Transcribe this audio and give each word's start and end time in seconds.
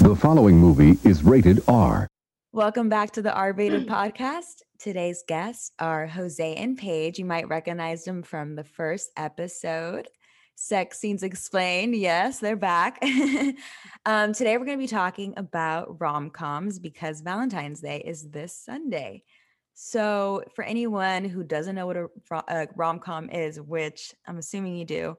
The 0.00 0.14
following 0.14 0.58
movie 0.58 0.96
is 1.02 1.24
rated 1.24 1.60
R. 1.66 2.06
Welcome 2.52 2.88
back 2.88 3.10
to 3.12 3.20
the 3.20 3.34
R 3.34 3.52
Rated 3.52 3.88
podcast. 3.88 4.62
Today's 4.78 5.24
guests 5.26 5.72
are 5.80 6.06
Jose 6.06 6.54
and 6.54 6.78
Paige. 6.78 7.18
You 7.18 7.24
might 7.24 7.48
recognize 7.48 8.04
them 8.04 8.22
from 8.22 8.54
the 8.54 8.62
first 8.62 9.10
episode. 9.16 10.06
Sex 10.54 11.00
Scenes 11.00 11.24
Explained. 11.24 11.96
Yes, 11.96 12.38
they're 12.38 12.54
back. 12.54 13.02
um, 14.06 14.32
today 14.32 14.56
we're 14.56 14.66
going 14.66 14.78
to 14.78 14.84
be 14.84 14.86
talking 14.86 15.34
about 15.36 16.00
rom 16.00 16.30
coms 16.30 16.78
because 16.78 17.20
Valentine's 17.20 17.80
Day 17.80 18.00
is 18.06 18.30
this 18.30 18.54
Sunday. 18.54 19.24
So, 19.74 20.44
for 20.54 20.62
anyone 20.62 21.24
who 21.24 21.42
doesn't 21.42 21.74
know 21.74 21.88
what 21.88 21.96
a, 21.96 22.68
rom 22.76 23.00
com 23.00 23.30
is, 23.30 23.60
which 23.60 24.14
I'm 24.28 24.38
assuming 24.38 24.76
you 24.76 24.84
do, 24.84 25.16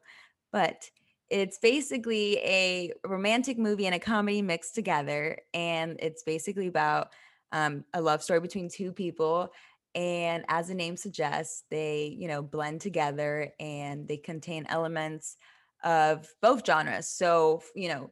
but 0.54 0.89
it's 1.30 1.59
basically 1.59 2.38
a 2.38 2.91
romantic 3.05 3.57
movie 3.57 3.86
and 3.86 3.96
a 3.96 4.00
comedy 4.00 4.42
mixed 4.42 4.75
together. 4.75 5.39
And 5.54 5.97
it's 6.00 6.24
basically 6.24 6.68
about 6.68 7.10
um, 7.52 7.86
a 7.93 8.02
love 8.02 8.24
story 8.24 8.39
between 8.39 8.69
two 8.69 8.92
people. 8.92 9.52
And 9.96 10.46
as 10.47 10.68
the 10.68 10.75
name 10.75 10.97
suggests, 10.97 11.64
they, 11.69 12.15
you 12.18 12.28
know, 12.28 12.42
blend 12.42 12.82
together 12.82 13.52
and 13.60 14.07
they 14.07 14.18
contain 14.18 14.65
elements 14.69 15.38
of 15.83 16.28
both 16.42 16.65
genres. 16.65 17.07
So, 17.10 17.61
you 17.75 17.89
know, 17.89 18.11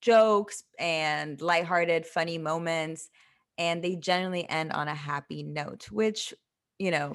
jokes 0.00 0.64
and 0.78 1.40
lighthearted, 1.40 2.06
funny 2.06 2.38
moments. 2.38 3.10
And 3.58 3.82
they 3.82 3.96
generally 3.96 4.48
end 4.48 4.72
on 4.72 4.88
a 4.88 4.94
happy 4.94 5.42
note, 5.42 5.90
which, 5.90 6.32
you 6.78 6.90
know, 6.90 7.14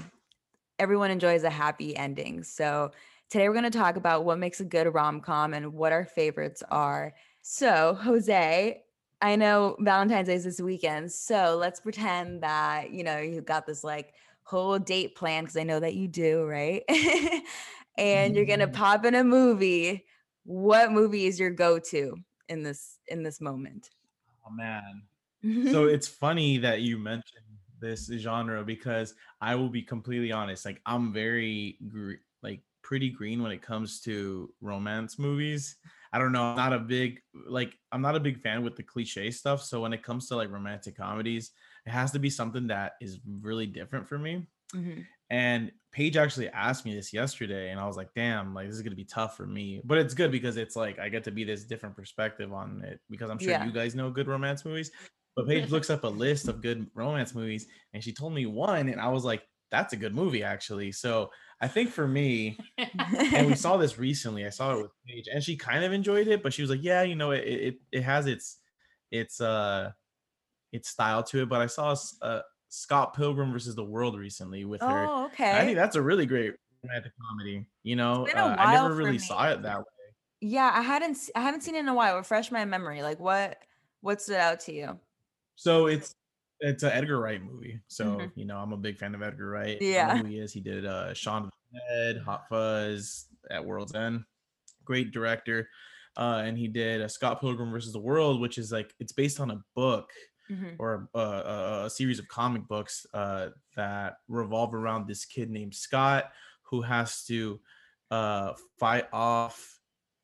everyone 0.80 1.12
enjoys 1.12 1.44
a 1.44 1.50
happy 1.50 1.96
ending. 1.96 2.44
So, 2.44 2.92
Today, 3.30 3.50
we're 3.50 3.54
going 3.56 3.70
to 3.70 3.78
talk 3.78 3.98
about 3.98 4.24
what 4.24 4.40
makes 4.40 4.62
a 4.62 4.66
good 4.66 4.94
rom 4.94 5.20
com 5.20 5.54
and 5.54 5.74
what 5.74 5.92
our 5.92 6.06
favorites 6.06 6.64
are. 6.72 7.14
So, 7.42 7.94
Jose, 7.96 8.82
I 9.22 9.36
know 9.36 9.76
Valentine's 9.80 10.30
Day 10.30 10.36
is 10.36 10.46
this 10.46 10.62
weekend. 10.62 11.12
So, 11.12 11.58
let's 11.60 11.82
pretend 11.82 12.44
that, 12.44 12.92
you 12.92 13.04
know, 13.04 13.18
you 13.18 13.42
got 13.42 13.66
this 13.66 13.84
like 13.84 14.14
whole 14.44 14.80
date 14.80 15.16
plan 15.16 15.44
because 15.44 15.58
I 15.58 15.64
know 15.64 15.82
that 15.82 15.96
you 15.96 16.08
do, 16.08 16.46
right? 16.46 16.84
and 17.98 18.34
you're 18.34 18.46
going 18.46 18.60
to 18.60 18.68
mm-hmm. 18.68 18.76
pop 18.76 19.04
in 19.04 19.14
a 19.14 19.26
movie. 19.26 20.06
What 20.46 20.94
movie 20.94 21.26
is 21.26 21.38
your 21.38 21.50
go 21.50 21.80
to 21.80 22.16
in 22.48 22.64
this 22.64 22.98
in 23.10 23.24
this 23.24 23.42
moment? 23.42 23.90
Oh 24.48 24.54
man. 24.54 25.02
so 25.74 25.86
it's 25.88 26.08
funny 26.08 26.60
that 26.60 26.80
you 26.80 26.98
mentioned 26.98 27.44
this 27.82 28.08
genre 28.08 28.64
because 28.64 29.14
I 29.42 29.56
will 29.56 29.68
be 29.68 29.82
completely 29.82 30.32
honest. 30.32 30.66
Like 30.66 30.82
I'm 30.86 31.12
very 31.12 31.78
pretty 32.88 33.10
green 33.10 33.44
when 33.44 33.52
it 33.52 33.62
comes 33.62 34.00
to 34.00 34.50
romance 34.62 35.20
movies. 35.20 35.76
I 36.14 36.20
don't 36.20 36.32
know. 36.32 36.42
I'm 36.42 36.56
not 36.56 36.72
a 36.72 36.80
big 36.80 37.20
like 37.46 37.74
I'm 37.92 38.02
not 38.02 38.16
a 38.16 38.20
big 38.20 38.40
fan 38.40 38.64
with 38.64 38.78
the 38.78 38.84
cliche 38.84 39.30
stuff. 39.30 39.62
So 39.62 39.82
when 39.82 39.92
it 39.92 40.04
comes 40.04 40.30
to 40.30 40.38
like 40.38 40.50
romantic 40.50 40.96
comedies, 40.96 41.52
it 41.86 41.90
has 41.90 42.12
to 42.12 42.20
be 42.20 42.30
something 42.30 42.68
that 42.68 42.94
is 43.02 43.20
really 43.42 43.68
different 43.68 44.08
for 44.08 44.18
me. 44.18 44.48
Mm-hmm. 44.74 45.02
And 45.30 45.72
Paige 45.92 46.16
actually 46.16 46.48
asked 46.48 46.86
me 46.86 46.96
this 46.96 47.12
yesterday, 47.12 47.72
and 47.72 47.80
I 47.80 47.86
was 47.86 47.98
like, 47.98 48.08
"Damn, 48.16 48.54
like 48.54 48.68
this 48.68 48.78
is 48.78 48.82
gonna 48.82 48.96
be 48.96 49.04
tough 49.04 49.36
for 49.36 49.46
me." 49.46 49.82
But 49.84 49.98
it's 49.98 50.14
good 50.14 50.32
because 50.32 50.56
it's 50.56 50.78
like 50.78 50.98
I 50.98 51.10
get 51.10 51.26
to 51.26 51.32
be 51.32 51.44
this 51.44 51.66
different 51.66 51.98
perspective 51.98 52.54
on 52.54 52.86
it 52.86 53.02
because 53.10 53.30
I'm 53.30 53.38
sure 53.38 53.50
yeah. 53.50 53.66
you 53.66 53.74
guys 53.74 53.96
know 53.96 54.10
good 54.10 54.30
romance 54.30 54.64
movies. 54.64 54.92
But 55.36 55.46
Paige 55.50 55.70
looks 55.76 55.90
up 55.90 56.06
a 56.06 56.08
list 56.08 56.48
of 56.48 56.62
good 56.62 56.88
romance 56.96 57.36
movies, 57.36 57.68
and 57.94 58.02
she 58.02 58.14
told 58.14 58.34
me 58.34 58.46
one, 58.46 58.88
and 58.88 59.02
I 59.02 59.10
was 59.10 59.26
like, 59.26 59.44
"That's 59.72 59.92
a 59.92 59.98
good 59.98 60.16
movie, 60.16 60.44
actually." 60.44 60.94
So 60.94 61.30
I 61.60 61.68
think 61.68 61.90
for 61.90 62.08
me, 62.08 62.58
and 62.78 63.48
we 63.48 63.56
saw 63.56 63.78
this 63.78 63.98
recently. 63.98 64.46
I 64.46 64.50
saw 64.50 64.76
it 64.76 64.82
with 64.82 64.92
Paige, 65.08 65.28
and 65.32 65.44
she 65.44 65.56
kind 65.56 65.84
of 65.84 65.92
enjoyed 65.92 66.28
it, 66.28 66.44
but 66.44 66.54
she 66.54 66.62
was 66.62 66.70
like, 66.70 66.84
"Yeah, 66.84 67.02
you 67.02 67.16
know, 67.16 67.32
it 67.32 67.44
it, 67.46 67.76
it 67.92 68.02
has 68.04 68.28
its 68.28 68.58
its 69.12 69.42
uh 69.42 69.92
its 70.72 70.90
style 70.90 71.24
to 71.24 71.42
it." 71.42 71.50
But 71.50 71.62
I 71.62 71.66
saw 71.66 71.96
uh, 72.22 72.42
Scott 72.70 73.16
Pilgrim 73.16 73.52
versus 73.52 73.76
the 73.76 73.84
World 73.84 74.18
recently 74.18 74.66
with 74.66 74.82
her. 74.82 75.08
Oh, 75.08 75.26
okay. 75.26 75.52
I 75.52 75.66
think 75.66 75.78
that's 75.78 75.96
a 75.96 76.02
really 76.02 76.28
great 76.28 76.54
romantic 76.84 77.14
comedy. 77.28 77.66
You 77.84 77.96
know, 77.96 78.28
uh, 78.28 78.56
I 78.60 78.76
never 78.76 78.94
really 78.94 79.20
saw 79.20 79.50
it 79.50 79.64
that 79.64 79.80
way. 79.80 79.84
Yeah, 80.42 80.72
I 80.74 80.82
hadn't 80.82 81.18
I 81.36 81.42
haven't 81.42 81.62
seen 81.62 81.76
it 81.76 81.80
in 81.80 81.88
a 81.88 81.96
while. 81.96 82.18
Refresh 82.18 82.52
my 82.52 82.66
memory. 82.66 83.02
Like 83.02 83.20
what 83.20 83.58
what 84.02 84.22
stood 84.22 84.38
out 84.38 84.60
to 84.62 84.74
you? 84.74 85.00
So 85.56 85.88
it's 85.88 86.14
it's 86.60 86.84
an 86.84 86.92
Edgar 86.92 87.20
Wright 87.20 87.44
movie. 87.44 87.80
So, 87.88 88.06
mm-hmm. 88.06 88.40
you 88.40 88.46
know, 88.46 88.58
I'm 88.58 88.74
a 88.74 88.78
big 88.78 88.98
fan 88.98 89.16
of 89.16 89.22
Edgar 89.22 89.50
Wright. 89.50 89.78
Yeah. 89.82 90.22
he 90.24 90.40
is. 90.40 90.54
He 90.54 90.62
did 90.62 90.86
uh 90.86 91.14
Shaun 91.14 91.44
of 91.44 91.52
the 91.72 91.80
Dead, 91.90 92.22
Hot 92.24 92.44
Fuzz 92.50 93.26
at 93.50 93.64
World's 93.64 93.96
End. 93.96 94.24
Great 94.86 95.12
director. 95.12 95.70
Uh, 96.16 96.42
and 96.44 96.58
he 96.58 96.68
did 96.68 97.02
a 97.02 97.10
Scott 97.10 97.40
Pilgrim 97.40 97.72
versus 97.72 97.94
the 97.94 98.00
World, 98.00 98.42
which 98.42 98.58
is 98.58 98.72
like 98.72 98.92
it's 99.00 99.12
based 99.14 99.40
on 99.40 99.52
a 99.52 99.62
book 99.76 100.10
mm-hmm. 100.50 100.70
or 100.80 101.10
a, 101.14 101.20
a, 101.20 101.86
a, 101.86 101.90
series 101.90 102.18
of 102.18 102.28
comic 102.28 102.68
books 102.68 103.06
uh, 103.14 103.50
that 103.76 104.18
revolve 104.28 104.74
around 104.74 105.08
this 105.08 105.26
kid 105.26 105.52
named 105.52 105.76
Scott 105.76 106.32
who 106.64 106.82
has 106.82 107.24
to 107.26 107.60
uh, 108.12 108.54
fight 108.80 109.06
off 109.14 109.80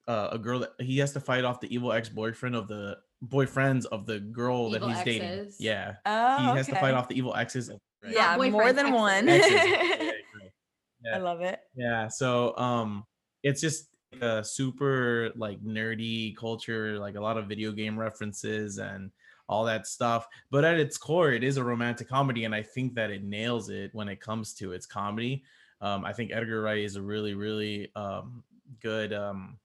uh, 0.07 0.29
a 0.31 0.37
girl 0.37 0.59
that 0.59 0.71
he 0.79 0.97
has 0.97 1.13
to 1.13 1.19
fight 1.19 1.45
off 1.45 1.61
the 1.61 1.73
evil 1.73 1.93
ex-boyfriend 1.93 2.55
of 2.55 2.67
the 2.67 2.97
boyfriends 3.27 3.85
of 3.85 4.05
the 4.05 4.19
girl 4.19 4.67
evil 4.67 4.71
that 4.71 4.81
he's 4.83 4.97
exes. 4.97 5.05
dating. 5.05 5.51
Yeah. 5.59 5.93
Oh, 6.05 6.37
he 6.37 6.57
has 6.57 6.67
okay. 6.67 6.73
to 6.73 6.79
fight 6.79 6.93
off 6.93 7.07
the 7.07 7.17
evil 7.17 7.35
exes. 7.35 7.69
Right? 7.69 7.79
Yeah, 8.05 8.35
more 8.35 8.73
than 8.73 8.87
exes. 8.87 8.99
one. 8.99 9.27
yeah, 9.27 11.15
I 11.15 11.17
love 11.19 11.39
it. 11.39 11.61
Yeah. 11.73 12.09
So 12.09 12.57
um 12.57 13.05
it's 13.43 13.61
just 13.61 13.95
a 14.21 14.43
super 14.43 15.31
like 15.35 15.61
nerdy 15.63 16.35
culture, 16.35 16.99
like 16.99 17.15
a 17.15 17.21
lot 17.21 17.37
of 17.37 17.47
video 17.47 17.71
game 17.71 17.97
references 17.97 18.77
and 18.77 19.09
all 19.47 19.63
that 19.65 19.87
stuff. 19.87 20.27
But 20.51 20.65
at 20.65 20.79
its 20.79 20.97
core, 20.97 21.31
it 21.31 21.43
is 21.43 21.57
a 21.57 21.63
romantic 21.63 22.09
comedy, 22.09 22.45
and 22.45 22.55
I 22.55 22.63
think 22.63 22.93
that 22.95 23.09
it 23.09 23.23
nails 23.23 23.69
it 23.69 23.91
when 23.93 24.09
it 24.09 24.19
comes 24.19 24.53
to 24.55 24.71
its 24.73 24.85
comedy. 24.85 25.43
Um, 25.81 26.05
I 26.05 26.13
think 26.13 26.31
Edgar 26.33 26.61
Wright 26.61 26.83
is 26.83 26.95
a 26.95 27.01
really, 27.01 27.33
really 27.33 27.91
um, 27.95 28.43
good 28.81 29.13
um, 29.13 29.57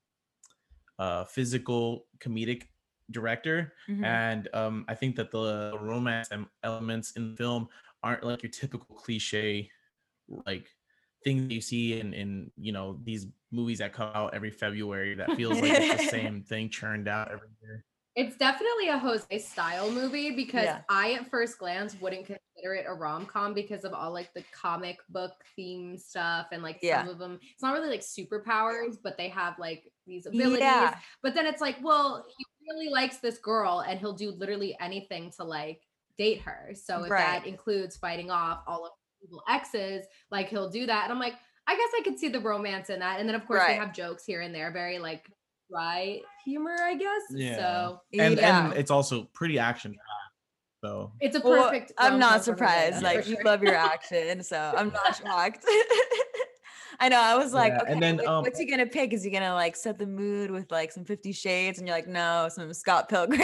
uh, 0.98 1.24
physical 1.24 2.06
comedic 2.18 2.64
director 3.10 3.72
mm-hmm. 3.88 4.04
and 4.04 4.48
um, 4.54 4.84
i 4.88 4.94
think 4.94 5.16
that 5.16 5.30
the 5.30 5.76
romance 5.80 6.28
elements 6.62 7.12
in 7.12 7.30
the 7.30 7.36
film 7.36 7.68
aren't 8.02 8.22
like 8.24 8.42
your 8.42 8.50
typical 8.50 8.94
cliche 8.94 9.70
like 10.46 10.68
things 11.24 11.52
you 11.52 11.60
see 11.60 11.98
in 11.98 12.12
in 12.12 12.50
you 12.56 12.72
know 12.72 12.98
these 13.04 13.26
movies 13.50 13.78
that 13.78 13.92
come 13.92 14.10
out 14.14 14.34
every 14.34 14.50
february 14.50 15.14
that 15.14 15.32
feels 15.32 15.60
like 15.60 15.72
it's 15.72 16.02
the 16.04 16.08
same 16.10 16.42
thing 16.42 16.68
churned 16.68 17.08
out 17.08 17.30
every 17.30 17.48
year 17.62 17.84
it's 18.18 18.36
definitely 18.36 18.88
a 18.88 18.98
Jose 18.98 19.38
style 19.38 19.92
movie 19.92 20.32
because 20.32 20.64
yeah. 20.64 20.80
I, 20.90 21.12
at 21.12 21.30
first 21.30 21.56
glance, 21.56 21.94
wouldn't 22.00 22.26
consider 22.26 22.74
it 22.74 22.84
a 22.88 22.92
rom 22.92 23.24
com 23.26 23.54
because 23.54 23.84
of 23.84 23.92
all 23.92 24.12
like 24.12 24.34
the 24.34 24.42
comic 24.50 24.98
book 25.08 25.34
theme 25.54 25.96
stuff 25.96 26.48
and 26.50 26.60
like 26.60 26.80
yeah. 26.82 27.00
some 27.00 27.10
of 27.10 27.20
them. 27.20 27.38
It's 27.52 27.62
not 27.62 27.74
really 27.74 27.88
like 27.88 28.00
superpowers, 28.00 28.96
but 29.00 29.16
they 29.16 29.28
have 29.28 29.56
like 29.60 29.84
these 30.04 30.26
abilities. 30.26 30.58
Yeah. 30.58 30.96
But 31.22 31.36
then 31.36 31.46
it's 31.46 31.60
like, 31.60 31.76
well, 31.80 32.26
he 32.36 32.44
really 32.68 32.92
likes 32.92 33.18
this 33.18 33.38
girl 33.38 33.84
and 33.86 34.00
he'll 34.00 34.14
do 34.14 34.32
literally 34.32 34.76
anything 34.80 35.30
to 35.36 35.44
like 35.44 35.82
date 36.18 36.40
her. 36.40 36.72
So 36.74 37.04
if 37.04 37.12
right. 37.12 37.20
that 37.20 37.46
includes 37.46 37.96
fighting 37.96 38.32
off 38.32 38.64
all 38.66 38.84
of 38.84 38.90
evil 39.22 39.44
exes, 39.48 40.06
like 40.32 40.48
he'll 40.48 40.70
do 40.70 40.86
that. 40.86 41.04
And 41.04 41.12
I'm 41.12 41.20
like, 41.20 41.34
I 41.68 41.76
guess 41.76 41.90
I 41.96 42.02
could 42.02 42.18
see 42.18 42.30
the 42.30 42.40
romance 42.40 42.90
in 42.90 42.98
that. 42.98 43.20
And 43.20 43.28
then 43.28 43.36
of 43.36 43.46
course 43.46 43.60
right. 43.60 43.68
they 43.68 43.76
have 43.76 43.92
jokes 43.92 44.24
here 44.24 44.40
and 44.40 44.52
there, 44.52 44.72
very 44.72 44.98
like 44.98 45.30
dry 45.70 46.20
humor, 46.44 46.76
I 46.80 46.94
guess. 46.94 47.22
Yeah. 47.30 47.56
So 47.56 48.00
and, 48.18 48.36
yeah. 48.36 48.66
and 48.66 48.76
it's 48.76 48.90
also 48.90 49.28
pretty 49.34 49.58
action 49.58 49.96
so 50.82 51.12
it's 51.20 51.36
a 51.36 51.40
perfect. 51.40 51.92
Well, 51.98 52.12
I'm 52.12 52.18
not 52.18 52.44
surprised. 52.44 53.02
Like 53.02 53.24
sure. 53.24 53.34
you 53.34 53.44
love 53.44 53.62
your 53.62 53.74
action, 53.74 54.42
so 54.42 54.72
I'm 54.76 54.90
not 54.90 55.16
shocked. 55.22 55.64
I 57.00 57.08
know. 57.08 57.20
I 57.20 57.36
was 57.36 57.52
like, 57.52 57.72
yeah, 57.72 57.82
okay, 57.82 57.92
and 57.92 58.02
then 58.02 58.26
um, 58.26 58.42
what's 58.42 58.58
he 58.58 58.64
gonna 58.64 58.86
pick? 58.86 59.12
Is 59.12 59.22
he 59.22 59.30
gonna 59.30 59.54
like 59.54 59.76
set 59.76 59.98
the 59.98 60.06
mood 60.06 60.50
with 60.50 60.70
like 60.70 60.92
some 60.92 61.04
Fifty 61.04 61.32
Shades? 61.32 61.78
And 61.78 61.86
you're 61.86 61.96
like, 61.96 62.08
no, 62.08 62.48
some 62.50 62.72
Scott 62.72 63.08
Pilgrim. 63.08 63.40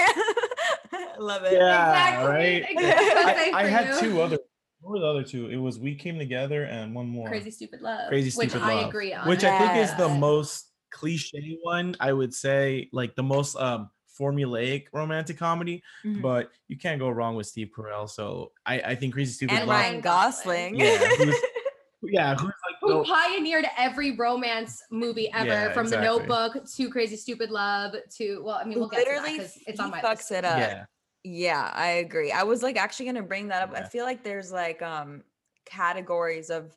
Love 1.19 1.45
it. 1.45 1.55
Yeah, 1.55 1.91
exactly. 1.91 2.29
right. 2.29 2.65
Exactly. 2.69 3.53
I, 3.53 3.59
I 3.63 3.67
had 3.67 3.99
two 3.99 4.21
other. 4.21 4.39
What 4.81 4.93
were 4.93 4.99
the 5.01 5.07
other 5.07 5.23
two? 5.23 5.49
It 5.49 5.57
was 5.57 5.79
We 5.79 5.95
Came 5.95 6.19
Together 6.19 6.65
and 6.65 6.95
one 6.95 7.09
more. 7.09 7.27
Crazy 7.27 7.51
Stupid 7.51 7.81
Love. 7.81 8.09
Crazy 8.09 8.31
Stupid 8.31 8.55
which 8.55 8.63
Love. 8.63 8.71
I 8.71 8.89
agree 8.89 9.13
on. 9.13 9.27
Which 9.29 9.43
yeah. 9.43 9.55
I 9.55 9.59
think 9.59 9.77
is 9.85 9.95
the 9.97 10.09
most 10.09 10.74
cliche 10.95 11.59
one. 11.63 11.97
I 12.01 12.13
would 12.13 12.33
say 12.33 12.89
like 12.93 13.15
the 13.17 13.23
most 13.23 13.57
um 13.57 13.91
formulaic 14.19 14.87
romantic 14.93 15.37
comedy, 15.37 15.83
mm-hmm. 16.05 16.23
but 16.23 16.51
you 16.69 16.79
can't 16.79 16.99
go 16.99 17.11
wrong 17.11 17.35
with 17.35 17.47
Steve 17.47 17.71
Carell. 17.77 18.09
So 18.09 18.53
I, 18.65 18.81
I 18.81 18.95
think 18.95 19.13
Crazy 19.13 19.33
Stupid 19.33 19.55
and 19.55 19.69
Love. 19.69 19.77
Ryan 19.77 20.01
Gosling. 20.01 20.77
Yeah, 20.77 20.97
who's, 20.97 21.37
yeah, 22.03 22.35
who's 22.35 22.45
like 22.45 22.77
who 22.81 22.99
the, 22.99 23.05
pioneered 23.05 23.67
every 23.77 24.17
romance 24.17 24.83
movie 24.91 25.31
ever, 25.33 25.47
yeah, 25.47 25.73
from 25.73 25.87
exactly. 25.87 26.07
The 26.07 26.19
Notebook 26.19 26.67
to 26.77 26.91
Crazy 26.91 27.17
Stupid 27.17 27.51
Love 27.51 27.95
to 28.17 28.43
well, 28.45 28.57
I 28.57 28.65
mean, 28.65 28.79
we'll 28.79 28.89
literally 28.89 29.39
get 29.39 29.53
to 29.53 29.61
it's 29.67 29.81
on 29.81 29.91
my 29.91 30.01
fucks 30.01 30.31
list. 30.31 30.33
it 30.33 30.45
up. 30.45 30.59
Yeah. 30.59 30.85
yeah, 31.25 31.71
I 31.75 31.89
agree. 31.89 32.31
I 32.31 32.45
was 32.45 32.63
like 32.63 32.77
actually 32.77 33.07
gonna 33.07 33.23
bring 33.23 33.49
that 33.49 33.63
up. 33.63 33.73
Yeah. 33.73 33.81
I 33.81 33.89
feel 33.89 34.05
like 34.05 34.23
there's 34.23 34.53
like 34.53 34.81
um 34.81 35.23
categories 35.65 36.51
of 36.51 36.77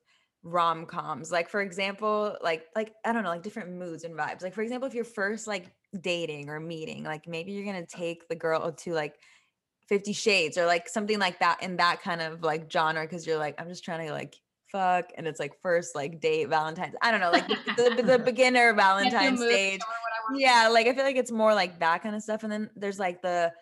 rom-coms 0.49 1.31
like 1.31 1.49
for 1.49 1.61
example 1.61 2.37
like 2.41 2.65
like 2.75 2.93
i 3.03 3.11
don't 3.11 3.23
know 3.23 3.29
like 3.29 3.43
different 3.43 3.69
moods 3.69 4.03
and 4.03 4.15
vibes 4.15 4.41
like 4.41 4.53
for 4.53 4.61
example 4.61 4.87
if 4.87 4.93
you're 4.93 5.03
first 5.03 5.45
like 5.45 5.73
dating 6.01 6.49
or 6.49 6.59
meeting. 6.59 7.03
Like 7.03 7.27
maybe 7.27 7.51
you're 7.51 7.65
gonna 7.65 7.85
take 7.85 8.27
the 8.27 8.35
girl 8.35 8.71
to 8.71 8.93
like 8.93 9.15
Fifty 9.87 10.13
Shades 10.13 10.57
or 10.57 10.65
like 10.65 10.89
something 10.89 11.19
like 11.19 11.39
that 11.39 11.63
in 11.63 11.77
that 11.77 12.01
kind 12.01 12.21
of 12.21 12.43
like 12.43 12.71
genre 12.71 13.03
because 13.03 13.25
you're 13.25 13.37
like, 13.37 13.55
I'm 13.59 13.69
just 13.69 13.83
trying 13.83 14.05
to 14.07 14.13
like 14.13 14.35
fuck 14.71 15.11
and 15.17 15.25
it's 15.25 15.39
like 15.39 15.53
first 15.61 15.95
like 15.95 16.19
date 16.19 16.49
Valentine's. 16.49 16.95
I 17.01 17.11
don't 17.11 17.21
know, 17.21 17.31
like 17.31 17.47
the, 17.47 17.93
the, 17.95 18.03
the 18.03 18.19
beginner 18.25 18.73
Valentine's 18.73 19.39
stage. 19.39 19.79
Yeah, 20.35 20.69
like 20.71 20.87
I 20.87 20.93
feel 20.93 21.05
like 21.05 21.15
it's 21.15 21.31
more 21.31 21.53
like 21.53 21.79
that 21.79 22.03
kind 22.03 22.15
of 22.15 22.21
stuff. 22.21 22.43
And 22.43 22.51
then 22.51 22.69
there's 22.75 22.99
like 22.99 23.21
the 23.21 23.53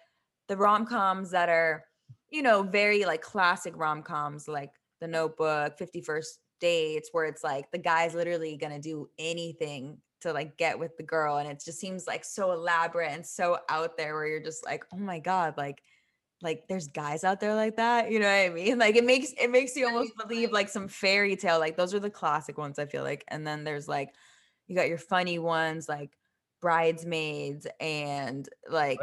the 0.48 0.58
rom-coms 0.58 1.32
that 1.32 1.50
are, 1.50 1.84
you 2.32 2.42
know, 2.42 2.64
very 2.64 3.06
like 3.06 3.22
classic 3.22 3.74
rom-coms 3.76 4.48
like 4.48 4.72
The 5.02 5.08
Notebook, 5.08 5.78
51st 5.78 6.38
Dates, 6.60 7.10
where 7.12 7.25
it's 7.25 7.44
like 7.44 7.72
the 7.72 7.78
guy's 7.78 8.13
literally 8.13 8.57
gonna 8.57 8.80
do 8.80 9.10
anything 9.18 9.98
to 10.22 10.34
like 10.34 10.57
get 10.57 10.80
with 10.80 10.98
the 10.98 11.04
girl. 11.04 11.38
And 11.38 11.50
it 11.50 11.62
just 11.63 11.80
seems 11.80 12.07
like 12.07 12.25
so 12.25 12.52
elaborate 12.52 13.12
and 13.12 13.25
so 13.25 13.60
out 13.69 13.98
there 13.98 14.16
where 14.16 14.28
you're 14.28 14.40
just 14.40 14.66
like, 14.66 14.84
oh 14.94 14.98
my 14.98 15.19
God, 15.19 15.56
like 15.57 15.81
like 16.42 16.68
there's 16.68 16.88
guys 16.88 17.24
out 17.24 17.40
there 17.40 17.56
like 17.56 17.78
that 17.78 18.12
you 18.12 18.19
know 18.19 18.28
what 18.28 18.34
i 18.34 18.50
mean 18.50 18.78
like 18.80 18.96
it 18.96 19.06
makes 19.06 19.34
it 19.40 19.50
makes 19.50 19.75
you 19.75 19.88
almost 19.88 20.12
believe 20.18 20.52
like 20.52 20.69
some 20.69 20.88
fairy 20.88 21.36
tale 21.36 21.60
like 21.60 21.78
those 21.78 21.94
are 21.94 22.00
the 22.00 22.10
classic 22.10 22.58
ones 22.58 22.78
i 22.78 22.86
feel 22.86 23.04
like 23.04 23.24
and 23.30 23.48
then 23.48 23.63
there's 23.63 23.88
like 23.88 24.13
you 24.68 24.75
got 24.75 24.90
your 24.90 24.98
funny 24.98 25.40
ones 25.40 25.88
like 25.88 26.12
bridesmaids 26.62 27.68
and 27.80 28.50
like 28.69 29.00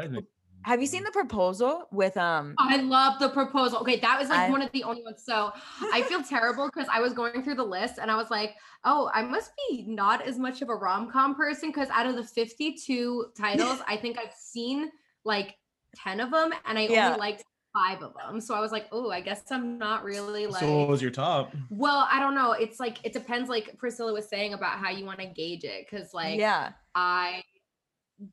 have 0.63 0.81
you 0.81 0.87
seen 0.87 1.03
the 1.03 1.11
proposal 1.11 1.87
with 1.91 2.15
um 2.17 2.55
I 2.57 2.77
love 2.77 3.19
the 3.19 3.29
proposal. 3.29 3.79
Okay, 3.79 3.99
that 3.99 4.19
was 4.19 4.29
like 4.29 4.39
I, 4.39 4.49
one 4.49 4.61
of 4.61 4.71
the 4.71 4.83
only 4.83 5.03
ones. 5.03 5.23
So 5.23 5.51
I 5.91 6.01
feel 6.03 6.23
terrible 6.29 6.69
because 6.73 6.87
I 6.91 6.99
was 6.99 7.13
going 7.13 7.43
through 7.43 7.55
the 7.55 7.63
list 7.63 7.99
and 8.01 8.09
I 8.09 8.15
was 8.15 8.29
like, 8.29 8.55
oh, 8.83 9.09
I 9.13 9.23
must 9.23 9.51
be 9.69 9.85
not 9.87 10.25
as 10.25 10.37
much 10.37 10.61
of 10.61 10.69
a 10.69 10.75
rom-com 10.75 11.35
person 11.35 11.69
because 11.69 11.89
out 11.89 12.05
of 12.05 12.15
the 12.15 12.23
52 12.23 13.25
titles, 13.37 13.79
I 13.87 13.97
think 13.97 14.17
I've 14.17 14.33
seen 14.37 14.89
like 15.23 15.55
10 15.97 16.19
of 16.19 16.31
them 16.31 16.51
and 16.65 16.77
I 16.77 16.87
yeah. 16.87 17.07
only 17.07 17.19
liked 17.19 17.43
five 17.73 18.01
of 18.03 18.13
them. 18.13 18.39
So 18.39 18.53
I 18.53 18.59
was 18.59 18.71
like, 18.71 18.87
oh, 18.91 19.09
I 19.09 19.21
guess 19.21 19.43
I'm 19.51 19.77
not 19.77 20.03
really 20.03 20.47
like. 20.47 20.61
So 20.61 20.79
what 20.79 20.87
was 20.87 21.01
your 21.01 21.11
top? 21.11 21.53
Well, 21.69 22.07
I 22.11 22.19
don't 22.19 22.35
know. 22.35 22.51
It's 22.53 22.79
like, 22.79 22.99
it 23.03 23.13
depends, 23.13 23.49
like 23.49 23.77
Priscilla 23.77 24.13
was 24.13 24.27
saying 24.27 24.53
about 24.53 24.77
how 24.77 24.91
you 24.91 25.05
want 25.05 25.19
to 25.19 25.25
gauge 25.25 25.63
it. 25.63 25.89
Cause 25.89 26.13
like, 26.13 26.39
yeah, 26.39 26.73
I 26.95 27.43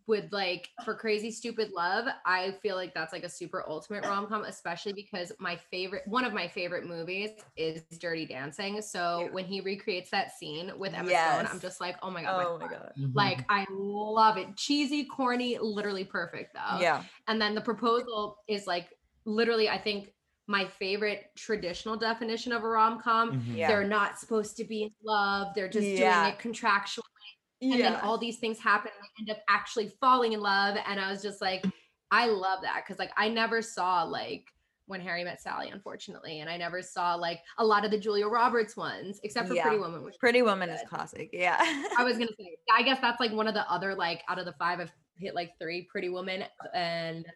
would 0.06 0.32
like 0.32 0.68
for 0.84 0.94
crazy 0.94 1.30
stupid 1.30 1.70
love 1.74 2.06
i 2.26 2.54
feel 2.62 2.76
like 2.76 2.92
that's 2.94 3.12
like 3.12 3.24
a 3.24 3.28
super 3.28 3.64
ultimate 3.68 4.04
rom-com 4.04 4.44
especially 4.44 4.92
because 4.92 5.32
my 5.38 5.58
favorite 5.70 6.02
one 6.06 6.24
of 6.24 6.32
my 6.32 6.46
favorite 6.46 6.86
movies 6.86 7.30
is 7.56 7.82
dirty 7.98 8.26
dancing 8.26 8.80
so 8.80 9.22
yeah. 9.24 9.32
when 9.32 9.44
he 9.44 9.60
recreates 9.60 10.10
that 10.10 10.36
scene 10.36 10.70
with 10.78 10.92
emma 10.94 11.10
yes. 11.10 11.34
stone 11.34 11.48
i'm 11.52 11.60
just 11.60 11.80
like 11.80 11.96
oh 12.02 12.10
my 12.10 12.22
god 12.22 12.46
oh 12.46 12.58
my, 12.58 12.66
my 12.66 12.70
god 12.70 12.92
mm-hmm. 12.98 13.10
like 13.14 13.44
i 13.48 13.66
love 13.70 14.36
it 14.36 14.56
cheesy 14.56 15.04
corny 15.04 15.58
literally 15.60 16.04
perfect 16.04 16.54
though 16.54 16.80
yeah 16.80 17.02
and 17.28 17.40
then 17.40 17.54
the 17.54 17.60
proposal 17.60 18.36
is 18.48 18.66
like 18.66 18.88
literally 19.24 19.68
i 19.68 19.78
think 19.78 20.12
my 20.46 20.66
favorite 20.66 21.30
traditional 21.36 21.96
definition 21.96 22.50
of 22.50 22.64
a 22.64 22.68
rom-com 22.68 23.32
mm-hmm. 23.32 23.56
yeah. 23.56 23.68
they're 23.68 23.86
not 23.86 24.18
supposed 24.18 24.56
to 24.56 24.64
be 24.64 24.82
in 24.82 24.90
love 25.04 25.48
they're 25.54 25.68
just 25.68 25.86
yeah. 25.86 26.24
doing 26.24 26.34
it 26.34 26.40
contractually 26.40 27.04
and 27.62 27.74
yeah. 27.74 27.90
then 27.90 28.00
all 28.02 28.18
these 28.18 28.38
things 28.38 28.58
happen 28.58 28.90
and 28.96 29.04
I 29.04 29.08
end 29.20 29.30
up 29.30 29.44
actually 29.48 29.88
falling 30.00 30.32
in 30.32 30.40
love 30.40 30.76
and 30.86 31.00
i 31.00 31.10
was 31.10 31.22
just 31.22 31.40
like 31.40 31.64
i 32.10 32.26
love 32.26 32.60
that 32.62 32.82
because 32.84 32.98
like 32.98 33.10
i 33.16 33.28
never 33.28 33.62
saw 33.62 34.02
like 34.02 34.52
when 34.86 35.00
harry 35.00 35.22
met 35.22 35.40
sally 35.40 35.68
unfortunately 35.68 36.40
and 36.40 36.50
i 36.50 36.56
never 36.56 36.82
saw 36.82 37.14
like 37.14 37.40
a 37.58 37.64
lot 37.64 37.84
of 37.84 37.90
the 37.90 37.98
julia 37.98 38.26
roberts 38.26 38.76
ones 38.76 39.20
except 39.22 39.48
for 39.48 39.54
yeah. 39.54 39.62
pretty 39.62 39.78
woman 39.78 40.02
which 40.02 40.18
pretty 40.18 40.42
woman 40.42 40.68
is 40.68 40.80
classic 40.88 41.30
yeah 41.32 41.56
i 41.98 42.04
was 42.04 42.14
gonna 42.14 42.30
say 42.38 42.56
i 42.74 42.82
guess 42.82 42.98
that's 43.00 43.20
like 43.20 43.32
one 43.32 43.46
of 43.46 43.54
the 43.54 43.70
other 43.70 43.94
like 43.94 44.22
out 44.28 44.38
of 44.38 44.46
the 44.46 44.54
five 44.54 44.80
i've 44.80 44.92
hit 45.16 45.34
like 45.34 45.52
three 45.60 45.86
pretty 45.90 46.08
woman 46.08 46.44
and 46.74 47.26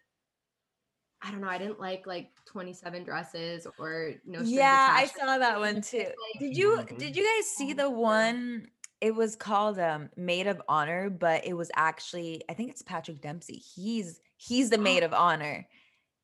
I 1.21 1.31
don't 1.31 1.41
know. 1.41 1.47
I 1.47 1.57
didn't 1.57 1.79
like 1.79 2.05
like 2.05 2.29
27 2.45 3.03
dresses 3.03 3.65
or 3.79 4.13
no. 4.25 4.41
Yeah, 4.41 4.89
I 4.91 5.05
saw 5.05 5.37
that 5.39 5.59
one 5.59 5.81
too. 5.81 6.05
Did 6.39 6.55
you 6.55 6.85
did 6.99 7.15
you 7.15 7.23
guys 7.23 7.47
see 7.47 7.71
oh 7.71 7.75
the 7.75 7.89
one 7.89 8.67
it 9.01 9.13
was 9.13 9.35
called 9.35 9.79
um 9.79 10.09
Made 10.15 10.47
of 10.47 10.61
Honor, 10.67 11.09
but 11.09 11.45
it 11.45 11.53
was 11.53 11.71
actually 11.75 12.41
I 12.49 12.53
think 12.53 12.71
it's 12.71 12.81
Patrick 12.81 13.21
Dempsey. 13.21 13.61
He's 13.75 14.19
he's 14.37 14.69
the 14.69 14.77
maid 14.89 15.03
of 15.03 15.13
honor 15.13 15.67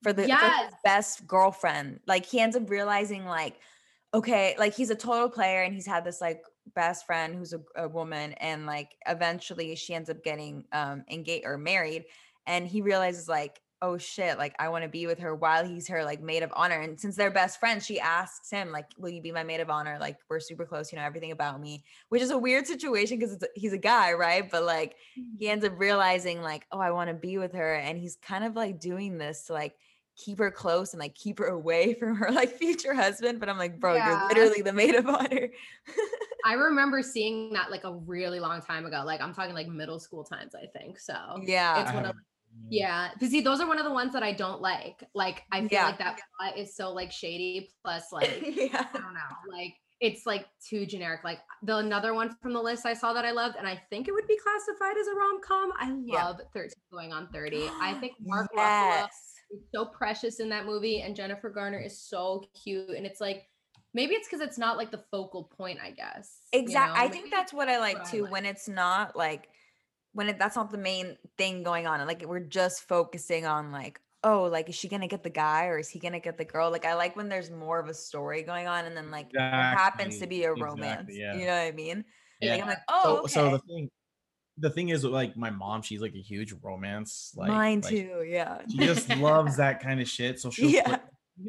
for 0.03 0.13
the, 0.13 0.27
yes. 0.27 0.71
for 0.71 0.77
best 0.83 1.27
girlfriend. 1.27 1.99
Like 2.07 2.25
he 2.25 2.39
ends 2.39 2.55
up 2.55 2.69
realizing 2.69 3.25
like 3.25 3.57
okay, 4.13 4.55
like 4.59 4.73
he's 4.73 4.89
a 4.89 4.95
total 4.95 5.29
player 5.29 5.63
and 5.63 5.73
he's 5.73 5.87
had 5.87 6.03
this 6.03 6.19
like 6.19 6.43
best 6.75 7.05
friend 7.05 7.33
who's 7.33 7.53
a, 7.53 7.61
a 7.75 7.87
woman 7.87 8.33
and 8.33 8.65
like 8.65 8.89
eventually 9.07 9.73
she 9.75 9.93
ends 9.93 10.09
up 10.09 10.23
getting 10.23 10.65
um 10.73 11.03
engaged 11.09 11.45
or 11.45 11.57
married 11.57 12.05
and 12.45 12.67
he 12.67 12.81
realizes 12.81 13.27
like 13.27 13.61
oh 13.81 13.97
shit, 13.97 14.37
like 14.37 14.55
I 14.59 14.69
want 14.69 14.83
to 14.83 14.89
be 14.89 15.07
with 15.07 15.19
her 15.19 15.33
while 15.33 15.65
he's 15.65 15.87
her 15.87 16.05
like 16.05 16.21
maid 16.21 16.43
of 16.43 16.53
honor. 16.55 16.79
And 16.79 16.99
since 16.99 17.15
they're 17.15 17.31
best 17.31 17.59
friends, 17.59 17.85
she 17.85 17.99
asks 17.99 18.49
him, 18.49 18.71
like, 18.71 18.85
will 18.97 19.09
you 19.09 19.21
be 19.21 19.31
my 19.31 19.43
maid 19.43 19.59
of 19.59 19.69
honor? 19.69 19.97
Like, 19.99 20.17
we're 20.29 20.39
super 20.39 20.65
close, 20.65 20.91
you 20.91 20.99
know, 20.99 21.05
everything 21.05 21.31
about 21.31 21.59
me, 21.59 21.83
which 22.09 22.21
is 22.21 22.31
a 22.31 22.37
weird 22.37 22.67
situation 22.67 23.17
because 23.17 23.43
he's 23.55 23.73
a 23.73 23.77
guy, 23.77 24.13
right? 24.13 24.49
But 24.49 24.63
like 24.63 24.95
he 25.15 25.21
mm-hmm. 25.21 25.51
ends 25.51 25.65
up 25.65 25.73
realizing, 25.77 26.41
like, 26.41 26.67
oh, 26.71 26.79
I 26.79 26.91
want 26.91 27.09
to 27.09 27.15
be 27.15 27.37
with 27.37 27.53
her. 27.53 27.75
And 27.75 27.97
he's 27.97 28.17
kind 28.17 28.43
of 28.43 28.55
like 28.55 28.79
doing 28.79 29.17
this 29.17 29.45
to 29.47 29.53
like 29.53 29.75
keep 30.15 30.37
her 30.37 30.51
close 30.51 30.93
and 30.93 30.99
like 30.99 31.15
keep 31.15 31.39
her 31.39 31.47
away 31.47 31.93
from 31.99 32.15
her 32.15 32.31
like 32.31 32.57
future 32.57 32.93
husband. 32.93 33.39
But 33.39 33.49
I'm 33.49 33.57
like, 33.57 33.79
bro, 33.79 33.95
yeah. 33.95 34.07
you're 34.07 34.27
literally 34.27 34.61
the 34.61 34.73
maid 34.73 34.95
of 34.95 35.07
honor. 35.07 35.49
I 36.45 36.53
remember 36.53 37.01
seeing 37.01 37.53
that 37.53 37.71
like 37.71 37.83
a 37.83 37.93
really 37.93 38.39
long 38.39 38.61
time 38.61 38.85
ago. 38.85 39.03
Like 39.05 39.21
I'm 39.21 39.33
talking 39.33 39.53
like 39.53 39.67
middle 39.67 39.99
school 39.99 40.23
times, 40.23 40.53
I 40.55 40.65
think. 40.77 40.99
So 40.99 41.15
yeah, 41.43 41.81
it's 41.81 41.93
one 41.93 42.05
of 42.05 42.15
yeah, 42.69 43.09
but 43.19 43.29
see, 43.29 43.41
those 43.41 43.59
are 43.59 43.67
one 43.67 43.79
of 43.79 43.85
the 43.85 43.91
ones 43.91 44.13
that 44.13 44.23
I 44.23 44.31
don't 44.31 44.61
like. 44.61 45.03
Like, 45.13 45.43
I 45.51 45.59
feel 45.59 45.69
yeah. 45.71 45.85
like 45.85 45.99
that 45.99 46.19
plot 46.39 46.57
is 46.57 46.75
so 46.75 46.91
like 46.91 47.11
shady. 47.11 47.69
Plus, 47.83 48.05
like, 48.11 48.41
yeah. 48.43 48.87
I 48.93 48.97
don't 48.97 49.13
know, 49.13 49.51
like 49.51 49.75
it's 50.01 50.25
like 50.25 50.47
too 50.67 50.85
generic. 50.85 51.23
Like 51.23 51.39
the 51.63 51.77
another 51.77 52.13
one 52.13 52.35
from 52.41 52.53
the 52.53 52.61
list 52.61 52.85
I 52.85 52.93
saw 52.93 53.13
that 53.13 53.23
I 53.23 53.31
loved, 53.31 53.55
and 53.55 53.67
I 53.67 53.79
think 53.89 54.07
it 54.07 54.11
would 54.11 54.27
be 54.27 54.37
classified 54.37 54.97
as 54.99 55.07
a 55.07 55.13
rom 55.13 55.39
com. 55.47 55.71
I 55.79 55.89
love 55.91 56.37
yeah. 56.39 56.45
13 56.53 56.69
Going 56.91 57.13
on 57.13 57.29
30. 57.31 57.69
I 57.79 57.93
think 58.01 58.13
Mark 58.19 58.49
yes. 58.55 59.05
Ruffalo 59.05 59.57
is 59.57 59.63
so 59.73 59.85
precious 59.85 60.39
in 60.39 60.49
that 60.49 60.65
movie, 60.65 61.01
and 61.01 61.15
Jennifer 61.15 61.49
Garner 61.49 61.79
is 61.79 62.01
so 62.01 62.43
cute. 62.63 62.89
And 62.89 63.05
it's 63.05 63.21
like 63.21 63.43
maybe 63.93 64.15
it's 64.15 64.27
because 64.27 64.41
it's 64.41 64.57
not 64.57 64.75
like 64.75 64.91
the 64.91 65.03
focal 65.11 65.51
point. 65.55 65.77
I 65.81 65.91
guess 65.91 66.39
exactly. 66.51 66.99
You 66.99 67.07
know? 67.07 67.07
I 67.07 67.09
think 67.09 67.31
that's 67.31 67.53
what 67.53 67.69
I 67.69 67.79
like 67.79 67.99
what 67.99 68.09
too. 68.09 68.17
I 68.17 68.21
like. 68.21 68.31
When 68.31 68.45
it's 68.45 68.67
not 68.67 69.15
like 69.15 69.49
when 70.13 70.29
it, 70.29 70.39
that's 70.39 70.55
not 70.55 70.71
the 70.71 70.77
main 70.77 71.17
thing 71.37 71.63
going 71.63 71.87
on 71.87 71.99
and 71.99 72.07
like 72.07 72.23
we're 72.25 72.39
just 72.39 72.87
focusing 72.87 73.45
on 73.45 73.71
like 73.71 73.99
oh 74.23 74.43
like 74.43 74.69
is 74.69 74.75
she 74.75 74.87
gonna 74.87 75.07
get 75.07 75.23
the 75.23 75.29
guy 75.29 75.67
or 75.67 75.79
is 75.79 75.89
he 75.89 75.99
gonna 75.99 76.19
get 76.19 76.37
the 76.37 76.45
girl 76.45 76.69
like 76.69 76.85
i 76.85 76.93
like 76.93 77.15
when 77.15 77.29
there's 77.29 77.49
more 77.49 77.79
of 77.79 77.87
a 77.87 77.93
story 77.93 78.43
going 78.43 78.67
on 78.67 78.85
and 78.85 78.95
then 78.95 79.09
like 79.09 79.27
exactly. 79.27 79.83
happens 79.83 80.19
to 80.19 80.27
be 80.27 80.43
a 80.43 80.53
romance 80.53 81.09
exactly, 81.09 81.19
yeah. 81.19 81.33
you 81.35 81.45
know 81.45 81.53
what 81.53 81.67
i 81.67 81.71
mean 81.71 82.05
yeah 82.41 82.51
like, 82.51 82.61
I'm 82.61 82.67
like 82.67 82.77
oh 82.89 83.03
so, 83.03 83.19
okay. 83.19 83.33
so 83.33 83.51
the 83.51 83.59
thing 83.59 83.89
the 84.57 84.69
thing 84.69 84.89
is 84.89 85.03
like 85.03 85.35
my 85.37 85.49
mom 85.49 85.81
she's 85.81 86.01
like 86.01 86.13
a 86.13 86.21
huge 86.21 86.53
romance 86.61 87.33
like 87.35 87.49
mine 87.49 87.81
like, 87.81 87.89
too 87.89 88.25
yeah 88.27 88.59
she 88.69 88.77
just 88.79 89.09
loves 89.17 89.57
that 89.57 89.81
kind 89.81 89.99
of 90.01 90.07
shit 90.07 90.39
so 90.39 90.49
she'll 90.51 90.69
yeah. 90.69 90.97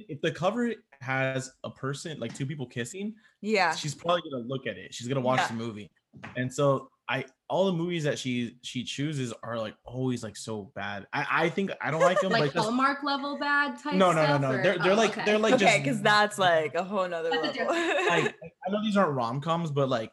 if 0.08 0.20
the 0.22 0.30
cover 0.30 0.72
has 1.00 1.50
a 1.64 1.70
person 1.70 2.18
like 2.20 2.34
two 2.34 2.46
people 2.46 2.66
kissing 2.66 3.14
yeah 3.40 3.74
she's 3.74 3.94
probably 3.94 4.22
gonna 4.30 4.44
look 4.46 4.66
at 4.66 4.78
it 4.78 4.94
she's 4.94 5.08
gonna 5.08 5.20
watch 5.20 5.40
yeah. 5.40 5.48
the 5.48 5.54
movie 5.54 5.90
and 6.36 6.52
so 6.52 6.88
I 7.08 7.24
all 7.48 7.66
the 7.66 7.72
movies 7.72 8.04
that 8.04 8.18
she 8.18 8.56
she 8.62 8.84
chooses 8.84 9.32
are 9.42 9.58
like 9.58 9.74
always 9.84 10.22
like 10.22 10.36
so 10.36 10.70
bad. 10.74 11.06
I 11.12 11.26
I 11.30 11.48
think 11.48 11.70
I 11.80 11.90
don't 11.90 12.00
like 12.00 12.20
them 12.22 12.32
like, 12.32 12.40
like 12.40 12.52
Hallmark 12.52 13.02
level 13.02 13.38
bad 13.38 13.78
type. 13.78 13.94
No, 13.94 14.12
no, 14.12 14.26
no, 14.26 14.38
no. 14.38 14.50
Or, 14.52 14.62
they're 14.62 14.78
they're 14.78 14.92
oh, 14.92 14.96
like 14.96 15.12
okay. 15.12 15.24
they're 15.24 15.38
like 15.38 15.58
just 15.58 15.64
okay 15.64 15.82
because 15.82 16.00
that's 16.00 16.38
like 16.50 16.74
a 16.74 16.84
whole 16.84 17.06
nother 17.08 17.30
level. 17.30 17.66
like, 17.66 18.34
I 18.66 18.70
know 18.70 18.82
these 18.82 18.96
aren't 18.96 19.12
rom 19.12 19.40
coms, 19.40 19.70
but 19.70 19.88
like 19.88 20.12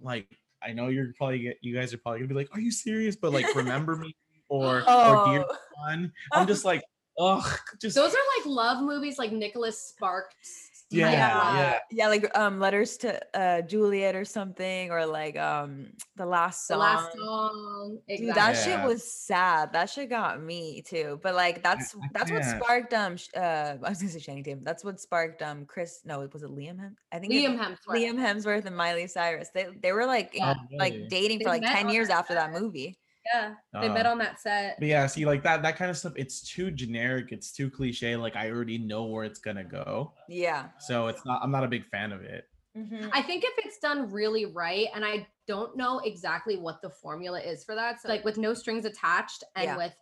like 0.00 0.28
I 0.62 0.72
know 0.72 0.88
you're 0.88 1.12
probably 1.16 1.54
you 1.60 1.74
guys 1.74 1.92
are 1.92 1.98
probably 1.98 2.20
gonna 2.20 2.28
be 2.28 2.34
like, 2.34 2.48
are 2.52 2.60
you 2.60 2.70
serious? 2.70 3.16
But 3.16 3.32
like 3.32 3.54
remember 3.54 3.96
me 3.96 4.16
or 4.48 4.82
oh. 4.86 5.24
or 5.26 5.32
dear 5.32 5.44
oh. 5.48 5.56
son. 5.86 6.12
I'm 6.32 6.46
just 6.46 6.64
like, 6.64 6.82
ugh, 7.18 7.58
just 7.80 7.94
those 7.94 8.12
are 8.12 8.38
like 8.38 8.46
love 8.46 8.82
movies, 8.82 9.18
like 9.18 9.32
Nicholas 9.32 9.80
Sparks 9.80 10.69
yeah, 10.90 11.10
yeah, 11.10 11.78
yeah, 11.90 12.08
like 12.08 12.36
um, 12.36 12.58
letters 12.58 12.96
to 12.98 13.20
uh 13.36 13.62
Juliet 13.62 14.16
or 14.16 14.24
something, 14.24 14.90
or 14.90 15.06
like 15.06 15.36
um, 15.36 15.86
the 16.16 16.26
last 16.26 16.66
song. 16.66 16.78
The 16.78 16.84
last 16.84 17.12
song, 17.16 17.98
exactly. 18.08 18.26
Dude, 18.26 18.34
that 18.34 18.54
yeah. 18.54 18.62
shit 18.62 18.86
was 18.86 19.12
sad. 19.12 19.72
That 19.72 19.88
shit 19.88 20.10
got 20.10 20.42
me 20.42 20.82
too. 20.82 21.20
But 21.22 21.34
like, 21.36 21.62
that's 21.62 21.94
that's 22.12 22.30
what 22.30 22.44
sparked 22.44 22.92
um, 22.92 23.16
uh, 23.36 23.40
I 23.40 23.76
was 23.80 24.00
gonna 24.00 24.10
say 24.10 24.18
Channing 24.18 24.42
Tatum. 24.42 24.64
That's 24.64 24.82
what 24.82 25.00
sparked 25.00 25.42
um, 25.42 25.64
Chris. 25.64 26.00
No, 26.04 26.22
it 26.22 26.32
was 26.32 26.42
it 26.42 26.50
Liam 26.50 26.80
Hem? 26.80 26.96
I 27.12 27.20
think 27.20 27.32
Liam 27.32 27.56
Hemsworth. 27.56 27.76
Liam 27.88 28.16
Hemsworth 28.16 28.64
and 28.64 28.76
Miley 28.76 29.06
Cyrus. 29.06 29.50
They 29.54 29.68
they 29.80 29.92
were 29.92 30.06
like 30.06 30.34
in, 30.34 30.54
like 30.76 31.08
dating 31.08 31.38
they 31.38 31.44
for 31.44 31.50
like 31.50 31.62
ten 31.62 31.88
years 31.88 32.08
after 32.08 32.34
that 32.34 32.52
movie. 32.52 32.98
Yeah, 33.34 33.54
they 33.72 33.88
uh, 33.88 33.92
met 33.92 34.06
on 34.06 34.18
that 34.18 34.40
set. 34.40 34.76
But 34.78 34.88
yeah, 34.88 35.06
see, 35.06 35.24
like 35.24 35.42
that 35.42 35.62
that 35.62 35.76
kind 35.76 35.90
of 35.90 35.96
stuff, 35.96 36.12
it's 36.16 36.42
too 36.42 36.70
generic, 36.70 37.32
it's 37.32 37.52
too 37.52 37.70
cliche. 37.70 38.16
Like 38.16 38.36
I 38.36 38.50
already 38.50 38.78
know 38.78 39.04
where 39.04 39.24
it's 39.24 39.38
gonna 39.38 39.64
go. 39.64 40.12
Yeah. 40.28 40.68
So 40.78 41.08
it's 41.08 41.24
not. 41.24 41.40
I'm 41.42 41.50
not 41.50 41.64
a 41.64 41.68
big 41.68 41.86
fan 41.86 42.12
of 42.12 42.22
it. 42.22 42.46
Mm-hmm. 42.76 43.08
I 43.12 43.22
think 43.22 43.44
if 43.44 43.64
it's 43.64 43.78
done 43.78 44.10
really 44.10 44.46
right, 44.46 44.88
and 44.94 45.04
I 45.04 45.26
don't 45.46 45.76
know 45.76 46.00
exactly 46.00 46.56
what 46.56 46.80
the 46.82 46.90
formula 46.90 47.40
is 47.40 47.64
for 47.64 47.74
that. 47.74 48.00
So 48.00 48.08
like 48.08 48.24
with 48.24 48.38
no 48.38 48.54
strings 48.54 48.84
attached 48.84 49.44
and 49.56 49.64
yeah. 49.64 49.76
with 49.76 49.94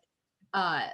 uh 0.54 0.88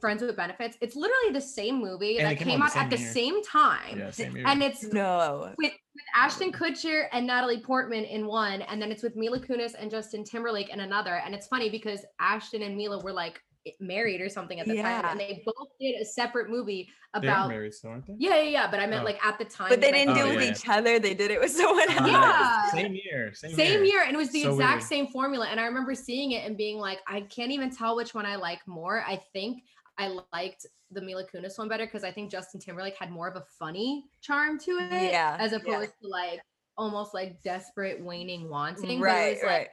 Friends 0.00 0.22
with 0.22 0.36
Benefits, 0.36 0.76
it's 0.80 0.96
literally 0.96 1.32
the 1.32 1.40
same 1.40 1.80
movie 1.80 2.18
and 2.18 2.26
that 2.26 2.38
came, 2.38 2.48
came 2.48 2.62
out 2.62 2.76
at 2.76 2.90
the 2.90 2.98
year. 2.98 3.12
same 3.12 3.42
time. 3.44 3.98
Yeah, 3.98 4.10
same 4.10 4.44
and 4.46 4.62
it's 4.62 4.84
no 4.92 5.52
with, 5.58 5.72
with 5.72 6.04
Ashton 6.14 6.52
Kutcher 6.52 7.06
and 7.12 7.26
Natalie 7.26 7.60
Portman 7.60 8.04
in 8.04 8.26
one, 8.26 8.62
and 8.62 8.80
then 8.80 8.90
it's 8.90 9.02
with 9.02 9.16
Mila 9.16 9.40
Kunis 9.40 9.74
and 9.78 9.90
Justin 9.90 10.24
Timberlake 10.24 10.68
in 10.70 10.80
another. 10.80 11.20
And 11.24 11.34
it's 11.34 11.46
funny 11.46 11.70
because 11.70 12.04
Ashton 12.20 12.62
and 12.62 12.76
Mila 12.76 13.02
were 13.02 13.12
like 13.12 13.40
married 13.80 14.20
or 14.20 14.28
something 14.28 14.60
at 14.60 14.66
the 14.66 14.76
yeah. 14.76 15.02
time, 15.02 15.10
and 15.10 15.20
they 15.20 15.42
both 15.44 15.68
did 15.80 16.00
a 16.00 16.04
separate 16.04 16.48
movie 16.48 16.88
about 17.14 17.48
married, 17.48 17.74
still, 17.74 17.90
aren't 17.90 18.06
they? 18.06 18.14
Yeah, 18.18 18.36
yeah, 18.36 18.50
yeah. 18.50 18.70
But 18.70 18.80
I 18.80 18.86
meant 18.86 19.02
oh. 19.02 19.06
like 19.06 19.24
at 19.24 19.38
the 19.38 19.44
time. 19.44 19.68
But 19.68 19.80
they 19.80 19.92
didn't 19.92 20.16
oh, 20.16 20.22
do 20.22 20.26
it 20.26 20.36
with 20.36 20.44
yeah. 20.44 20.50
each 20.50 20.68
other. 20.68 20.98
They 20.98 21.14
did 21.14 21.30
it 21.30 21.40
with 21.40 21.50
someone 21.62 21.90
uh, 21.90 21.94
else. 21.94 22.10
Yeah, 22.10 22.70
same 22.70 22.94
year, 22.94 23.34
same, 23.34 23.54
same 23.54 23.84
year. 23.84 23.84
year. 23.84 24.02
and 24.04 24.14
it 24.14 24.18
was 24.18 24.30
the 24.30 24.42
so 24.42 24.52
exact 24.52 24.74
weird. 24.74 24.82
same 24.84 25.06
formula. 25.08 25.46
And 25.50 25.58
I 25.58 25.66
remember 25.66 25.94
seeing 25.94 26.32
it 26.32 26.46
and 26.46 26.56
being 26.56 26.78
like, 26.78 26.98
I 27.06 27.22
can't 27.22 27.50
even 27.50 27.70
tell 27.70 27.96
which 27.96 28.14
one 28.14 28.26
I 28.26 28.36
like 28.36 28.60
more. 28.66 29.04
I 29.06 29.20
think 29.32 29.62
I 29.98 30.18
liked 30.32 30.66
the 30.90 31.00
Mila 31.00 31.24
Kunis 31.24 31.58
one 31.58 31.68
better 31.68 31.84
because 31.84 32.04
I 32.04 32.10
think 32.10 32.30
Justin 32.30 32.60
Timberlake 32.60 32.96
had 32.96 33.10
more 33.10 33.28
of 33.28 33.36
a 33.36 33.44
funny 33.58 34.04
charm 34.22 34.58
to 34.60 34.70
it, 34.70 35.12
yeah, 35.12 35.36
as 35.38 35.52
opposed 35.52 35.92
yeah. 36.00 36.08
to 36.08 36.08
like 36.08 36.40
almost 36.76 37.12
like 37.12 37.42
desperate, 37.42 38.00
waning, 38.00 38.48
wanting. 38.48 39.00
Right, 39.00 39.38
right. 39.42 39.60
Like, 39.60 39.72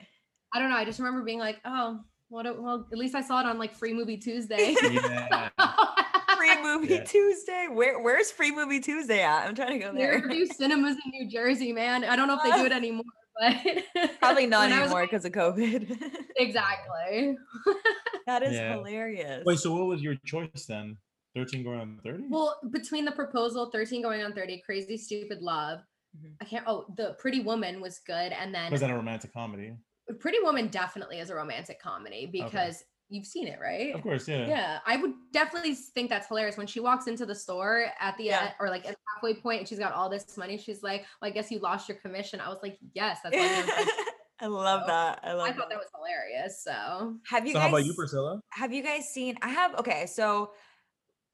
I 0.53 0.60
don't 0.60 0.70
know. 0.70 0.77
I 0.77 0.86
just 0.86 1.00
remember 1.00 1.24
being 1.24 1.39
like, 1.39 1.62
oh, 1.65 2.00
what? 2.29 2.46
A, 2.46 2.53
well, 2.53 2.88
at 2.91 2.98
least 2.98 3.15
I 3.15 3.22
saw 3.22 3.39
it 3.39 3.46
on 3.46 3.60
like 3.60 3.74
Free 3.74 3.94
Movie 3.94 4.17
Tuesday. 4.17 4.75
Yeah. 4.82 5.50
Free 6.38 6.62
Movie 6.62 6.96
yeah. 6.96 7.03
Tuesday. 7.03 7.67
Where 7.72 8.01
Where's 8.01 8.32
Free 8.32 8.51
Movie 8.51 8.79
Tuesday 8.79 9.24
at? 9.24 9.48
I'm 9.48 9.55
trying 9.55 9.79
to 9.79 9.86
go 9.86 9.94
there. 9.94 10.20
Fairview 10.20 10.46
Cinemas 10.58 10.98
in 11.05 11.12
New 11.12 11.29
Jersey, 11.29 11.72
man. 11.72 12.03
I 12.03 12.15
don't 12.15 12.27
know 12.27 12.38
if 12.38 12.44
they 12.44 12.51
do 12.51 12.65
it 12.65 12.72
anymore, 12.72 13.03
but 13.39 14.10
probably 14.20 14.48
not 14.48 14.72
anymore 14.72 15.04
because 15.04 15.25
of 15.25 15.32
COVID. 15.32 15.98
exactly. 16.38 17.36
that 18.27 18.44
is 18.44 18.54
yeah. 18.54 18.74
hilarious. 18.74 19.44
Wait, 19.46 19.60
so 19.60 19.74
what 19.74 19.86
was 19.88 20.01
your 20.01 20.15
choice 20.25 20.65
then? 20.68 20.98
13 21.36 21.63
going 21.63 21.80
on 21.80 22.00
30? 22.04 22.25
Well, 22.30 22.58
between 22.72 23.04
the 23.04 23.12
proposal, 23.12 23.70
13 23.72 24.01
going 24.01 24.22
on 24.24 24.34
30, 24.34 24.62
crazy 24.65 24.98
stupid 24.98 25.42
love. 25.42 25.80
Mm-hmm. 26.18 26.34
I 26.42 26.46
can't 26.46 26.63
oh, 26.65 26.86
the 26.96 27.15
pretty 27.20 27.42
woman 27.42 27.82
was 27.82 28.00
good. 28.00 28.32
And 28.32 28.56
then 28.56 28.72
was 28.72 28.82
that 28.82 28.89
a 28.89 28.96
romantic 28.96 29.34
comedy? 29.34 29.74
Pretty 30.20 30.38
Woman 30.44 30.68
definitely 30.68 31.18
is 31.20 31.32
a 31.32 31.36
romantic 31.36 31.82
comedy 31.82 32.30
because 32.32 32.75
okay. 32.75 32.86
You've 33.15 33.25
seen 33.25 33.48
it, 33.48 33.60
right? 33.62 33.95
Of 33.95 34.01
course, 34.01 34.27
yeah. 34.27 34.48
Yeah, 34.48 34.79
I 34.86 34.98
would 34.98 35.13
definitely 35.31 35.74
think 35.74 36.10
that's 36.10 36.27
hilarious 36.27 36.57
when 36.57 36.67
she 36.67 36.79
walks 36.79 37.07
into 37.07 37.25
the 37.25 37.36
store 37.36 37.88
at 38.00 38.17
the 38.17 38.25
yeah. 38.25 38.41
end 38.41 38.51
or 38.60 38.69
like 38.69 38.86
at 38.86 38.91
the 38.91 38.98
halfway 39.15 39.34
point 39.34 39.60
and 39.60 39.67
she's 39.67 39.79
got 39.79 39.93
all 39.93 40.10
this 40.10 40.38
money. 40.38 40.57
She's 40.57 40.84
like, 40.84 41.05
"Well, 41.22 41.29
I 41.29 41.34
guess 41.34 41.50
you 41.50 41.60
lost 41.60 41.88
your 41.89 41.98
commission." 41.98 42.39
I 42.39 42.50
was 42.50 42.60
like, 42.62 42.77
"Yes, 42.93 43.19
that's." 43.24 43.36
I 44.39 44.48
love 44.48 44.81
so, 44.81 44.88
that. 44.88 45.19
I 45.24 45.34
love. 45.34 45.48
I 45.48 45.53
thought 45.53 45.69
that. 45.69 45.75
that 45.75 45.77
was 45.77 45.88
hilarious. 45.95 46.62
So, 46.62 47.15
have 47.29 47.48
you? 47.48 47.53
So, 47.53 47.60
guys, 47.60 47.63
how 47.63 47.69
about 47.69 47.86
you, 47.86 47.93
Priscilla? 47.93 48.41
Have 48.50 48.74
you 48.74 48.84
guys 48.84 49.07
seen? 49.07 49.38
I 49.41 49.50
have. 49.50 49.75
Okay, 49.75 50.05
so 50.07 50.51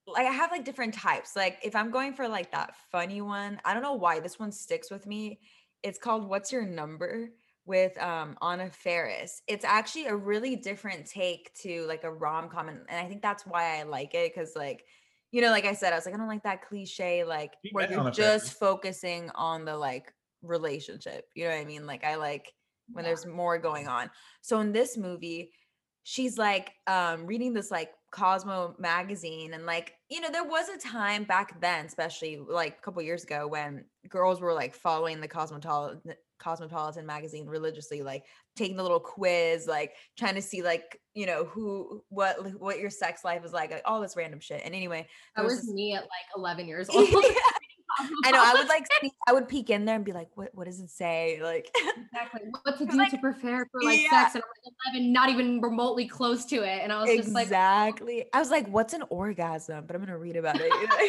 like 0.07 0.27
I 0.27 0.31
have 0.31 0.51
like 0.51 0.65
different 0.65 0.93
types. 0.93 1.35
Like 1.35 1.59
if 1.63 1.75
I'm 1.75 1.91
going 1.91 2.13
for 2.13 2.27
like 2.27 2.51
that 2.51 2.75
funny 2.91 3.21
one, 3.21 3.59
I 3.65 3.73
don't 3.73 3.83
know 3.83 3.93
why 3.93 4.19
this 4.19 4.39
one 4.39 4.51
sticks 4.51 4.91
with 4.91 5.07
me. 5.07 5.39
It's 5.83 5.97
called 5.97 6.27
"What's 6.27 6.51
Your 6.51 6.65
Number." 6.65 7.29
With 7.65 7.97
um 8.01 8.37
Anna 8.41 8.69
Faris. 8.69 9.41
It's 9.47 9.65
actually 9.65 10.07
a 10.07 10.15
really 10.15 10.55
different 10.55 11.05
take 11.05 11.53
to 11.61 11.85
like 11.87 12.03
a 12.03 12.11
rom-com 12.11 12.69
and, 12.69 12.79
and 12.89 13.05
I 13.05 13.07
think 13.07 13.21
that's 13.21 13.45
why 13.45 13.79
I 13.79 13.83
like 13.83 14.13
it 14.13 14.33
cuz 14.33 14.53
like 14.55 14.83
you 15.31 15.41
know 15.41 15.51
like 15.51 15.65
I 15.65 15.73
said 15.73 15.93
I 15.93 15.95
was 15.95 16.05
like 16.05 16.15
I 16.15 16.17
don't 16.17 16.27
like 16.27 16.43
that 16.43 16.67
cliche 16.67 17.23
like 17.23 17.53
you 17.63 17.71
where 17.73 17.91
you're 17.91 18.11
just 18.11 18.53
focusing 18.53 19.29
on 19.35 19.65
the 19.65 19.77
like 19.77 20.13
relationship. 20.41 21.27
You 21.35 21.45
know 21.45 21.51
what 21.51 21.61
I 21.61 21.65
mean? 21.65 21.85
Like 21.85 22.03
I 22.03 22.15
like 22.15 22.53
when 22.91 23.05
yeah. 23.05 23.09
there's 23.09 23.25
more 23.25 23.57
going 23.57 23.87
on. 23.87 24.09
So 24.41 24.59
in 24.59 24.71
this 24.71 24.97
movie 24.97 25.51
she's 26.03 26.37
like 26.37 26.73
um 26.87 27.25
reading 27.25 27.53
this 27.53 27.71
like 27.71 27.91
Cosmo 28.11 28.75
magazine 28.77 29.53
and 29.53 29.65
like 29.65 29.93
you 30.09 30.19
know 30.19 30.29
there 30.29 30.43
was 30.43 30.67
a 30.67 30.77
time 30.77 31.23
back 31.23 31.61
then 31.61 31.85
especially 31.85 32.37
like 32.37 32.77
a 32.77 32.81
couple 32.81 33.01
years 33.01 33.23
ago 33.23 33.47
when 33.47 33.85
girls 34.09 34.41
were 34.41 34.53
like 34.53 34.73
following 34.73 35.21
the 35.21 35.27
cosmetol 35.27 36.01
Cosmopolitan 36.41 37.05
magazine 37.05 37.45
religiously, 37.45 38.01
like 38.01 38.25
taking 38.55 38.75
the 38.75 38.83
little 38.83 38.99
quiz, 38.99 39.67
like 39.67 39.93
trying 40.17 40.35
to 40.35 40.41
see 40.41 40.61
like 40.61 40.99
you 41.13 41.25
know 41.25 41.45
who 41.45 42.03
what 42.09 42.59
what 42.59 42.79
your 42.79 42.89
sex 42.89 43.23
life 43.23 43.45
is 43.45 43.53
like, 43.53 43.71
like 43.71 43.83
all 43.85 44.01
this 44.01 44.15
random 44.17 44.39
shit. 44.39 44.61
And 44.65 44.73
anyway, 44.73 45.07
that 45.35 45.43
was, 45.43 45.53
was 45.53 45.61
this, 45.61 45.73
me 45.73 45.93
at 45.93 46.01
like 46.01 46.09
11 46.35 46.67
years 46.67 46.89
old. 46.93 47.07
I 48.23 48.31
know. 48.31 48.43
I 48.43 48.53
would 48.53 48.67
like 48.67 48.85
see, 49.01 49.11
I 49.27 49.33
would 49.33 49.47
peek 49.47 49.69
in 49.69 49.85
there 49.85 49.95
and 49.95 50.05
be 50.05 50.13
like, 50.13 50.29
what 50.35 50.49
what 50.53 50.65
does 50.65 50.79
it 50.79 50.89
say? 50.89 51.39
Like 51.41 51.69
exactly 51.97 52.41
what 52.63 52.77
to 52.77 52.85
do 52.85 52.97
like, 52.97 53.11
to 53.11 53.17
prepare 53.17 53.67
for 53.71 53.81
like 53.83 54.01
yeah. 54.01 54.09
sex. 54.23 54.35
And 54.35 54.43
I'm 54.43 54.93
like 54.93 54.95
11, 54.95 55.13
not 55.13 55.29
even 55.29 55.61
remotely 55.61 56.07
close 56.07 56.45
to 56.45 56.57
it. 56.57 56.81
And 56.81 56.91
I 56.91 57.01
was 57.01 57.09
exactly. 57.09 57.23
just 57.23 57.33
like, 57.33 57.47
exactly. 57.47 58.25
I 58.33 58.39
was 58.39 58.49
like, 58.49 58.67
what's 58.67 58.93
an 58.93 59.03
orgasm? 59.09 59.85
But 59.85 59.95
I'm 59.95 60.01
gonna 60.01 60.17
read 60.17 60.35
about 60.35 60.55
it. 60.55 60.71
You, 60.71 60.87
know 60.87 60.95
I 60.97 61.01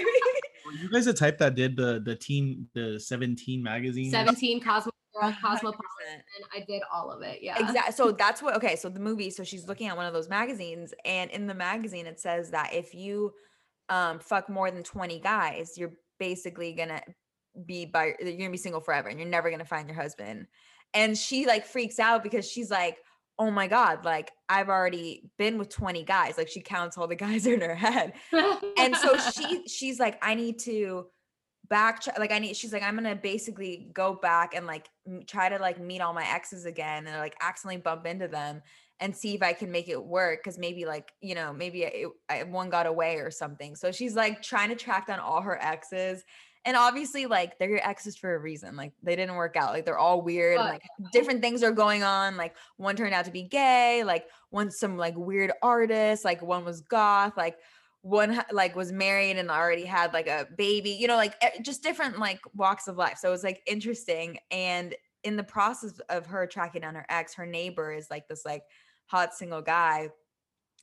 mean? 0.72 0.82
you 0.82 0.90
guys 0.90 1.04
the 1.04 1.12
type 1.12 1.38
that 1.38 1.54
did 1.54 1.76
the 1.76 2.00
the 2.04 2.16
teen 2.16 2.68
the 2.74 2.98
17 2.98 3.62
magazine? 3.62 4.10
17 4.10 4.60
Cosmo 4.60 4.92
Cosmopolitan. 5.42 6.22
And 6.36 6.44
I 6.54 6.64
did 6.66 6.82
all 6.92 7.10
of 7.10 7.22
it. 7.22 7.40
Yeah. 7.42 7.58
Exactly. 7.58 7.92
So 7.94 8.12
that's 8.18 8.42
what 8.42 8.56
okay. 8.56 8.76
So 8.76 8.88
the 8.88 9.00
movie, 9.00 9.30
so 9.30 9.44
she's 9.44 9.66
looking 9.66 9.88
at 9.88 9.96
one 9.96 10.06
of 10.06 10.12
those 10.12 10.28
magazines, 10.28 10.92
and 11.04 11.30
in 11.30 11.46
the 11.46 11.54
magazine 11.54 12.06
it 12.06 12.20
says 12.20 12.50
that 12.50 12.72
if 12.72 12.94
you 12.94 13.32
um 13.88 14.18
fuck 14.18 14.48
more 14.48 14.70
than 14.70 14.82
20 14.82 15.20
guys, 15.20 15.74
you're 15.76 15.94
basically 16.18 16.72
gonna 16.72 17.02
be 17.66 17.84
by 17.86 18.14
you're 18.20 18.36
gonna 18.36 18.50
be 18.50 18.56
single 18.56 18.80
forever 18.80 19.08
and 19.08 19.18
you're 19.18 19.28
never 19.28 19.50
gonna 19.50 19.64
find 19.64 19.88
your 19.88 19.96
husband. 19.96 20.46
And 20.94 21.16
she 21.16 21.46
like 21.46 21.66
freaks 21.66 21.98
out 21.98 22.22
because 22.22 22.50
she's 22.50 22.70
like, 22.70 22.98
oh 23.38 23.50
my 23.50 23.66
god 23.66 24.04
like 24.04 24.30
i've 24.48 24.68
already 24.68 25.30
been 25.38 25.58
with 25.58 25.68
20 25.68 26.04
guys 26.04 26.36
like 26.36 26.48
she 26.48 26.60
counts 26.60 26.98
all 26.98 27.06
the 27.06 27.16
guys 27.26 27.46
in 27.46 27.60
her 27.60 27.74
head 27.74 28.12
and 28.78 28.94
so 28.96 29.16
she 29.16 29.66
she's 29.66 29.98
like 29.98 30.18
i 30.22 30.34
need 30.34 30.58
to 30.58 31.06
back 31.72 32.02
like 32.18 32.30
i 32.30 32.38
need 32.38 32.54
she's 32.54 32.70
like 32.70 32.82
i'm 32.82 32.94
gonna 32.94 33.16
basically 33.16 33.88
go 33.94 34.12
back 34.12 34.54
and 34.54 34.66
like 34.66 34.90
try 35.26 35.48
to 35.48 35.56
like 35.56 35.80
meet 35.80 36.02
all 36.02 36.12
my 36.12 36.28
exes 36.28 36.66
again 36.66 37.06
and 37.06 37.16
like 37.16 37.34
accidentally 37.40 37.80
bump 37.80 38.06
into 38.06 38.28
them 38.28 38.60
and 39.00 39.16
see 39.16 39.34
if 39.34 39.42
i 39.42 39.54
can 39.54 39.72
make 39.72 39.88
it 39.88 40.04
work 40.04 40.40
because 40.44 40.58
maybe 40.58 40.84
like 40.84 41.12
you 41.22 41.34
know 41.34 41.50
maybe 41.50 41.84
it, 41.84 42.08
I, 42.28 42.42
one 42.42 42.68
got 42.68 42.86
away 42.86 43.16
or 43.16 43.30
something. 43.30 43.74
So 43.74 43.90
she's 43.90 44.14
like 44.14 44.42
trying 44.42 44.68
to 44.68 44.76
track 44.76 45.06
down 45.06 45.18
all 45.18 45.40
her 45.40 45.58
exes 45.62 46.22
and 46.64 46.76
obviously 46.76 47.26
like 47.26 47.58
they're 47.58 47.70
your 47.70 47.86
exes 47.86 48.16
for 48.16 48.34
a 48.34 48.38
reason 48.38 48.76
like 48.76 48.92
they 49.02 49.16
didn't 49.16 49.34
work 49.34 49.56
out 49.56 49.72
like 49.72 49.84
they're 49.84 49.98
all 49.98 50.22
weird 50.22 50.58
and, 50.58 50.68
like 50.68 50.82
mhm. 51.00 51.10
different 51.10 51.40
things 51.40 51.62
are 51.62 51.72
going 51.72 52.02
on 52.02 52.36
like 52.36 52.54
one 52.76 52.94
turned 52.94 53.14
out 53.14 53.24
to 53.24 53.30
be 53.30 53.42
gay 53.42 54.04
like 54.04 54.26
one 54.50 54.70
some 54.70 54.96
like 54.96 55.16
weird 55.16 55.52
artist 55.62 56.24
like 56.24 56.42
one 56.42 56.64
was 56.64 56.80
goth 56.82 57.36
like 57.36 57.58
one 58.02 58.42
like 58.50 58.74
was 58.74 58.90
married 58.90 59.38
and 59.38 59.50
already 59.50 59.84
had 59.84 60.12
like 60.12 60.26
a 60.26 60.46
baby 60.58 60.90
you 60.90 61.06
know 61.06 61.14
like 61.14 61.34
just 61.62 61.84
different 61.84 62.18
like 62.18 62.40
walks 62.54 62.88
of 62.88 62.96
life 62.96 63.16
so 63.16 63.28
it 63.28 63.30
was 63.30 63.44
like 63.44 63.62
interesting 63.66 64.36
and 64.50 64.94
in 65.22 65.36
the 65.36 65.44
process 65.44 66.00
of 66.08 66.26
her 66.26 66.44
tracking 66.46 66.82
down 66.82 66.96
her 66.96 67.06
ex 67.08 67.32
her 67.32 67.46
neighbor 67.46 67.92
is 67.92 68.08
like 68.10 68.26
this 68.26 68.44
like 68.44 68.64
hot 69.06 69.32
single 69.32 69.62
guy 69.62 70.08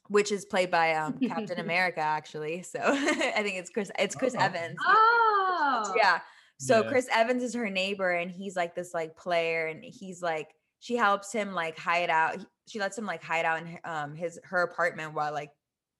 which 0.07 0.31
is 0.31 0.45
played 0.45 0.71
by 0.71 0.93
um 0.93 1.19
captain 1.19 1.59
america 1.59 1.99
actually 1.99 2.61
so 2.61 2.79
i 2.83 3.43
think 3.43 3.57
it's 3.57 3.69
chris 3.69 3.91
it's 3.99 4.15
chris 4.15 4.33
Uh-oh. 4.33 4.45
evans 4.45 4.77
oh 4.87 5.93
yeah 5.97 6.19
so 6.57 6.81
yeah. 6.83 6.89
chris 6.89 7.07
evans 7.13 7.43
is 7.43 7.53
her 7.53 7.69
neighbor 7.69 8.11
and 8.11 8.31
he's 8.31 8.55
like 8.55 8.75
this 8.75 8.93
like 8.93 9.17
player 9.17 9.67
and 9.67 9.83
he's 9.83 10.21
like 10.21 10.55
she 10.79 10.95
helps 10.95 11.33
him 11.33 11.53
like 11.53 11.77
hide 11.77 12.09
out 12.09 12.37
she 12.65 12.79
lets 12.79 12.97
him 12.97 13.05
like 13.05 13.21
hide 13.21 13.43
out 13.43 13.61
in 13.61 13.77
um 13.83 14.15
his 14.15 14.39
her 14.45 14.61
apartment 14.61 15.13
while 15.13 15.33
like 15.33 15.49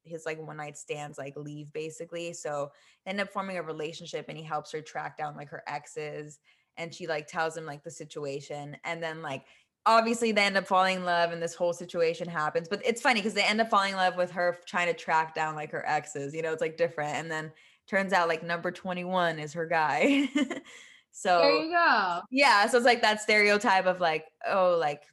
his 0.09 0.25
like 0.25 0.41
one 0.45 0.57
night 0.57 0.77
stands 0.77 1.17
like 1.17 1.35
leave 1.37 1.71
basically. 1.73 2.33
So 2.33 2.71
end 3.05 3.21
up 3.21 3.31
forming 3.31 3.57
a 3.57 3.63
relationship 3.63 4.25
and 4.27 4.37
he 4.37 4.43
helps 4.43 4.71
her 4.71 4.81
track 4.81 5.17
down 5.17 5.35
like 5.35 5.49
her 5.49 5.63
exes 5.67 6.39
and 6.77 6.93
she 6.93 7.07
like 7.07 7.27
tells 7.27 7.55
him 7.55 7.65
like 7.65 7.83
the 7.83 7.91
situation 7.91 8.75
and 8.83 9.03
then 9.03 9.21
like 9.21 9.43
obviously 9.85 10.31
they 10.31 10.43
end 10.43 10.57
up 10.57 10.67
falling 10.67 10.97
in 10.97 11.05
love 11.05 11.31
and 11.31 11.41
this 11.41 11.53
whole 11.53 11.73
situation 11.73 12.27
happens 12.27 12.67
but 12.67 12.81
it's 12.85 13.01
funny 13.01 13.19
because 13.19 13.33
they 13.33 13.43
end 13.43 13.61
up 13.61 13.69
falling 13.69 13.91
in 13.91 13.97
love 13.97 14.15
with 14.17 14.31
her 14.31 14.57
trying 14.65 14.87
to 14.87 14.93
track 14.93 15.35
down 15.35 15.55
like 15.55 15.71
her 15.71 15.87
exes 15.87 16.33
you 16.33 16.41
know 16.41 16.51
it's 16.51 16.61
like 16.61 16.77
different 16.77 17.15
and 17.15 17.29
then 17.29 17.51
turns 17.87 18.13
out 18.13 18.27
like 18.27 18.43
number 18.43 18.71
21 18.71 19.39
is 19.39 19.53
her 19.53 19.65
guy 19.65 20.29
so 21.11 21.39
there 21.41 21.63
you 21.63 21.71
go 21.71 22.21
yeah 22.29 22.67
so 22.67 22.77
it's 22.77 22.85
like 22.85 23.01
that 23.01 23.21
stereotype 23.21 23.85
of 23.85 23.99
like 23.99 24.25
oh 24.47 24.77
like 24.79 25.03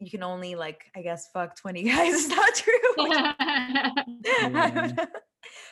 you 0.00 0.10
can 0.10 0.22
only 0.22 0.54
like 0.54 0.84
I 0.96 1.02
guess 1.02 1.28
fuck 1.32 1.56
20 1.56 1.82
guys 1.84 2.14
is 2.14 2.28
not 2.28 2.54
true. 2.54 2.72
mm. 4.40 5.06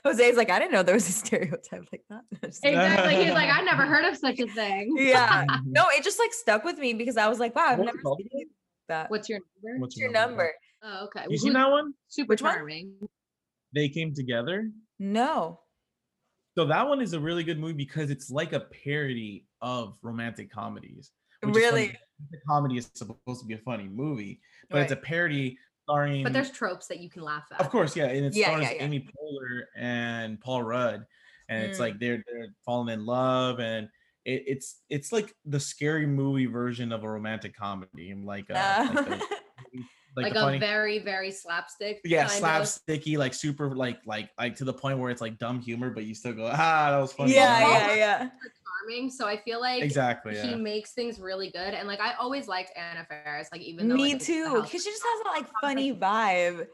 Jose's 0.04 0.36
like, 0.36 0.50
I 0.50 0.58
didn't 0.58 0.72
know 0.72 0.82
there 0.82 0.94
was 0.94 1.08
a 1.08 1.12
stereotype 1.12 1.86
like 1.92 2.02
that. 2.10 2.22
exactly. 2.42 3.24
He's 3.24 3.32
like, 3.32 3.50
I 3.50 3.62
never 3.62 3.84
heard 3.84 4.04
of 4.04 4.16
such 4.16 4.38
a 4.38 4.46
thing. 4.46 4.94
Yeah. 4.96 5.44
No, 5.66 5.86
it 5.90 6.04
just 6.04 6.18
like 6.18 6.32
stuck 6.32 6.64
with 6.64 6.78
me 6.78 6.94
because 6.94 7.16
I 7.16 7.28
was 7.28 7.38
like, 7.38 7.54
wow, 7.54 7.66
I've 7.68 7.78
never 7.78 7.98
seen 7.98 8.46
that. 8.88 9.10
What's 9.10 9.28
your 9.28 9.40
number? 9.62 9.80
What's 9.80 9.96
your, 9.96 10.10
number? 10.10 10.30
number? 10.30 10.52
Oh, 10.82 11.06
okay. 11.06 11.26
You 11.28 11.38
seen 11.38 11.52
that 11.54 11.70
one? 11.70 11.92
Super 12.08 12.32
Which 12.32 12.40
charming. 12.40 12.94
One? 12.98 13.08
They 13.74 13.88
came 13.88 14.14
together. 14.14 14.70
No. 14.98 15.60
So 16.56 16.66
that 16.66 16.88
one 16.88 17.00
is 17.00 17.12
a 17.12 17.20
really 17.20 17.44
good 17.44 17.58
movie 17.58 17.74
because 17.74 18.10
it's 18.10 18.30
like 18.30 18.52
a 18.52 18.60
parody 18.60 19.46
of 19.60 19.96
romantic 20.02 20.50
comedies. 20.50 21.12
Really? 21.42 21.96
The 22.30 22.38
comedy 22.48 22.78
is 22.78 22.90
supposed 22.94 23.40
to 23.40 23.46
be 23.46 23.54
a 23.54 23.58
funny 23.58 23.88
movie, 23.88 24.40
but 24.70 24.78
right. 24.78 24.82
it's 24.82 24.92
a 24.92 24.96
parody 24.96 25.56
starring. 25.84 26.22
But 26.22 26.32
there's 26.32 26.50
tropes 26.50 26.86
that 26.88 27.00
you 27.00 27.08
can 27.08 27.22
laugh 27.22 27.44
at. 27.52 27.60
Of 27.60 27.70
course, 27.70 27.96
yeah, 27.96 28.06
and 28.06 28.26
it 28.26 28.34
yeah, 28.34 28.48
stars 28.48 28.62
yeah, 28.62 28.72
yeah. 28.72 28.82
Amy 28.82 29.00
Poehler 29.00 29.62
and 29.76 30.40
Paul 30.40 30.62
Rudd, 30.62 31.06
and 31.48 31.64
mm. 31.64 31.68
it's 31.68 31.78
like 31.78 31.94
mm. 31.94 32.00
they're 32.00 32.24
they're 32.26 32.48
falling 32.64 32.92
in 32.92 33.06
love, 33.06 33.60
and 33.60 33.88
it, 34.24 34.44
it's 34.46 34.80
it's 34.90 35.12
like 35.12 35.34
the 35.44 35.60
scary 35.60 36.06
movie 36.06 36.46
version 36.46 36.92
of 36.92 37.04
a 37.04 37.08
romantic 37.08 37.56
comedy, 37.56 38.14
like, 38.14 38.50
a, 38.50 38.58
uh. 38.58 38.88
like 38.94 39.06
a, 39.06 39.10
like, 40.16 40.24
like 40.24 40.34
a 40.34 40.40
funny, 40.40 40.58
very 40.58 40.98
very 40.98 41.30
slapstick. 41.30 42.00
Yeah, 42.04 42.26
slapsticky, 42.26 43.14
of. 43.14 43.20
like 43.20 43.34
super, 43.34 43.74
like 43.74 44.00
like 44.06 44.30
like 44.38 44.56
to 44.56 44.64
the 44.64 44.74
point 44.74 44.98
where 44.98 45.10
it's 45.10 45.20
like 45.20 45.38
dumb 45.38 45.60
humor, 45.60 45.90
but 45.90 46.04
you 46.04 46.14
still 46.14 46.34
go, 46.34 46.50
ah, 46.52 46.90
that 46.90 46.98
was 46.98 47.12
funny. 47.12 47.34
Yeah, 47.34 47.60
yeah, 47.60 47.94
yeah. 47.94 48.30
Charming, 48.88 49.10
so 49.10 49.26
I 49.26 49.36
feel 49.36 49.60
like 49.60 49.82
exactly 49.82 50.38
he 50.38 50.50
yeah. 50.50 50.56
makes 50.56 50.92
things 50.92 51.20
really 51.20 51.50
good, 51.50 51.74
and 51.74 51.86
like 51.88 52.00
I 52.00 52.14
always 52.14 52.48
liked 52.48 52.72
Anna 52.76 53.06
Faris, 53.08 53.48
like 53.52 53.60
even 53.62 53.88
though 53.88 53.94
me 53.94 54.14
like, 54.14 54.22
too, 54.22 54.62
because 54.62 54.82
she 54.82 54.90
just 54.90 55.02
has 55.02 55.20
a 55.26 55.28
like 55.28 55.46
funny 55.60 55.92
vibe. 55.94 56.66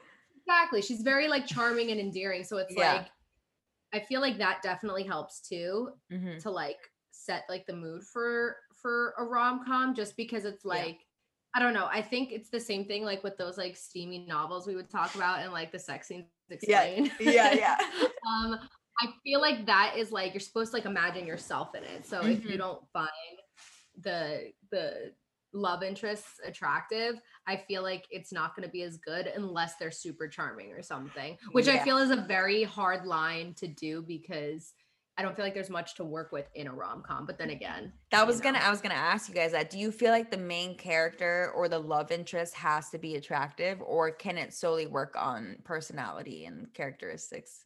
Exactly, 0.47 0.83
she's 0.83 1.03
very 1.03 1.29
like 1.29 1.47
charming 1.47 1.91
and 1.91 2.01
endearing, 2.01 2.45
so 2.45 2.59
it's 2.59 2.75
yeah. 2.77 2.95
like 2.95 3.07
I 3.93 4.01
feel 4.01 4.21
like 4.21 4.39
that 4.39 4.61
definitely 4.63 5.05
helps 5.05 5.41
too 5.41 5.91
mm-hmm. 6.13 6.39
to 6.39 6.51
like 6.51 6.79
set 7.13 7.45
like 7.49 7.67
the 7.67 7.75
mood 7.77 8.03
for 8.05 8.57
for 8.81 9.15
a 9.19 9.25
rom 9.25 9.65
com, 9.67 9.95
just 9.95 10.17
because 10.17 10.45
it's 10.45 10.65
like. 10.65 10.87
Yeah 10.87 10.99
I 11.57 11.61
don't 11.61 11.73
know. 11.73 11.87
I 11.89 12.03
think 12.03 12.33
it's 12.33 12.51
the 12.51 12.59
same 12.59 12.85
thing 12.85 13.05
like 13.05 13.23
with 13.23 13.37
those 13.37 13.57
like 13.57 13.77
steamy 13.77 14.27
novels 14.27 14.67
we 14.67 14.75
would 14.75 14.91
talk 14.91 15.15
about 15.15 15.39
and 15.39 15.53
like 15.53 15.71
the 15.71 15.79
sex 15.79 16.09
scenes 16.09 16.27
explained. 16.51 17.13
Yeah, 17.21 17.55
yeah. 17.55 17.55
yeah. 17.55 18.07
um, 18.29 18.59
I 19.01 19.09
feel 19.23 19.41
like 19.41 19.67
that 19.67 19.95
is 19.97 20.13
like 20.13 20.35
you're 20.35 20.41
supposed 20.41 20.71
to 20.71 20.77
like 20.77 20.87
imagine 20.87 21.27
yourself 21.27 21.75
in 21.75 21.85
it. 21.85 22.07
So 22.07 22.21
mm-hmm. 22.21 22.31
if 22.31 22.45
you 22.45 22.51
mm-hmm. 22.51 22.59
don't 22.59 22.83
find 22.93 23.11
the 24.01 24.53
the 24.71 25.13
love 25.53 25.83
interests 25.83 26.41
attractive, 26.45 27.15
I 27.47 27.63
feel 27.69 27.83
like 27.83 28.07
it's 28.11 28.33
not 28.33 28.57
going 28.57 28.67
to 28.67 28.73
be 28.73 28.83
as 28.83 28.97
good 28.99 29.29
unless 29.29 29.77
they're 29.77 29.91
super 29.91 30.29
charming 30.29 30.73
or 30.73 30.83
something, 30.83 31.39
which 31.53 31.67
yeah. 31.67 31.75
I 31.75 31.79
feel 31.85 31.99
is 31.99 32.11
a 32.11 32.17
very 32.17 32.65
hard 32.65 33.07
line 33.07 33.55
to 33.55 33.69
do 33.69 34.03
because 34.03 34.73
I 35.17 35.23
don't 35.23 35.37
feel 35.37 35.45
like 35.45 35.55
there's 35.55 35.71
much 35.71 35.95
to 35.97 36.05
work 36.05 36.33
with 36.33 36.47
in 36.55 36.67
a 36.67 36.73
rom 36.73 37.03
com. 37.07 37.25
But 37.25 37.39
then 37.39 37.51
again, 37.51 37.93
that 38.11 38.27
was 38.27 38.41
gonna 38.41 38.59
I 38.59 38.71
was 38.71 38.81
gonna 38.81 38.95
ask 38.95 39.29
you 39.29 39.35
guys 39.35 39.53
that. 39.53 39.71
Do 39.71 39.79
you 39.79 39.93
feel 39.93 40.11
like 40.11 40.31
the 40.31 40.39
main 40.39 40.77
character 40.77 41.53
or 41.55 41.69
the 41.69 41.79
love 41.79 42.11
interest 42.11 42.55
has 42.55 42.91
to 42.91 42.99
be 42.99 43.15
attractive, 43.15 43.81
or 43.81 44.11
can 44.11 44.37
it 44.37 44.53
solely 44.53 44.87
work 44.87 45.15
on 45.17 45.59
personality 45.65 46.47
and 46.47 46.73
characteristics? 46.75 47.65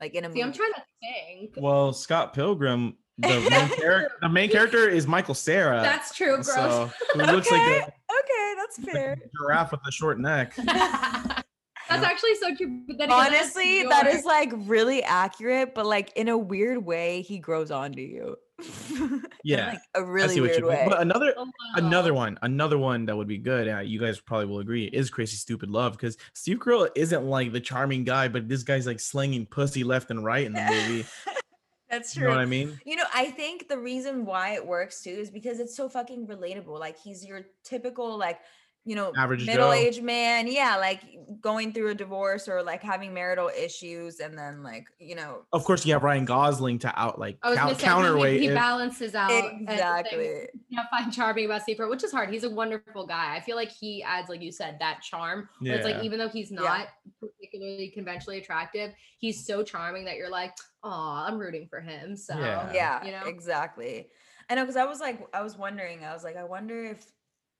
Like 0.00 0.14
in 0.14 0.24
a 0.24 0.28
See, 0.28 0.30
movie? 0.30 0.42
I'm 0.42 0.52
trying 0.52 0.72
to 0.72 0.82
think. 1.00 1.54
Well, 1.56 1.92
Scott 1.92 2.32
Pilgrim, 2.34 2.96
the 3.18 3.28
main, 3.50 3.68
character, 3.68 4.10
the 4.20 4.28
main 4.28 4.50
character 4.50 4.88
is 4.88 5.06
Michael 5.06 5.34
Cera. 5.34 5.80
That's 5.82 6.14
true, 6.14 6.34
gross. 6.34 6.46
So, 6.46 6.90
okay, 7.14 7.24
like 7.26 7.50
a, 7.50 7.82
okay, 7.82 8.54
that's 8.56 8.78
fair. 8.84 9.16
giraffe 9.40 9.72
with 9.72 9.80
a 9.86 9.92
short 9.92 10.18
neck. 10.18 10.54
That's 11.86 12.02
actually 12.02 12.34
so 12.36 12.54
true. 12.54 12.80
But 12.86 12.96
then 12.96 13.12
honestly, 13.12 13.82
that 13.82 14.06
is 14.06 14.24
like 14.24 14.50
really 14.54 15.02
accurate, 15.02 15.74
but 15.74 15.84
like 15.84 16.12
in 16.16 16.28
a 16.28 16.38
weird 16.38 16.82
way, 16.84 17.20
he 17.20 17.38
grows 17.38 17.70
onto 17.70 18.00
you. 18.00 18.36
yeah, 19.44 19.70
like 19.70 19.78
a 19.94 20.04
really 20.04 20.40
weird 20.40 20.64
way. 20.64 20.84
But 20.88 21.00
another, 21.00 21.34
oh, 21.36 21.44
wow. 21.44 21.50
another 21.76 22.14
one, 22.14 22.38
another 22.42 22.78
one 22.78 23.06
that 23.06 23.16
would 23.16 23.28
be 23.28 23.38
good. 23.38 23.68
Uh, 23.68 23.80
you 23.80 23.98
guys 23.98 24.20
probably 24.20 24.46
will 24.46 24.60
agree 24.60 24.84
is 24.84 25.10
Crazy 25.10 25.36
Stupid 25.36 25.70
Love 25.70 25.92
because 25.92 26.16
Steve 26.34 26.58
Carell 26.58 26.88
isn't 26.94 27.24
like 27.24 27.52
the 27.52 27.60
charming 27.60 28.04
guy, 28.04 28.28
but 28.28 28.48
this 28.48 28.62
guy's 28.62 28.86
like 28.86 29.00
slinging 29.00 29.46
pussy 29.46 29.84
left 29.84 30.10
and 30.10 30.24
right 30.24 30.46
in 30.46 30.52
the 30.52 30.62
movie. 30.62 31.06
That's 31.90 32.14
true. 32.14 32.22
You 32.22 32.28
know 32.28 32.34
what 32.34 32.42
I 32.42 32.46
mean? 32.46 32.80
You 32.84 32.96
know, 32.96 33.04
I 33.14 33.30
think 33.30 33.68
the 33.68 33.78
reason 33.78 34.24
why 34.24 34.54
it 34.54 34.66
works 34.66 35.02
too 35.02 35.10
is 35.10 35.30
because 35.30 35.60
it's 35.60 35.76
so 35.76 35.88
fucking 35.88 36.26
relatable. 36.26 36.78
Like 36.78 36.98
he's 36.98 37.24
your 37.24 37.42
typical 37.62 38.16
like 38.16 38.40
you 38.84 38.94
know, 38.94 39.12
average 39.16 39.46
middle-aged 39.46 40.02
man, 40.02 40.46
yeah, 40.46 40.76
like 40.76 41.00
going 41.40 41.72
through 41.72 41.90
a 41.90 41.94
divorce 41.94 42.48
or 42.48 42.62
like 42.62 42.82
having 42.82 43.14
marital 43.14 43.48
issues, 43.48 44.20
and 44.20 44.36
then 44.36 44.62
like 44.62 44.86
you 44.98 45.14
know, 45.14 45.42
of 45.52 45.64
course, 45.64 45.86
you 45.86 45.92
have 45.94 46.02
Ryan 46.02 46.24
Gosling 46.26 46.78
to 46.80 46.92
out 47.00 47.18
like 47.18 47.40
count, 47.40 47.78
counterweight. 47.78 48.40
He, 48.40 48.48
he 48.48 48.54
balances 48.54 49.14
out 49.14 49.30
exactly. 49.30 50.48
Yeah, 50.68 50.82
find 50.90 51.12
charming 51.12 51.46
about 51.46 51.62
Steve, 51.62 51.78
which 51.80 52.04
is 52.04 52.12
hard. 52.12 52.30
He's 52.30 52.44
a 52.44 52.50
wonderful 52.50 53.06
guy. 53.06 53.34
I 53.34 53.40
feel 53.40 53.56
like 53.56 53.70
he 53.70 54.02
adds, 54.02 54.28
like 54.28 54.42
you 54.42 54.52
said, 54.52 54.76
that 54.80 55.00
charm. 55.02 55.48
Yeah. 55.60 55.74
It's 55.74 55.84
like 55.84 56.04
even 56.04 56.18
though 56.18 56.28
he's 56.28 56.50
not 56.50 56.64
yeah. 56.64 57.28
particularly 57.28 57.88
conventionally 57.88 58.38
attractive, 58.38 58.92
he's 59.18 59.46
so 59.46 59.62
charming 59.62 60.04
that 60.04 60.16
you're 60.16 60.30
like, 60.30 60.54
oh, 60.82 61.24
I'm 61.26 61.38
rooting 61.38 61.66
for 61.68 61.80
him. 61.80 62.16
So 62.16 62.38
yeah, 62.38 62.70
yeah, 62.74 63.04
you 63.04 63.12
know, 63.12 63.22
exactly. 63.26 64.08
I 64.50 64.56
know 64.56 64.62
because 64.62 64.76
I 64.76 64.84
was 64.84 65.00
like, 65.00 65.26
I 65.32 65.42
was 65.42 65.56
wondering, 65.56 66.04
I 66.04 66.12
was 66.12 66.22
like, 66.22 66.36
I 66.36 66.44
wonder 66.44 66.84
if 66.84 67.06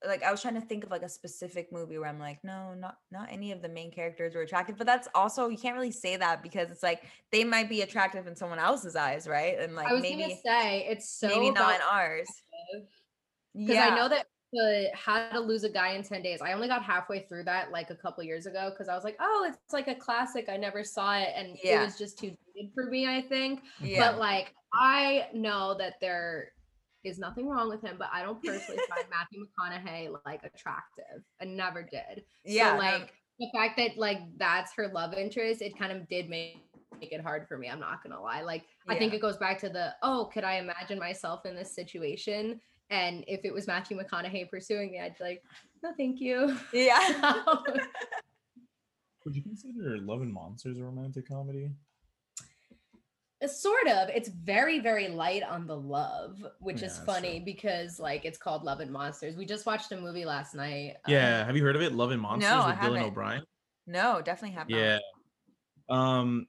like 0.06 0.22
I 0.22 0.30
was 0.30 0.42
trying 0.42 0.54
to 0.54 0.60
think 0.60 0.84
of 0.84 0.90
like 0.90 1.02
a 1.02 1.08
specific 1.08 1.72
movie 1.72 1.98
where 1.98 2.08
I'm 2.08 2.18
like, 2.18 2.38
no, 2.42 2.74
not 2.74 2.98
not 3.10 3.28
any 3.30 3.52
of 3.52 3.62
the 3.62 3.68
main 3.68 3.90
characters 3.90 4.34
were 4.34 4.42
attractive. 4.42 4.76
But 4.76 4.86
that's 4.86 5.08
also 5.14 5.48
you 5.48 5.58
can't 5.58 5.74
really 5.74 5.90
say 5.90 6.16
that 6.16 6.42
because 6.42 6.70
it's 6.70 6.82
like 6.82 7.02
they 7.32 7.44
might 7.44 7.68
be 7.68 7.82
attractive 7.82 8.26
in 8.26 8.36
someone 8.36 8.58
else's 8.58 8.96
eyes, 8.96 9.26
right? 9.26 9.58
And 9.58 9.74
like 9.74 9.88
I 9.88 9.92
was 9.92 10.02
maybe 10.02 10.22
gonna 10.22 10.34
say 10.44 10.86
it's 10.88 11.08
so 11.08 11.28
maybe 11.28 11.50
not 11.50 11.74
in 11.74 11.80
ours. 11.90 12.28
Because 13.54 13.74
yeah. 13.74 13.88
I 13.88 13.96
know 13.96 14.08
that 14.08 14.26
the 14.54 14.90
How 14.94 15.28
to 15.30 15.40
Lose 15.40 15.64
a 15.64 15.68
Guy 15.68 15.90
in 15.90 16.02
10 16.02 16.22
Days. 16.22 16.40
I 16.40 16.52
only 16.52 16.68
got 16.68 16.82
halfway 16.82 17.20
through 17.20 17.44
that 17.44 17.72
like 17.72 17.90
a 17.90 17.94
couple 17.94 18.22
years 18.22 18.46
ago 18.46 18.70
because 18.70 18.88
I 18.88 18.94
was 18.94 19.04
like, 19.04 19.16
oh, 19.20 19.46
it's 19.48 19.72
like 19.72 19.88
a 19.88 19.94
classic. 19.94 20.48
I 20.48 20.56
never 20.56 20.84
saw 20.84 21.18
it. 21.18 21.30
And 21.36 21.58
yeah. 21.62 21.82
it 21.82 21.84
was 21.84 21.98
just 21.98 22.18
too 22.18 22.30
good 22.54 22.70
for 22.74 22.86
me, 22.86 23.06
I 23.06 23.20
think. 23.20 23.62
Yeah. 23.80 24.12
But 24.12 24.18
like 24.18 24.54
I 24.72 25.28
know 25.34 25.74
that 25.78 25.94
there 26.00 26.52
is 27.04 27.18
nothing 27.18 27.48
wrong 27.48 27.68
with 27.68 27.82
him, 27.82 27.96
but 27.98 28.08
I 28.12 28.22
don't 28.22 28.42
personally 28.42 28.80
find 28.88 29.06
Matthew 29.10 29.44
McConaughey 29.44 30.14
like 30.24 30.42
attractive. 30.44 31.22
I 31.40 31.44
never 31.44 31.82
did. 31.82 32.24
Yeah. 32.44 32.72
So, 32.72 32.78
like 32.78 33.12
the 33.38 33.48
fact 33.54 33.76
that 33.78 33.96
like 33.96 34.20
that's 34.36 34.72
her 34.76 34.88
love 34.88 35.14
interest, 35.14 35.62
it 35.62 35.78
kind 35.78 35.92
of 35.92 36.08
did 36.08 36.28
make 36.28 36.58
make 37.00 37.12
it 37.12 37.20
hard 37.20 37.46
for 37.48 37.58
me. 37.58 37.68
I'm 37.68 37.80
not 37.80 38.02
gonna 38.02 38.20
lie. 38.20 38.42
Like 38.42 38.64
yeah. 38.86 38.94
I 38.94 38.98
think 38.98 39.14
it 39.14 39.20
goes 39.20 39.36
back 39.36 39.58
to 39.60 39.68
the 39.68 39.94
oh, 40.02 40.30
could 40.32 40.44
I 40.44 40.56
imagine 40.56 40.98
myself 40.98 41.46
in 41.46 41.54
this 41.54 41.74
situation? 41.74 42.60
And 42.90 43.24
if 43.26 43.44
it 43.44 43.52
was 43.52 43.66
Matthew 43.66 43.98
McConaughey 43.98 44.50
pursuing 44.50 44.92
me, 44.92 45.00
I'd 45.00 45.16
be 45.18 45.24
like, 45.24 45.42
no, 45.82 45.92
thank 45.96 46.20
you. 46.20 46.56
Yeah. 46.72 46.98
Would 49.24 49.34
you 49.34 49.42
consider 49.42 49.98
Love 49.98 50.20
and 50.20 50.32
Monsters 50.32 50.78
a 50.78 50.84
romantic 50.84 51.26
comedy? 51.28 51.70
Sort 53.48 53.86
of 53.88 54.08
it's 54.08 54.28
very 54.28 54.78
very 54.78 55.08
light 55.08 55.42
on 55.42 55.66
the 55.66 55.76
love 55.76 56.44
which 56.60 56.80
yeah, 56.80 56.86
is 56.86 56.98
funny 56.98 57.36
true. 57.38 57.44
because 57.44 57.98
like 57.98 58.24
it's 58.24 58.38
called 58.38 58.64
love 58.64 58.80
and 58.80 58.90
monsters. 58.90 59.36
We 59.36 59.44
just 59.46 59.66
watched 59.66 59.92
a 59.92 60.00
movie 60.00 60.24
last 60.24 60.54
night 60.54 60.96
yeah 61.06 61.40
um, 61.40 61.46
have 61.46 61.56
you 61.56 61.64
heard 61.64 61.76
of 61.76 61.82
it? 61.82 61.92
Love 61.92 62.10
and 62.10 62.20
monsters 62.20 62.50
no, 62.50 62.66
with 62.66 62.76
dylan 62.76 63.02
o'brien? 63.02 63.42
No 63.86 64.22
definitely 64.22 64.56
have 64.56 64.68
not. 64.68 64.78
yeah. 64.78 64.98
Um 65.88 66.46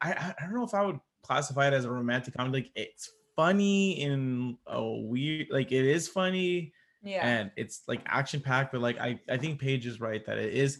I, 0.00 0.34
I 0.38 0.42
don't 0.42 0.54
know 0.54 0.64
if 0.64 0.74
i 0.74 0.84
would 0.84 0.98
classify 1.22 1.68
it 1.68 1.72
as 1.72 1.84
a 1.84 1.90
romantic 1.90 2.34
comedy. 2.34 2.62
Like 2.62 2.70
it's 2.74 3.10
funny 3.36 4.00
in 4.00 4.56
a 4.66 4.84
weird 4.84 5.46
like 5.50 5.72
it 5.72 5.84
is 5.84 6.08
funny 6.08 6.72
yeah. 7.02 7.26
and 7.26 7.50
it's 7.56 7.82
like 7.88 8.00
action 8.06 8.40
packed 8.40 8.72
but 8.72 8.80
like 8.80 8.98
i 8.98 9.18
i 9.30 9.36
think 9.36 9.58
paige 9.58 9.86
is 9.86 10.00
right 10.00 10.26
that 10.26 10.38
it 10.38 10.52
is 10.52 10.78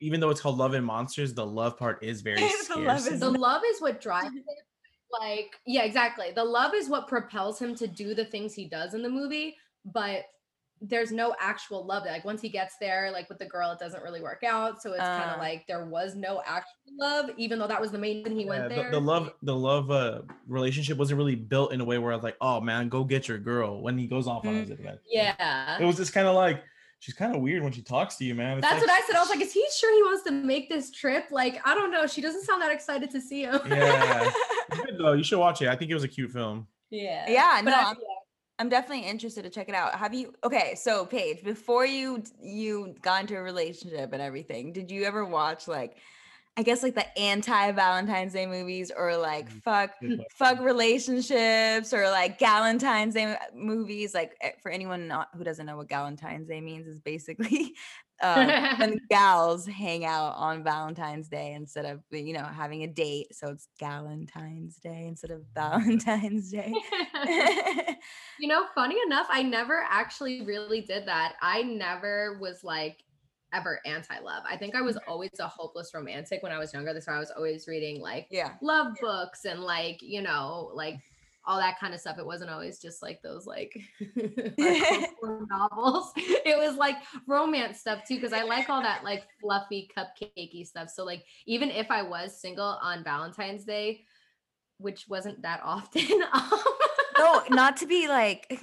even 0.00 0.20
though 0.20 0.30
it's 0.30 0.40
called 0.40 0.58
love 0.58 0.74
and 0.74 0.84
monsters 0.84 1.34
the 1.34 1.46
love 1.46 1.78
part 1.78 2.02
is 2.02 2.20
very 2.20 2.40
the, 2.68 2.76
love 2.76 3.06
is, 3.06 3.20
the 3.20 3.30
love 3.30 3.62
is 3.66 3.80
what 3.80 4.00
drives 4.00 4.34
it 4.34 4.44
like 5.20 5.54
yeah 5.66 5.82
exactly 5.82 6.26
the 6.34 6.44
love 6.44 6.74
is 6.74 6.88
what 6.88 7.08
propels 7.08 7.58
him 7.58 7.74
to 7.74 7.86
do 7.86 8.14
the 8.14 8.24
things 8.24 8.54
he 8.54 8.66
does 8.66 8.94
in 8.94 9.02
the 9.02 9.08
movie 9.08 9.56
but 9.84 10.24
there's 10.80 11.12
no 11.12 11.34
actual 11.40 11.84
love 11.86 12.04
like 12.04 12.24
once 12.24 12.42
he 12.42 12.48
gets 12.48 12.74
there 12.80 13.10
like 13.10 13.28
with 13.28 13.38
the 13.38 13.46
girl 13.46 13.70
it 13.70 13.78
doesn't 13.78 14.02
really 14.02 14.20
work 14.20 14.42
out 14.44 14.82
so 14.82 14.92
it's 14.92 15.00
uh, 15.00 15.18
kind 15.18 15.30
of 15.30 15.38
like 15.38 15.64
there 15.66 15.86
was 15.86 16.14
no 16.14 16.42
actual 16.44 16.72
love 16.98 17.30
even 17.36 17.58
though 17.58 17.66
that 17.66 17.80
was 17.80 17.90
the 17.90 17.98
main 17.98 18.22
thing 18.24 18.36
he 18.36 18.44
yeah, 18.44 18.50
went 18.50 18.68
there 18.68 18.90
the, 18.90 18.98
the 18.98 19.00
love 19.00 19.32
the 19.42 19.54
love 19.54 19.90
uh 19.90 20.20
relationship 20.46 20.98
wasn't 20.98 21.16
really 21.16 21.36
built 21.36 21.72
in 21.72 21.80
a 21.80 21.84
way 21.84 21.96
where 21.98 22.12
i 22.12 22.14
was 22.14 22.24
like 22.24 22.36
oh 22.40 22.60
man 22.60 22.88
go 22.88 23.04
get 23.04 23.28
your 23.28 23.38
girl 23.38 23.80
when 23.80 23.96
he 23.96 24.06
goes 24.06 24.26
off 24.26 24.44
on 24.46 24.54
his 24.54 24.70
adventure 24.70 25.00
yeah 25.06 25.78
it 25.80 25.84
was 25.84 25.96
just 25.96 26.12
kind 26.12 26.26
of 26.26 26.34
like 26.34 26.62
she's 27.04 27.14
kind 27.14 27.34
of 27.34 27.42
weird 27.42 27.62
when 27.62 27.70
she 27.70 27.82
talks 27.82 28.16
to 28.16 28.24
you, 28.24 28.34
man. 28.34 28.56
It's 28.56 28.66
That's 28.66 28.80
like, 28.80 28.88
what 28.88 29.02
I 29.02 29.06
said. 29.06 29.16
I 29.16 29.20
was 29.20 29.28
like, 29.28 29.42
is 29.42 29.52
he 29.52 29.62
sure 29.78 29.94
he 29.94 30.02
wants 30.04 30.22
to 30.24 30.30
make 30.30 30.70
this 30.70 30.90
trip? 30.90 31.26
Like, 31.30 31.60
I 31.66 31.74
don't 31.74 31.90
know. 31.90 32.06
She 32.06 32.22
doesn't 32.22 32.44
sound 32.44 32.62
that 32.62 32.72
excited 32.72 33.10
to 33.10 33.20
see 33.20 33.42
him. 33.42 33.60
Yeah. 33.68 34.32
Good 34.70 34.96
though. 34.98 35.12
You 35.12 35.24
should 35.24 35.38
watch 35.38 35.62
it. 35.62 35.68
I 35.68 35.76
think 35.76 35.90
it 35.90 35.94
was 35.94 36.04
a 36.04 36.08
cute 36.08 36.30
film. 36.30 36.66
Yeah. 36.90 37.24
Yeah. 37.28 37.60
no, 37.62 37.72
I, 37.72 37.90
I'm, 37.90 37.96
I'm 38.58 38.68
definitely 38.68 39.06
interested 39.06 39.42
to 39.42 39.50
check 39.50 39.68
it 39.68 39.74
out. 39.74 39.94
Have 39.94 40.14
you? 40.14 40.32
Okay, 40.44 40.74
so 40.76 41.04
Paige, 41.04 41.42
before 41.42 41.84
you 41.86 42.22
you 42.40 42.94
got 43.02 43.22
into 43.22 43.36
a 43.36 43.42
relationship 43.42 44.12
and 44.12 44.22
everything, 44.22 44.72
did 44.72 44.90
you 44.90 45.04
ever 45.04 45.24
watch 45.24 45.66
like? 45.66 45.96
I 46.56 46.62
guess 46.62 46.84
like 46.84 46.94
the 46.94 47.18
anti 47.18 47.72
Valentine's 47.72 48.32
Day 48.32 48.46
movies 48.46 48.92
or 48.96 49.16
like 49.16 49.50
mm, 49.50 49.60
fuck 49.64 49.90
fuck 50.36 50.60
relationships 50.60 51.92
or 51.92 52.08
like 52.10 52.38
Galentine's 52.38 53.14
Day 53.14 53.36
movies. 53.52 54.14
Like 54.14 54.36
eh, 54.40 54.52
for 54.62 54.70
anyone 54.70 55.08
not, 55.08 55.30
who 55.36 55.42
doesn't 55.42 55.66
know 55.66 55.76
what 55.76 55.88
Galentine's 55.88 56.46
Day 56.46 56.60
means 56.60 56.86
is 56.86 57.00
basically 57.00 57.74
uh, 58.22 58.74
when 58.78 58.98
gals 59.10 59.66
hang 59.66 60.04
out 60.04 60.34
on 60.36 60.62
Valentine's 60.62 61.28
Day 61.28 61.52
instead 61.52 61.84
of 61.84 62.00
you 62.10 62.32
know 62.32 62.44
having 62.44 62.82
a 62.82 62.86
date. 62.86 63.34
So 63.34 63.48
it's 63.48 63.68
Galentine's 63.80 64.76
Day 64.76 65.06
instead 65.08 65.30
of 65.30 65.42
Valentine's 65.54 66.50
Day. 66.50 66.72
you 68.38 68.48
know, 68.48 68.66
funny 68.74 68.96
enough, 69.06 69.26
I 69.30 69.42
never 69.42 69.84
actually 69.88 70.42
really 70.42 70.80
did 70.80 71.06
that. 71.06 71.34
I 71.42 71.62
never 71.62 72.38
was 72.40 72.64
like 72.64 73.02
ever 73.52 73.80
anti-love. 73.86 74.42
I 74.48 74.56
think 74.56 74.74
I 74.74 74.82
was 74.82 74.98
always 75.06 75.30
a 75.38 75.46
hopeless 75.46 75.92
romantic 75.94 76.42
when 76.42 76.50
I 76.50 76.58
was 76.58 76.72
younger. 76.72 76.92
That's 76.92 77.06
why 77.06 77.16
I 77.16 77.20
was 77.20 77.30
always 77.30 77.66
reading 77.68 78.00
like 78.00 78.26
yeah 78.30 78.52
love 78.62 78.94
books 79.00 79.44
and 79.44 79.60
like 79.60 79.98
you 80.00 80.22
know 80.22 80.70
like 80.74 80.96
all 81.46 81.58
that 81.58 81.78
kind 81.78 81.94
of 81.94 82.00
stuff. 82.00 82.18
It 82.18 82.26
wasn't 82.26 82.50
always 82.50 82.78
just 82.78 83.02
like 83.02 83.20
those 83.22 83.46
like 83.46 83.78
novels. 85.22 86.12
It 86.16 86.58
was 86.58 86.76
like 86.76 86.96
romance 87.26 87.80
stuff 87.80 88.06
too, 88.06 88.16
because 88.16 88.32
I 88.32 88.42
like 88.42 88.68
all 88.68 88.82
that 88.82 89.04
like 89.04 89.24
fluffy 89.40 89.90
cupcakey 89.96 90.66
stuff. 90.66 90.90
So 90.90 91.04
like 91.04 91.24
even 91.46 91.70
if 91.70 91.90
I 91.90 92.02
was 92.02 92.40
single 92.40 92.78
on 92.82 93.04
Valentine's 93.04 93.64
Day, 93.64 94.04
which 94.78 95.06
wasn't 95.08 95.42
that 95.42 95.60
often. 95.62 96.02
no, 97.18 97.34
um, 97.34 97.42
not 97.50 97.76
to 97.78 97.86
be 97.86 98.08
like 98.08 98.60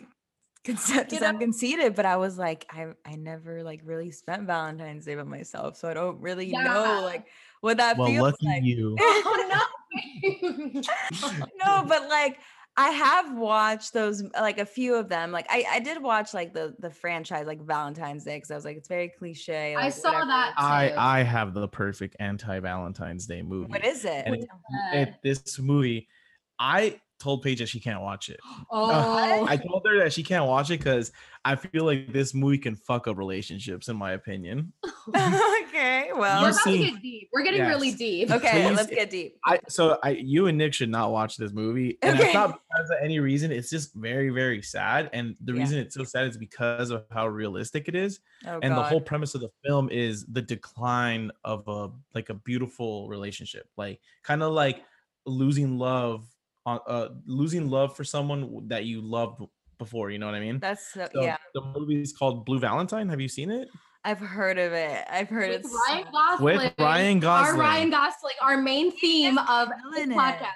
concept 0.65 1.13
I'm 1.21 1.39
conceited, 1.39 1.95
but 1.95 2.05
I 2.05 2.17
was 2.17 2.37
like, 2.37 2.65
I 2.69 2.87
I 3.05 3.15
never 3.15 3.63
like 3.63 3.81
really 3.83 4.11
spent 4.11 4.43
Valentine's 4.43 5.05
Day 5.05 5.15
by 5.15 5.23
myself, 5.23 5.77
so 5.77 5.89
I 5.89 5.93
don't 5.93 6.19
really 6.19 6.47
yeah. 6.47 6.63
know 6.63 7.01
like 7.03 7.27
what 7.61 7.77
that 7.77 7.97
well, 7.97 8.07
feels 8.07 8.23
lucky 8.23 8.47
like. 8.47 8.63
You. 8.63 8.95
oh 8.99 9.49
no. 9.49 9.61
no, 11.65 11.83
but 11.87 12.07
like 12.09 12.39
I 12.81 12.89
have 12.89 13.37
watched 13.37 13.93
those 13.93 14.23
like 14.33 14.57
a 14.57 14.65
few 14.65 14.95
of 14.95 15.07
them. 15.07 15.31
Like 15.31 15.45
I, 15.51 15.65
I 15.69 15.79
did 15.79 16.01
watch 16.01 16.33
like 16.33 16.51
the 16.51 16.73
the 16.79 16.89
franchise 16.89 17.45
like 17.45 17.61
Valentine's 17.61 18.23
Day 18.23 18.37
because 18.37 18.49
I 18.49 18.55
was 18.55 18.65
like 18.65 18.77
it's 18.77 18.87
very 18.87 19.09
cliche. 19.09 19.75
Like, 19.75 19.85
I 19.85 19.89
saw 19.89 20.09
whatever. 20.09 20.25
that. 20.27 20.53
Too. 20.57 20.63
I 20.63 21.19
I 21.19 21.23
have 21.23 21.53
the 21.53 21.67
perfect 21.67 22.15
anti 22.19 22.59
Valentine's 22.59 23.27
Day 23.27 23.43
movie. 23.43 23.69
What 23.69 23.85
is 23.85 24.03
it? 24.03 24.23
And 24.25 24.35
it, 24.35 24.49
it, 24.93 25.13
this 25.21 25.59
movie, 25.59 26.07
I 26.57 26.99
told 27.21 27.43
Paige 27.43 27.59
that 27.59 27.69
she 27.69 27.79
can't 27.79 28.01
watch 28.01 28.29
it. 28.29 28.39
Oh, 28.73 29.45
I 29.45 29.57
told 29.57 29.85
her 29.85 29.99
that 29.99 30.13
she 30.13 30.23
can't 30.23 30.45
watch 30.45 30.71
it 30.71 30.79
because 30.79 31.11
I 31.43 31.55
feel 31.55 31.85
like 31.85 32.13
this 32.13 32.33
movie 32.33 32.57
can 32.57 32.75
fuck 32.75 33.07
up 33.07 33.17
relationships, 33.17 33.87
in 33.87 33.97
my 33.97 34.11
opinion. 34.11 34.73
okay, 35.09 36.11
well, 36.15 36.43
we're 36.43 36.49
about 36.49 36.63
to 36.63 36.77
get 36.77 37.01
deep. 37.01 37.29
We're 37.33 37.43
getting 37.43 37.61
yes. 37.61 37.69
really 37.69 37.91
deep. 37.93 38.29
Okay, 38.29 38.67
Please, 38.67 38.77
let's 38.77 38.89
get 38.89 39.09
deep. 39.09 39.37
I 39.45 39.59
so 39.67 39.97
I 40.03 40.11
you 40.11 40.47
and 40.47 40.57
Nick 40.57 40.73
should 40.73 40.89
not 40.89 41.11
watch 41.11 41.37
this 41.37 41.51
movie, 41.51 41.97
and 42.03 42.15
okay. 42.15 42.25
it's 42.25 42.33
not 42.33 42.59
because 42.69 42.89
of 42.91 42.97
any 43.01 43.19
reason. 43.19 43.51
It's 43.51 43.69
just 43.69 43.93
very 43.95 44.29
very 44.29 44.61
sad, 44.61 45.09
and 45.13 45.35
the 45.43 45.53
yeah. 45.53 45.59
reason 45.59 45.79
it's 45.79 45.95
so 45.95 46.03
sad 46.03 46.27
is 46.27 46.37
because 46.37 46.91
of 46.91 47.05
how 47.11 47.27
realistic 47.27 47.87
it 47.87 47.95
is, 47.95 48.19
oh, 48.45 48.59
and 48.61 48.75
God. 48.75 48.77
the 48.77 48.83
whole 48.83 49.01
premise 49.01 49.33
of 49.33 49.41
the 49.41 49.49
film 49.65 49.89
is 49.89 50.25
the 50.27 50.41
decline 50.41 51.31
of 51.43 51.67
a 51.67 51.89
like 52.13 52.29
a 52.29 52.35
beautiful 52.35 53.09
relationship, 53.09 53.67
like 53.77 53.99
kind 54.23 54.43
of 54.43 54.53
like 54.53 54.83
losing 55.25 55.77
love 55.77 56.21
on 56.21 56.27
uh, 56.65 57.09
losing 57.25 57.69
love 57.69 57.95
for 57.95 58.03
someone 58.03 58.67
that 58.67 58.85
you 58.85 59.01
loved 59.01 59.41
before. 59.77 60.11
You 60.11 60.19
know 60.19 60.27
what 60.27 60.35
I 60.35 60.39
mean? 60.39 60.59
That's 60.59 60.93
so, 60.93 61.07
so 61.13 61.23
yeah. 61.23 61.37
The 61.53 61.61
movie 61.61 62.01
is 62.01 62.13
called 62.13 62.45
Blue 62.45 62.59
Valentine. 62.59 63.09
Have 63.09 63.19
you 63.19 63.27
seen 63.27 63.51
it? 63.51 63.67
I've 64.03 64.19
heard 64.19 64.57
of 64.57 64.73
it. 64.73 65.05
I've 65.11 65.29
heard 65.29 65.49
With 65.49 65.59
it's 65.61 65.75
Ryan 65.89 66.05
Gosling. 66.11 66.45
With 66.45 66.73
Ryan 66.79 67.19
Gosling. 67.19 67.55
Our 67.55 67.59
Ryan 67.59 67.89
Gosling, 67.91 68.35
our 68.41 68.57
main 68.57 68.91
theme 68.97 69.37
of 69.37 69.69
the 69.93 70.05
podcast. 70.07 70.47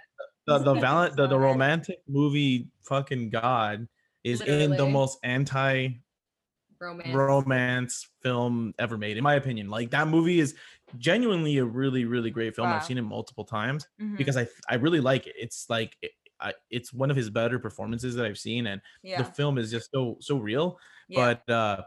The 0.48 0.60
the, 0.60 0.74
valent, 0.76 1.16
the 1.16 1.28
the 1.28 1.40
romantic 1.40 2.00
movie 2.08 2.70
fucking 2.84 3.30
god 3.32 3.88
is 4.24 4.40
Literally. 4.40 4.64
in 4.64 4.72
the 4.72 4.88
most 4.88 5.20
anti 5.24 5.90
romance. 6.80 7.16
romance 7.16 8.08
film 8.22 8.74
ever 8.80 8.98
made, 8.98 9.18
in 9.18 9.24
my 9.24 9.36
opinion. 9.36 9.70
Like 9.70 9.92
that 9.92 10.08
movie 10.08 10.40
is 10.40 10.56
genuinely 10.98 11.58
a 11.58 11.66
really 11.66 12.06
really 12.06 12.30
great 12.30 12.56
film. 12.56 12.70
Wow. 12.70 12.78
I've 12.78 12.86
seen 12.86 12.98
it 12.98 13.04
multiple 13.04 13.46
times 13.46 13.88
mm-hmm. 14.02 14.16
because 14.16 14.38
I 14.38 14.48
I 14.70 14.76
really 14.76 15.00
like 15.00 15.28
it. 15.28 15.34
It's 15.38 15.70
like 15.70 15.96
it, 16.02 16.12
I, 16.40 16.54
it's 16.70 16.94
one 16.94 17.10
of 17.10 17.18
his 17.18 17.30
better 17.30 17.60
performances 17.60 18.16
that 18.16 18.26
I've 18.26 18.38
seen, 18.38 18.68
and 18.68 18.82
yeah. 19.04 19.18
the 19.18 19.26
film 19.26 19.58
is 19.58 19.72
just 19.72 19.92
so 19.92 20.18
so 20.20 20.38
real. 20.38 20.78
Yeah. 21.08 21.36
But 21.48 21.54
uh, 21.54 21.82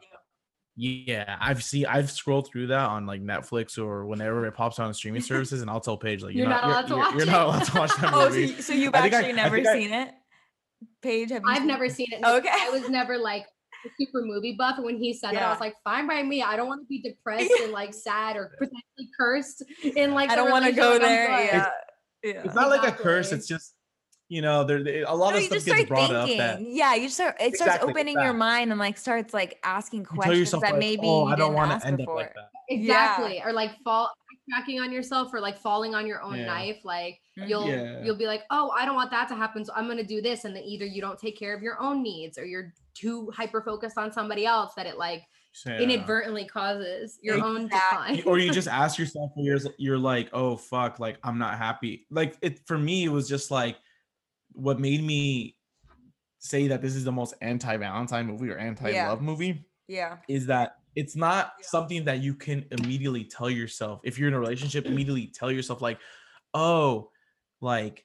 yeah, 0.76 1.36
I've 1.40 1.62
seen 1.62 1.86
I've 1.86 2.10
scrolled 2.10 2.48
through 2.48 2.68
that 2.68 2.88
on 2.88 3.04
like 3.04 3.20
Netflix 3.22 3.78
or 3.78 4.06
whenever 4.06 4.46
it 4.46 4.52
pops 4.52 4.78
on 4.78 4.92
streaming 4.94 5.22
services, 5.22 5.60
and 5.60 5.70
I'll 5.70 5.80
tell 5.80 5.96
Paige 5.96 6.22
like 6.22 6.34
you're, 6.34 6.44
you're 6.44 6.50
not, 6.50 6.64
allowed 6.64 6.82
to 6.82 6.88
you're, 6.88 6.98
watch 6.98 7.10
you're, 7.10 7.18
you're 7.24 7.32
not 7.32 7.46
allowed 7.46 7.64
to 7.64 7.78
watch 7.78 7.96
that 7.96 8.12
movie. 8.12 8.44
oh, 8.52 8.56
so, 8.56 8.60
so 8.60 8.72
you've 8.74 8.94
actually 8.94 9.30
I, 9.30 9.32
never 9.32 9.56
seen 9.64 9.92
I, 9.92 10.02
it, 10.02 10.14
Paige? 11.02 11.30
Have 11.30 11.42
you 11.44 11.50
I've 11.50 11.64
never 11.64 11.84
it? 11.84 11.92
seen 11.92 12.06
it. 12.12 12.24
Okay, 12.24 12.48
I 12.50 12.70
was 12.70 12.88
never 12.88 13.18
like 13.18 13.46
super 13.98 14.22
movie 14.22 14.54
buff. 14.56 14.76
And 14.76 14.84
when 14.84 14.98
he 14.98 15.12
said 15.12 15.32
yeah. 15.32 15.44
it, 15.44 15.46
I 15.46 15.50
was 15.50 15.60
like, 15.60 15.74
fine 15.84 16.06
by 16.06 16.22
me. 16.22 16.42
I 16.42 16.56
don't 16.56 16.68
want 16.68 16.82
to 16.82 16.86
be 16.86 17.00
depressed 17.00 17.52
and 17.62 17.72
like 17.72 17.94
sad 18.06 18.36
or 18.36 18.52
potentially 18.58 19.10
cursed 19.18 19.62
in 19.96 20.14
like 20.14 20.30
I 20.30 20.36
don't 20.36 20.50
want 20.50 20.64
to 20.64 20.72
go 20.72 20.98
there. 20.98 21.28
Yeah. 21.28 21.56
It's, 21.56 21.66
yeah. 22.24 22.42
it's 22.44 22.54
not 22.54 22.66
exactly. 22.66 22.78
like 22.78 23.00
a 23.00 23.02
curse. 23.02 23.32
It's 23.32 23.46
just 23.46 23.74
you 24.28 24.42
know, 24.42 24.62
there 24.62 25.04
a 25.06 25.14
lot 25.14 25.32
no, 25.32 25.38
of 25.38 25.44
stuff 25.44 25.64
gets 25.64 25.88
brought 25.88 26.10
thinking. 26.10 26.40
up. 26.40 26.58
That, 26.58 26.62
yeah, 26.62 26.94
you 26.94 27.08
start 27.08 27.36
it 27.40 27.56
starts 27.56 27.76
exactly 27.76 27.90
opening 27.90 28.20
your 28.20 28.34
mind 28.34 28.70
and 28.70 28.78
like 28.78 28.98
starts 28.98 29.32
like 29.32 29.58
asking 29.64 30.04
questions 30.04 30.50
that 30.50 30.60
like, 30.60 30.76
maybe 30.76 31.06
oh, 31.06 31.24
I 31.24 31.34
don't 31.34 31.54
want 31.54 31.80
to 31.80 31.86
end 31.86 31.96
before. 31.96 32.20
up 32.20 32.26
like 32.26 32.34
that. 32.34 32.50
Exactly, 32.68 33.36
yeah. 33.36 33.46
or 33.46 33.52
like 33.54 33.70
fall 33.82 34.10
tracking 34.50 34.80
on 34.80 34.92
yourself 34.92 35.32
or 35.32 35.40
like 35.40 35.58
falling 35.58 35.94
on 35.94 36.06
your 36.06 36.22
own 36.22 36.38
yeah. 36.38 36.44
knife. 36.44 36.76
Like 36.84 37.20
mm-hmm. 37.38 37.48
you'll 37.48 37.68
yeah. 37.68 38.02
you'll 38.04 38.18
be 38.18 38.26
like, 38.26 38.42
oh, 38.50 38.70
I 38.76 38.84
don't 38.84 38.96
want 38.96 39.10
that 39.12 39.28
to 39.28 39.34
happen, 39.34 39.64
so 39.64 39.72
I'm 39.74 39.88
gonna 39.88 40.04
do 40.04 40.20
this, 40.20 40.44
and 40.44 40.54
then 40.54 40.62
either 40.62 40.84
you 40.84 41.00
don't 41.00 41.18
take 41.18 41.38
care 41.38 41.56
of 41.56 41.62
your 41.62 41.80
own 41.80 42.02
needs 42.02 42.36
or 42.36 42.44
you're 42.44 42.74
too 42.98 43.30
hyper 43.34 43.62
focused 43.62 43.98
on 43.98 44.12
somebody 44.12 44.46
else 44.46 44.72
that 44.76 44.86
it 44.86 44.98
like 44.98 45.22
yeah. 45.66 45.78
inadvertently 45.78 46.44
causes 46.46 47.18
your 47.22 47.36
exactly. 47.36 47.56
own 47.56 47.68
decline. 47.68 48.22
or 48.26 48.38
you 48.38 48.50
just 48.52 48.68
ask 48.68 48.98
yourself 48.98 49.30
you're 49.36 49.58
you're 49.78 49.98
like, 49.98 50.28
oh 50.32 50.56
fuck, 50.56 50.98
like 50.98 51.18
I'm 51.22 51.38
not 51.38 51.58
happy. 51.58 52.06
Like 52.10 52.36
it 52.42 52.60
for 52.66 52.78
me, 52.78 53.04
it 53.04 53.10
was 53.10 53.28
just 53.28 53.50
like 53.50 53.76
what 54.52 54.80
made 54.80 55.02
me 55.02 55.56
say 56.38 56.68
that 56.68 56.82
this 56.82 56.94
is 56.94 57.04
the 57.04 57.12
most 57.12 57.34
anti-Valentine 57.40 58.26
movie 58.26 58.50
or 58.50 58.58
anti-love 58.58 59.20
yeah. 59.20 59.24
movie. 59.24 59.64
Yeah. 59.88 60.16
Is 60.28 60.46
that 60.46 60.76
it's 60.94 61.16
not 61.16 61.52
yeah. 61.58 61.66
something 61.68 62.04
that 62.04 62.20
you 62.22 62.34
can 62.34 62.64
immediately 62.70 63.24
tell 63.24 63.50
yourself 63.50 64.00
if 64.04 64.18
you're 64.18 64.28
in 64.28 64.34
a 64.34 64.40
relationship, 64.40 64.86
immediately 64.86 65.26
tell 65.26 65.50
yourself, 65.50 65.80
like, 65.80 65.98
oh, 66.54 67.10
like 67.60 68.04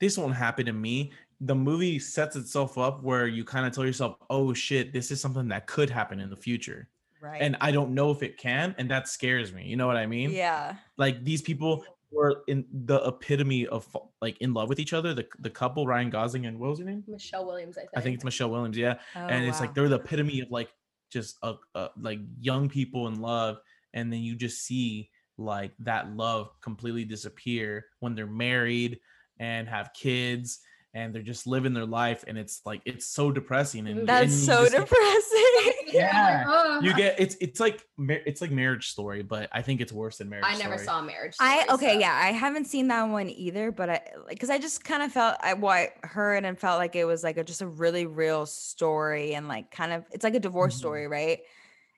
this 0.00 0.16
won't 0.16 0.34
happen 0.34 0.66
to 0.66 0.72
me 0.72 1.12
the 1.40 1.54
movie 1.54 1.98
sets 1.98 2.36
itself 2.36 2.78
up 2.78 3.02
where 3.02 3.26
you 3.26 3.44
kind 3.44 3.66
of 3.66 3.72
tell 3.72 3.84
yourself, 3.84 4.16
"Oh 4.30 4.52
shit, 4.52 4.92
this 4.92 5.10
is 5.10 5.20
something 5.20 5.48
that 5.48 5.66
could 5.66 5.90
happen 5.90 6.20
in 6.20 6.30
the 6.30 6.36
future." 6.36 6.88
Right. 7.20 7.42
And 7.42 7.56
I 7.60 7.72
don't 7.72 7.94
know 7.94 8.10
if 8.10 8.22
it 8.22 8.38
can, 8.38 8.74
and 8.78 8.90
that 8.90 9.08
scares 9.08 9.52
me. 9.52 9.64
You 9.64 9.76
know 9.76 9.86
what 9.86 9.96
I 9.96 10.06
mean? 10.06 10.30
Yeah. 10.30 10.76
Like 10.96 11.24
these 11.24 11.42
people 11.42 11.84
were 12.10 12.42
in 12.46 12.64
the 12.72 13.00
epitome 13.06 13.66
of 13.66 13.86
like 14.20 14.38
in 14.38 14.54
love 14.54 14.68
with 14.68 14.80
each 14.80 14.92
other. 14.92 15.14
The 15.14 15.26
the 15.40 15.50
couple 15.50 15.86
Ryan 15.86 16.10
Gosling 16.10 16.46
and 16.46 16.58
what 16.58 16.70
was 16.70 16.78
her 16.78 16.84
name? 16.84 17.04
Michelle 17.06 17.46
Williams. 17.46 17.76
I 17.76 17.82
think. 17.82 17.90
I 17.96 18.00
think 18.00 18.14
it's 18.14 18.24
Michelle 18.24 18.50
Williams. 18.50 18.76
Yeah. 18.76 18.94
Oh, 19.14 19.20
and 19.20 19.44
it's 19.44 19.60
wow. 19.60 19.66
like 19.66 19.74
they're 19.74 19.88
the 19.88 19.96
epitome 19.96 20.40
of 20.40 20.50
like 20.50 20.70
just 21.10 21.38
a, 21.42 21.54
a 21.74 21.90
like 22.00 22.20
young 22.40 22.68
people 22.68 23.08
in 23.08 23.20
love, 23.20 23.58
and 23.94 24.12
then 24.12 24.20
you 24.20 24.36
just 24.36 24.64
see 24.64 25.10
like 25.36 25.72
that 25.78 26.10
love 26.16 26.50
completely 26.60 27.04
disappear 27.04 27.86
when 28.00 28.14
they're 28.14 28.26
married 28.26 28.98
and 29.38 29.68
have 29.68 29.92
kids 29.92 30.60
and 30.98 31.14
they're 31.14 31.22
just 31.22 31.46
living 31.46 31.72
their 31.72 31.86
life 31.86 32.24
and 32.26 32.36
it's 32.36 32.60
like 32.66 32.80
it's 32.84 33.06
so 33.06 33.30
depressing 33.30 33.86
and 33.86 34.06
that's 34.06 34.32
and 34.32 34.32
so 34.32 34.64
depressing 34.64 35.72
yeah 35.92 36.80
you 36.80 36.92
get 36.94 37.14
it's 37.18 37.36
it's 37.40 37.60
like 37.60 37.84
it's 37.98 38.40
like 38.40 38.50
marriage 38.50 38.90
story 38.90 39.22
but 39.22 39.48
i 39.52 39.62
think 39.62 39.80
it's 39.80 39.92
worse 39.92 40.18
than 40.18 40.28
marriage 40.28 40.44
i 40.46 40.56
never 40.58 40.74
story. 40.74 40.84
saw 40.84 41.00
marriage 41.00 41.34
story, 41.34 41.50
i 41.50 41.66
okay 41.70 41.94
so. 41.94 42.00
yeah 42.00 42.20
i 42.22 42.32
haven't 42.32 42.64
seen 42.64 42.88
that 42.88 43.04
one 43.04 43.30
either 43.30 43.70
but 43.70 43.88
i 43.88 44.00
because 44.28 44.50
i 44.50 44.58
just 44.58 44.82
kind 44.84 45.02
of 45.02 45.12
felt 45.12 45.36
i 45.40 45.54
what 45.54 45.68
I 45.72 45.92
heard 46.02 46.44
and 46.44 46.58
felt 46.58 46.78
like 46.78 46.96
it 46.96 47.04
was 47.04 47.22
like 47.22 47.36
a, 47.36 47.44
just 47.44 47.62
a 47.62 47.66
really 47.66 48.06
real 48.06 48.44
story 48.44 49.34
and 49.34 49.46
like 49.46 49.70
kind 49.70 49.92
of 49.92 50.04
it's 50.10 50.24
like 50.24 50.34
a 50.34 50.40
divorce 50.40 50.74
mm-hmm. 50.74 50.80
story 50.80 51.06
right 51.06 51.40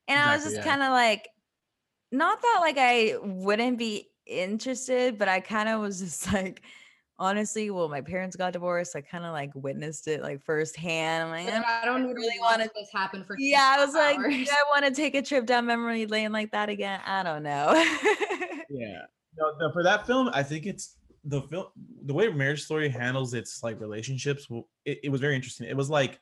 and 0.08 0.18
exactly, 0.18 0.30
i 0.30 0.34
was 0.34 0.44
just 0.44 0.56
yeah. 0.56 0.64
kind 0.64 0.82
of 0.82 0.90
like 0.90 1.28
not 2.12 2.42
that 2.42 2.58
like 2.60 2.76
i 2.78 3.14
wouldn't 3.22 3.78
be 3.78 4.08
interested 4.26 5.16
but 5.16 5.28
i 5.28 5.40
kind 5.40 5.70
of 5.70 5.80
was 5.80 6.00
just 6.00 6.30
like 6.32 6.62
honestly, 7.20 7.70
well, 7.70 7.88
my 7.88 8.00
parents 8.00 8.34
got 8.34 8.54
divorced. 8.54 8.96
I 8.96 9.02
kind 9.02 9.24
of 9.24 9.32
like 9.32 9.50
witnessed 9.54 10.08
it 10.08 10.22
like 10.22 10.42
firsthand. 10.42 11.24
I'm 11.24 11.30
like, 11.30 11.54
I 11.54 11.84
don't 11.84 12.06
really 12.12 12.38
want 12.40 12.62
this 12.62 12.88
happen 12.92 13.22
for. 13.22 13.36
Yeah, 13.38 13.76
I 13.76 13.84
was 13.84 13.94
hours. 13.94 14.16
like, 14.16 14.48
I 14.50 14.64
want 14.70 14.86
to 14.86 14.90
take 14.90 15.14
a 15.14 15.22
trip 15.22 15.46
down 15.46 15.66
memory 15.66 16.06
lane 16.06 16.32
like 16.32 16.50
that 16.52 16.70
again. 16.70 17.00
I 17.04 17.22
don't 17.22 17.42
know. 17.42 17.72
yeah, 18.70 19.02
no, 19.38 19.52
no, 19.60 19.70
for 19.72 19.84
that 19.84 20.06
film, 20.06 20.30
I 20.32 20.42
think 20.42 20.66
it's 20.66 20.96
the 21.24 21.42
film, 21.42 21.66
the 22.06 22.14
way 22.14 22.28
Marriage 22.28 22.64
Story 22.64 22.88
handles 22.88 23.34
its 23.34 23.62
like 23.62 23.78
relationships. 23.80 24.48
It, 24.86 25.00
it 25.04 25.08
was 25.10 25.20
very 25.20 25.36
interesting. 25.36 25.68
It 25.68 25.76
was 25.76 25.90
like, 25.90 26.18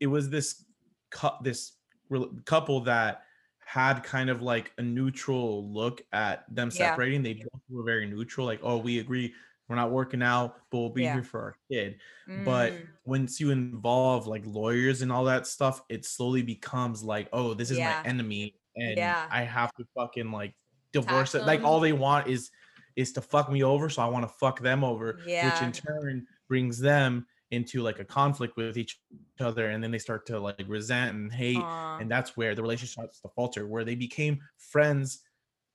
it 0.00 0.06
was 0.06 0.30
this 0.30 0.64
cu- 1.10 1.28
this 1.42 1.72
re- 2.08 2.30
couple 2.46 2.80
that 2.80 3.22
had 3.66 4.02
kind 4.02 4.30
of 4.30 4.40
like 4.40 4.72
a 4.78 4.82
neutral 4.82 5.70
look 5.70 6.02
at 6.12 6.44
them 6.54 6.70
separating. 6.70 7.24
Yeah. 7.24 7.34
They 7.34 7.40
both 7.40 7.62
were 7.68 7.84
very 7.84 8.06
neutral, 8.06 8.46
like, 8.46 8.60
oh, 8.62 8.78
we 8.78 9.00
agree 9.00 9.34
we're 9.74 9.80
not 9.80 9.90
working 9.90 10.22
out, 10.22 10.56
but 10.70 10.78
we'll 10.78 10.90
be 10.90 11.02
yeah. 11.02 11.14
here 11.14 11.22
for 11.24 11.40
our 11.40 11.56
kid. 11.70 11.96
Mm. 12.28 12.44
But 12.44 12.72
once 13.04 13.40
you 13.40 13.50
involve 13.50 14.26
like 14.26 14.42
lawyers 14.46 15.02
and 15.02 15.10
all 15.10 15.24
that 15.24 15.46
stuff, 15.46 15.82
it 15.88 16.04
slowly 16.04 16.42
becomes 16.42 17.02
like, 17.02 17.28
oh, 17.32 17.54
this 17.54 17.70
is 17.70 17.78
yeah. 17.78 18.00
my 18.02 18.08
enemy. 18.08 18.54
and 18.76 18.96
yeah. 18.96 19.26
I 19.30 19.42
have 19.42 19.74
to 19.74 19.84
fucking 19.96 20.30
like 20.30 20.54
divorce 20.92 21.34
it. 21.34 21.44
Like 21.44 21.64
all 21.64 21.80
they 21.80 21.92
want 21.92 22.28
is 22.28 22.50
is 22.96 23.12
to 23.12 23.20
fuck 23.20 23.50
me 23.50 23.64
over, 23.64 23.88
so 23.90 24.02
I 24.02 24.06
want 24.06 24.24
to 24.24 24.32
fuck 24.38 24.60
them 24.60 24.84
over, 24.84 25.18
yeah. 25.26 25.52
which 25.52 25.62
in 25.62 25.72
turn 25.72 26.26
brings 26.48 26.78
them 26.78 27.26
into 27.50 27.82
like 27.82 27.98
a 27.98 28.04
conflict 28.04 28.56
with 28.56 28.76
each 28.76 29.00
other 29.40 29.70
and 29.70 29.82
then 29.82 29.90
they 29.90 29.98
start 29.98 30.26
to 30.26 30.38
like 30.38 30.64
resent 30.66 31.14
and 31.14 31.32
hate 31.32 31.56
Aww. 31.56 32.00
and 32.00 32.10
that's 32.10 32.36
where 32.36 32.54
the 32.54 32.62
relationship 32.62 32.92
starts 32.92 33.20
to 33.20 33.28
falter 33.28 33.66
where 33.66 33.84
they 33.84 33.94
became 33.94 34.40
friends 34.58 35.20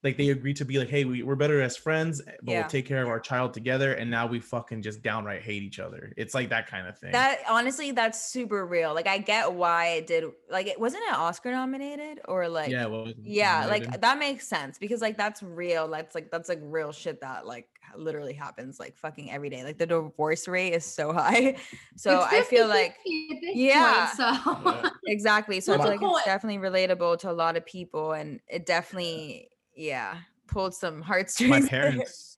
like 0.04 0.16
they 0.16 0.30
agreed 0.30 0.56
to 0.58 0.66
be 0.66 0.80
like, 0.80 0.90
hey, 0.90 1.04
we, 1.04 1.24
we're 1.24 1.36
better 1.36 1.62
as 1.62 1.76
friends, 1.76 2.22
eh, 2.22 2.32
but 2.42 2.52
yeah. 2.52 2.60
we'll 2.62 2.70
take 2.70 2.86
care 2.86 3.02
of 3.02 3.10
our 3.10 3.20
child 3.20 3.54
together. 3.54 3.94
And 3.94 4.10
now 4.10 4.28
we 4.28 4.40
fucking 4.40 4.82
just 4.82 5.02
downright 5.02 5.42
hate 5.42 5.62
each 5.62 5.80
other. 5.80 6.14
It's 6.16 6.34
like 6.34 6.50
that 6.50 6.68
kind 6.68 6.88
of 6.88 6.98
thing. 6.98 7.12
That 7.12 7.40
honestly, 7.50 7.92
that's 7.92 8.32
super 8.32 8.66
real. 8.66 8.94
Like 8.94 9.08
I 9.08 9.18
get 9.18 9.52
why 9.52 9.88
it 9.88 10.08
did 10.08 10.26
like 10.50 10.68
it 10.68 10.80
wasn't 10.80 11.04
it 11.04 11.14
Oscar 11.14 11.52
nominated 11.52 12.22
or 12.26 12.48
like 12.48 12.70
yeah, 12.70 12.86
well, 12.86 13.12
yeah, 13.22 13.62
nominated. 13.62 13.92
like 13.92 14.02
that 14.02 14.20
makes 14.20 14.48
sense 14.48 14.78
because 14.78 15.02
like 15.02 15.18
that's 15.18 15.44
real. 15.44 15.90
That's 15.90 16.16
like 16.16 16.32
that's 16.32 16.48
like 16.48 16.60
real 16.62 16.94
shit 16.94 17.20
that 17.20 17.46
like 17.46 17.68
literally 17.98 18.34
happens 18.34 18.80
like 18.80 18.96
fucking 18.96 19.30
every 19.30 19.50
day. 19.50 19.66
Like 19.66 19.78
the 19.78 19.88
divorce 19.88 20.48
rate 20.48 20.74
is 20.74 20.86
so 20.86 21.12
high. 21.14 21.58
So 21.98 22.22
I 22.22 22.44
feel 22.44 22.68
like 22.68 22.96
yeah, 23.06 24.12
point, 24.16 24.46
so. 24.46 24.62
yeah, 24.66 24.90
exactly. 25.08 25.60
So 25.60 25.74
I 25.74 25.78
feel 25.78 25.88
like 25.88 26.02
it's 26.02 26.26
definitely 26.26 26.70
relatable 26.70 27.20
to 27.20 27.32
a 27.32 27.34
lot 27.34 27.58
of 27.58 27.66
people 27.66 28.14
and 28.14 28.40
it 28.48 28.66
definitely 28.66 29.50
yeah 29.80 30.18
pulled 30.50 30.74
some 30.74 31.02
heartstrings. 31.02 31.50
My 31.50 31.62
parents, 31.62 32.38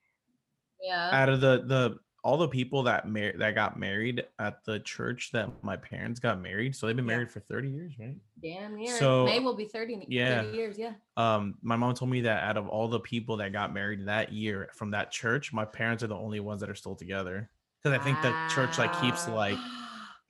yeah, 0.82 1.10
out 1.12 1.30
of 1.30 1.41
the 1.41 1.63
the 1.65 1.97
all 2.23 2.38
the 2.38 2.47
people 2.47 2.84
that 2.84 3.08
mar- 3.08 3.34
that 3.38 3.56
got 3.56 3.80
married 3.80 4.25
at 4.38 4.63
the 4.63 4.80
church 4.82 5.32
that 5.34 5.49
my 5.63 5.75
parents 5.75 6.19
got 6.19 6.39
married, 6.39 6.75
so 6.75 6.86
they've 6.86 6.95
been 6.95 7.06
married 7.06 7.30
yeah. 7.30 7.34
for 7.34 7.39
thirty 7.39 7.69
years, 7.69 7.93
right? 7.99 8.15
Damn 8.43 8.75
near. 8.75 8.95
So 8.97 9.25
May 9.25 9.39
will 9.39 9.56
be 9.56 9.65
30, 9.65 10.06
yeah. 10.08 10.43
30 10.43 10.58
years, 10.58 10.77
yeah. 10.77 10.93
Um, 11.17 11.56
my 11.62 11.75
mom 11.75 11.93
told 11.93 12.12
me 12.12 12.21
that 12.21 12.43
out 12.43 12.58
of 12.58 12.67
all 12.67 12.88
the 12.88 12.99
people 12.99 13.38
that 13.38 13.54
got 13.54 13.73
married 13.73 14.06
that 14.08 14.32
year 14.32 14.69
from 14.73 14.91
that 14.91 15.12
church, 15.12 15.54
my 15.54 15.65
parents 15.65 16.04
are 16.04 16.08
the 16.08 16.15
only 16.15 16.39
ones 16.39 16.62
that 16.62 16.69
are 16.69 16.75
still 16.75 16.95
together 16.95 17.49
because 17.82 17.99
I 17.99 18.04
think 18.04 18.21
the 18.21 18.34
church 18.54 18.77
like 18.77 18.99
keeps 19.01 19.27
like 19.27 19.58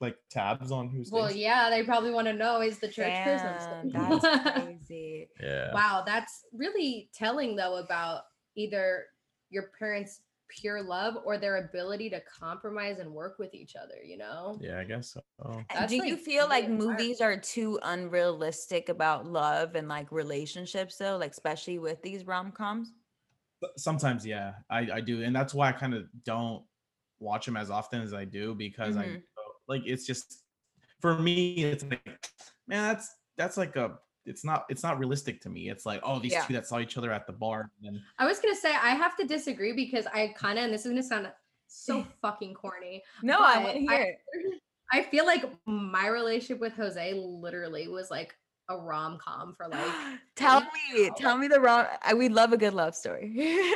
like 0.02 0.16
tabs 0.28 0.72
on 0.72 0.88
who's 0.88 1.10
well 1.10 1.30
yeah 1.30 1.70
they 1.70 1.82
probably 1.82 2.10
want 2.10 2.26
to 2.26 2.32
know 2.32 2.60
is 2.60 2.78
the 2.78 2.88
church 2.88 3.06
Damn, 3.06 3.38
person 3.38 3.90
that's 3.92 4.60
crazy. 4.64 5.28
Yeah. 5.40 5.72
Wow 5.72 6.02
that's 6.04 6.44
really 6.52 7.08
telling 7.14 7.56
though 7.56 7.76
about 7.76 8.22
either 8.56 9.06
your 9.50 9.70
parents 9.78 10.20
pure 10.48 10.82
love 10.82 11.14
or 11.24 11.38
their 11.38 11.64
ability 11.68 12.10
to 12.10 12.20
compromise 12.20 12.98
and 12.98 13.10
work 13.10 13.38
with 13.38 13.54
each 13.54 13.74
other 13.76 14.02
you 14.04 14.18
know? 14.18 14.58
Yeah 14.60 14.80
i 14.80 14.84
guess 14.84 15.14
so. 15.14 15.22
Do 15.88 15.98
like 15.98 16.08
you 16.08 16.16
feel 16.16 16.48
like 16.48 16.68
movies 16.68 17.20
are 17.20 17.38
too 17.38 17.78
unrealistic 17.82 18.88
about 18.88 19.26
love 19.26 19.76
and 19.76 19.88
like 19.88 20.10
relationships 20.12 20.98
though 20.98 21.16
like 21.16 21.30
especially 21.30 21.78
with 21.78 22.02
these 22.02 22.26
rom-coms? 22.26 22.92
Sometimes 23.76 24.26
yeah 24.26 24.54
i 24.68 24.88
i 24.94 25.00
do 25.00 25.22
and 25.22 25.34
that's 25.34 25.54
why 25.54 25.68
i 25.68 25.72
kind 25.72 25.94
of 25.94 26.04
don't 26.24 26.64
watch 27.22 27.46
them 27.46 27.56
as 27.56 27.70
often 27.70 28.02
as 28.02 28.12
i 28.12 28.24
do 28.24 28.54
because 28.54 28.96
mm-hmm. 28.96 29.14
i 29.14 29.22
like 29.68 29.82
it's 29.84 30.06
just 30.06 30.42
for 31.00 31.18
me, 31.18 31.64
it's 31.64 31.84
like, 31.84 32.28
man, 32.66 32.88
that's 32.88 33.14
that's 33.36 33.56
like 33.56 33.76
a 33.76 33.98
it's 34.24 34.44
not 34.44 34.64
it's 34.68 34.82
not 34.82 34.98
realistic 34.98 35.40
to 35.42 35.50
me. 35.50 35.68
It's 35.68 35.84
like, 35.84 36.00
oh, 36.04 36.18
these 36.18 36.32
yeah. 36.32 36.44
two 36.44 36.54
that 36.54 36.66
saw 36.66 36.78
each 36.78 36.96
other 36.96 37.12
at 37.12 37.26
the 37.26 37.32
bar. 37.32 37.70
And 37.82 38.00
I 38.18 38.26
was 38.26 38.38
gonna 38.38 38.56
say 38.56 38.70
I 38.70 38.90
have 38.90 39.16
to 39.16 39.26
disagree 39.26 39.72
because 39.72 40.06
I 40.06 40.34
kind 40.36 40.58
of 40.58 40.64
and 40.64 40.72
this 40.72 40.86
is 40.86 40.90
gonna 40.90 41.02
sound 41.02 41.28
so 41.66 42.06
fucking 42.22 42.54
corny. 42.54 43.02
No, 43.22 43.38
I 43.40 43.62
want 43.62 43.74
to 43.74 43.80
hear 43.80 44.02
it. 44.02 44.60
I 44.92 45.02
feel 45.02 45.24
like 45.24 45.50
my 45.64 46.08
relationship 46.08 46.60
with 46.60 46.74
Jose 46.74 47.14
literally 47.14 47.88
was 47.88 48.10
like 48.10 48.34
a 48.68 48.76
rom 48.76 49.18
com 49.18 49.54
for 49.56 49.68
like. 49.68 50.18
tell 50.36 50.60
me, 50.60 51.10
tell 51.16 51.36
me 51.36 51.48
the 51.48 51.60
rom. 51.60 51.86
I 52.02 52.14
we 52.14 52.28
love 52.28 52.52
a 52.52 52.56
good 52.56 52.74
love 52.74 52.94
story. 52.94 53.34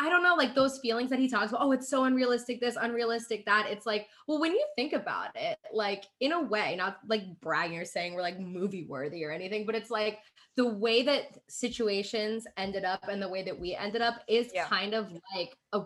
it's 0.00 0.06
just 0.06 0.06
like 0.06 0.06
I 0.06 0.08
don't 0.08 0.22
know, 0.22 0.34
like 0.34 0.54
those 0.54 0.78
feelings 0.78 1.10
that 1.10 1.18
he 1.18 1.28
talks 1.28 1.50
about, 1.50 1.62
oh, 1.62 1.72
it's 1.72 1.88
so 1.88 2.04
unrealistic, 2.04 2.60
this, 2.60 2.76
unrealistic, 2.80 3.44
that. 3.46 3.66
It's 3.68 3.86
like, 3.86 4.08
well, 4.26 4.40
when 4.40 4.52
you 4.52 4.64
think 4.76 4.92
about 4.92 5.28
it, 5.34 5.58
like 5.72 6.04
in 6.20 6.32
a 6.32 6.42
way, 6.42 6.76
not 6.76 6.98
like 7.08 7.22
bragging 7.40 7.78
or 7.78 7.84
saying 7.84 8.14
we're 8.14 8.22
like 8.22 8.40
movie 8.40 8.84
worthy 8.84 9.24
or 9.24 9.30
anything, 9.30 9.66
but 9.66 9.74
it's 9.74 9.90
like 9.90 10.18
the 10.56 10.66
way 10.66 11.02
that 11.02 11.38
situations 11.48 12.46
ended 12.56 12.84
up 12.84 13.08
and 13.08 13.22
the 13.22 13.28
way 13.28 13.42
that 13.42 13.58
we 13.58 13.74
ended 13.74 14.02
up 14.02 14.22
is 14.28 14.50
yeah. 14.54 14.66
kind 14.66 14.94
of 14.94 15.08
like 15.34 15.56
a 15.72 15.82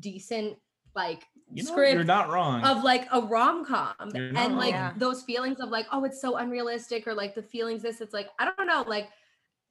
decent 0.00 0.56
like 0.94 1.24
you 1.52 1.62
know, 1.62 1.70
script 1.70 1.94
you're 1.94 2.04
not 2.04 2.28
wrong 2.28 2.62
of 2.64 2.84
like 2.84 3.06
a 3.12 3.20
rom-com 3.20 3.94
and 4.14 4.56
like 4.56 4.72
yeah. 4.72 4.92
those 4.96 5.22
feelings 5.22 5.58
of 5.60 5.70
like 5.70 5.86
oh 5.92 6.04
it's 6.04 6.20
so 6.20 6.36
unrealistic 6.36 7.06
or 7.06 7.14
like 7.14 7.34
the 7.34 7.42
feelings 7.42 7.82
this 7.82 8.00
it's 8.00 8.12
like 8.12 8.28
i 8.38 8.44
don't 8.44 8.66
know 8.66 8.84
like 8.86 9.08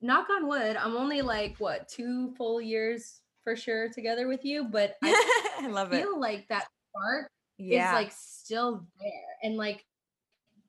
knock 0.02 0.28
on 0.32 0.48
wood 0.48 0.76
i'm 0.78 0.96
only 0.96 1.22
like 1.22 1.56
what 1.60 1.88
two 1.88 2.34
full 2.36 2.60
years 2.60 3.22
for 3.44 3.56
sure 3.56 3.90
together 3.90 4.28
with 4.28 4.46
you, 4.46 4.66
but 4.66 4.96
I, 5.04 5.60
I 5.62 5.68
love 5.68 5.94
it 5.94 6.02
feel 6.02 6.14
it. 6.14 6.20
like 6.20 6.48
that 6.50 6.68
spark 6.90 7.32
yeah. 7.58 7.90
is 7.90 7.96
like 7.96 8.12
still 8.12 8.86
there. 9.00 9.12
And 9.44 9.58
like 9.58 9.84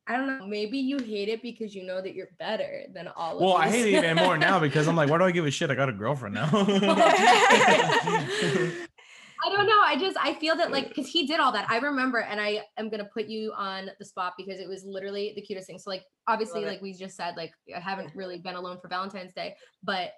I 0.07 0.17
don't 0.17 0.27
know, 0.27 0.47
maybe 0.47 0.79
you 0.79 0.99
hate 0.99 1.29
it 1.29 1.43
because 1.43 1.75
you 1.77 1.85
know 1.85 2.03
that 2.03 2.15
you're 2.15 2.31
better 2.39 2.85
than 2.93 3.07
all 3.09 3.39
well, 3.39 3.51
of 3.51 3.55
Well, 3.55 3.57
I 3.57 3.69
hate 3.69 3.95
it 3.95 3.99
even 3.99 4.17
more 4.17 4.37
now 4.37 4.59
because 4.61 4.89
I'm 4.89 4.97
like, 4.97 5.09
why 5.09 5.19
do 5.19 5.25
I 5.25 5.31
give 5.31 5.47
a 5.47 5.51
shit? 5.51 5.71
I 5.71 5.75
got 5.75 5.89
a 5.89 5.93
girlfriend 5.93 6.35
now. 6.35 6.51
I 9.45 9.51
don't 9.51 9.67
know. 9.67 9.81
I 9.81 9.97
just 9.99 10.17
I 10.21 10.35
feel 10.35 10.57
that 10.57 10.71
like 10.71 10.89
because 10.89 11.09
he 11.09 11.27
did 11.27 11.41
all 11.41 11.53
that. 11.53 11.69
I 11.69 11.79
remember, 11.79 12.19
and 12.21 12.41
I 12.41 12.63
am 12.79 12.89
gonna 12.91 13.09
put 13.13 13.27
you 13.27 13.53
on 13.57 13.91
the 13.99 14.05
spot 14.05 14.35
because 14.37 14.61
it 14.61 14.69
was 14.69 14.85
literally 14.85 15.33
the 15.35 15.43
cutest 15.43 15.67
thing. 15.67 15.79
So 15.79 15.91
like 15.91 16.05
obviously, 16.29 16.65
like 16.65 16.81
we 16.81 16.93
just 16.93 17.17
said, 17.17 17.37
like 17.37 17.53
I 17.75 17.81
haven't 17.81 18.15
really 18.15 18.39
been 18.39 18.55
alone 18.55 18.79
for 18.81 18.89
Valentine's 18.89 19.33
Day, 19.33 19.57
but 19.83 20.13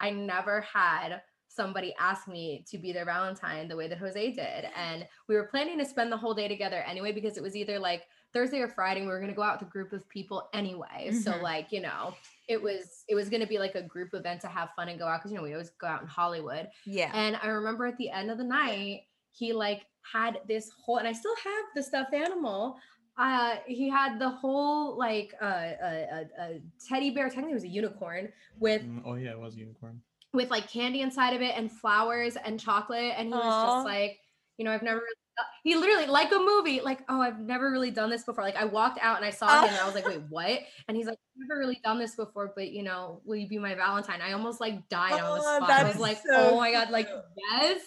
I 0.00 0.10
never 0.10 0.62
had 0.62 1.20
somebody 1.50 1.92
asked 1.98 2.28
me 2.28 2.64
to 2.70 2.78
be 2.78 2.92
their 2.92 3.04
Valentine 3.04 3.66
the 3.66 3.76
way 3.76 3.88
that 3.88 3.98
Jose 3.98 4.32
did. 4.32 4.66
And 4.76 5.06
we 5.28 5.34
were 5.34 5.48
planning 5.48 5.78
to 5.78 5.84
spend 5.84 6.12
the 6.12 6.16
whole 6.16 6.32
day 6.32 6.46
together 6.46 6.84
anyway, 6.86 7.12
because 7.12 7.36
it 7.36 7.42
was 7.42 7.56
either 7.56 7.78
like 7.78 8.04
Thursday 8.32 8.60
or 8.60 8.68
Friday. 8.68 9.00
And 9.00 9.08
we 9.08 9.12
were 9.12 9.18
going 9.18 9.32
to 9.32 9.36
go 9.36 9.42
out 9.42 9.58
with 9.58 9.68
a 9.68 9.70
group 9.70 9.92
of 9.92 10.08
people 10.08 10.48
anyway. 10.54 11.08
Mm-hmm. 11.08 11.18
So 11.18 11.36
like, 11.42 11.72
you 11.72 11.80
know, 11.80 12.14
it 12.48 12.62
was, 12.62 13.04
it 13.08 13.16
was 13.16 13.28
going 13.28 13.42
to 13.42 13.48
be 13.48 13.58
like 13.58 13.74
a 13.74 13.82
group 13.82 14.14
event 14.14 14.40
to 14.42 14.46
have 14.46 14.70
fun 14.76 14.88
and 14.88 14.98
go 14.98 15.06
out. 15.06 15.20
Cause 15.22 15.32
you 15.32 15.38
know, 15.38 15.42
we 15.42 15.52
always 15.52 15.70
go 15.70 15.88
out 15.88 16.02
in 16.02 16.06
Hollywood. 16.06 16.68
Yeah. 16.86 17.10
And 17.12 17.36
I 17.42 17.48
remember 17.48 17.86
at 17.86 17.98
the 17.98 18.10
end 18.10 18.30
of 18.30 18.38
the 18.38 18.44
night, 18.44 19.02
he 19.32 19.52
like 19.52 19.86
had 20.02 20.38
this 20.46 20.70
whole, 20.70 20.98
and 20.98 21.08
I 21.08 21.12
still 21.12 21.34
have 21.44 21.64
the 21.74 21.82
stuffed 21.82 22.14
animal 22.14 22.78
uh, 23.18 23.56
he 23.66 23.88
had 23.90 24.18
the 24.18 24.30
whole 24.30 24.96
like 24.96 25.34
uh, 25.42 25.44
uh, 25.44 26.24
uh, 26.40 26.48
teddy 26.88 27.10
bear. 27.10 27.28
Technically, 27.28 27.50
it 27.50 27.54
was 27.54 27.64
a 27.64 27.68
unicorn 27.68 28.32
with. 28.58 28.82
Mm, 28.82 29.02
oh 29.04 29.14
yeah, 29.14 29.32
it 29.32 29.38
was 29.38 29.56
a 29.56 29.58
unicorn 29.58 30.00
with 30.32 30.50
like 30.50 30.68
candy 30.70 31.00
inside 31.00 31.34
of 31.34 31.42
it 31.42 31.54
and 31.56 31.70
flowers 31.70 32.36
and 32.36 32.58
chocolate. 32.58 33.14
And 33.16 33.28
he 33.28 33.34
Aww. 33.34 33.44
was 33.44 33.74
just 33.74 33.84
like, 33.84 34.18
you 34.58 34.64
know, 34.64 34.72
I've 34.72 34.82
never 34.82 34.98
really 34.98 35.14
he 35.62 35.74
literally 35.74 36.06
like 36.06 36.32
a 36.32 36.38
movie, 36.38 36.80
like, 36.80 37.00
oh, 37.08 37.20
I've 37.20 37.40
never 37.40 37.70
really 37.70 37.90
done 37.90 38.10
this 38.10 38.24
before. 38.24 38.44
Like 38.44 38.56
I 38.56 38.64
walked 38.64 38.98
out 39.00 39.16
and 39.16 39.24
I 39.24 39.30
saw 39.30 39.62
him 39.62 39.70
and 39.70 39.78
I 39.78 39.86
was 39.86 39.94
like, 39.94 40.06
wait, 40.06 40.20
what? 40.28 40.60
And 40.88 40.96
he's 40.96 41.06
like, 41.06 41.14
I've 41.14 41.48
never 41.48 41.58
really 41.58 41.80
done 41.82 41.98
this 41.98 42.14
before, 42.14 42.52
but 42.54 42.70
you 42.70 42.82
know, 42.82 43.20
will 43.24 43.36
you 43.36 43.48
be 43.48 43.58
my 43.58 43.74
Valentine? 43.74 44.20
I 44.20 44.32
almost 44.32 44.60
like 44.60 44.88
died 44.88 45.20
oh, 45.22 45.32
on 45.32 45.38
the 45.38 45.44
spot. 45.44 45.70
I 45.70 45.84
was 45.84 45.98
like, 45.98 46.18
so 46.18 46.50
oh 46.52 46.56
my 46.56 46.72
God, 46.72 46.90
like, 46.90 47.08
yes. 47.52 47.80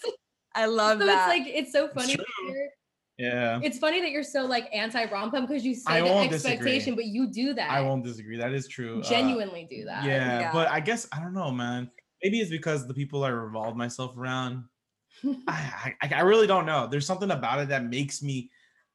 I 0.54 0.66
love 0.66 0.98
that. 0.98 1.04
so 1.04 1.06
that. 1.06 1.36
it's 1.36 1.46
like 1.46 1.54
it's 1.54 1.72
so 1.72 1.88
funny. 1.88 2.16
Yeah. 3.18 3.60
It's 3.62 3.78
funny 3.78 4.00
that 4.00 4.10
you're 4.10 4.24
so 4.24 4.44
like 4.44 4.68
anti 4.74 5.04
rom 5.04 5.30
com 5.30 5.46
because 5.46 5.64
you 5.64 5.74
say 5.74 6.00
the 6.02 6.12
expectation, 6.12 6.64
disagree. 6.64 6.94
but 6.96 7.04
you 7.04 7.28
do 7.28 7.54
that. 7.54 7.70
I 7.70 7.80
won't 7.80 8.04
disagree. 8.04 8.36
That 8.36 8.52
is 8.52 8.66
true. 8.66 9.02
Genuinely 9.02 9.64
uh, 9.64 9.76
do 9.76 9.84
that. 9.84 10.04
Yeah, 10.04 10.40
yeah, 10.40 10.52
but 10.52 10.68
I 10.68 10.80
guess 10.80 11.06
I 11.12 11.20
don't 11.20 11.34
know, 11.34 11.52
man 11.52 11.90
maybe 12.24 12.40
it's 12.40 12.50
because 12.50 12.88
the 12.88 12.94
people 12.94 13.22
I 13.22 13.28
revolve 13.28 13.76
myself 13.76 14.16
around. 14.16 14.64
I, 15.46 15.94
I, 16.02 16.14
I 16.14 16.20
really 16.22 16.46
don't 16.46 16.66
know. 16.66 16.88
There's 16.90 17.06
something 17.06 17.30
about 17.30 17.60
it 17.60 17.68
that 17.68 17.84
makes 17.84 18.22
me, 18.22 18.50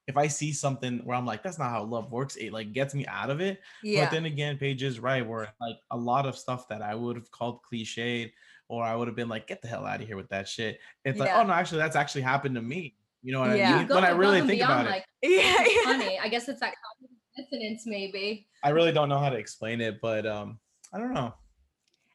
if 0.08 0.18
I 0.18 0.28
see 0.28 0.52
something 0.52 1.00
where 1.06 1.16
I'm 1.16 1.28
like, 1.28 1.44
that's 1.44 1.60
not 1.60 1.70
how 1.70 1.84
love 1.84 2.12
works, 2.12 2.36
it 2.36 2.52
like 2.52 2.74
gets 2.74 2.96
me 2.96 3.06
out 3.06 3.30
of 3.30 3.40
it. 3.40 3.62
Yeah. 3.84 4.06
But 4.06 4.12
then 4.12 4.26
again, 4.26 4.58
Paige 4.58 4.82
is 4.82 5.00
right. 5.00 5.26
Where 5.26 5.48
like 5.62 5.78
a 5.92 5.98
lot 5.98 6.26
of 6.26 6.36
stuff 6.36 6.68
that 6.70 6.82
I 6.82 6.96
would 6.96 7.16
have 7.16 7.30
called 7.30 7.60
cliched, 7.72 8.32
or 8.68 8.84
I 8.84 8.96
would 8.96 9.08
have 9.08 9.16
been 9.16 9.30
like, 9.30 9.46
get 9.46 9.62
the 9.62 9.68
hell 9.68 9.86
out 9.86 10.02
of 10.02 10.08
here 10.08 10.18
with 10.18 10.30
that 10.30 10.48
shit. 10.48 10.80
It's 11.06 11.18
yeah. 11.18 11.26
like, 11.26 11.34
oh 11.36 11.44
no, 11.44 11.54
actually, 11.54 11.78
that's 11.78 11.96
actually 11.96 12.24
happened 12.24 12.56
to 12.56 12.62
me. 12.62 12.96
You 13.22 13.34
know 13.34 13.42
what 13.42 13.56
yeah. 13.56 13.76
I 13.76 13.80
mean? 13.80 13.88
When 13.88 14.04
I 14.04 14.10
really 14.10 14.42
think 14.42 14.64
about 14.64 14.88
like, 14.88 15.06
it. 15.22 15.30
Yeah, 15.30 15.66
yeah. 15.66 15.92
funny. 15.92 16.20
I 16.20 16.28
guess 16.30 16.50
it's 16.50 16.62
that 16.62 16.74
dissonance, 17.38 17.84
maybe. 17.86 18.48
I 18.64 18.70
really 18.70 18.92
don't 18.92 19.10
know 19.10 19.20
how 19.20 19.30
to 19.30 19.38
explain 19.38 19.82
it, 19.82 20.00
but 20.02 20.26
um, 20.26 20.60
I 20.92 20.98
don't 20.98 21.14
know. 21.14 21.34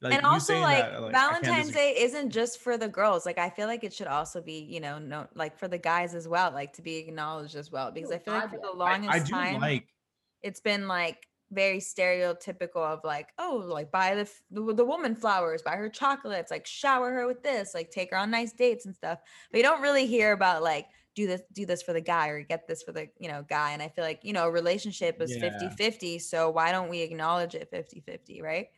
Like 0.05 0.15
and 0.15 0.27
also 0.27 0.59
like, 0.61 0.79
that, 0.79 1.03
like 1.03 1.13
Valentine's 1.13 1.71
Day 1.71 1.95
isn't 1.99 2.31
just 2.31 2.61
for 2.61 2.77
the 2.77 2.89
girls. 2.89 3.25
Like 3.25 3.39
I 3.39 3.49
feel 3.49 3.67
like 3.67 3.85
it 3.85 3.93
should 3.95 4.07
also 4.07 4.43
be, 4.43 4.59
you 4.59 4.79
know, 4.79 4.99
no 4.99 5.27
like 5.35 5.59
for 5.59 5.67
the 5.67 5.79
guys 5.79 6.15
as 6.15 6.29
well, 6.29 6.53
like 6.53 6.75
to 6.75 6.83
be 6.83 6.97
acknowledged 6.97 7.57
as 7.57 7.73
well. 7.73 7.91
Because 7.91 8.11
I 8.11 8.19
feel 8.19 8.35
like 8.35 8.51
for 8.51 8.61
the 8.61 8.77
longest 8.77 9.11
I, 9.11 9.17
I 9.17 9.21
time 9.21 9.61
like 9.61 9.89
it's 10.43 10.61
been 10.61 10.87
like 10.89 11.27
very 11.51 11.79
stereotypical 11.79 12.77
of 12.77 13.01
like, 13.03 13.29
oh, 13.39 13.65
like 13.67 13.91
buy 13.91 14.15
the, 14.15 14.31
the 14.51 14.75
the 14.75 14.85
woman 14.85 15.15
flowers, 15.15 15.63
buy 15.63 15.77
her 15.77 15.89
chocolates, 15.89 16.51
like 16.51 16.67
shower 16.67 17.11
her 17.11 17.27
with 17.27 17.43
this, 17.43 17.73
like 17.73 17.91
take 17.91 18.11
her 18.11 18.19
on 18.19 18.31
nice 18.31 18.53
dates 18.53 18.85
and 18.85 18.95
stuff. 18.95 19.21
But 19.51 19.57
you 19.57 19.65
don't 19.65 19.81
really 19.81 20.07
hear 20.07 20.33
about 20.33 20.63
like 20.63 20.87
do 21.15 21.27
this 21.27 21.41
do 21.53 21.65
this 21.65 21.83
for 21.83 21.95
the 21.95 22.01
guy 22.01 22.29
or 22.29 22.43
get 22.43 22.69
this 22.69 22.83
for 22.83 22.93
the 22.93 23.09
you 23.19 23.29
know 23.29 23.45
guy 23.49 23.71
and 23.71 23.81
i 23.81 23.89
feel 23.89 24.05
like 24.05 24.19
you 24.25 24.33
know 24.33 24.49
relationship 24.49 25.21
is 25.21 25.37
yeah. 25.37 25.59
50 25.59 25.77
50 25.77 26.19
so 26.19 26.51
why 26.51 26.73
don't 26.73 26.89
we 26.89 27.03
acknowledge 27.03 27.55
it 27.55 27.71
50 27.71 28.01
50 28.01 28.43
right 28.43 28.69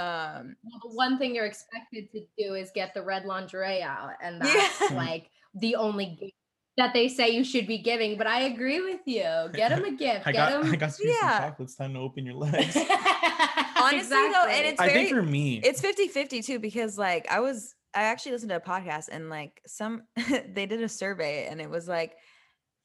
Um, 0.00 0.56
well, 0.64 0.80
the 0.82 0.94
one 0.94 1.18
thing 1.18 1.34
you're 1.34 1.46
expected 1.46 2.10
to 2.12 2.22
do 2.38 2.54
is 2.54 2.70
get 2.74 2.94
the 2.94 3.02
red 3.02 3.26
lingerie 3.26 3.82
out, 3.82 4.12
and 4.22 4.40
that's 4.40 4.80
yeah. 4.80 4.88
like 4.96 5.30
the 5.54 5.76
only 5.76 6.34
that 6.78 6.94
they 6.94 7.08
say 7.08 7.28
you 7.30 7.44
should 7.44 7.66
be 7.66 7.78
giving. 7.78 8.16
But 8.16 8.26
I 8.26 8.42
agree 8.42 8.80
with 8.80 9.00
you. 9.04 9.24
Get 9.52 9.72
him 9.72 9.84
a 9.84 9.90
gift. 9.96 10.26
I 10.26 10.32
get 10.32 10.50
got, 10.50 10.64
him. 10.64 10.72
I 10.72 10.76
got 10.76 10.92
yeah. 11.02 11.40
chocolates. 11.40 11.74
Time 11.74 11.92
to 11.94 12.00
open 12.00 12.24
your 12.24 12.34
legs. 12.46 12.76
Honestly, 12.76 13.98
exactly. 13.98 14.32
though, 14.32 14.46
and 14.46 14.66
it's 14.66 14.80
very, 14.80 14.90
I 14.90 14.94
think 14.94 15.10
for 15.10 15.22
me, 15.22 15.60
it's 15.62 15.82
50 15.82 16.08
50 16.08 16.42
too, 16.42 16.58
because 16.58 16.96
like 16.96 17.26
I 17.30 17.40
was, 17.40 17.74
I 17.94 18.04
actually 18.04 18.32
listened 18.32 18.50
to 18.50 18.56
a 18.56 18.60
podcast 18.60 19.08
and 19.10 19.28
like 19.28 19.60
some, 19.66 20.04
they 20.48 20.64
did 20.64 20.82
a 20.82 20.88
survey 20.88 21.46
and 21.50 21.60
it 21.60 21.68
was 21.68 21.88
like 21.88 22.14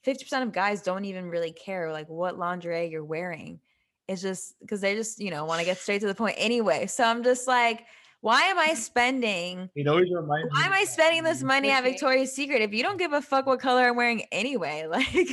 50% 0.06 0.42
of 0.42 0.52
guys 0.52 0.82
don't 0.82 1.06
even 1.06 1.30
really 1.30 1.52
care 1.52 1.92
like 1.92 2.08
what 2.08 2.38
lingerie 2.38 2.90
you're 2.90 3.04
wearing. 3.04 3.60
It's 4.08 4.22
just 4.22 4.54
because 4.60 4.80
they 4.80 4.94
just, 4.94 5.18
you 5.20 5.30
know, 5.30 5.44
want 5.44 5.60
to 5.60 5.66
get 5.66 5.78
straight 5.78 6.00
to 6.00 6.06
the 6.06 6.14
point 6.14 6.36
anyway. 6.38 6.86
So 6.86 7.04
I'm 7.04 7.22
just 7.24 7.48
like, 7.48 7.84
why 8.20 8.42
am 8.42 8.58
I 8.58 8.74
spending? 8.74 9.70
It 9.74 9.86
always 9.88 10.10
reminds 10.12 10.52
why 10.52 10.64
am 10.64 10.72
I 10.72 10.84
spending 10.84 11.22
this 11.24 11.42
money 11.42 11.70
at 11.70 11.82
Victoria's 11.84 12.32
Secret 12.32 12.62
if 12.62 12.72
you 12.72 12.82
don't 12.82 12.98
give 12.98 13.12
a 13.12 13.22
fuck 13.22 13.46
what 13.46 13.60
color 13.60 13.82
I'm 13.88 13.96
wearing 13.96 14.22
anyway? 14.32 14.86
Like, 14.90 15.12
you 15.14 15.24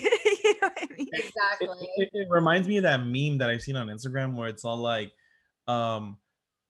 know 0.61 0.69
what 0.69 0.77
I 0.77 0.87
mean? 0.97 1.07
Exactly. 1.13 1.67
It, 1.97 2.03
it, 2.03 2.09
it, 2.13 2.27
reminds 2.29 2.67
me 2.67 2.77
of 2.77 2.83
that 2.83 3.05
meme 3.05 3.37
that 3.39 3.49
I've 3.49 3.61
seen 3.61 3.75
on 3.75 3.87
Instagram 3.87 4.35
where 4.35 4.47
it's 4.47 4.65
all 4.65 4.77
like, 4.77 5.11
um, 5.67 6.17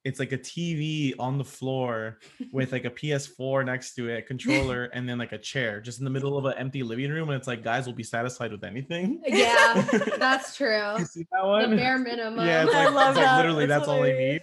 it's 0.04 0.20
like 0.20 0.34
a 0.34 0.38
TV 0.38 1.14
on 1.18 1.38
the 1.38 1.46
floor 1.46 2.20
with 2.52 2.72
like 2.72 2.86
a 2.86 2.90
PS4 2.90 3.66
next 3.66 3.96
to 3.96 4.10
it, 4.10 4.20
a 4.20 4.22
controller, 4.22 4.86
and 4.94 5.08
then 5.08 5.18
like 5.18 5.32
a 5.32 5.38
chair 5.38 5.80
just 5.80 6.00
in 6.00 6.06
the 6.06 6.12
middle 6.12 6.38
of 6.38 6.46
an 6.46 6.54
empty 6.58 6.84
living 6.84 7.10
room. 7.10 7.30
And 7.30 7.38
it's 7.38 7.48
like, 7.48 7.64
guys 7.64 7.86
will 7.86 7.94
be 7.94 8.04
satisfied 8.04 8.52
with 8.52 8.64
anything. 8.64 9.22
Yeah, 9.26 9.82
that's 10.18 10.56
true. 10.58 10.98
you 11.00 11.06
see 11.06 11.26
that 11.32 11.46
one? 11.46 11.72
The 11.72 11.78
bare 11.78 11.98
minimum. 11.98 12.46
Yeah, 12.46 12.64
it's 12.64 12.74
like, 12.74 12.88
I 12.88 12.90
love 12.90 13.16
it's 13.16 13.26
like 13.26 13.38
literally 13.38 13.66
that's, 13.66 13.82
that's 13.82 13.90
all 13.90 14.02
they 14.02 14.18
need. 14.18 14.42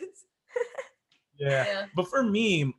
Yeah. 1.39 1.65
yeah. 1.67 1.87
But 1.95 2.09
for 2.09 2.23
me, 2.23 2.63
um, 2.65 2.75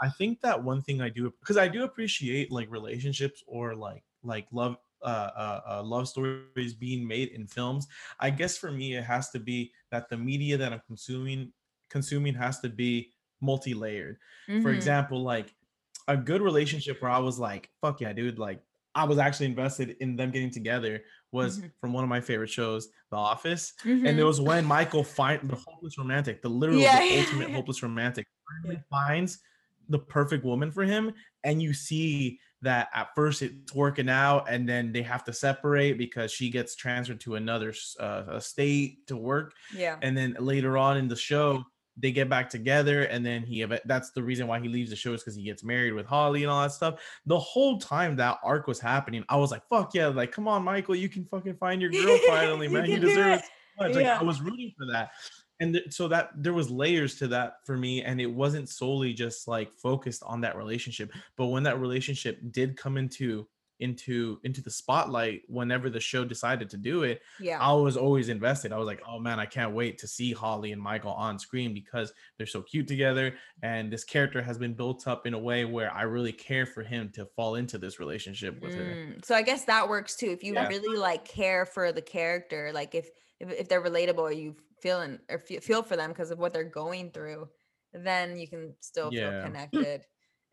I 0.00 0.08
think 0.08 0.40
that 0.42 0.62
one 0.62 0.82
thing 0.82 1.00
I 1.00 1.08
do 1.08 1.32
because 1.40 1.56
I 1.56 1.68
do 1.68 1.84
appreciate 1.84 2.50
like 2.52 2.70
relationships 2.70 3.42
or 3.46 3.74
like 3.74 4.04
like 4.22 4.46
love 4.52 4.76
uh, 5.02 5.30
uh, 5.36 5.60
uh, 5.68 5.82
love 5.82 6.08
stories 6.08 6.74
being 6.74 7.06
made 7.06 7.28
in 7.28 7.46
films. 7.46 7.86
I 8.18 8.30
guess 8.30 8.56
for 8.56 8.72
me, 8.72 8.96
it 8.96 9.04
has 9.04 9.30
to 9.30 9.38
be 9.38 9.72
that 9.90 10.08
the 10.08 10.16
media 10.16 10.56
that 10.56 10.72
I'm 10.72 10.82
consuming 10.86 11.52
consuming 11.96 12.34
has 12.34 12.60
to 12.60 12.68
be 12.68 13.10
multi-layered. 13.40 14.18
Mm-hmm. 14.48 14.62
For 14.62 14.70
example, 14.70 15.22
like 15.22 15.54
a 16.08 16.16
good 16.16 16.42
relationship 16.42 17.00
where 17.00 17.10
I 17.10 17.18
was 17.18 17.38
like, 17.38 17.70
"Fuck 17.80 18.00
yeah, 18.02 18.12
dude!" 18.12 18.38
Like 18.38 18.60
I 18.94 19.04
was 19.04 19.18
actually 19.18 19.46
invested 19.46 19.96
in 20.00 20.16
them 20.16 20.30
getting 20.30 20.50
together 20.50 21.02
was 21.32 21.58
mm-hmm. 21.58 21.66
from 21.80 21.92
one 21.92 22.04
of 22.04 22.10
my 22.10 22.20
favorite 22.20 22.50
shows, 22.50 22.88
The 23.10 23.16
Office. 23.16 23.74
Mm-hmm. 23.84 24.06
And 24.06 24.18
it 24.18 24.24
was 24.24 24.40
when 24.40 24.64
Michael 24.64 25.04
finds 25.04 25.48
the 25.48 25.56
hopeless 25.56 25.98
romantic, 25.98 26.42
the 26.42 26.48
literal 26.48 26.78
yeah. 26.78 27.00
the 27.00 27.18
ultimate 27.20 27.50
hopeless 27.56 27.82
romantic, 27.82 28.26
finally 28.62 28.80
finds 28.90 29.38
the 29.88 29.98
perfect 29.98 30.44
woman 30.44 30.70
for 30.70 30.84
him. 30.84 31.12
And 31.44 31.62
you 31.62 31.74
see 31.74 32.38
that 32.62 32.88
at 32.94 33.08
first 33.14 33.42
it's 33.42 33.74
working 33.74 34.08
out, 34.08 34.46
and 34.48 34.68
then 34.68 34.92
they 34.92 35.02
have 35.02 35.24
to 35.24 35.32
separate 35.32 35.98
because 35.98 36.32
she 36.32 36.48
gets 36.50 36.74
transferred 36.74 37.20
to 37.20 37.34
another 37.34 37.74
uh, 38.00 38.40
state 38.40 39.06
to 39.08 39.16
work. 39.16 39.52
Yeah. 39.74 39.96
And 40.02 40.16
then 40.16 40.36
later 40.40 40.78
on 40.78 40.96
in 40.96 41.08
the 41.08 41.16
show, 41.16 41.64
they 41.96 42.12
get 42.12 42.28
back 42.28 42.50
together 42.50 43.04
and 43.04 43.24
then 43.24 43.42
he 43.42 43.64
that's 43.84 44.10
the 44.10 44.22
reason 44.22 44.46
why 44.46 44.60
he 44.60 44.68
leaves 44.68 44.90
the 44.90 44.96
show 44.96 45.14
is 45.14 45.22
because 45.22 45.34
he 45.34 45.42
gets 45.42 45.64
married 45.64 45.92
with 45.92 46.06
holly 46.06 46.42
and 46.42 46.50
all 46.50 46.62
that 46.62 46.72
stuff. 46.72 47.00
The 47.26 47.38
whole 47.38 47.78
time 47.78 48.16
that 48.16 48.38
arc 48.42 48.66
was 48.66 48.80
happening 48.80 49.24
i 49.28 49.36
was 49.36 49.50
like 49.50 49.66
fuck 49.68 49.94
yeah 49.94 50.08
like 50.08 50.32
come 50.32 50.48
on 50.48 50.62
michael 50.62 50.94
you 50.94 51.08
can 51.08 51.24
fucking 51.24 51.56
find 51.56 51.80
your 51.80 51.90
girl 51.90 52.18
finally 52.28 52.68
man. 52.68 52.86
You 52.86 52.98
deserve 52.98 53.40
it. 53.40 53.44
so 53.78 53.86
much. 53.86 53.94
like 53.96 54.06
i 54.06 54.22
was 54.22 54.40
rooting 54.40 54.72
for 54.76 54.86
that. 54.92 55.10
And 55.58 55.72
th- 55.72 55.92
so 55.92 56.06
that 56.08 56.30
there 56.36 56.52
was 56.52 56.70
layers 56.70 57.14
to 57.16 57.28
that 57.28 57.54
for 57.64 57.78
me 57.78 58.02
and 58.02 58.20
it 58.20 58.26
wasn't 58.26 58.68
solely 58.68 59.14
just 59.14 59.48
like 59.48 59.72
focused 59.72 60.22
on 60.26 60.42
that 60.42 60.54
relationship. 60.54 61.10
But 61.36 61.46
when 61.46 61.62
that 61.62 61.80
relationship 61.80 62.38
did 62.50 62.76
come 62.76 62.98
into 62.98 63.48
into 63.80 64.38
into 64.42 64.62
the 64.62 64.70
spotlight 64.70 65.42
whenever 65.48 65.90
the 65.90 66.00
show 66.00 66.24
decided 66.24 66.70
to 66.70 66.76
do 66.76 67.02
it 67.02 67.20
yeah 67.38 67.58
i 67.60 67.72
was 67.72 67.96
always 67.96 68.28
invested 68.28 68.72
i 68.72 68.78
was 68.78 68.86
like 68.86 69.02
oh 69.06 69.18
man 69.18 69.38
i 69.38 69.44
can't 69.44 69.72
wait 69.72 69.98
to 69.98 70.06
see 70.06 70.32
holly 70.32 70.72
and 70.72 70.80
michael 70.80 71.12
on 71.12 71.38
screen 71.38 71.74
because 71.74 72.12
they're 72.38 72.46
so 72.46 72.62
cute 72.62 72.88
together 72.88 73.34
and 73.62 73.92
this 73.92 74.04
character 74.04 74.40
has 74.40 74.56
been 74.56 74.72
built 74.72 75.06
up 75.06 75.26
in 75.26 75.34
a 75.34 75.38
way 75.38 75.64
where 75.64 75.92
i 75.92 76.02
really 76.02 76.32
care 76.32 76.64
for 76.64 76.82
him 76.82 77.10
to 77.12 77.26
fall 77.36 77.56
into 77.56 77.76
this 77.76 78.00
relationship 78.00 78.60
with 78.62 78.72
mm, 78.72 78.78
her 78.78 79.14
so 79.22 79.34
i 79.34 79.42
guess 79.42 79.64
that 79.64 79.86
works 79.86 80.16
too 80.16 80.30
if 80.30 80.42
you 80.42 80.54
yeah. 80.54 80.66
really 80.68 80.98
like 80.98 81.24
care 81.26 81.66
for 81.66 81.92
the 81.92 82.02
character 82.02 82.70
like 82.72 82.94
if 82.94 83.10
if, 83.40 83.50
if 83.52 83.68
they're 83.68 83.82
relatable 83.82 84.20
or 84.20 84.32
you 84.32 84.56
feeling 84.80 85.18
or 85.30 85.38
feel 85.38 85.82
for 85.82 85.96
them 85.96 86.10
because 86.10 86.30
of 86.30 86.38
what 86.38 86.52
they're 86.52 86.64
going 86.64 87.10
through 87.10 87.48
then 87.92 88.38
you 88.38 88.48
can 88.48 88.74
still 88.80 89.12
yeah. 89.12 89.30
feel 89.30 89.42
connected 89.42 90.02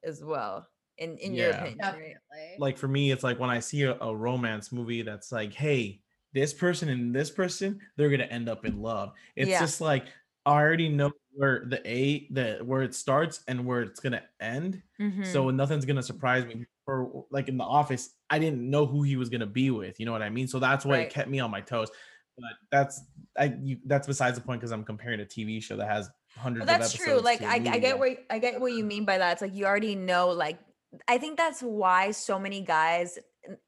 as 0.03 0.23
well 0.23 0.67
in 0.97 1.17
in 1.17 1.33
yeah. 1.33 1.43
your 1.43 1.51
opinion 1.51 1.77
Definitely. 1.79 2.15
right? 2.31 2.59
like 2.59 2.77
for 2.77 2.87
me 2.87 3.11
it's 3.11 3.23
like 3.23 3.39
when 3.39 3.49
i 3.49 3.59
see 3.59 3.83
a, 3.83 3.97
a, 3.99 4.15
romance 4.15 4.71
movie 4.71 5.01
that's 5.01 5.31
like 5.31 5.53
hey 5.53 6.01
this 6.33 6.53
person 6.53 6.89
and 6.89 7.15
this 7.15 7.31
person 7.31 7.79
they're 7.97 8.09
gonna 8.09 8.23
end 8.23 8.49
up 8.49 8.65
in 8.65 8.81
love 8.81 9.11
it's 9.35 9.49
yeah. 9.49 9.59
just 9.59 9.81
like 9.81 10.05
i 10.45 10.51
already 10.51 10.89
know 10.89 11.11
where 11.33 11.65
the 11.67 11.81
a 11.89 12.27
the 12.31 12.59
where 12.63 12.83
it 12.83 12.93
starts 12.93 13.43
and 13.47 13.65
where 13.65 13.81
it's 13.81 13.99
gonna 13.99 14.21
end 14.39 14.81
mm-hmm. 14.99 15.23
so 15.23 15.49
nothing's 15.49 15.85
gonna 15.85 16.03
surprise 16.03 16.45
me 16.45 16.65
for 16.85 17.25
like 17.31 17.47
in 17.47 17.57
the 17.57 17.63
office 17.63 18.11
i 18.29 18.37
didn't 18.37 18.69
know 18.69 18.85
who 18.85 19.03
he 19.03 19.15
was 19.15 19.29
gonna 19.29 19.45
be 19.45 19.71
with 19.71 19.99
you 19.99 20.05
know 20.05 20.11
what 20.11 20.21
i 20.21 20.29
mean 20.29 20.47
so 20.47 20.59
that's 20.59 20.85
why 20.85 20.97
right. 20.97 21.07
it 21.07 21.09
kept 21.09 21.29
me 21.29 21.39
on 21.39 21.49
my 21.49 21.61
toes 21.61 21.89
but 22.37 22.45
that's 22.71 23.01
i 23.37 23.53
you, 23.63 23.77
that's 23.85 24.05
besides 24.05 24.37
the 24.37 24.43
point 24.43 24.59
because 24.59 24.71
i'm 24.71 24.83
comparing 24.83 25.21
a 25.21 25.25
tv 25.25 25.61
show 25.61 25.75
that 25.75 25.89
has 25.89 26.09
hundreds 26.37 26.65
that's 26.65 26.93
true 26.93 27.19
like 27.19 27.41
I, 27.41 27.55
I 27.55 27.79
get 27.79 27.97
what 27.97 28.17
i 28.29 28.39
get 28.39 28.59
what 28.59 28.73
you 28.73 28.83
mean 28.83 29.05
by 29.05 29.17
that 29.19 29.33
it's 29.33 29.41
like 29.41 29.55
you 29.55 29.65
already 29.65 29.95
know 29.95 30.29
like 30.29 30.59
I 31.07 31.17
think 31.17 31.37
that's 31.37 31.61
why 31.61 32.11
so 32.11 32.39
many 32.39 32.61
guys 32.61 33.17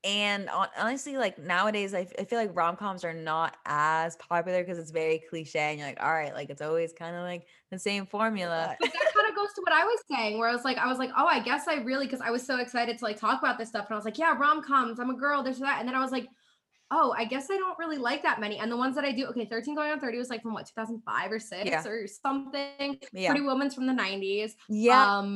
and 0.05 0.49
honestly 0.77 1.17
like 1.17 1.37
nowadays 1.37 1.93
I, 1.93 2.07
I 2.17 2.23
feel 2.23 2.39
like 2.39 2.51
rom-coms 2.53 3.03
are 3.03 3.13
not 3.13 3.57
as 3.65 4.15
popular 4.15 4.63
because 4.63 4.77
it's 4.77 4.91
very 4.91 5.21
cliche 5.29 5.59
and 5.59 5.79
you're 5.79 5.87
like 5.87 6.01
all 6.01 6.13
right 6.13 6.33
like 6.33 6.49
it's 6.49 6.61
always 6.61 6.93
kind 6.93 7.15
of 7.15 7.23
like 7.23 7.45
the 7.71 7.79
same 7.79 8.05
formula 8.05 8.75
but 8.79 8.93
that 8.93 9.13
kind 9.13 9.29
of 9.29 9.35
goes 9.35 9.49
to 9.53 9.61
what 9.61 9.73
i 9.73 9.83
was 9.83 9.99
saying 10.09 10.37
where 10.37 10.47
i 10.47 10.53
was 10.53 10.63
like 10.63 10.77
i 10.77 10.87
was 10.87 10.97
like 10.97 11.09
oh 11.17 11.25
i 11.25 11.41
guess 11.41 11.67
i 11.67 11.75
really 11.75 12.05
because 12.05 12.21
i 12.21 12.31
was 12.31 12.45
so 12.45 12.59
excited 12.59 12.97
to 12.97 13.03
like 13.03 13.19
talk 13.19 13.39
about 13.39 13.57
this 13.57 13.67
stuff 13.67 13.85
and 13.89 13.95
i 13.95 13.97
was 13.97 14.05
like 14.05 14.17
yeah 14.17 14.37
rom-coms 14.37 14.97
i'm 14.97 15.09
a 15.09 15.17
girl 15.17 15.43
this 15.43 15.59
that 15.59 15.79
and 15.79 15.87
then 15.87 15.95
i 15.95 15.99
was 15.99 16.11
like 16.11 16.27
oh 16.91 17.13
i 17.17 17.25
guess 17.25 17.47
i 17.51 17.57
don't 17.57 17.77
really 17.77 17.97
like 17.97 18.23
that 18.23 18.39
many 18.39 18.59
and 18.59 18.71
the 18.71 18.77
ones 18.77 18.95
that 18.95 19.03
i 19.03 19.11
do 19.11 19.25
okay 19.25 19.43
13 19.43 19.75
going 19.75 19.91
on 19.91 19.99
30 19.99 20.17
was 20.17 20.29
like 20.29 20.41
from 20.41 20.53
what 20.53 20.65
2005 20.67 21.31
or 21.31 21.39
6 21.39 21.65
yeah. 21.65 21.85
or 21.85 22.07
something 22.07 22.97
yeah. 23.11 23.29
pretty 23.29 23.45
woman's 23.45 23.75
from 23.75 23.87
the 23.87 23.93
90s 23.93 24.53
yeah 24.69 25.17
um 25.17 25.35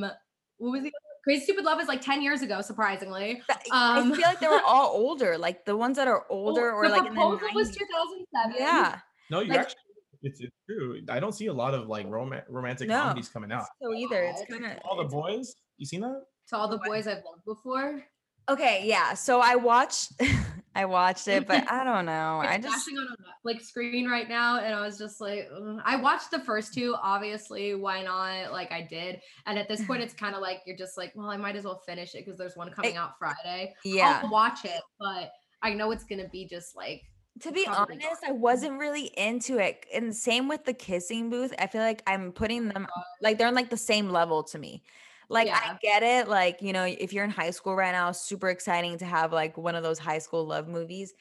what 0.59 0.71
was 0.71 0.83
the 0.83 0.91
Crazy 1.29 1.43
Stupid 1.43 1.63
Love 1.63 1.79
is 1.79 1.87
like 1.87 2.01
10 2.01 2.23
years 2.23 2.41
ago, 2.41 2.59
surprisingly. 2.61 3.43
Um, 3.71 4.11
I 4.11 4.15
feel 4.15 4.21
like 4.21 4.39
they 4.39 4.47
were 4.47 4.61
all 4.65 4.87
older, 4.87 5.37
like 5.37 5.63
the 5.63 5.77
ones 5.77 5.95
that 5.97 6.07
are 6.07 6.25
older 6.27 6.71
or 6.71 6.89
like 6.89 7.05
in 7.05 7.13
the 7.13 7.21
90s. 7.21 7.53
was 7.53 7.69
2007. 7.69 8.55
Yeah. 8.57 8.97
No, 9.29 9.41
you 9.41 9.49
like, 9.49 9.59
actually 9.59 9.75
it's, 10.23 10.41
it's 10.41 10.55
true. 10.67 11.01
I 11.07 11.19
don't 11.19 11.33
see 11.33 11.45
a 11.45 11.53
lot 11.53 11.75
of 11.75 11.87
like 11.87 12.07
rom- 12.09 12.33
romantic 12.49 12.89
no, 12.89 12.99
comedies 12.99 13.29
coming 13.29 13.51
out. 13.51 13.65
So 13.79 13.93
either 13.93 14.23
it's 14.23 14.43
kind 14.49 14.65
of 14.65 14.79
all 14.83 14.97
the 14.97 15.03
boys. 15.03 15.53
You 15.77 15.85
seen 15.85 16.01
that? 16.01 16.23
To 16.49 16.57
all 16.57 16.67
the 16.67 16.79
boys 16.79 17.05
I've 17.05 17.17
loved 17.17 17.45
before. 17.45 18.03
Okay, 18.49 18.81
yeah. 18.85 19.13
So 19.13 19.41
I 19.41 19.55
watched 19.55 20.13
I 20.75 20.85
watched 20.85 21.27
it, 21.27 21.47
but 21.47 21.69
I 21.69 21.83
don't 21.83 22.05
know. 22.05 22.41
I 22.43 22.57
just 22.57 22.87
on 22.89 22.97
a 22.97 23.15
like 23.43 23.61
screen 23.61 24.07
right 24.07 24.29
now, 24.29 24.59
and 24.59 24.73
I 24.73 24.81
was 24.81 24.97
just 24.97 25.19
like, 25.19 25.49
Ugh. 25.53 25.79
I 25.83 25.97
watched 25.97 26.31
the 26.31 26.39
first 26.39 26.73
two. 26.73 26.95
Obviously, 27.01 27.75
why 27.75 28.03
not? 28.03 28.51
Like 28.51 28.71
I 28.71 28.87
did, 28.89 29.19
and 29.45 29.57
at 29.59 29.67
this 29.67 29.83
point, 29.85 30.01
it's 30.03 30.13
kind 30.13 30.35
of 30.35 30.41
like 30.41 30.61
you're 30.65 30.77
just 30.77 30.97
like, 30.97 31.11
well, 31.15 31.29
I 31.29 31.37
might 31.37 31.55
as 31.55 31.63
well 31.63 31.81
finish 31.85 32.15
it 32.15 32.25
because 32.25 32.37
there's 32.37 32.55
one 32.55 32.71
coming 32.71 32.97
out 32.97 33.17
Friday. 33.19 33.73
Yeah, 33.83 34.21
I'll 34.23 34.29
watch 34.29 34.65
it, 34.65 34.81
but 34.99 35.31
I 35.61 35.73
know 35.73 35.91
it's 35.91 36.05
gonna 36.05 36.29
be 36.29 36.47
just 36.47 36.75
like. 36.75 37.01
To 37.43 37.51
be 37.53 37.65
honest, 37.67 38.01
gone. 38.01 38.17
I 38.27 38.31
wasn't 38.31 38.79
really 38.79 39.11
into 39.15 39.59
it. 39.59 39.85
And 39.93 40.13
same 40.13 40.49
with 40.49 40.65
the 40.65 40.73
kissing 40.73 41.29
booth. 41.29 41.53
I 41.57 41.67
feel 41.67 41.81
like 41.81 42.03
I'm 42.05 42.33
putting 42.33 42.67
them 42.67 42.85
oh 42.89 43.01
like 43.21 43.37
they're 43.37 43.47
on 43.47 43.55
like 43.55 43.69
the 43.69 43.77
same 43.77 44.09
level 44.09 44.43
to 44.43 44.59
me. 44.59 44.83
Like 45.29 45.47
yeah. 45.47 45.59
I 45.63 45.77
get 45.81 46.03
it. 46.03 46.27
Like, 46.27 46.61
you 46.61 46.73
know, 46.73 46.83
if 46.83 47.13
you're 47.13 47.23
in 47.23 47.29
high 47.29 47.51
school 47.51 47.75
right 47.75 47.91
now, 47.91 48.11
super 48.11 48.49
exciting 48.49 48.97
to 48.97 49.05
have 49.05 49.31
like 49.31 49.57
one 49.57 49.75
of 49.75 49.83
those 49.83 49.99
high 49.99 50.17
school 50.17 50.45
love 50.45 50.67
movies. 50.67 51.13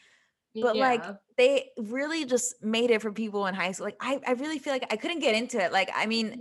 But 0.55 0.77
yeah. 0.77 0.89
like 0.89 1.05
they 1.37 1.71
really 1.77 2.25
just 2.25 2.63
made 2.63 2.91
it 2.91 3.03
for 3.03 3.13
people 3.13 3.47
in 3.47 3.55
high 3.55 3.73
school. 3.73 3.85
Like 3.85 3.97
I, 4.01 4.19
I 4.27 4.33
really 4.33 4.59
feel 4.59 4.73
like 4.73 4.87
I 4.91 4.97
couldn't 4.97 5.21
get 5.21 5.35
into 5.35 5.63
it. 5.63 5.73
Like, 5.73 5.91
I 5.95 6.07
mean, 6.07 6.35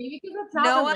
no, 0.54 0.88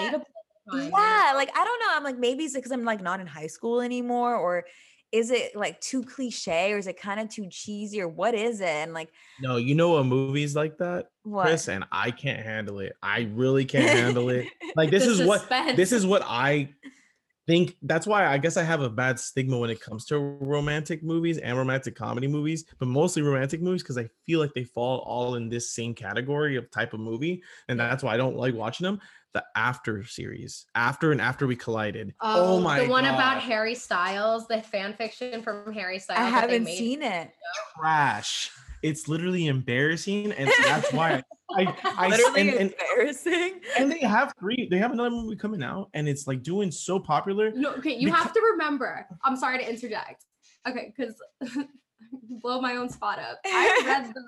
yeah, 0.73 1.33
like 1.35 1.49
I 1.55 1.65
don't 1.65 1.79
know. 1.79 1.89
I'm 1.91 2.03
like, 2.03 2.17
maybe 2.17 2.45
it's 2.45 2.55
because 2.55 2.71
I'm 2.71 2.85
like 2.85 3.01
not 3.01 3.19
in 3.19 3.27
high 3.27 3.47
school 3.47 3.81
anymore, 3.81 4.35
or 4.35 4.63
is 5.11 5.29
it 5.29 5.55
like 5.55 5.79
too 5.81 6.03
cliche 6.03 6.71
or 6.71 6.77
is 6.77 6.87
it 6.87 6.99
kind 6.99 7.19
of 7.19 7.29
too 7.29 7.47
cheesy 7.49 8.01
or 8.01 8.07
what 8.07 8.33
is 8.33 8.61
it? 8.61 8.67
And 8.67 8.93
like, 8.93 9.09
no, 9.41 9.57
you 9.57 9.75
know 9.75 9.93
what 9.93 10.05
movies 10.05 10.55
like 10.55 10.77
that, 10.77 11.07
what? 11.23 11.47
Chris, 11.47 11.67
and 11.67 11.83
I 11.91 12.11
can't 12.11 12.41
handle 12.41 12.79
it. 12.79 12.93
I 13.01 13.29
really 13.33 13.65
can't 13.65 13.89
handle 13.89 14.29
it. 14.29 14.47
Like 14.73 14.89
this 14.89 15.05
is 15.05 15.17
suspense. 15.17 15.49
what 15.49 15.75
this 15.75 15.91
is 15.91 16.05
what 16.05 16.21
I 16.25 16.69
think 17.45 17.75
that's 17.81 18.07
why 18.07 18.25
I 18.25 18.37
guess 18.37 18.55
I 18.55 18.63
have 18.63 18.81
a 18.81 18.89
bad 18.89 19.19
stigma 19.19 19.57
when 19.57 19.69
it 19.69 19.81
comes 19.81 20.05
to 20.05 20.17
romantic 20.17 21.03
movies 21.03 21.37
and 21.39 21.57
romantic 21.57 21.93
comedy 21.93 22.27
movies, 22.27 22.63
but 22.79 22.87
mostly 22.87 23.21
romantic 23.21 23.61
movies 23.61 23.83
because 23.83 23.97
I 23.97 24.07
feel 24.25 24.39
like 24.39 24.53
they 24.53 24.63
fall 24.63 24.99
all 24.99 25.35
in 25.35 25.49
this 25.49 25.73
same 25.73 25.93
category 25.93 26.55
of 26.55 26.71
type 26.71 26.93
of 26.93 27.01
movie, 27.01 27.43
and 27.67 27.77
that's 27.77 28.01
why 28.01 28.13
I 28.13 28.17
don't 28.17 28.37
like 28.37 28.53
watching 28.53 28.85
them. 28.85 29.01
The 29.33 29.43
After 29.55 30.03
series, 30.03 30.65
After 30.75 31.11
and 31.11 31.21
After 31.21 31.47
We 31.47 31.55
Collided. 31.55 32.13
Oh, 32.19 32.57
oh 32.57 32.59
my! 32.59 32.83
The 32.83 32.89
one 32.89 33.05
God. 33.05 33.13
about 33.15 33.41
Harry 33.41 33.75
Styles, 33.75 34.47
the 34.47 34.61
fan 34.61 34.93
fiction 34.93 35.41
from 35.41 35.71
Harry 35.73 35.99
Styles. 35.99 36.19
I 36.19 36.29
haven't 36.29 36.67
seen 36.67 37.01
it. 37.01 37.31
Trash. 37.77 38.51
It's 38.83 39.07
literally 39.07 39.47
embarrassing, 39.47 40.31
and 40.31 40.49
that's 40.63 40.91
why 40.91 41.23
I, 41.55 41.75
I 41.83 42.07
literally 42.07 42.41
and, 42.41 42.49
and, 42.49 42.73
embarrassing. 42.73 43.61
And 43.77 43.91
they 43.91 43.99
have 43.99 44.33
three. 44.39 44.67
They 44.69 44.79
have 44.79 44.91
another 44.91 45.11
movie 45.11 45.35
coming 45.35 45.63
out, 45.63 45.89
and 45.93 46.09
it's 46.09 46.27
like 46.27 46.43
doing 46.43 46.71
so 46.71 46.99
popular. 46.99 47.51
No, 47.51 47.73
okay, 47.75 47.95
you 47.95 48.07
because- 48.07 48.23
have 48.23 48.33
to 48.33 48.41
remember. 48.53 49.07
I'm 49.23 49.35
sorry 49.37 49.59
to 49.59 49.69
interject. 49.69 50.25
Okay, 50.67 50.93
because 50.95 51.15
blow 52.41 52.59
my 52.59 52.75
own 52.75 52.89
spot 52.89 53.19
up. 53.19 53.39
I 53.45 53.83
read 53.85 54.13
the 54.13 54.27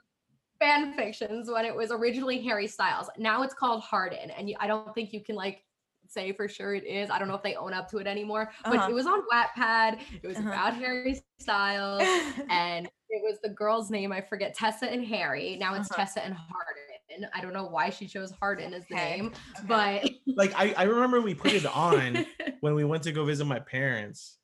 fan 0.63 0.93
fictions 0.93 1.49
when 1.51 1.65
it 1.65 1.75
was 1.75 1.91
originally 1.91 2.41
Harry 2.41 2.67
Styles. 2.67 3.09
Now 3.17 3.43
it's 3.43 3.53
called 3.53 3.81
Hardin, 3.81 4.31
and 4.31 4.53
I 4.59 4.67
don't 4.67 4.93
think 4.95 5.11
you 5.11 5.21
can 5.21 5.35
like 5.35 5.63
say 6.07 6.31
for 6.31 6.47
sure 6.47 6.73
it 6.73 6.85
is. 6.85 7.09
I 7.09 7.19
don't 7.19 7.27
know 7.27 7.35
if 7.35 7.43
they 7.43 7.55
own 7.55 7.73
up 7.73 7.89
to 7.91 7.97
it 7.97 8.07
anymore, 8.07 8.51
but 8.63 8.75
uh-huh. 8.77 8.89
it 8.89 8.93
was 8.93 9.05
on 9.05 9.21
Wattpad. 9.31 9.99
It 10.21 10.27
was 10.27 10.37
uh-huh. 10.37 10.49
about 10.49 10.75
Harry 10.75 11.21
Styles, 11.39 12.01
and 12.49 12.87
it 13.09 13.21
was 13.23 13.39
the 13.43 13.49
girl's 13.49 13.91
name. 13.91 14.13
I 14.13 14.21
forget 14.21 14.55
Tessa 14.55 14.89
and 14.89 15.05
Harry. 15.05 15.57
Now 15.59 15.73
it's 15.73 15.91
uh-huh. 15.91 16.01
Tessa 16.01 16.23
and 16.23 16.33
Hardin. 16.33 17.29
I 17.33 17.41
don't 17.41 17.53
know 17.53 17.65
why 17.65 17.89
she 17.89 18.07
chose 18.07 18.31
Hardin 18.31 18.73
as 18.73 18.85
the 18.87 18.95
okay. 18.95 19.17
name, 19.17 19.33
okay. 19.57 19.65
but 19.67 20.09
like 20.37 20.53
I, 20.55 20.73
I 20.77 20.83
remember 20.83 21.19
we 21.19 21.35
put 21.35 21.53
it 21.53 21.65
on 21.65 22.25
when 22.61 22.73
we 22.73 22.85
went 22.85 23.03
to 23.03 23.11
go 23.11 23.25
visit 23.25 23.45
my 23.45 23.59
parents. 23.59 24.37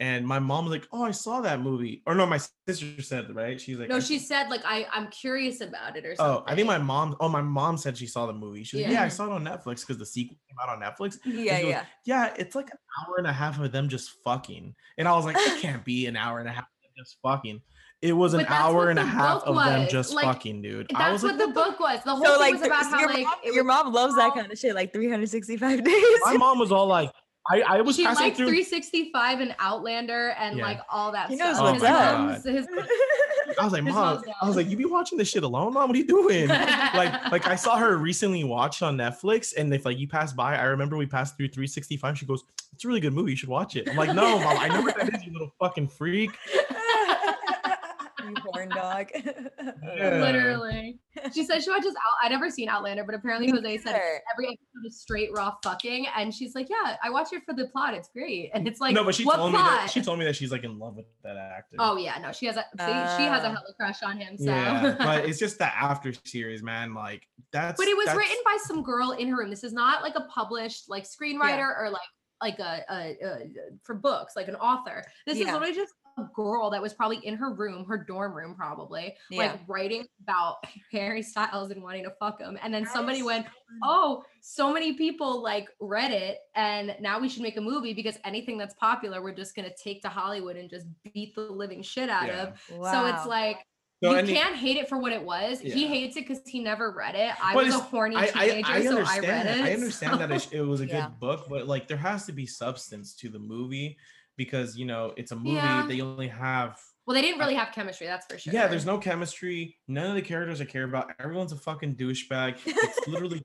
And 0.00 0.26
my 0.26 0.40
mom 0.40 0.64
was 0.64 0.72
like, 0.72 0.88
"Oh, 0.92 1.04
I 1.04 1.12
saw 1.12 1.40
that 1.42 1.60
movie." 1.60 2.02
Or 2.06 2.14
no, 2.14 2.26
my 2.26 2.40
sister 2.66 3.00
said, 3.00 3.34
right? 3.34 3.60
She's 3.60 3.78
like, 3.78 3.88
"No, 3.88 4.00
she 4.00 4.18
said 4.18 4.48
like 4.48 4.62
I 4.64 4.86
I'm 4.92 5.06
curious 5.08 5.60
about 5.60 5.96
it 5.96 6.04
or 6.04 6.16
something." 6.16 6.42
Oh, 6.42 6.44
I 6.46 6.56
think 6.56 6.66
my 6.66 6.78
mom. 6.78 7.16
Oh, 7.20 7.28
my 7.28 7.42
mom 7.42 7.76
said 7.76 7.96
she 7.96 8.06
saw 8.06 8.26
the 8.26 8.32
movie. 8.32 8.64
She 8.64 8.76
was 8.76 8.82
yeah. 8.82 8.88
like, 8.88 8.94
"Yeah, 8.96 9.04
I 9.04 9.08
saw 9.08 9.26
it 9.26 9.32
on 9.32 9.44
Netflix 9.44 9.80
because 9.80 9.98
the 9.98 10.06
sequel 10.06 10.36
came 10.48 10.56
out 10.60 10.68
on 10.68 10.82
Netflix." 10.82 11.18
Yeah, 11.24 11.60
goes, 11.60 11.70
yeah, 11.70 11.84
yeah. 12.04 12.34
It's 12.36 12.56
like 12.56 12.70
an 12.70 12.78
hour 13.00 13.16
and 13.18 13.26
a 13.28 13.32
half 13.32 13.60
of 13.60 13.70
them 13.70 13.88
just 13.88 14.10
fucking, 14.24 14.74
and 14.98 15.06
I 15.06 15.12
was 15.12 15.24
like, 15.24 15.36
"It 15.38 15.62
can't 15.62 15.84
be 15.84 16.06
an 16.06 16.16
hour 16.16 16.40
and 16.40 16.48
a 16.48 16.52
half 16.52 16.66
just 16.96 17.16
fucking." 17.22 17.60
It 18.04 18.12
was 18.12 18.34
an 18.34 18.44
hour 18.48 18.90
and 18.90 18.98
a 18.98 19.04
half 19.04 19.44
of 19.44 19.54
was. 19.54 19.64
them 19.64 19.88
just 19.88 20.12
like, 20.12 20.26
fucking, 20.26 20.60
dude. 20.60 20.88
That's 20.90 21.22
what 21.22 21.38
like, 21.38 21.46
the 21.46 21.54
book 21.54 21.80
was. 21.80 22.00
The 22.04 22.14
whole 22.14 22.22
so, 22.22 22.38
like, 22.38 22.52
was 22.52 22.62
about 22.62 22.84
how 22.84 23.00
your 23.00 23.08
like 23.08 23.24
mom, 23.24 23.34
your 23.44 23.64
mom 23.64 23.92
loves 23.94 24.14
that 24.16 24.34
kind 24.34 24.52
of 24.52 24.58
shit, 24.58 24.74
like 24.74 24.92
365 24.92 25.82
days. 25.82 26.18
My 26.22 26.36
mom 26.36 26.58
was 26.58 26.70
all 26.70 26.86
like, 26.86 27.10
I, 27.50 27.60
I 27.60 27.80
was 27.82 27.96
she 27.96 28.04
passing 28.04 28.24
likes 28.24 28.36
through 28.38 28.46
365 28.46 29.40
and 29.40 29.54
Outlander 29.58 30.30
and 30.38 30.56
yeah. 30.56 30.64
like 30.64 30.80
all 30.90 31.12
that 31.12 31.28
he 31.28 31.36
stuff. 31.36 31.58
Knows 31.58 31.80
what's 31.80 32.44
oh 32.46 32.50
his, 32.50 32.66
I 33.60 33.64
was 33.64 33.72
like, 33.72 33.84
mom, 33.84 34.22
I 34.40 34.46
was 34.46 34.56
like, 34.56 34.70
you 34.70 34.76
be 34.76 34.86
watching 34.86 35.18
this 35.18 35.28
shit 35.28 35.42
alone, 35.42 35.74
mom? 35.74 35.88
What 35.88 35.94
are 35.94 35.98
you 35.98 36.06
doing? 36.06 36.48
like, 36.48 37.30
like 37.30 37.46
I 37.46 37.54
saw 37.56 37.76
her 37.76 37.98
recently 37.98 38.44
watch 38.44 38.80
on 38.80 38.96
Netflix, 38.96 39.54
and 39.56 39.72
if 39.74 39.84
like 39.84 39.98
you 39.98 40.08
pass 40.08 40.32
by, 40.32 40.56
I 40.56 40.64
remember 40.64 40.96
we 40.96 41.06
passed 41.06 41.36
through 41.36 41.48
365. 41.48 42.18
She 42.18 42.26
goes, 42.26 42.44
"It's 42.72 42.84
a 42.84 42.88
really 42.88 43.00
good 43.00 43.12
movie. 43.12 43.32
You 43.32 43.36
should 43.36 43.50
watch 43.50 43.76
it." 43.76 43.88
I'm 43.90 43.96
like, 43.96 44.14
no, 44.14 44.38
mom, 44.38 44.56
I 44.58 44.68
know 44.68 44.80
what 44.80 44.96
that 44.96 45.14
is, 45.14 45.24
you 45.26 45.32
little 45.32 45.52
fucking 45.60 45.88
freak 45.88 46.30
you 48.68 48.74
porn 48.74 49.08
dog. 49.08 49.08
Yeah. 49.96 50.20
Literally. 50.20 50.98
She 51.32 51.44
said 51.44 51.62
she 51.62 51.70
watches 51.70 51.94
out. 51.94 52.16
I 52.22 52.28
never 52.28 52.50
seen 52.50 52.68
Outlander, 52.68 53.04
but 53.04 53.14
apparently 53.14 53.50
Jose 53.50 53.78
said 53.78 53.94
every 54.32 54.46
episode 54.46 54.86
is 54.86 55.00
straight 55.00 55.30
raw 55.32 55.54
fucking. 55.62 56.06
And 56.16 56.34
she's 56.34 56.54
like, 56.54 56.68
Yeah, 56.68 56.96
I 57.02 57.10
watch 57.10 57.32
it 57.32 57.42
for 57.44 57.54
the 57.54 57.68
plot. 57.68 57.94
It's 57.94 58.08
great. 58.08 58.50
And 58.54 58.66
it's 58.66 58.80
like, 58.80 58.94
no, 58.94 59.04
but 59.04 59.14
she 59.14 59.24
told 59.24 59.36
plot? 59.36 59.52
me 59.52 59.58
that 59.58 59.90
she 59.90 60.02
told 60.02 60.18
me 60.18 60.24
that 60.24 60.36
she's 60.36 60.50
like 60.50 60.64
in 60.64 60.78
love 60.78 60.96
with 60.96 61.06
that 61.22 61.36
actor. 61.36 61.76
Oh 61.78 61.96
yeah, 61.96 62.18
no, 62.18 62.32
she 62.32 62.46
has 62.46 62.56
a 62.56 62.64
see, 62.76 62.84
uh, 62.84 63.16
she 63.16 63.24
has 63.24 63.44
a 63.44 63.48
hella 63.48 63.72
crush 63.78 64.02
on 64.02 64.18
him. 64.18 64.36
So 64.36 64.46
yeah, 64.46 64.96
but 64.98 65.24
it's 65.28 65.38
just 65.38 65.58
the 65.58 65.66
after 65.66 66.12
series, 66.24 66.62
man. 66.62 66.94
Like 66.94 67.28
that's 67.52 67.80
but 67.80 67.88
it 67.88 67.96
was 67.96 68.14
written 68.16 68.36
by 68.44 68.58
some 68.62 68.82
girl 68.82 69.12
in 69.12 69.28
her 69.28 69.36
room. 69.36 69.50
This 69.50 69.64
is 69.64 69.72
not 69.72 70.02
like 70.02 70.16
a 70.16 70.22
published 70.22 70.88
like 70.88 71.04
screenwriter 71.04 71.58
yeah. 71.58 71.78
or 71.78 71.90
like 71.90 72.02
like 72.42 72.58
a, 72.58 72.84
a, 72.90 73.16
a, 73.24 73.50
for 73.84 73.94
books 73.94 74.34
like 74.36 74.48
an 74.48 74.56
author 74.56 75.02
this 75.26 75.38
yeah. 75.38 75.46
is 75.46 75.52
literally 75.52 75.74
just 75.74 75.92
a 75.92 76.03
girl 76.34 76.70
that 76.70 76.80
was 76.80 76.94
probably 76.94 77.18
in 77.18 77.34
her 77.34 77.52
room, 77.52 77.84
her 77.86 77.98
dorm 77.98 78.34
room, 78.34 78.54
probably, 78.54 79.14
yeah. 79.30 79.38
like 79.38 79.60
writing 79.66 80.06
about 80.22 80.56
Harry 80.92 81.22
Styles 81.22 81.70
and 81.70 81.82
wanting 81.82 82.04
to 82.04 82.12
fuck 82.20 82.40
him. 82.40 82.58
And 82.62 82.72
then 82.72 82.86
somebody 82.86 83.22
went, 83.22 83.46
Oh, 83.82 84.22
so 84.40 84.72
many 84.72 84.94
people 84.94 85.42
like 85.42 85.68
read 85.80 86.12
it, 86.12 86.38
and 86.54 86.94
now 87.00 87.18
we 87.18 87.28
should 87.28 87.42
make 87.42 87.56
a 87.56 87.60
movie 87.60 87.94
because 87.94 88.18
anything 88.24 88.58
that's 88.58 88.74
popular, 88.74 89.22
we're 89.22 89.34
just 89.34 89.56
gonna 89.56 89.72
take 89.82 90.02
to 90.02 90.08
Hollywood 90.08 90.56
and 90.56 90.70
just 90.70 90.86
beat 91.12 91.34
the 91.34 91.42
living 91.42 91.82
shit 91.82 92.08
out 92.08 92.28
yeah. 92.28 92.42
of. 92.42 92.78
Wow. 92.78 92.92
So 92.92 93.06
it's 93.06 93.26
like 93.26 93.66
so 94.02 94.18
you 94.18 94.34
can't 94.34 94.56
hate 94.56 94.76
it 94.76 94.88
for 94.88 94.98
what 94.98 95.12
it 95.12 95.22
was. 95.22 95.62
Yeah. 95.62 95.74
He 95.74 95.86
hates 95.86 96.16
it 96.16 96.26
because 96.26 96.42
he 96.46 96.60
never 96.60 96.90
read 96.90 97.14
it. 97.14 97.32
I 97.42 97.54
was 97.54 97.74
a 97.74 97.78
horny 97.78 98.16
teenager, 98.16 98.38
I, 98.38 98.62
I, 98.66 98.76
I 98.76 98.84
so 98.84 98.98
I 98.98 99.18
read 99.20 99.46
it. 99.46 99.64
I 99.64 99.72
understand 99.72 100.12
so. 100.12 100.26
that 100.26 100.52
it, 100.52 100.60
was 100.60 100.80
a 100.80 100.86
good 100.86 100.94
yeah. 100.94 101.08
book, 101.08 101.46
but 101.48 101.66
like 101.66 101.88
there 101.88 101.96
has 101.96 102.26
to 102.26 102.32
be 102.32 102.46
substance 102.46 103.14
to 103.16 103.28
the 103.28 103.38
movie 103.38 103.96
because 104.36 104.76
you 104.76 104.84
know 104.84 105.12
it's 105.16 105.32
a 105.32 105.36
movie 105.36 105.52
yeah. 105.52 105.84
they 105.86 106.00
only 106.00 106.28
have 106.28 106.78
well 107.06 107.14
they 107.14 107.22
didn't 107.22 107.38
really 107.38 107.54
have 107.54 107.72
chemistry 107.72 108.06
that's 108.06 108.26
for 108.26 108.38
sure. 108.38 108.52
Yeah 108.52 108.66
there's 108.66 108.86
no 108.86 108.98
chemistry 108.98 109.76
none 109.88 110.06
of 110.06 110.14
the 110.14 110.22
characters 110.22 110.60
i 110.60 110.64
care 110.64 110.84
about 110.84 111.12
everyone's 111.18 111.52
a 111.52 111.56
fucking 111.56 111.96
douchebag 111.96 112.56
it's 112.64 112.98
literally 113.08 113.42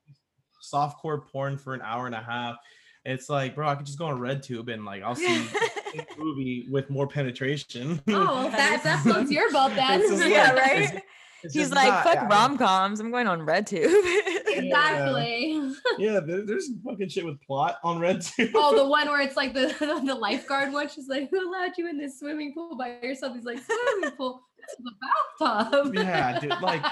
softcore 0.61 1.25
porn 1.27 1.57
for 1.57 1.73
an 1.73 1.81
hour 1.81 2.05
and 2.05 2.15
a 2.15 2.21
half 2.21 2.57
it's 3.05 3.29
like 3.29 3.55
bro 3.55 3.67
i 3.67 3.75
could 3.75 3.85
just 3.85 3.97
go 3.97 4.05
on 4.05 4.19
redtube 4.19 4.71
and 4.71 4.85
like 4.85 5.03
i'll 5.03 5.15
see 5.15 5.47
a 5.97 6.05
movie 6.17 6.67
with 6.69 6.89
more 6.89 7.07
penetration. 7.07 8.01
Oh 8.07 8.11
well, 8.11 8.49
that, 8.49 8.81
that 8.83 9.03
floats 9.03 9.31
your 9.31 9.51
boat 9.53 9.73
then. 9.75 10.01
Yeah 10.29 10.53
right 10.53 11.01
it's 11.43 11.53
He's 11.53 11.71
like, 11.71 11.87
not, 11.87 12.03
fuck 12.03 12.29
rom 12.29 12.57
coms. 12.57 12.99
I'm 12.99 13.11
going 13.11 13.27
on 13.27 13.41
RedTube. 13.41 13.85
exactly. 14.47 15.53
Yeah, 15.53 15.71
yeah 15.97 16.19
there, 16.19 16.45
there's 16.45 16.69
fucking 16.85 17.09
shit 17.09 17.25
with 17.25 17.41
plot 17.41 17.77
on 17.83 17.99
RedTube. 17.99 18.51
Oh, 18.55 18.75
the 18.75 18.85
one 18.89 19.07
where 19.07 19.21
it's 19.21 19.37
like 19.37 19.53
the 19.53 19.75
the 20.05 20.15
lifeguard 20.15 20.73
one. 20.73 20.89
She's 20.89 21.07
like, 21.07 21.29
who 21.29 21.49
allowed 21.49 21.71
you 21.77 21.89
in 21.89 21.97
this 21.97 22.19
swimming 22.19 22.53
pool 22.53 22.75
by 22.77 22.97
yourself? 23.01 23.35
He's 23.35 23.45
like, 23.45 23.59
swimming 23.59 24.11
pool. 24.17 24.41
It's 24.57 24.75
the 24.77 24.91
bathtub. 25.39 25.95
Yeah, 25.95 26.39
dude. 26.39 26.61
Like 26.61 26.85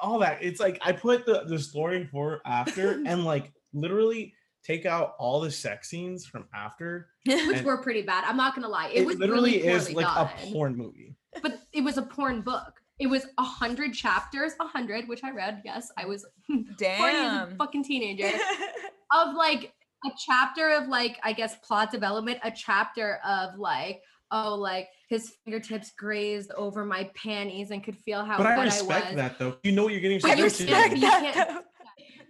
all 0.00 0.18
that. 0.20 0.38
It's 0.42 0.60
like 0.60 0.78
I 0.82 0.92
put 0.92 1.26
the 1.26 1.44
the 1.46 1.58
story 1.58 2.06
for 2.10 2.40
after 2.44 3.02
and 3.06 3.24
like 3.24 3.52
literally 3.72 4.34
take 4.64 4.86
out 4.86 5.14
all 5.18 5.40
the 5.40 5.50
sex 5.50 5.90
scenes 5.90 6.26
from 6.26 6.46
after, 6.54 7.08
which 7.26 7.62
were 7.62 7.82
pretty 7.82 8.02
bad. 8.02 8.24
I'm 8.24 8.36
not 8.36 8.54
gonna 8.54 8.68
lie. 8.68 8.88
It, 8.88 9.02
it 9.02 9.06
was 9.06 9.16
literally 9.18 9.58
really 9.58 9.68
is 9.68 9.92
like 9.92 10.06
done. 10.06 10.28
a 10.28 10.52
porn 10.52 10.76
movie. 10.76 11.14
But 11.42 11.60
it 11.72 11.82
was 11.82 11.98
a 11.98 12.02
porn 12.02 12.42
book. 12.42 12.80
It 12.98 13.08
was 13.08 13.26
a 13.38 13.42
hundred 13.42 13.92
chapters, 13.92 14.52
a 14.60 14.66
hundred, 14.66 15.08
which 15.08 15.24
I 15.24 15.30
read. 15.30 15.62
Yes, 15.64 15.90
I 15.98 16.04
was 16.04 16.24
damn 16.78 17.56
fucking 17.56 17.84
teenager. 17.84 18.30
of 19.14 19.34
like 19.34 19.72
a 20.04 20.10
chapter 20.18 20.70
of 20.70 20.88
like 20.88 21.18
I 21.22 21.32
guess 21.32 21.56
plot 21.56 21.90
development, 21.90 22.38
a 22.42 22.50
chapter 22.50 23.18
of 23.26 23.58
like 23.58 24.00
oh 24.30 24.54
like 24.54 24.88
his 25.08 25.32
fingertips 25.44 25.92
grazed 25.98 26.52
over 26.52 26.84
my 26.84 27.10
panties 27.14 27.70
and 27.70 27.82
could 27.82 27.96
feel 27.96 28.24
how 28.24 28.38
but 28.38 28.46
I 28.46 28.62
respect 28.64 29.08
I 29.08 29.14
that 29.16 29.38
though. 29.38 29.56
You 29.62 29.72
know 29.72 29.84
what 29.84 29.92
you're 29.92 30.00
getting 30.00 30.20
yourself 30.20 30.60
into. 30.60 30.64
You 30.64 31.00
can't, 31.00 31.64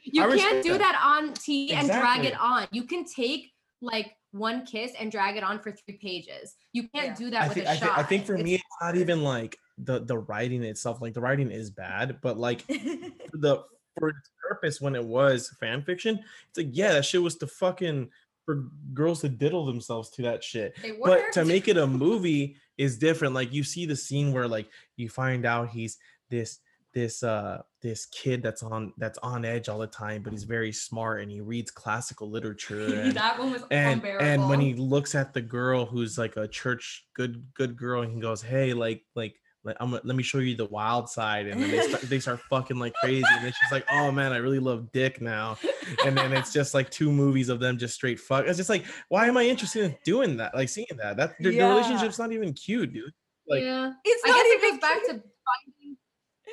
you 0.05 0.23
can't 0.39 0.63
do 0.63 0.73
that. 0.73 0.79
that 0.79 1.03
on 1.05 1.35
T 1.35 1.73
exactly. 1.73 1.91
and 1.91 2.01
drag 2.01 2.25
it 2.25 2.41
on. 2.41 2.67
You 2.73 2.85
can 2.85 3.05
take 3.05 3.51
like 3.81 4.13
one 4.33 4.67
kiss 4.67 4.93
and 4.99 5.11
drag 5.11 5.37
it 5.37 5.43
on 5.43 5.61
for 5.61 5.73
three 5.73 5.99
pages. 6.01 6.57
You 6.73 6.89
can't 6.95 7.09
yeah. 7.09 7.15
do 7.15 7.31
that 7.31 7.43
I 7.43 7.49
with 7.49 7.55
think, 7.57 7.67
a 7.67 7.71
I 7.71 7.77
shot. 7.77 7.83
Think, 7.83 7.99
I 7.99 8.03
think 8.03 8.27
for 8.27 8.35
it's 8.35 8.45
me, 8.45 8.55
it's 8.55 8.65
not 8.81 8.97
even 8.97 9.23
like 9.23 9.57
the 9.79 10.01
the 10.01 10.19
writing 10.19 10.63
itself 10.63 11.01
like 11.01 11.15
the 11.15 11.21
writing 11.21 11.51
is 11.51 11.71
bad 11.71 12.19
but 12.23 12.39
like 12.39 12.67
the 12.69 13.65
for 13.99 14.09
its 14.09 14.31
purpose 14.49 14.81
when 14.81 14.95
it 14.95 15.05
was 15.05 15.51
fan 15.61 15.83
fiction 15.83 16.19
it's 16.49 16.59
like 16.59 16.69
yeah 16.73 16.93
that 16.93 17.05
shit 17.05 17.23
was 17.23 17.37
to 17.37 17.47
fucking 17.47 18.09
for 18.45 18.69
girls 18.93 19.21
to 19.21 19.29
diddle 19.29 19.65
themselves 19.65 20.11
to 20.11 20.23
that 20.23 20.45
shit 20.45 20.77
but 21.03 21.33
to 21.33 21.45
make 21.45 21.67
it 21.67 21.77
a 21.77 21.87
movie 21.87 22.57
is 22.77 22.99
different 22.99 23.35
like 23.35 23.53
you 23.53 23.65
see 23.65 23.87
the 23.87 23.97
scene 23.97 24.33
where 24.33 24.47
like 24.47 24.69
you 24.97 25.09
find 25.09 25.47
out 25.47 25.69
he's 25.71 25.99
this 26.31 26.61
this 26.93 27.23
uh 27.23 27.61
this 27.83 28.07
kid 28.07 28.43
that's 28.43 28.63
on 28.63 28.93
that's 28.99 29.19
on 29.19 29.45
edge 29.45 29.69
all 29.69 29.79
the 29.79 29.87
time 29.87 30.23
but 30.23 30.33
he's 30.33 30.45
very 30.45 30.73
smart 30.73 31.21
and 31.21 31.31
he 31.31 31.41
reads 31.41 31.71
classical 31.71 32.31
literature 32.31 32.85
and, 33.03 33.13
that 33.13 33.39
one 33.39 33.51
was 33.51 33.65
and, 33.71 33.95
unbearable. 33.95 34.25
and 34.25 34.49
when 34.49 34.61
he 34.61 34.75
looks 34.75 35.15
at 35.15 35.35
the 35.35 35.43
girl 35.43 35.85
who's 35.85 36.17
like 36.17 36.37
a 36.37 36.47
church 36.47 37.07
good 37.15 37.45
good 37.55 37.77
girl 37.77 38.03
and 38.03 38.13
he 38.13 38.21
goes 38.21 38.41
hey 38.41 38.73
like 38.73 39.03
like 39.17 39.35
like 39.65 39.77
I'm 39.81 39.93
let 39.93 40.05
me 40.05 40.23
show 40.23 40.39
you 40.39 40.55
the 40.55 40.67
wild 40.67 41.09
side 41.09 41.47
and 41.47 41.61
then 41.61 41.71
they 41.71 41.81
start, 41.81 42.03
they 42.03 42.21
start 42.21 42.41
fucking 42.51 42.79
like 42.79 42.95
crazy 42.95 43.25
and 43.31 43.45
then 43.45 43.53
she's 43.53 43.73
like 43.73 43.85
oh 43.91 44.13
man 44.13 44.33
I 44.33 44.37
really 44.37 44.59
love 44.59 44.93
dick 44.93 45.21
now. 45.21 45.57
And 46.05 46.17
then 46.17 46.33
it's 46.33 46.53
just 46.53 46.75
like 46.75 46.91
two 46.91 47.11
movies 47.11 47.49
of 47.49 47.61
them 47.61 47.79
just 47.79 47.95
straight 47.95 48.21
fuck. 48.21 48.47
It's 48.47 48.59
just 48.59 48.71
like 48.71 48.85
why 49.09 49.27
am 49.27 49.37
I 49.37 49.45
interested 49.45 49.85
in 49.85 49.97
doing 50.05 50.37
that 50.37 50.55
like 50.55 50.69
seeing 50.69 50.87
that? 50.99 51.17
That 51.17 51.35
the, 51.41 51.53
yeah. 51.53 51.69
relationship's 51.69 52.19
not 52.19 52.33
even 52.33 52.53
cute 52.53 52.93
dude. 52.93 53.13
Like 53.49 53.63
yeah. 53.63 53.93
It's 54.05 54.27
not 54.27 54.47
even 54.47 54.59
it 54.59 54.71
goes 54.73 54.81
back 54.81 55.03
to 55.03 55.11
finding 55.13 55.97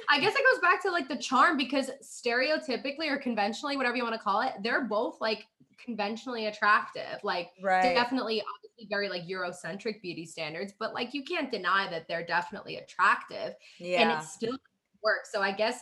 I 0.09 0.19
guess 0.19 0.33
it 0.35 0.43
goes 0.51 0.61
back 0.61 0.81
to 0.83 0.91
like 0.91 1.07
the 1.07 1.17
charm 1.17 1.57
because 1.57 1.89
stereotypically 2.03 3.09
or 3.09 3.17
conventionally 3.17 3.77
whatever 3.77 3.95
you 3.95 4.03
want 4.03 4.15
to 4.15 4.21
call 4.21 4.41
it 4.41 4.53
they're 4.63 4.85
both 4.85 5.19
like 5.21 5.45
conventionally 5.83 6.47
attractive. 6.47 7.19
Like 7.23 7.49
right. 7.61 7.93
definitely 7.93 8.41
obviously 8.41 8.87
very 8.89 9.09
like 9.09 9.23
Eurocentric 9.23 10.01
beauty 10.01 10.25
standards, 10.25 10.73
but 10.79 10.93
like 10.93 11.13
you 11.13 11.23
can't 11.23 11.51
deny 11.51 11.89
that 11.89 12.07
they're 12.07 12.25
definitely 12.25 12.77
attractive. 12.77 13.53
Yeah. 13.79 14.01
And 14.01 14.11
it 14.11 14.25
still 14.25 14.57
works. 15.03 15.31
So 15.31 15.41
I 15.41 15.51
guess 15.51 15.79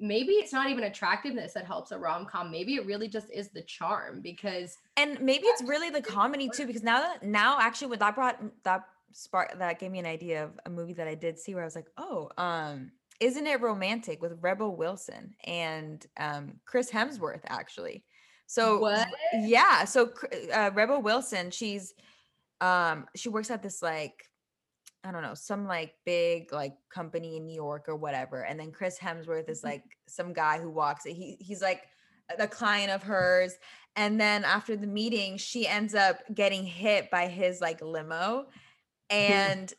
maybe 0.00 0.32
it's 0.32 0.52
not 0.52 0.70
even 0.70 0.84
attractiveness 0.84 1.52
that 1.52 1.66
helps 1.66 1.90
a 1.90 1.98
rom-com 1.98 2.50
maybe 2.50 2.76
it 2.76 2.86
really 2.86 3.08
just 3.08 3.30
is 3.32 3.48
the 3.48 3.62
charm 3.62 4.20
because 4.20 4.78
and 4.96 5.20
maybe 5.20 5.44
it's 5.46 5.62
really 5.62 5.90
the 5.90 6.00
comedy 6.00 6.48
too 6.48 6.66
because 6.66 6.82
now 6.82 7.00
that 7.00 7.22
now 7.22 7.58
actually 7.60 7.88
what 7.88 7.98
that 7.98 8.14
brought 8.14 8.40
that 8.62 8.84
spark 9.12 9.58
that 9.58 9.78
gave 9.78 9.90
me 9.90 9.98
an 9.98 10.06
idea 10.06 10.44
of 10.44 10.50
a 10.66 10.70
movie 10.70 10.92
that 10.92 11.08
i 11.08 11.14
did 11.14 11.38
see 11.38 11.54
where 11.54 11.64
i 11.64 11.66
was 11.66 11.74
like 11.74 11.88
oh 11.96 12.30
um 12.38 12.92
isn't 13.18 13.46
it 13.48 13.60
romantic 13.60 14.22
with 14.22 14.38
rebel 14.40 14.76
wilson 14.76 15.34
and 15.44 16.06
um 16.18 16.52
chris 16.64 16.90
hemsworth 16.90 17.42
actually 17.48 18.04
so 18.48 18.78
what? 18.78 19.06
yeah 19.34 19.84
so 19.84 20.10
uh, 20.52 20.70
rebel 20.74 21.00
wilson 21.00 21.50
she's 21.50 21.94
um 22.60 23.06
she 23.14 23.28
works 23.28 23.50
at 23.50 23.62
this 23.62 23.82
like 23.82 24.28
I 25.04 25.12
don't 25.12 25.22
know, 25.22 25.34
some 25.34 25.66
like 25.66 25.94
big 26.04 26.52
like 26.52 26.74
company 26.90 27.36
in 27.36 27.46
New 27.46 27.54
York 27.54 27.84
or 27.88 27.96
whatever. 27.96 28.44
And 28.44 28.58
then 28.58 28.72
Chris 28.72 28.98
Hemsworth 28.98 29.48
is 29.48 29.58
mm-hmm. 29.58 29.68
like 29.68 29.84
some 30.06 30.32
guy 30.32 30.58
who 30.58 30.70
walks 30.70 31.04
he 31.04 31.36
he's 31.40 31.62
like 31.62 31.82
a 32.38 32.48
client 32.48 32.90
of 32.90 33.02
hers. 33.02 33.54
And 33.96 34.20
then 34.20 34.44
after 34.44 34.76
the 34.76 34.86
meeting, 34.86 35.38
she 35.38 35.66
ends 35.66 35.94
up 35.94 36.18
getting 36.34 36.64
hit 36.64 37.10
by 37.10 37.26
his 37.26 37.60
like 37.60 37.80
limo. 37.82 38.46
And 39.10 39.72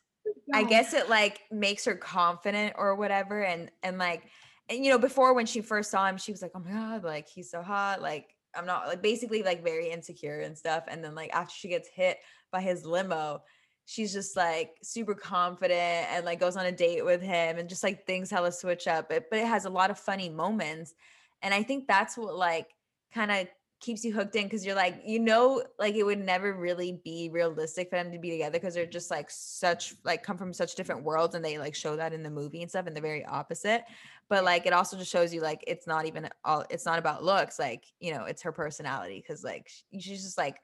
I 0.52 0.64
guess 0.64 0.96
it 0.96 1.08
like 1.08 1.42
makes 1.52 1.86
her 1.86 1.94
confident 1.94 2.74
or 2.80 2.96
whatever. 2.96 3.44
And 3.44 3.70
and 3.84 4.00
like 4.00 4.24
and 4.68 4.84
you 4.84 4.90
know, 4.90 4.98
before 4.98 5.36
when 5.36 5.46
she 5.46 5.62
first 5.62 5.92
saw 5.92 6.08
him, 6.08 6.18
she 6.18 6.32
was 6.32 6.42
like, 6.42 6.54
Oh 6.56 6.60
my 6.60 6.72
god, 6.72 7.04
like 7.04 7.30
he's 7.30 7.52
so 7.52 7.62
hot. 7.62 8.02
Like 8.02 8.36
I'm 8.56 8.66
not 8.66 8.88
like 8.88 9.02
basically 9.02 9.43
like 9.43 9.64
very 9.64 9.89
insecure 9.89 10.41
and 10.41 10.58
stuff. 10.58 10.84
And 10.88 11.04
then 11.04 11.16
like 11.16 11.32
after 11.34 11.54
she 11.56 11.68
gets 11.68 11.88
hit 11.88 12.18
by 12.52 12.62
his 12.62 12.86
limo, 12.86 13.41
she's 13.86 14.14
just 14.14 14.36
like 14.36 14.72
super 14.84 15.16
confident 15.16 16.08
and 16.12 16.26
like 16.26 16.39
goes 16.39 16.56
on 16.56 16.66
a 16.66 16.72
date 16.72 17.04
with 17.04 17.22
him 17.22 17.58
and 17.58 17.70
just 17.70 17.84
like 17.84 18.06
things 18.06 18.30
hella 18.30 18.52
switch 18.52 18.88
up. 18.88 19.10
But, 19.10 19.26
but 19.30 19.39
it 19.39 19.47
has 19.47 19.66
a 19.66 19.70
lot 19.70 19.91
of 19.91 20.00
funny 20.00 20.30
moments. 20.30 20.93
And 21.41 21.54
I 21.54 21.64
think 21.64 21.88
that's 21.88 22.18
what 22.18 22.36
like 22.36 22.68
kind 23.14 23.32
of 23.32 23.47
keeps 23.80 24.04
you 24.04 24.12
hooked 24.14 24.36
in 24.36 24.44
because 24.44 24.66
you're 24.66 24.76
like, 24.76 25.02
you 25.06 25.20
know, 25.20 25.64
like 25.78 25.96
it 25.96 26.04
would 26.04 26.20
never 26.20 26.54
really 26.54 27.00
be 27.04 27.30
realistic 27.32 27.90
for 27.90 27.96
them 27.96 28.12
to 28.12 28.20
be 28.20 28.32
together 28.32 28.60
because 28.60 28.74
they're 28.74 28.86
just 28.86 29.10
like 29.10 29.30
such 29.30 29.94
like 30.04 30.22
come 30.22 30.38
from 30.38 30.52
such 30.54 30.76
different 30.76 31.04
worlds 31.04 31.36
and 31.36 31.44
they 31.44 31.58
like 31.58 31.74
show 31.74 31.96
that 31.96 32.14
in 32.14 32.22
the 32.22 32.30
movie 32.30 32.62
and 32.62 32.70
stuff 32.70 32.88
and 32.88 32.96
they're 32.96 33.02
very 33.02 33.26
opposite. 33.26 33.84
But 34.28 34.44
like 34.44 34.66
it 34.66 34.74
also 34.74 34.98
just 34.98 35.12
shows 35.12 35.34
you 35.34 35.42
like 35.42 35.64
it's 35.66 35.88
not 35.88 36.06
even 36.06 36.28
all 36.44 36.66
it's 36.70 36.86
not 36.86 37.00
about 37.00 37.24
looks, 37.24 37.58
like, 37.58 37.86
you 38.00 38.14
know, 38.14 38.26
it's 38.26 38.42
her 38.42 38.52
personality 38.52 39.24
because 39.26 39.44
like 39.44 39.70
she's 39.98 40.24
just 40.24 40.38
like 40.38 40.58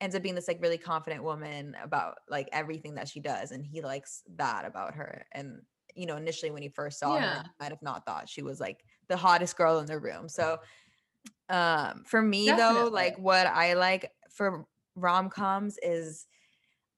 ends 0.00 0.14
up 0.14 0.22
being 0.22 0.34
this 0.34 0.48
like 0.48 0.62
really 0.62 0.78
confident 0.78 1.24
woman 1.24 1.74
about 1.82 2.18
like 2.28 2.48
everything 2.52 2.94
that 2.94 3.08
she 3.08 3.20
does 3.20 3.50
and 3.50 3.64
he 3.64 3.80
likes 3.80 4.22
that 4.36 4.64
about 4.64 4.94
her 4.94 5.24
and 5.32 5.60
you 5.96 6.06
know 6.06 6.16
initially 6.16 6.52
when 6.52 6.62
he 6.62 6.68
first 6.68 7.00
saw 7.00 7.16
yeah. 7.16 7.20
her 7.20 7.42
he 7.42 7.48
might 7.58 7.72
have 7.72 7.82
not 7.82 8.06
thought 8.06 8.28
she 8.28 8.42
was 8.42 8.60
like 8.60 8.84
the 9.08 9.16
hottest 9.16 9.56
girl 9.56 9.80
in 9.80 9.86
the 9.86 9.98
room 9.98 10.28
so 10.28 10.58
um 11.48 12.02
for 12.06 12.20
me 12.20 12.46
Definitely. 12.46 12.82
though 12.82 12.88
like 12.88 13.18
what 13.18 13.46
i 13.46 13.74
like 13.74 14.12
for 14.30 14.66
rom-coms 14.96 15.78
is 15.82 16.26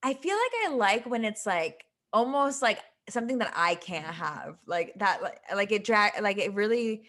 i 0.03 0.15
feel 0.15 0.35
like 0.35 0.53
i 0.71 0.75
like 0.75 1.07
when 1.07 1.25
it's 1.25 1.47
like 1.47 1.85
almost 2.13 2.63
like 2.63 2.81
something 3.09 3.39
that 3.39 3.53
i 3.57 3.75
can't 3.75 4.07
have 4.07 4.59
like 4.67 4.93
that 4.97 5.23
like, 5.23 5.41
like 5.55 5.73
it 5.73 5.85
drag 5.85 6.13
like 6.23 6.39
it 6.39 6.55
really 6.55 7.03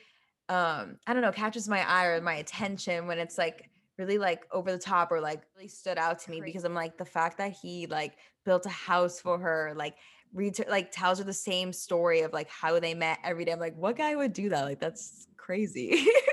um 0.50 0.98
i 1.08 1.14
don't 1.14 1.22
know 1.22 1.32
catches 1.32 1.68
my 1.68 1.88
eye 1.90 2.06
or 2.06 2.22
my 2.22 2.36
attention 2.36 3.08
when 3.08 3.18
it's 3.18 3.38
like 3.38 3.70
really 4.02 4.18
like 4.18 4.46
over 4.52 4.72
the 4.72 4.78
top 4.78 5.12
or 5.12 5.22
like 5.22 5.44
really 5.56 5.68
stood 5.68 5.98
out 5.98 6.20
to 6.20 6.32
me 6.32 6.42
because 6.42 6.64
I'm 6.64 6.74
like 6.74 6.98
the 6.98 7.06
fact 7.06 7.38
that 7.38 7.52
he 7.52 7.88
like 7.88 8.18
built 8.46 8.66
a 8.66 8.70
house 8.70 9.20
for 9.20 9.38
her, 9.38 9.74
like 9.76 9.96
reads 10.34 10.58
her, 10.58 10.66
like 10.70 10.92
tells 10.92 11.20
her 11.20 11.24
the 11.24 11.34
same 11.34 11.72
story 11.72 12.22
of 12.22 12.34
like 12.34 12.50
how 12.50 12.80
they 12.80 12.94
met 12.94 13.20
every 13.24 13.46
day. 13.46 13.52
I'm 13.52 13.60
like, 13.60 13.76
what 13.76 13.98
guy 13.98 14.16
would 14.16 14.34
do 14.34 14.50
that? 14.50 14.64
Like 14.64 14.80
that's 14.80 15.28
crazy. 15.38 16.08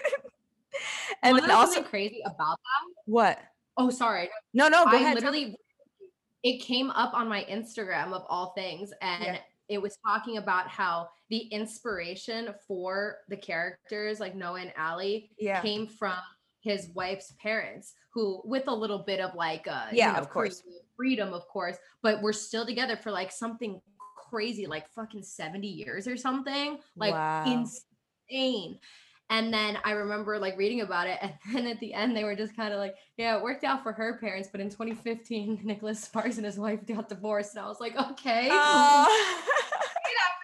and 1.22 1.34
well, 1.34 1.42
then 1.42 1.50
also 1.50 1.82
crazy 1.82 2.20
about 2.24 2.56
that. 2.56 2.94
What? 3.06 3.38
Oh, 3.76 3.90
sorry. 3.90 4.28
No, 4.54 4.68
no, 4.68 4.84
go 4.84 4.90
I 4.90 4.96
ahead. 4.96 5.14
Literally, 5.14 5.56
it 6.42 6.62
came 6.62 6.90
up 6.90 7.14
on 7.14 7.28
my 7.28 7.44
Instagram 7.50 8.12
of 8.12 8.24
all 8.28 8.52
things, 8.56 8.92
and 9.00 9.24
yeah. 9.24 9.38
it 9.68 9.80
was 9.80 9.96
talking 10.06 10.38
about 10.38 10.68
how 10.68 11.08
the 11.30 11.38
inspiration 11.38 12.54
for 12.66 13.18
the 13.28 13.36
characters 13.36 14.20
like 14.20 14.34
Noah 14.34 14.60
and 14.60 14.72
Allie 14.76 15.30
yeah. 15.38 15.60
came 15.60 15.86
from 15.86 16.18
his 16.60 16.88
wife's 16.94 17.34
parents 17.40 17.94
who 18.12 18.42
with 18.44 18.66
a 18.66 18.74
little 18.74 18.98
bit 18.98 19.20
of 19.20 19.34
like 19.34 19.66
uh 19.68 19.86
yeah 19.92 20.08
you 20.08 20.12
know, 20.14 20.18
of 20.18 20.28
course 20.28 20.62
freedom 20.96 21.32
of 21.32 21.46
course 21.46 21.76
but 22.02 22.20
we're 22.20 22.32
still 22.32 22.66
together 22.66 22.96
for 22.96 23.12
like 23.12 23.30
something 23.30 23.80
crazy 24.28 24.66
like 24.66 24.90
fucking 24.90 25.22
70 25.22 25.68
years 25.68 26.08
or 26.08 26.16
something 26.16 26.78
like 26.96 27.12
wow. 27.12 27.44
insane 27.46 28.78
and 29.30 29.52
then 29.52 29.78
I 29.84 29.92
remember 29.92 30.38
like 30.38 30.56
reading 30.56 30.80
about 30.80 31.06
it, 31.06 31.18
and 31.22 31.32
then 31.54 31.66
at 31.66 31.80
the 31.80 31.94
end 31.94 32.16
they 32.16 32.24
were 32.24 32.36
just 32.36 32.56
kind 32.56 32.72
of 32.72 32.78
like, 32.78 32.96
"Yeah, 33.16 33.36
it 33.36 33.42
worked 33.42 33.64
out 33.64 33.82
for 33.82 33.92
her 33.92 34.18
parents." 34.18 34.48
But 34.50 34.60
in 34.60 34.70
2015, 34.70 35.60
Nicholas 35.64 36.00
Sparks 36.00 36.36
and 36.36 36.46
his 36.46 36.58
wife 36.58 36.86
got 36.86 37.08
divorced, 37.08 37.54
and 37.56 37.64
I 37.64 37.68
was 37.68 37.80
like, 37.80 37.96
"Okay." 37.96 38.48
Uh, 38.60 39.06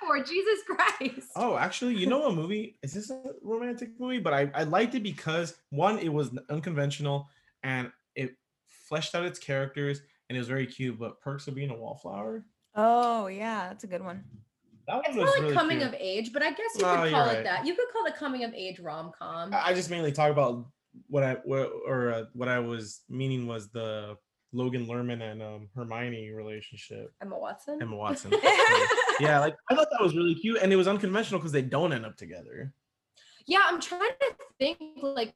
for? 0.06 0.22
Jesus 0.22 0.60
Christ. 0.66 1.30
Oh, 1.36 1.56
actually, 1.56 1.94
you 1.94 2.06
know 2.06 2.26
a 2.26 2.34
movie? 2.34 2.78
Is 2.82 2.92
this 2.92 3.10
a 3.10 3.20
romantic 3.42 3.90
movie? 3.98 4.18
But 4.18 4.34
I, 4.34 4.50
I 4.54 4.64
liked 4.64 4.94
it 4.94 5.02
because 5.02 5.56
one, 5.70 5.98
it 5.98 6.12
was 6.12 6.30
unconventional 6.50 7.28
and 7.62 7.90
it 8.14 8.36
fleshed 8.66 9.14
out 9.14 9.24
its 9.24 9.38
characters 9.38 10.00
and 10.28 10.36
it 10.36 10.38
was 10.38 10.48
very 10.48 10.66
cute. 10.66 10.98
But 10.98 11.20
Perks 11.20 11.48
of 11.48 11.54
Being 11.54 11.70
a 11.70 11.76
Wallflower. 11.76 12.44
Oh 12.74 13.26
yeah, 13.28 13.68
that's 13.68 13.84
a 13.84 13.88
good 13.88 14.02
one. 14.02 14.24
That 14.86 15.02
it's 15.06 15.16
not 15.16 15.26
like 15.26 15.40
really 15.40 15.54
coming 15.54 15.78
cute. 15.78 15.88
of 15.88 15.96
age, 15.98 16.32
but 16.32 16.42
I 16.42 16.50
guess 16.50 16.58
you 16.76 16.84
could 16.84 17.10
call 17.10 17.28
it 17.28 17.34
right. 17.34 17.44
that. 17.44 17.66
You 17.66 17.74
could 17.74 17.86
call 17.92 18.04
it 18.06 18.16
coming 18.16 18.44
of 18.44 18.52
age 18.54 18.80
rom 18.80 19.12
com. 19.18 19.50
I 19.52 19.72
just 19.74 19.90
mainly 19.90 20.12
talk 20.12 20.30
about 20.30 20.66
what 21.08 21.22
I 21.22 21.34
what 21.44 21.70
or 21.86 22.12
uh, 22.12 22.24
what 22.32 22.48
I 22.48 22.58
was 22.58 23.00
meaning 23.08 23.46
was 23.46 23.68
the 23.70 24.16
Logan 24.52 24.86
Lerman 24.86 25.22
and 25.22 25.42
um, 25.42 25.68
Hermione 25.74 26.30
relationship. 26.30 27.12
Emma 27.20 27.38
Watson. 27.38 27.80
Emma 27.80 27.96
Watson. 27.96 28.32
yeah, 29.20 29.40
like 29.40 29.56
I 29.70 29.74
thought 29.74 29.88
that 29.90 30.02
was 30.02 30.14
really 30.14 30.34
cute, 30.34 30.58
and 30.62 30.72
it 30.72 30.76
was 30.76 30.88
unconventional 30.88 31.40
because 31.40 31.52
they 31.52 31.62
don't 31.62 31.92
end 31.92 32.06
up 32.06 32.16
together. 32.16 32.72
Yeah, 33.46 33.60
I'm 33.64 33.80
trying 33.80 34.10
to 34.20 34.34
think 34.58 34.78
like 35.02 35.34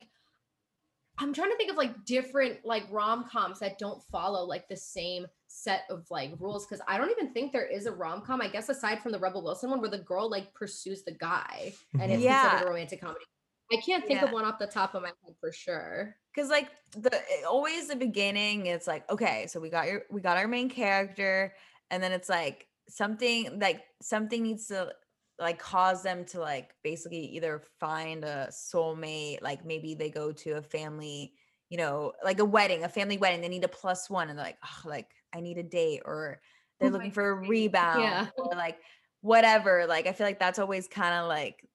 I'm 1.18 1.34
trying 1.34 1.50
to 1.50 1.56
think 1.56 1.70
of 1.70 1.76
like 1.76 2.04
different 2.04 2.58
like 2.64 2.84
rom 2.90 3.28
coms 3.28 3.58
that 3.60 3.78
don't 3.78 4.02
follow 4.04 4.44
like 4.44 4.68
the 4.68 4.76
same 4.76 5.26
set 5.48 5.82
of 5.90 6.06
like 6.10 6.32
rules 6.38 6.66
because 6.66 6.80
I 6.86 6.98
don't 6.98 7.10
even 7.10 7.32
think 7.32 7.52
there 7.52 7.66
is 7.66 7.86
a 7.86 7.92
rom 7.92 8.22
com. 8.22 8.40
I 8.40 8.48
guess 8.48 8.68
aside 8.68 9.02
from 9.02 9.12
the 9.12 9.18
Rebel 9.18 9.42
Wilson 9.42 9.70
one 9.70 9.80
where 9.80 9.90
the 9.90 9.98
girl 9.98 10.30
like 10.30 10.54
pursues 10.54 11.02
the 11.02 11.12
guy 11.12 11.72
and 11.94 12.02
it's 12.02 12.12
mm-hmm. 12.12 12.22
yeah. 12.22 12.50
considered 12.50 12.66
a 12.66 12.70
romantic 12.70 13.00
comedy. 13.00 13.24
I 13.72 13.76
can't 13.76 14.06
think 14.06 14.20
yeah. 14.20 14.26
of 14.26 14.32
one 14.32 14.44
off 14.44 14.58
the 14.58 14.66
top 14.66 14.94
of 14.94 15.02
my 15.02 15.08
head 15.08 15.34
for 15.40 15.52
sure. 15.52 16.16
Cause 16.34 16.48
like 16.48 16.68
the 16.92 17.20
always 17.46 17.88
the 17.88 17.96
beginning, 17.96 18.66
it's 18.66 18.86
like, 18.86 19.10
okay, 19.10 19.46
so 19.46 19.60
we 19.60 19.68
got 19.68 19.88
your 19.88 20.02
we 20.10 20.20
got 20.20 20.38
our 20.38 20.48
main 20.48 20.70
character, 20.70 21.52
and 21.90 22.02
then 22.02 22.12
it's 22.12 22.28
like 22.28 22.66
something 22.88 23.58
like 23.60 23.82
something 24.00 24.42
needs 24.42 24.68
to 24.68 24.92
like 25.38 25.58
cause 25.58 26.02
them 26.02 26.24
to 26.26 26.40
like 26.40 26.74
basically 26.82 27.26
either 27.26 27.62
find 27.78 28.24
a 28.24 28.48
soulmate, 28.50 29.42
like 29.42 29.64
maybe 29.64 29.94
they 29.94 30.10
go 30.10 30.32
to 30.32 30.52
a 30.52 30.62
family, 30.62 31.32
you 31.68 31.76
know, 31.76 32.12
like 32.24 32.38
a 32.38 32.44
wedding, 32.44 32.84
a 32.84 32.88
family 32.88 33.18
wedding, 33.18 33.40
they 33.40 33.48
need 33.48 33.64
a 33.64 33.68
plus 33.68 34.08
one, 34.08 34.28
and 34.28 34.38
they're 34.38 34.46
like, 34.46 34.58
oh, 34.64 34.88
like 34.88 35.10
I 35.34 35.40
need 35.40 35.58
a 35.58 35.62
date, 35.62 36.02
or 36.04 36.40
they're 36.80 36.90
oh 36.90 36.92
looking 36.92 37.12
for 37.12 37.28
a 37.28 37.34
rebound, 37.34 38.02
yeah. 38.02 38.26
or 38.36 38.54
like 38.54 38.78
whatever. 39.20 39.86
Like 39.86 40.06
I 40.06 40.12
feel 40.12 40.26
like 40.26 40.38
that's 40.38 40.58
always 40.58 40.88
kind 40.88 41.14
of 41.14 41.28
like 41.28 41.68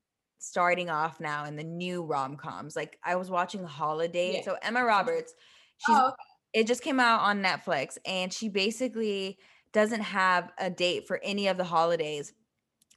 starting 0.44 0.90
off 0.90 1.22
now 1.22 1.46
in 1.46 1.56
the 1.56 1.64
new 1.64 2.04
rom-coms. 2.04 2.76
Like 2.76 3.00
I 3.04 3.16
was 3.16 3.32
watching 3.32 3.64
Holidate. 3.64 4.36
Yeah. 4.36 4.44
So 4.44 4.58
Emma 4.62 4.84
Roberts, 4.84 5.34
she's 5.78 5.96
oh, 5.96 6.08
okay. 6.08 6.62
it 6.62 6.68
just 6.68 6.84
came 6.84 7.00
out 7.00 7.22
on 7.22 7.42
Netflix 7.42 7.98
and 8.06 8.32
she 8.32 8.50
basically 8.50 9.38
doesn't 9.72 10.02
have 10.02 10.52
a 10.58 10.70
date 10.70 11.08
for 11.08 11.20
any 11.24 11.48
of 11.48 11.58
the 11.58 11.64
holidays. 11.64 12.34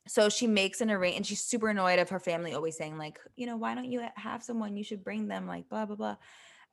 So 0.09 0.29
she 0.29 0.47
makes 0.47 0.81
an 0.81 0.91
arrangement 0.91 1.17
and 1.17 1.27
she's 1.27 1.41
super 1.41 1.69
annoyed 1.69 2.01
of 2.01 2.11
her 2.11 2.21
family 2.21 2.53
always 2.53 2.77
saying 2.77 2.99
like, 2.99 3.19
you 3.37 3.47
know, 3.47 3.57
why 3.57 3.75
don't 3.75 3.91
you 3.91 4.03
have 4.17 4.43
someone 4.43 4.77
you 4.77 4.85
should 4.85 5.05
bring 5.05 5.29
them 5.29 5.47
like 5.47 5.69
blah 5.69 5.87
blah 5.87 5.97
blah. 5.97 6.17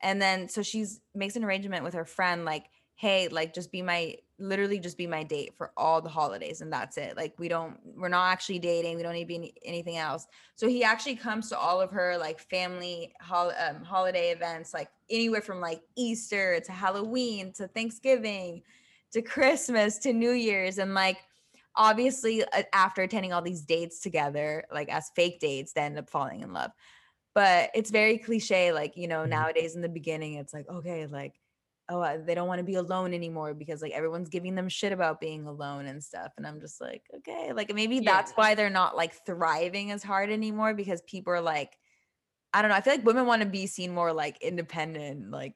And 0.01 0.21
then 0.21 0.49
so 0.49 0.63
she's 0.63 0.99
makes 1.13 1.35
an 1.35 1.43
arrangement 1.43 1.83
with 1.83 1.93
her 1.93 2.05
friend 2.05 2.45
like 2.45 2.65
hey 2.95 3.27
like 3.29 3.53
just 3.53 3.71
be 3.71 3.81
my 3.81 4.15
literally 4.39 4.79
just 4.79 4.97
be 4.97 5.07
my 5.07 5.23
date 5.23 5.53
for 5.57 5.71
all 5.77 6.01
the 6.01 6.09
holidays 6.09 6.61
and 6.61 6.71
that's 6.71 6.97
it 6.97 7.15
like 7.15 7.33
we 7.37 7.47
don't 7.47 7.77
we're 7.95 8.09
not 8.09 8.31
actually 8.31 8.59
dating 8.59 8.95
we 8.95 9.03
don't 9.03 9.13
need 9.13 9.21
to 9.23 9.27
be 9.27 9.35
any, 9.35 9.53
anything 9.63 9.97
else 9.97 10.27
so 10.55 10.67
he 10.67 10.83
actually 10.83 11.15
comes 11.15 11.49
to 11.49 11.57
all 11.57 11.79
of 11.79 11.91
her 11.91 12.17
like 12.17 12.39
family 12.39 13.13
hol- 13.21 13.53
um, 13.67 13.83
holiday 13.83 14.29
events 14.29 14.73
like 14.73 14.89
anywhere 15.09 15.41
from 15.41 15.59
like 15.59 15.81
easter 15.95 16.59
to 16.59 16.71
halloween 16.71 17.51
to 17.53 17.67
thanksgiving 17.69 18.61
to 19.11 19.21
christmas 19.21 19.97
to 19.97 20.13
new 20.13 20.31
year's 20.31 20.77
and 20.77 20.93
like 20.93 21.17
obviously 21.75 22.43
uh, 22.43 22.63
after 22.73 23.01
attending 23.01 23.33
all 23.33 23.41
these 23.41 23.61
dates 23.61 23.99
together 23.99 24.63
like 24.71 24.89
as 24.89 25.11
fake 25.15 25.39
dates 25.39 25.73
they 25.73 25.81
end 25.81 25.97
up 25.97 26.09
falling 26.09 26.41
in 26.41 26.53
love 26.53 26.71
but 27.33 27.71
it's 27.73 27.89
very 27.89 28.17
cliche. 28.17 28.71
Like 28.71 28.95
you 28.95 29.07
know, 29.07 29.21
mm-hmm. 29.21 29.31
nowadays 29.31 29.75
in 29.75 29.81
the 29.81 29.89
beginning, 29.89 30.35
it's 30.35 30.53
like 30.53 30.69
okay, 30.69 31.07
like 31.07 31.33
oh 31.89 32.17
they 32.25 32.33
don't 32.33 32.47
want 32.47 32.59
to 32.59 32.63
be 32.63 32.75
alone 32.75 33.13
anymore 33.13 33.53
because 33.53 33.81
like 33.81 33.91
everyone's 33.91 34.29
giving 34.29 34.55
them 34.55 34.69
shit 34.69 34.93
about 34.93 35.19
being 35.19 35.45
alone 35.45 35.85
and 35.85 36.03
stuff 36.03 36.31
and 36.37 36.47
i'm 36.47 36.59
just 36.59 36.79
like 36.79 37.03
okay 37.15 37.51
like 37.53 37.73
maybe 37.73 37.97
yeah. 37.97 38.11
that's 38.11 38.31
why 38.33 38.55
they're 38.55 38.69
not 38.69 38.95
like 38.95 39.13
thriving 39.25 39.91
as 39.91 40.01
hard 40.01 40.29
anymore 40.29 40.73
because 40.73 41.01
people 41.01 41.33
are 41.33 41.41
like 41.41 41.77
i 42.53 42.61
don't 42.61 42.69
know 42.69 42.77
i 42.77 42.81
feel 42.81 42.93
like 42.93 43.05
women 43.05 43.25
want 43.25 43.41
to 43.41 43.47
be 43.47 43.67
seen 43.67 43.93
more 43.93 44.13
like 44.13 44.41
independent 44.41 45.29
like 45.29 45.55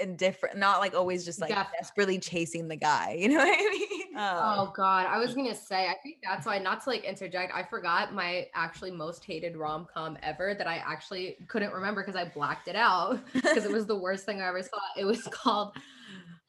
and 0.00 0.16
different, 0.16 0.58
not 0.58 0.80
like 0.80 0.94
always 0.94 1.24
just 1.24 1.40
like 1.40 1.50
Definitely. 1.50 1.78
desperately 1.80 2.18
chasing 2.18 2.68
the 2.68 2.76
guy. 2.76 3.16
You 3.26 3.28
know 3.28 3.38
what 3.38 3.48
I 3.48 3.70
mean? 3.70 3.95
Um, 4.16 4.38
oh 4.40 4.72
God, 4.74 5.06
I 5.06 5.18
was 5.18 5.34
gonna 5.34 5.54
say, 5.54 5.88
I 5.88 5.94
think 6.02 6.16
that's 6.22 6.46
why. 6.46 6.58
Not 6.58 6.82
to 6.84 6.90
like 6.90 7.04
interject, 7.04 7.52
I 7.54 7.62
forgot 7.62 8.14
my 8.14 8.46
actually 8.54 8.90
most 8.90 9.24
hated 9.24 9.56
rom 9.56 9.86
com 9.92 10.16
ever 10.22 10.54
that 10.54 10.66
I 10.66 10.76
actually 10.76 11.36
couldn't 11.48 11.72
remember 11.72 12.02
because 12.02 12.16
I 12.16 12.24
blacked 12.24 12.66
it 12.68 12.76
out 12.76 13.20
because 13.34 13.66
it 13.66 13.70
was 13.72 13.86
the 13.86 13.96
worst 13.96 14.24
thing 14.24 14.40
I 14.40 14.48
ever 14.48 14.62
saw. 14.62 14.78
It 14.96 15.04
was 15.04 15.22
called 15.32 15.76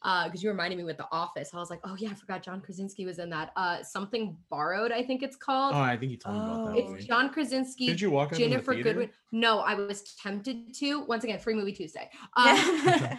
uh 0.03 0.25
because 0.25 0.43
you 0.43 0.49
reminded 0.49 0.77
me 0.77 0.83
with 0.83 0.97
the 0.97 1.07
office 1.11 1.49
i 1.55 1.57
was 1.57 1.71
like 1.71 1.79
oh 1.83 1.95
yeah 1.97 2.09
i 2.09 2.13
forgot 2.13 2.43
john 2.43 2.61
krasinski 2.61 3.03
was 3.03 3.17
in 3.17 3.31
that 3.31 3.51
uh 3.55 3.81
something 3.81 4.37
borrowed 4.49 4.91
i 4.91 5.01
think 5.01 5.23
it's 5.23 5.35
called 5.35 5.73
oh 5.73 5.79
i 5.79 5.97
think 5.97 6.11
you 6.11 6.17
told 6.17 6.35
me 6.35 6.41
about 6.41 6.65
that 6.67 6.77
it's 6.77 6.89
movie. 6.91 7.03
john 7.03 7.29
krasinski 7.29 7.87
did 7.87 7.99
you 7.99 8.11
walk 8.11 8.31
ginnifer 8.31 8.75
the 8.75 8.83
goodwin 8.83 9.09
no 9.31 9.59
i 9.61 9.73
was 9.73 10.15
tempted 10.21 10.71
to 10.71 11.03
once 11.05 11.23
again 11.23 11.39
free 11.39 11.55
movie 11.55 11.73
tuesday 11.73 12.07
um, 12.35 13.17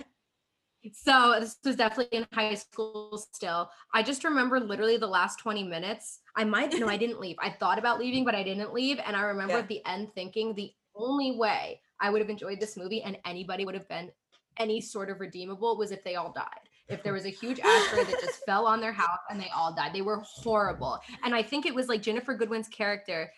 so 0.94 1.36
this 1.38 1.56
was 1.64 1.76
definitely 1.76 2.18
in 2.18 2.26
high 2.32 2.54
school 2.54 3.18
still 3.32 3.70
i 3.94 4.02
just 4.02 4.24
remember 4.24 4.60
literally 4.60 4.96
the 4.96 5.06
last 5.06 5.38
20 5.38 5.62
minutes 5.62 6.20
i 6.36 6.44
might 6.44 6.72
no 6.74 6.88
i 6.88 6.96
didn't 7.04 7.20
leave 7.20 7.36
i 7.40 7.50
thought 7.50 7.78
about 7.78 7.98
leaving 7.98 8.24
but 8.24 8.34
i 8.34 8.42
didn't 8.42 8.72
leave 8.72 8.98
and 9.04 9.16
i 9.16 9.22
remember 9.22 9.54
yeah. 9.54 9.60
at 9.60 9.68
the 9.68 9.84
end 9.86 10.08
thinking 10.14 10.54
the 10.54 10.70
only 10.94 11.36
way 11.36 11.80
i 12.00 12.10
would 12.10 12.20
have 12.20 12.30
enjoyed 12.30 12.60
this 12.60 12.76
movie 12.76 13.02
and 13.02 13.16
anybody 13.24 13.64
would 13.64 13.74
have 13.74 13.88
been 13.88 14.10
any 14.58 14.80
sort 14.80 15.10
of 15.10 15.20
redeemable 15.20 15.76
was 15.76 15.92
if 15.92 16.02
they 16.04 16.16
all 16.16 16.32
died 16.32 16.68
if 16.88 17.02
there 17.02 17.12
was 17.12 17.26
a 17.26 17.30
huge 17.30 17.60
asteroid 17.60 18.06
that 18.06 18.20
just 18.20 18.44
fell 18.46 18.66
on 18.66 18.80
their 18.80 18.92
house 18.92 19.18
and 19.30 19.38
they 19.40 19.50
all 19.54 19.74
died. 19.74 19.92
They 19.92 20.00
were 20.00 20.22
horrible. 20.24 20.98
And 21.22 21.34
I 21.34 21.42
think 21.42 21.66
it 21.66 21.74
was 21.74 21.86
like 21.86 22.02
Ginnifer 22.02 22.38
Goodwin's 22.38 22.68
character 22.68 23.30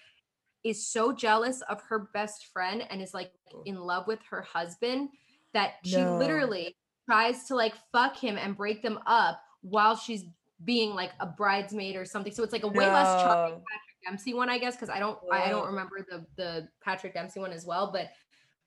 is 0.63 0.87
so 0.87 1.13
jealous 1.13 1.63
of 1.63 1.81
her 1.89 2.11
best 2.13 2.47
friend 2.53 2.85
and 2.91 3.01
is 3.01 3.15
like 3.15 3.33
oh. 3.55 3.63
in 3.65 3.77
love 3.77 4.07
with 4.07 4.21
her 4.31 4.43
husband 4.43 5.09
that 5.55 5.75
she 5.85 5.97
no. 5.97 6.17
literally 6.17 6.77
tries 7.11 7.45
to 7.45 7.57
like 7.57 7.75
fuck 7.91 8.17
him 8.17 8.39
and 8.39 8.57
break 8.57 8.83
them 8.83 8.99
up 9.07 9.41
while 9.63 9.97
she's 9.97 10.25
being 10.65 10.95
like 10.95 11.11
a 11.19 11.27
bridesmaid 11.27 11.97
or 11.97 12.05
something. 12.05 12.33
So 12.33 12.45
it's 12.45 12.53
like 12.53 12.63
a 12.63 12.69
way 12.69 12.87
no. 12.87 12.93
less 12.93 13.23
charming 13.23 13.55
Patrick 13.55 14.07
Dempsey 14.07 14.35
one, 14.35 14.49
I 14.49 14.59
guess, 14.59 14.77
because 14.77 14.91
I 14.91 15.01
don't 15.01 15.19
I 15.33 15.49
don't 15.49 15.67
remember 15.67 16.07
the 16.09 16.25
the 16.37 16.69
Patrick 16.85 17.15
Dempsey 17.15 17.41
one 17.41 17.53
as 17.53 17.67
well. 17.67 17.91
But 17.93 18.11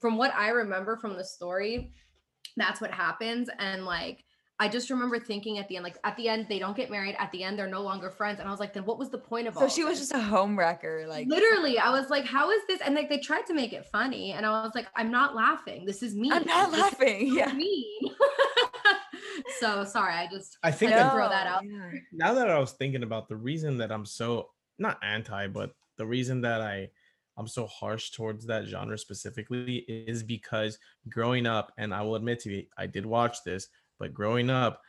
from 0.01 0.17
what 0.17 0.33
I 0.33 0.49
remember 0.49 0.97
from 0.97 1.15
the 1.15 1.23
story, 1.23 1.93
that's 2.57 2.81
what 2.81 2.91
happens. 2.91 3.49
And 3.59 3.85
like 3.85 4.25
I 4.59 4.67
just 4.67 4.89
remember 4.89 5.19
thinking 5.19 5.57
at 5.57 5.67
the 5.67 5.77
end, 5.77 5.83
like 5.83 5.97
at 6.03 6.15
the 6.15 6.29
end, 6.29 6.45
they 6.47 6.59
don't 6.59 6.77
get 6.77 6.91
married. 6.91 7.15
At 7.17 7.31
the 7.31 7.43
end, 7.43 7.57
they're 7.57 7.67
no 7.67 7.81
longer 7.81 8.11
friends. 8.11 8.39
And 8.39 8.47
I 8.47 8.51
was 8.51 8.59
like, 8.59 8.73
then 8.73 8.85
what 8.85 8.99
was 8.99 9.09
the 9.09 9.17
point 9.17 9.47
of 9.47 9.55
so 9.55 9.61
all? 9.61 9.69
So 9.69 9.75
she 9.75 9.83
was 9.83 9.99
this? 9.99 10.09
just 10.09 10.13
a 10.13 10.23
home 10.23 10.57
wrecker, 10.57 11.05
like 11.07 11.27
literally. 11.27 11.79
I 11.79 11.89
was 11.89 12.09
like, 12.09 12.25
how 12.25 12.51
is 12.51 12.61
this? 12.67 12.79
And 12.81 12.93
like 12.93 13.09
they 13.09 13.17
tried 13.17 13.45
to 13.47 13.53
make 13.53 13.73
it 13.73 13.85
funny, 13.91 14.31
and 14.33 14.45
I 14.45 14.63
was 14.63 14.73
like, 14.75 14.87
I'm 14.95 15.11
not 15.11 15.35
laughing. 15.35 15.85
This 15.85 16.03
is 16.03 16.15
me. 16.15 16.31
I'm 16.31 16.45
not 16.45 16.71
this 16.71 16.79
laughing. 16.79 17.35
Yeah, 17.35 17.51
mean. 17.53 18.13
so 19.59 19.83
sorry. 19.83 20.13
I 20.13 20.27
just 20.31 20.57
I 20.61 20.71
think 20.71 20.93
I 20.93 20.97
that, 20.97 21.13
throw 21.13 21.29
that 21.29 21.47
out. 21.47 21.63
Yeah. 21.65 21.91
Now 22.11 22.33
that 22.35 22.49
I 22.49 22.59
was 22.59 22.73
thinking 22.73 23.03
about 23.03 23.27
the 23.27 23.35
reason 23.35 23.77
that 23.77 23.91
I'm 23.91 24.05
so 24.05 24.49
not 24.77 24.99
anti, 25.03 25.47
but 25.47 25.71
the 25.97 26.05
reason 26.05 26.41
that 26.41 26.61
I 26.61 26.89
I'm 27.37 27.47
so 27.47 27.65
harsh 27.65 28.11
towards 28.11 28.45
that 28.45 28.65
genre 28.65 28.97
specifically 28.97 29.77
is 29.87 30.21
because 30.21 30.77
growing 31.09 31.47
up, 31.47 31.71
and 31.77 31.93
I 31.93 32.01
will 32.03 32.15
admit 32.15 32.39
to 32.41 32.51
you, 32.51 32.65
I 32.77 32.85
did 32.85 33.05
watch 33.05 33.43
this 33.43 33.67
but 34.03 34.13
growing 34.13 34.49
up, 34.49 34.81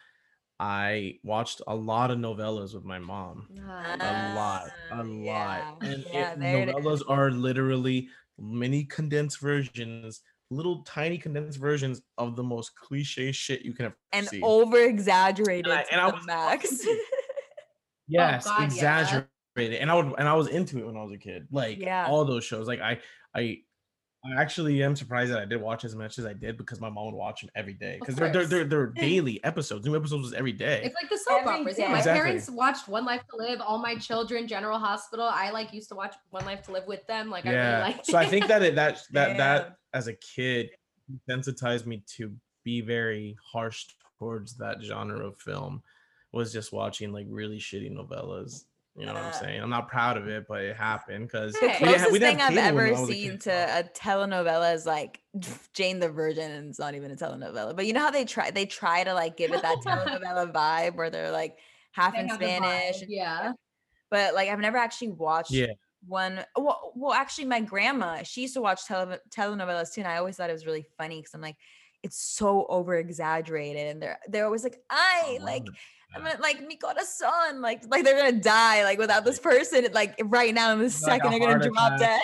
I 0.58 1.20
watched 1.22 1.62
a 1.68 1.74
lot 1.74 2.10
of 2.10 2.18
novellas 2.18 2.74
with 2.74 2.84
my 2.84 2.98
mom. 2.98 3.46
Uh, 3.56 3.96
a 4.00 4.34
lot, 4.34 4.70
a 4.90 5.06
yeah. 5.06 5.32
lot. 5.32 5.82
And 5.82 6.04
yeah, 6.12 6.32
it, 6.32 6.68
novellas 6.68 7.02
are 7.08 7.30
literally 7.30 8.08
mini 8.40 8.82
condensed 8.82 9.40
versions, 9.40 10.22
little 10.50 10.82
tiny 10.82 11.16
condensed 11.16 11.60
versions 11.60 12.02
of 12.18 12.34
the 12.34 12.42
most 12.42 12.74
cliche 12.74 13.30
shit 13.30 13.62
you 13.62 13.72
can 13.72 13.86
ever 13.86 13.96
and 14.12 14.26
see. 14.26 14.42
over 14.42 14.80
exaggerated 14.80 15.66
and 15.66 15.74
I, 15.74 15.84
and 15.92 16.00
I 16.00 16.06
was 16.06 16.26
max. 16.26 16.84
yes, 18.08 18.46
oh, 18.48 18.50
God, 18.50 18.64
exaggerated. 18.64 19.28
Yeah. 19.56 19.70
And 19.74 19.92
I 19.92 19.94
would 19.94 20.06
and 20.18 20.28
I 20.28 20.34
was 20.34 20.48
into 20.48 20.78
it 20.78 20.86
when 20.86 20.96
I 20.96 21.04
was 21.04 21.12
a 21.12 21.18
kid. 21.18 21.46
Like 21.52 21.78
yeah. 21.78 22.06
all 22.08 22.24
those 22.24 22.44
shows. 22.44 22.66
Like 22.66 22.80
I 22.80 22.98
I 23.32 23.58
I 24.26 24.40
actually 24.40 24.82
am 24.82 24.96
surprised 24.96 25.30
that 25.32 25.38
I 25.38 25.44
did 25.44 25.60
watch 25.60 25.84
as 25.84 25.94
much 25.94 26.18
as 26.18 26.24
I 26.24 26.32
did 26.32 26.56
because 26.56 26.80
my 26.80 26.88
mom 26.88 27.06
would 27.06 27.14
watch 27.14 27.42
them 27.42 27.50
every 27.54 27.74
day 27.74 27.98
because 28.00 28.14
they're, 28.14 28.32
they're, 28.32 28.46
they're 28.46 28.64
they're 28.64 28.86
daily 28.86 29.42
episodes. 29.44 29.84
New 29.84 29.94
episodes 29.94 30.22
was 30.22 30.32
every 30.32 30.52
day. 30.52 30.80
It's 30.82 30.94
like 30.94 31.10
the 31.10 31.18
soap 31.18 31.42
every 31.42 31.60
operas. 31.60 31.78
Yeah, 31.78 31.88
my 31.90 31.98
exactly. 31.98 32.22
parents 32.22 32.50
watched 32.50 32.88
One 32.88 33.04
Life 33.04 33.22
to 33.30 33.36
Live, 33.36 33.60
All 33.60 33.78
My 33.78 33.96
Children, 33.96 34.48
General 34.48 34.78
Hospital. 34.78 35.28
I 35.30 35.50
like 35.50 35.74
used 35.74 35.90
to 35.90 35.94
watch 35.94 36.14
One 36.30 36.46
Life 36.46 36.62
to 36.62 36.72
Live 36.72 36.86
with 36.86 37.06
them. 37.06 37.28
Like 37.28 37.44
yeah. 37.44 37.50
I 37.50 37.54
really 37.54 37.92
like. 37.92 38.04
so 38.06 38.16
I 38.16 38.26
think 38.26 38.46
that 38.46 38.62
it 38.62 38.74
that 38.76 39.02
that 39.12 39.28
yeah. 39.32 39.36
that 39.36 39.76
as 39.92 40.08
a 40.08 40.14
kid 40.14 40.70
sensitized 41.28 41.86
me 41.86 42.02
to 42.16 42.32
be 42.64 42.80
very 42.80 43.36
harsh 43.52 43.84
towards 44.18 44.56
that 44.56 44.78
genre 44.82 45.26
of 45.26 45.36
film. 45.38 45.82
Was 46.32 46.52
just 46.52 46.72
watching 46.72 47.12
like 47.12 47.26
really 47.28 47.58
shitty 47.58 47.94
novellas 47.94 48.64
you 48.96 49.06
know 49.06 49.14
what 49.14 49.24
I'm 49.24 49.32
saying? 49.32 49.60
I'm 49.60 49.70
not 49.70 49.88
proud 49.88 50.16
of 50.16 50.28
it, 50.28 50.46
but 50.46 50.62
it 50.62 50.76
happened 50.76 51.26
because 51.26 51.52
the 51.54 51.74
closest 51.78 52.12
we, 52.12 52.20
thing 52.20 52.40
I've 52.40 52.56
ever 52.56 52.94
seen 53.06 53.38
to 53.40 53.50
a 53.50 53.82
telenovela 53.82 54.72
is 54.72 54.86
like 54.86 55.20
Jane 55.74 55.98
the 55.98 56.08
Virgin, 56.08 56.50
and 56.52 56.68
it's 56.68 56.78
not 56.78 56.94
even 56.94 57.10
a 57.10 57.16
telenovela. 57.16 57.74
But 57.74 57.86
you 57.86 57.92
know 57.92 58.00
how 58.00 58.12
they 58.12 58.24
try 58.24 58.52
they 58.52 58.66
try 58.66 59.02
to 59.02 59.12
like 59.12 59.36
give 59.36 59.52
it 59.52 59.62
that 59.62 59.78
telenovela 59.84 60.52
vibe 60.52 60.94
where 60.94 61.10
they're 61.10 61.32
like 61.32 61.58
half 61.90 62.14
they 62.14 62.20
in 62.20 62.30
Spanish. 62.30 63.02
Yeah. 63.08 63.52
But 64.10 64.34
like 64.34 64.48
I've 64.48 64.60
never 64.60 64.78
actually 64.78 65.08
watched 65.08 65.50
yeah. 65.50 65.72
one. 66.06 66.44
Well, 66.56 66.92
well, 66.94 67.14
actually, 67.14 67.46
my 67.46 67.60
grandma 67.62 68.22
she 68.22 68.42
used 68.42 68.54
to 68.54 68.60
watch 68.60 68.86
tele- 68.86 69.18
telenovelas 69.28 69.92
too, 69.92 70.02
and 70.02 70.08
I 70.08 70.18
always 70.18 70.36
thought 70.36 70.50
it 70.50 70.54
was 70.54 70.66
really 70.66 70.86
funny 70.96 71.16
because 71.16 71.34
I'm 71.34 71.40
like, 71.40 71.56
it's 72.04 72.16
so 72.16 72.64
over 72.68 72.94
exaggerated, 72.94 73.88
and 73.88 74.00
they're 74.00 74.20
they're 74.28 74.44
always 74.44 74.62
like, 74.62 74.78
I 74.88 75.40
like. 75.42 75.66
It 75.66 75.74
I'm 76.14 76.22
gonna, 76.22 76.40
like 76.40 76.66
mi 76.66 76.76
corazón, 76.76 77.60
like 77.60 77.82
like 77.88 78.04
they're 78.04 78.16
gonna 78.16 78.40
die 78.40 78.84
like 78.84 78.98
without 78.98 79.24
this 79.24 79.38
person. 79.38 79.86
Like 79.92 80.14
right 80.24 80.54
now 80.54 80.72
in 80.72 80.78
this 80.78 81.02
like 81.02 81.22
second, 81.22 81.30
they're 81.30 81.40
gonna 81.40 81.68
drop 81.68 81.98
dead. 81.98 82.20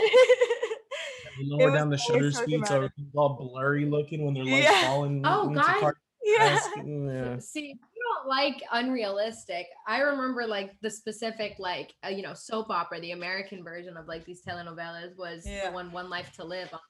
lower 1.43 1.71
down 1.75 1.91
the 1.91 1.99
shutter 1.99 2.31
speed, 2.31 2.67
so 2.67 2.83
it's 2.85 2.95
all 3.15 3.35
blurry 3.35 3.85
looking 3.85 4.25
when 4.25 4.35
they're 4.35 4.45
like 4.45 4.63
yeah. 4.63 4.83
falling. 4.83 5.23
Oh 5.27 5.49
god. 5.49 5.95
Yeah. 6.23 6.61
yeah. 6.85 7.39
See, 7.39 7.69
you 7.69 8.03
don't 8.15 8.29
like 8.29 8.63
unrealistic. 8.73 9.67
I 9.87 10.01
remember 10.01 10.47
like 10.47 10.73
the 10.83 10.91
specific 10.91 11.57
like 11.59 11.95
uh, 12.05 12.11
you 12.11 12.23
know 12.23 12.35
soap 12.35 12.71
opera, 12.71 13.01
the 13.01 13.13
American 13.13 13.65
version 13.65 13.97
of 13.97 14.07
like 14.07 14.25
these 14.25 14.43
telenovelas 14.47 15.17
was 15.17 15.45
yeah. 15.47 15.69
the 15.69 15.73
one 15.73 15.91
One 15.91 16.11
Life 16.11 16.33
to 16.33 16.45
Live 16.45 16.69
on 16.73 16.81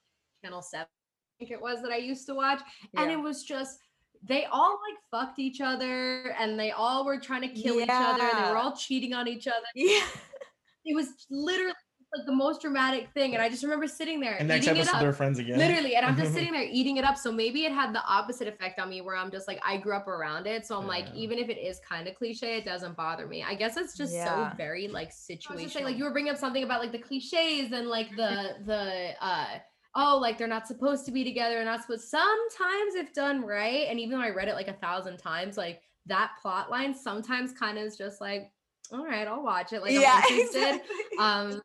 Channel 0.45 0.63
Seven. 0.63 0.87
I 0.87 1.45
think 1.45 1.53
it 1.53 1.63
was 1.63 1.81
that 1.83 1.93
I 1.93 1.97
used 1.97 2.27
to 2.27 2.35
watch, 2.35 2.61
and 2.99 3.11
it 3.11 3.19
was 3.19 3.45
just 3.45 3.79
they 4.23 4.45
all 4.47 4.79
like 4.89 4.99
fucked 5.11 5.39
each 5.39 5.61
other 5.61 6.35
and 6.39 6.59
they 6.59 6.71
all 6.71 7.05
were 7.05 7.19
trying 7.19 7.43
to 7.43 7.49
kill 7.49 7.77
yeah. 7.77 7.85
each 7.85 7.91
other 7.91 8.25
and 8.25 8.45
they 8.45 8.51
were 8.51 8.59
all 8.59 8.77
cheating 8.77 9.15
on 9.15 9.29
each 9.29 9.47
other. 9.47 9.67
Yeah. 9.75 10.03
It 10.83 10.95
was 10.95 11.09
literally 11.29 11.75
like 12.17 12.27
the 12.27 12.33
most 12.33 12.63
dramatic 12.63 13.11
thing. 13.15 13.35
And 13.35 13.43
I 13.43 13.49
just 13.49 13.63
remember 13.63 13.87
sitting 13.87 14.19
there. 14.19 14.37
And 14.39 14.49
next 14.49 14.67
episode, 14.67 14.99
they're 14.99 15.13
friends 15.13 15.39
again. 15.39 15.59
Literally. 15.59 15.95
And 15.95 16.05
I'm 16.05 16.17
just 16.17 16.33
sitting 16.35 16.53
there 16.53 16.65
eating 16.65 16.97
it 16.97 17.05
up. 17.05 17.17
So 17.17 17.31
maybe 17.31 17.65
it 17.65 17.73
had 17.73 17.95
the 17.95 18.03
opposite 18.05 18.49
effect 18.49 18.81
on 18.81 18.89
me 18.89 19.01
where 19.01 19.15
I'm 19.15 19.31
just 19.31 19.47
like, 19.47 19.61
I 19.65 19.77
grew 19.77 19.95
up 19.95 20.09
around 20.09 20.47
it. 20.47 20.67
So 20.67 20.77
I'm 20.77 20.85
yeah. 20.85 20.89
like, 20.89 21.15
even 21.15 21.39
if 21.39 21.49
it 21.49 21.59
is 21.59 21.81
kind 21.87 22.09
of 22.09 22.15
cliche, 22.17 22.57
it 22.57 22.65
doesn't 22.65 22.97
bother 22.97 23.27
me. 23.27 23.45
I 23.47 23.55
guess 23.55 23.77
it's 23.77 23.97
just 23.97 24.15
yeah. 24.15 24.51
so 24.51 24.57
very 24.57 24.89
like 24.89 25.13
situational. 25.13 25.85
Like 25.85 25.99
you 25.99 26.05
were 26.05 26.13
bringing 26.13 26.33
up 26.33 26.39
something 26.39 26.65
about 26.65 26.81
like 26.81 26.93
the 26.93 26.99
cliches 26.99 27.73
and 27.73 27.89
like 27.89 28.09
the, 28.17 28.55
the, 28.65 29.11
uh, 29.21 29.59
oh, 29.95 30.19
like 30.21 30.39
they're 30.39 30.47
not 30.47 30.67
supposed 30.67 31.05
to 31.07 31.13
be 31.13 31.25
together 31.25 31.57
and 31.57 31.67
not 31.67 31.83
supposed. 31.83 32.09
Sometimes, 32.09 32.95
if 32.95 33.13
done 33.13 33.43
right, 33.43 33.87
and 33.89 33.99
even 33.99 34.19
though 34.19 34.25
I 34.25 34.31
read 34.31 34.49
it 34.49 34.55
like 34.55 34.69
a 34.69 34.75
thousand 34.75 35.19
times, 35.19 35.57
like 35.57 35.83
that 36.07 36.33
plot 36.41 36.71
line 36.71 36.95
sometimes 36.95 37.53
kind 37.53 37.79
of 37.79 37.85
is 37.85 37.97
just 37.97 38.21
like, 38.21 38.51
all 38.93 39.05
right, 39.05 39.27
I'll 39.27 39.43
watch 39.43 39.73
it. 39.73 39.83
Like 39.83 39.93
yeah, 39.93 40.23
I'm 40.29 40.33
interested. 40.33 40.63
Exactly. 40.63 41.19
Um, 41.19 41.63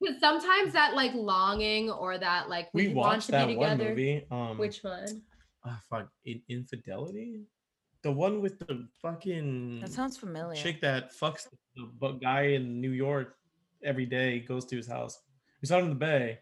because 0.00 0.18
sometimes 0.18 0.72
that 0.72 0.94
like 0.94 1.12
longing 1.14 1.90
or 1.90 2.16
that 2.16 2.48
like 2.48 2.68
we, 2.72 2.88
we 2.88 2.94
watched 2.94 3.28
that 3.28 3.54
one 3.54 3.78
movie. 3.78 4.24
Um, 4.30 4.56
which 4.56 4.82
one? 4.82 5.22
Oh 5.66 5.76
fuck, 5.88 6.08
In- 6.24 6.42
infidelity. 6.48 7.42
The 8.02 8.10
one 8.10 8.40
with 8.40 8.58
the 8.60 8.88
fucking 9.02 9.80
that 9.80 9.92
sounds 9.92 10.16
familiar. 10.16 10.60
Chick 10.60 10.80
that 10.80 11.12
fucks 11.12 11.48
the 12.00 12.12
guy 12.12 12.42
in 12.42 12.80
New 12.80 12.92
York 12.92 13.36
every 13.84 14.06
day 14.06 14.40
goes 14.40 14.64
to 14.66 14.76
his 14.76 14.86
house. 14.86 15.20
We 15.60 15.68
saw 15.68 15.78
it 15.78 15.82
in 15.82 15.90
the 15.90 15.94
Bay 15.96 16.38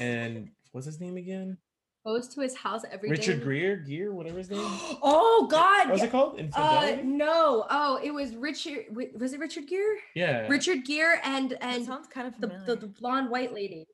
and 0.00 0.50
what's 0.72 0.86
his 0.86 1.00
name 1.00 1.16
again? 1.16 1.58
Goes 2.04 2.28
to 2.34 2.42
his 2.42 2.54
house 2.54 2.82
every 2.90 3.08
Richard 3.08 3.38
day. 3.38 3.44
Greer, 3.44 3.76
Gear, 3.76 4.12
whatever 4.12 4.36
his 4.36 4.50
name. 4.50 4.60
oh 4.62 5.48
God! 5.50 5.86
What 5.86 5.92
was 5.94 6.02
it 6.02 6.10
called? 6.10 6.38
Uh, 6.54 6.96
no. 7.02 7.64
Oh, 7.70 7.98
it 8.02 8.10
was 8.12 8.36
Richard. 8.36 8.84
Was 9.18 9.32
it 9.32 9.40
Richard 9.40 9.66
Gere? 9.66 9.96
Yeah. 10.14 10.46
Richard 10.48 10.84
Gere 10.84 11.18
and 11.24 11.56
and 11.62 11.82
that 11.82 11.86
sounds 11.86 12.06
kind 12.08 12.26
of 12.26 12.38
the, 12.40 12.48
the, 12.66 12.76
the 12.76 12.86
blonde 12.88 13.30
white 13.30 13.54
lady. 13.54 13.86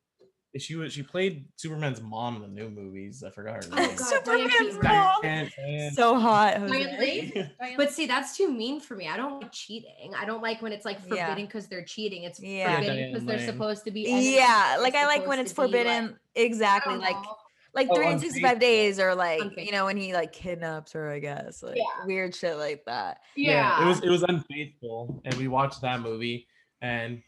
She 0.59 0.75
was 0.75 0.93
she 0.93 1.03
played 1.03 1.45
Superman's 1.57 2.01
mom 2.03 2.37
in 2.37 2.43
the 2.43 2.49
new 2.49 2.69
movies. 2.69 3.23
I 3.25 3.31
forgot 3.31 3.63
her 3.65 3.71
Oh, 3.73 3.77
name. 3.77 3.89
God, 3.97 3.99
Superman's 3.99 4.75
mom. 4.83 5.23
Diane- 5.23 5.51
Diane- 5.57 5.93
so 5.93 6.19
hot. 6.19 6.55
Diane 6.67 7.51
But 7.77 7.93
see, 7.93 8.07
that's 8.07 8.37
too 8.37 8.51
mean 8.53 8.81
for 8.81 8.97
me. 8.97 9.07
I 9.09 9.17
don't 9.17 9.41
like 9.41 9.53
cheating. 9.53 10.13
I 10.17 10.25
don't 10.25 10.43
like 10.43 10.61
when 10.61 10.73
it's 10.73 10.85
like 10.85 11.01
forbidden 11.01 11.47
because 11.47 11.69
they're 11.69 11.85
cheating. 11.85 12.25
It's 12.25 12.41
Yeah. 12.41 12.75
forbidden 12.81 13.13
because 13.13 13.27
they're 13.27 13.47
supposed 13.47 13.85
to 13.85 13.91
be. 13.93 14.03
Yeah, 14.35 14.79
like 14.81 14.95
I 14.97 15.07
like 15.07 15.27
when 15.27 15.39
it's 15.39 15.53
to 15.53 15.57
be, 15.57 15.63
like- 15.63 15.71
forbidden. 15.71 16.19
Exactly, 16.35 16.95
don't 16.95 17.01
like 17.03 17.15
know. 17.23 17.37
like 17.75 17.87
Oh, 17.91 17.95
365 17.95 18.59
days 18.59 18.99
or 18.99 19.15
like 19.15 19.41
Unfaithful. 19.41 19.63
you 19.65 19.73
know 19.73 19.85
when 19.85 19.97
he 19.97 20.13
like 20.15 20.33
kidnaps 20.33 20.91
her, 20.93 21.11
I 21.11 21.21
guess. 21.21 21.63
Like 21.63 21.77
Yeah. 21.77 22.07
weird 22.07 22.35
shit 22.35 22.57
like 22.57 22.85
that. 22.87 23.19
Yeah. 23.37 23.85
it 23.85 23.87
was 23.87 24.01
it 24.03 24.09
was 24.11 24.25
unfaithful, 24.25 25.23
and 25.25 25.35
we 25.35 25.47
watched 25.47 25.81
that 25.83 26.01
movie, 26.01 26.49
and 26.83 27.23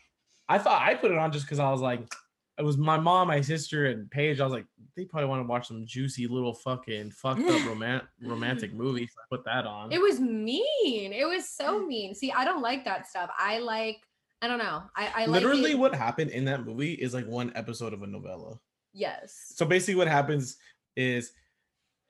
I 0.48 0.58
thought 0.58 0.82
I 0.82 0.94
put 0.96 1.12
it 1.12 1.18
on 1.18 1.30
just 1.30 1.44
because 1.46 1.60
I 1.60 1.70
was 1.70 1.80
like, 1.80 2.00
it 2.58 2.62
was 2.62 2.76
my 2.76 2.98
mom, 2.98 3.28
my 3.28 3.40
sister, 3.40 3.86
and 3.86 4.10
Paige. 4.10 4.40
I 4.40 4.44
was 4.44 4.52
like, 4.52 4.66
they 4.96 5.04
probably 5.06 5.28
want 5.28 5.42
to 5.42 5.48
watch 5.48 5.68
some 5.68 5.86
juicy 5.86 6.26
little 6.26 6.52
fucking 6.52 7.10
fucked 7.12 7.40
up 7.48 7.66
roman- 7.66 8.02
romantic 8.22 8.74
movie. 8.74 9.06
So 9.06 9.14
I 9.20 9.36
put 9.36 9.44
that 9.46 9.66
on. 9.66 9.90
It 9.90 10.00
was 10.00 10.20
mean. 10.20 11.12
It 11.12 11.26
was 11.26 11.48
so 11.48 11.86
mean. 11.86 12.14
See, 12.14 12.30
I 12.30 12.44
don't 12.44 12.60
like 12.62 12.84
that 12.84 13.06
stuff. 13.08 13.30
I 13.38 13.58
like. 13.58 14.00
I 14.42 14.48
don't 14.48 14.58
know. 14.58 14.82
I, 14.96 15.12
I 15.22 15.26
Literally, 15.26 15.72
like 15.74 15.78
what 15.80 15.94
happened 15.94 16.30
in 16.32 16.44
that 16.46 16.66
movie 16.66 16.94
is 16.94 17.14
like 17.14 17.26
one 17.26 17.52
episode 17.54 17.92
of 17.94 18.02
a 18.02 18.06
novella. 18.06 18.58
Yes. 18.92 19.52
So 19.54 19.64
basically, 19.64 19.94
what 19.94 20.08
happens 20.08 20.56
is 20.96 21.32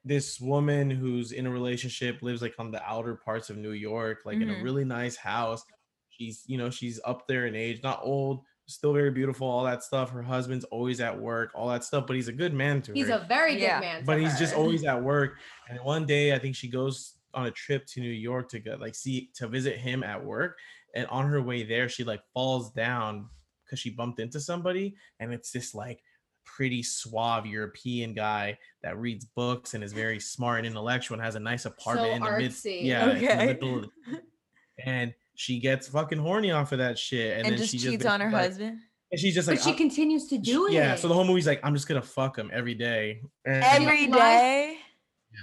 this 0.04 0.40
woman 0.40 0.90
who's 0.90 1.30
in 1.32 1.46
a 1.46 1.50
relationship 1.50 2.22
lives 2.22 2.42
like 2.42 2.54
on 2.58 2.70
the 2.72 2.82
outer 2.84 3.14
parts 3.14 3.50
of 3.50 3.56
New 3.58 3.70
York, 3.72 4.22
like 4.24 4.36
in 4.40 4.48
Mhm. 4.48 4.60
a 4.60 4.62
really 4.64 4.84
nice 4.84 5.14
house. 5.14 5.62
She's, 6.08 6.42
you 6.46 6.58
know, 6.58 6.70
she's 6.70 6.98
up 7.04 7.28
there 7.28 7.46
in 7.46 7.54
age, 7.54 7.82
not 7.82 8.00
old, 8.02 8.40
still 8.74 8.92
very 8.92 9.10
beautiful, 9.10 9.46
all 9.48 9.64
that 9.64 9.82
stuff. 9.82 10.10
Her 10.10 10.22
husband's 10.22 10.64
always 10.66 11.00
at 11.00 11.18
work, 11.18 11.50
all 11.54 11.68
that 11.68 11.84
stuff, 11.84 12.06
but 12.06 12.16
he's 12.16 12.28
a 12.28 12.32
good 12.32 12.52
man 12.54 12.82
to 12.82 12.92
He's 12.92 13.08
her. 13.08 13.14
a 13.22 13.26
very 13.26 13.60
Yeah. 13.60 13.78
good 13.80 13.86
man. 13.86 14.00
to 14.00 14.06
but 14.06 14.20
he's 14.20 14.38
just 14.38 14.54
always 14.54 14.84
at 14.84 15.02
work. 15.02 15.38
And 15.68 15.78
one 15.80 16.06
day, 16.06 16.34
I 16.34 16.38
think 16.38 16.56
she 16.56 16.68
goes 16.68 17.18
on 17.34 17.46
a 17.46 17.50
trip 17.50 17.86
to 17.86 18.00
New 18.00 18.10
York 18.10 18.48
to 18.50 18.58
go 18.60 18.76
like 18.80 18.94
see 18.94 19.30
to 19.36 19.46
visit 19.48 19.76
him 19.78 20.02
at 20.02 20.22
work. 20.24 20.58
And 20.94 21.06
on 21.06 21.26
her 21.28 21.40
way 21.40 21.62
there, 21.62 21.88
she 21.88 22.04
like 22.04 22.20
falls 22.34 22.70
down 22.72 23.28
because 23.64 23.78
she 23.78 23.88
bumped 23.90 24.20
into 24.20 24.38
somebody, 24.40 24.94
and 25.20 25.32
it's 25.32 25.50
this 25.50 25.74
like 25.74 26.02
pretty 26.44 26.82
suave 26.82 27.46
European 27.46 28.12
guy 28.12 28.58
that 28.82 28.98
reads 28.98 29.24
books 29.24 29.72
and 29.74 29.82
is 29.82 29.92
very 29.94 30.20
smart 30.20 30.58
and 30.58 30.66
intellectual 30.66 31.14
and 31.14 31.24
has 31.24 31.36
a 31.36 31.40
nice 31.40 31.64
apartment 31.64 32.10
So 32.10 32.16
in 32.16 32.22
the 32.22 32.38
midst. 32.38 32.66
artsy. 32.66 32.82
Yeah, 32.82 33.10
it's 33.12 33.22
in 33.22 33.38
the 33.38 33.46
middle 33.46 33.78
of 33.78 33.82
the, 33.82 34.22
and 34.84 35.14
she 35.34 35.58
gets 35.58 35.88
fucking 35.88 36.18
horny 36.18 36.50
off 36.50 36.72
of 36.72 36.78
that 36.78 36.98
shit, 36.98 37.36
and, 37.38 37.46
And, 37.46 37.52
then 37.52 37.58
just 37.58 37.70
she 37.72 37.78
cheats 37.78 38.02
just 38.02 38.06
on 38.06 38.20
her 38.20 38.30
like- 38.30 38.42
husband. 38.48 38.78
And 39.10 39.20
she's 39.20 39.34
just 39.34 39.46
like, 39.46 39.58
but 39.58 39.64
she 39.68 39.74
continues 39.74 40.26
to 40.28 40.38
do 40.38 40.68
it. 40.68 40.72
yeah. 40.72 40.94
So 40.94 41.06
the 41.06 41.12
whole 41.12 41.24
movie's 41.26 41.46
like, 41.46 41.60
I'm 41.62 41.74
just 41.74 41.86
gonna 41.86 42.00
fuck 42.00 42.36
him 42.38 42.50
every 42.52 42.74
day. 42.74 43.20
And- 43.44 43.62
Every 43.62 44.06
lies- 44.06 44.18
day. 44.18 44.78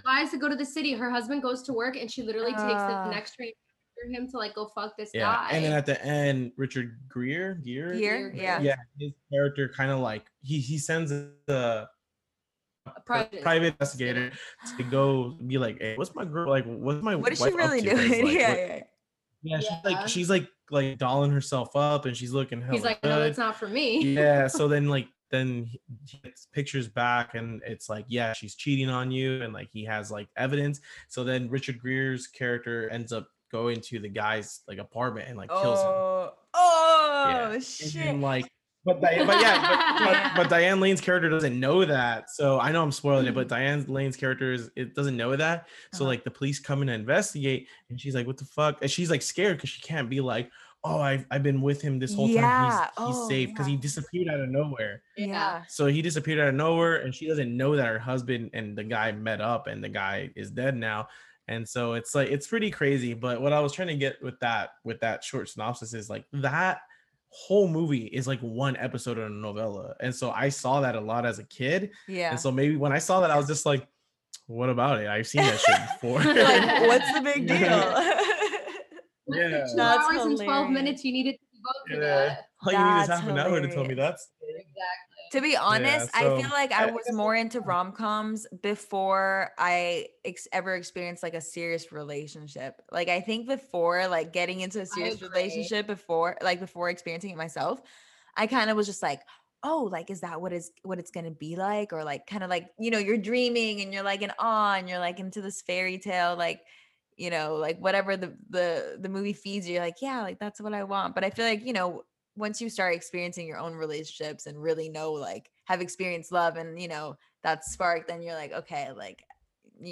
flies 0.03 0.31
to 0.31 0.37
go 0.37 0.49
to 0.49 0.55
the 0.55 0.65
city. 0.65 0.93
Her 0.93 1.11
husband 1.11 1.43
goes 1.43 1.61
to 1.63 1.73
work, 1.73 1.95
and 1.95 2.09
she 2.11 2.23
literally 2.23 2.51
takes 2.51 2.63
Ah. 2.63 3.05
the 3.05 3.11
next 3.13 3.35
train 3.35 3.51
for 3.93 4.09
him 4.11 4.27
to 4.29 4.37
like 4.37 4.55
go 4.55 4.71
fuck 4.73 4.95
this 4.97 5.11
yeah 5.13 5.21
guy. 5.21 5.49
and 5.51 5.65
then 5.65 5.73
at 5.73 5.85
the 5.85 6.01
end 6.05 6.53
richard 6.55 6.97
greer 7.09 7.55
gear 7.55 7.93
Gear, 7.93 8.31
yeah. 8.33 8.61
yeah 8.61 8.75
his 8.97 9.11
character 9.29 9.67
kind 9.75 9.91
of 9.91 9.99
like 9.99 10.25
he 10.41 10.59
he 10.61 10.77
sends 10.77 11.11
the 11.11 11.85
private, 13.05 13.41
private 13.41 13.65
investigator 13.73 14.31
to 14.77 14.83
go 14.83 15.37
be 15.45 15.57
like 15.57 15.77
hey 15.81 15.95
what's 15.97 16.15
my 16.15 16.23
girl 16.23 16.49
like 16.49 16.63
what's 16.65 17.03
my 17.03 17.15
What 17.15 17.33
is 17.33 17.39
she 17.39 17.51
really 17.51 17.81
doing? 17.81 17.97
like, 18.09 18.09
yeah, 18.11 18.23
what- 18.23 18.33
yeah. 18.33 18.83
Yeah 19.43 19.59
she's 19.59 19.69
Yeah. 19.69 19.79
like 19.83 20.07
she's 20.07 20.29
like 20.29 20.47
like 20.71 20.97
dolling 20.97 21.31
herself 21.31 21.75
up 21.75 22.05
and 22.05 22.15
she's 22.15 22.31
looking 22.31 22.61
He's 22.71 22.83
like, 22.83 23.01
good. 23.01 23.09
no, 23.09 23.21
it's 23.23 23.37
not 23.37 23.55
for 23.57 23.67
me. 23.67 24.13
yeah 24.13 24.47
so 24.57 24.67
then 24.67 24.87
like 24.87 25.07
then 25.31 25.69
he 26.05 26.17
gets 26.23 26.47
pictures 26.53 26.87
back 26.87 27.35
and 27.35 27.61
it's 27.65 27.87
like 27.89 28.05
yeah 28.07 28.33
she's 28.33 28.55
cheating 28.55 28.89
on 28.89 29.11
you 29.11 29.41
and 29.43 29.53
like 29.53 29.69
he 29.71 29.83
has 29.85 30.09
like 30.11 30.27
evidence 30.37 30.79
so 31.07 31.23
then 31.23 31.49
richard 31.49 31.79
greer's 31.79 32.25
character 32.27 32.89
ends 32.89 33.11
up 33.13 33.27
going 33.51 33.79
to 33.81 33.99
the 33.99 34.09
guy's 34.09 34.61
like 34.67 34.77
apartment 34.79 35.27
and 35.27 35.37
like 35.37 35.49
kills 35.49 35.79
him 35.79 35.87
Oh, 35.87 36.33
oh 36.53 37.25
Yeah. 37.29 37.51
And 37.51 37.63
shit. 37.63 37.93
then, 37.93 38.21
like 38.21 38.47
but, 38.85 39.01
Di- 39.01 39.25
but 39.25 39.41
yeah 39.41 39.59
but, 39.99 40.05
but, 40.05 40.31
but 40.43 40.49
diane 40.49 40.79
lane's 40.79 41.01
character 41.01 41.29
doesn't 41.29 41.59
know 41.59 41.83
that 41.85 42.29
so 42.29 42.59
i 42.59 42.71
know 42.71 42.81
i'm 42.81 42.91
spoiling 42.91 43.25
it 43.27 43.35
but 43.35 43.47
diane 43.47 43.83
lane's 43.87 44.15
character 44.15 44.53
is 44.53 44.69
it 44.75 44.95
doesn't 44.95 45.17
know 45.17 45.35
that 45.35 45.67
so 45.93 46.03
Uh-huh. 46.03 46.09
like 46.11 46.23
the 46.23 46.31
police 46.31 46.59
come 46.59 46.81
in 46.81 46.87
to 46.87 46.93
investigate 46.93 47.67
and 47.89 47.99
she's 47.99 48.15
like 48.15 48.25
what 48.27 48.37
the 48.37 48.45
fuck 48.45 48.77
and 48.81 48.89
she's 48.89 49.09
like 49.09 49.21
scared 49.21 49.57
because 49.57 49.69
she 49.69 49.81
can't 49.81 50.09
be 50.09 50.21
like 50.21 50.49
oh 50.85 51.01
i've, 51.01 51.25
I've 51.29 51.43
been 51.43 51.61
with 51.61 51.81
him 51.81 51.99
this 51.99 52.13
whole 52.15 52.29
Yeah. 52.29 52.41
time 52.41 52.71
he's, 52.71 53.07
he's 53.07 53.15
Oh, 53.17 53.27
safe 53.29 53.49
because 53.49 53.67
yeah. 53.67 53.71
he 53.71 53.77
disappeared 53.77 54.27
out 54.29 54.39
of 54.39 54.49
nowhere 54.49 55.01
yeah. 55.17 55.63
so 55.67 55.87
he 55.87 56.01
disappeared 56.01 56.39
out 56.39 56.47
of 56.47 56.55
nowhere, 56.55 56.97
and 56.97 57.13
she 57.13 57.27
doesn't 57.27 57.55
know 57.55 57.75
that 57.75 57.85
her 57.85 57.99
husband 57.99 58.51
and 58.53 58.77
the 58.77 58.85
guy 58.85 59.11
met 59.11 59.41
up, 59.41 59.67
and 59.67 59.83
the 59.83 59.89
guy 59.89 60.29
is 60.37 60.49
dead 60.51 60.77
now. 60.77 61.09
And 61.49 61.67
so 61.67 61.93
it's 61.93 62.15
like 62.15 62.29
it's 62.29 62.47
pretty 62.47 62.71
crazy. 62.71 63.13
But 63.13 63.41
what 63.41 63.51
I 63.51 63.59
was 63.59 63.73
trying 63.73 63.89
to 63.89 63.97
get 63.97 64.21
with 64.23 64.39
that 64.39 64.69
with 64.85 65.01
that 65.01 65.23
short 65.23 65.49
synopsis 65.49 65.93
is 65.93 66.09
like 66.09 66.23
that 66.31 66.79
whole 67.29 67.67
movie 67.67 68.05
is 68.05 68.27
like 68.27 68.39
one 68.41 68.75
episode 68.77 69.17
of 69.17 69.27
a 69.27 69.29
novella, 69.29 69.95
and 69.99 70.13
so 70.13 70.31
I 70.31 70.49
saw 70.49 70.81
that 70.81 70.95
a 70.95 70.99
lot 71.01 71.25
as 71.25 71.39
a 71.39 71.43
kid. 71.45 71.91
Yeah. 72.07 72.31
And 72.31 72.39
so 72.39 72.51
maybe 72.51 72.75
when 72.75 72.91
I 72.91 72.97
saw 72.99 73.19
that, 73.21 73.31
I 73.31 73.37
was 73.37 73.47
just 73.47 73.65
like, 73.65 73.87
"What 74.47 74.69
about 74.69 74.99
it? 74.99 75.07
I've 75.07 75.27
seen 75.27 75.43
that 75.43 75.59
shit 75.59 75.79
before." 76.01 76.19
like, 76.23 76.81
what's 76.87 77.13
the 77.13 77.21
big 77.21 77.47
deal? 77.47 77.57
Yeah. 79.31 79.49
Two 79.67 79.75
That's 79.75 80.07
hours 80.11 80.25
and 80.25 80.37
12 80.39 80.69
minutes 80.71 81.03
you 81.03 81.11
needed 81.13 81.33
to 81.33 81.45
devote 81.53 82.01
to 82.01 82.03
Yeah. 82.03 82.25
that. 82.29 82.45
All 82.65 82.73
you 82.73 82.79
need 82.95 83.01
is 83.03 83.07
That's 83.09 83.21
half 83.21 83.29
an 83.29 83.37
hour 83.37 83.61
to 83.61 83.67
tell 83.71 83.85
me 83.85 83.93
that's. 83.93 84.27
Exactly. 84.41 85.08
To 85.31 85.41
be 85.41 85.55
honest, 85.55 86.09
I 86.13 86.29
so 86.29 86.29
feel 86.29 86.49
like 86.49 86.71
I 86.71 86.85
I- 86.85 86.87
I 86.87 86.91
was 86.91 87.11
more 87.11 87.35
into 87.35 87.61
rom 87.61 87.91
coms 87.91 88.47
before 88.61 89.51
I 89.57 90.09
ex- 90.25 90.47
ever 90.51 90.75
experienced 90.75 91.21
like 91.23 91.35
a 91.35 91.41
serious 91.41 91.91
relationship. 91.91 92.81
Like 92.91 93.09
I 93.09 93.21
think 93.21 93.47
before 93.47 94.07
like 94.07 94.33
getting 94.33 94.61
into 94.61 94.81
a 94.81 94.85
serious 94.85 95.21
relationship 95.21 95.87
before 95.87 96.37
like 96.41 96.59
before 96.59 96.89
experiencing 96.89 97.31
it 97.31 97.37
myself, 97.37 97.81
I 98.35 98.47
kind 98.47 98.69
of 98.69 98.77
was 98.77 98.87
just 98.87 99.03
like, 99.03 99.21
oh, 99.63 99.83
like 99.91 100.09
is 100.09 100.21
that 100.21 100.41
what 100.41 100.53
is 100.53 100.71
what 100.83 100.99
it's 100.99 101.11
gonna 101.11 101.31
be 101.31 101.55
like? 101.55 101.93
Or 101.93 102.03
like 102.03 102.25
kind 102.27 102.43
of 102.43 102.49
like 102.49 102.71
you 102.79 102.91
know 102.91 102.99
you're 102.99 103.17
dreaming 103.17 103.81
and 103.81 103.93
you're 103.93 104.03
like 104.03 104.21
in 104.21 104.31
awe 104.39 104.75
and 104.75 104.89
you're 104.89 104.99
like 104.99 105.19
into 105.19 105.41
this 105.41 105.61
fairy 105.61 105.97
tale 105.99 106.35
like 106.35 106.61
you 107.17 107.29
know 107.29 107.55
like 107.55 107.77
whatever 107.79 108.15
the 108.15 108.37
the 108.49 108.97
the 108.99 109.09
movie 109.09 109.33
feeds 109.33 109.67
you 109.67 109.73
you're 109.75 109.83
like 109.83 110.01
yeah 110.01 110.21
like 110.21 110.39
that's 110.39 110.61
what 110.61 110.73
i 110.73 110.83
want 110.83 111.13
but 111.15 111.23
i 111.23 111.29
feel 111.29 111.45
like 111.45 111.61
you 111.65 111.73
know 111.73 112.03
once 112.39 112.61
you 112.61 112.69
start 112.69 112.95
experiencing 112.95 113.47
your 113.47 113.59
own 113.59 113.75
relationships 113.75 114.47
and 114.47 114.61
really 114.61 114.89
know 114.89 115.11
like 115.13 115.51
have 115.65 115.81
experienced 115.81 116.31
love 116.31 116.57
and 116.57 116.81
you 116.81 116.87
know 116.87 117.15
that 117.43 117.65
spark 117.65 118.07
then 118.07 118.21
you're 118.21 118.35
like 118.35 118.53
okay 118.53 118.91
like 118.95 119.23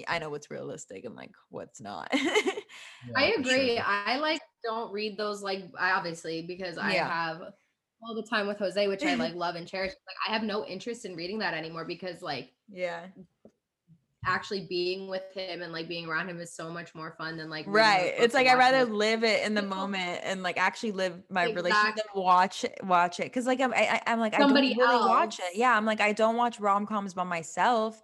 i 0.08 0.20
know 0.20 0.30
what's 0.30 0.52
realistic 0.52 1.06
and 1.06 1.16
like 1.16 1.32
what's 1.50 1.82
not 1.82 2.10
I 3.18 3.26
Yeah, 3.26 3.32
for 3.32 3.42
agree. 3.42 3.78
sure. 3.78 3.84
I 3.86 4.18
like 4.18 4.42
don't 4.64 4.92
read 4.92 5.18
those 5.18 5.42
like 5.42 5.64
I 5.80 5.92
obviously 5.92 6.44
because 6.44 6.78
I 6.78 6.94
Yeah. 6.94 7.08
have 7.08 7.42
all 8.02 8.16
the 8.16 8.24
time 8.24 8.48
with 8.48 8.60
Jose, 8.60 8.88
which 8.88 9.06
I 9.06 9.16
like 9.16 9.34
love 9.36 9.56
and 9.56 9.68
cherish. 9.68 9.92
Like 9.92 10.18
I 10.28 10.34
have 10.34 10.44
no 10.44 10.66
interest 10.66 11.06
in 11.06 11.16
reading 11.16 11.40
that 11.40 11.54
anymore 11.54 11.86
because 11.86 12.22
like 12.22 12.54
yeah 12.70 13.08
actually 14.28 14.66
being 14.70 15.08
with 15.08 15.24
him 15.34 15.62
and 15.62 15.72
like 15.72 15.88
being 15.88 16.08
around 16.08 16.30
him 16.30 16.40
is 16.40 16.54
so 16.54 16.70
much 16.70 16.94
more 16.94 17.16
fun 17.18 17.38
than 17.38 17.50
like 17.50 17.66
right 17.68 18.14
it's 18.18 18.34
like 18.34 18.46
i'd 18.48 18.58
rather 18.58 18.84
live 18.86 19.24
it 19.24 19.44
in 19.46 19.54
the 19.54 19.62
moment 19.62 20.20
and 20.24 20.44
like 20.44 20.58
actually 20.58 20.92
live 20.92 21.18
my 21.30 21.46
relationship 21.46 21.68
Exactly. 21.96 22.04
than 22.14 22.24
watch 22.24 22.64
it 22.66 22.78
watch 22.84 23.20
it 23.22 23.24
because 23.24 23.46
like 23.46 23.62
i'm 23.62 23.74
I, 23.74 24.02
I- 24.06 24.12
i'm 24.12 24.20
like 24.20 24.36
Somebody 24.36 24.74
i 24.74 24.76
don't 24.76 24.90
really 24.90 25.10
watch 25.10 25.40
else. 25.40 25.50
it 25.54 25.58
yeah 25.58 25.76
i'm 25.76 25.86
like 25.86 26.02
i 26.02 26.12
don't 26.12 26.36
watch 26.36 26.60
rom-coms 26.60 27.14
by 27.14 27.24
myself 27.24 28.02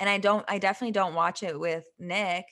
and 0.00 0.08
i 0.08 0.16
don't 0.18 0.44
i 0.48 0.58
definitely 0.58 0.92
don't 0.92 1.14
watch 1.14 1.42
it 1.42 1.58
with 1.58 1.84
nick 1.98 2.44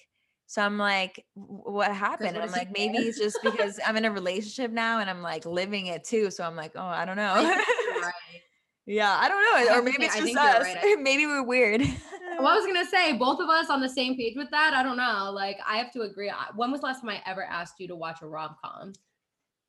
so 0.46 0.60
i'm 0.60 0.76
like 0.76 1.24
what 1.34 1.94
happened 1.94 2.34
what 2.34 2.44
i'm 2.44 2.50
like 2.52 2.72
maybe 2.76 2.98
it's 2.98 3.18
just 3.18 3.38
because 3.42 3.78
i'm 3.86 3.96
in 3.96 4.04
a 4.04 4.10
relationship 4.10 4.70
now 4.72 4.98
and 4.98 5.08
i'm 5.08 5.22
like 5.22 5.46
living 5.46 5.86
it 5.86 6.02
too 6.04 6.30
so 6.30 6.42
i'm 6.44 6.56
like 6.56 6.72
oh 6.74 6.84
i 6.84 7.04
don't 7.04 7.16
know 7.16 7.32
I 7.36 7.42
right. 8.02 8.12
yeah 8.86 9.16
i 9.20 9.28
don't 9.28 9.38
I 9.38 9.64
know 9.68 9.78
or 9.78 9.82
maybe 9.82 10.04
it's 10.04 10.16
just 10.18 10.36
us 10.36 10.62
right. 10.62 10.98
Maybe 11.00 11.24
we're 11.26 11.44
weird 11.44 11.82
Well, 12.42 12.52
I 12.52 12.56
was 12.56 12.66
gonna 12.66 12.84
say 12.86 13.12
both 13.14 13.40
of 13.40 13.48
us 13.48 13.70
on 13.70 13.80
the 13.80 13.88
same 13.88 14.16
page 14.16 14.36
with 14.36 14.50
that. 14.50 14.74
I 14.74 14.82
don't 14.82 14.96
know. 14.96 15.30
Like 15.32 15.58
I 15.66 15.76
have 15.76 15.92
to 15.92 16.02
agree. 16.02 16.30
When 16.54 16.70
was 16.70 16.80
the 16.80 16.86
last 16.86 17.00
time 17.00 17.10
I 17.10 17.22
ever 17.26 17.44
asked 17.44 17.74
you 17.78 17.88
to 17.88 17.96
watch 17.96 18.22
a 18.22 18.26
rom 18.26 18.56
com? 18.62 18.92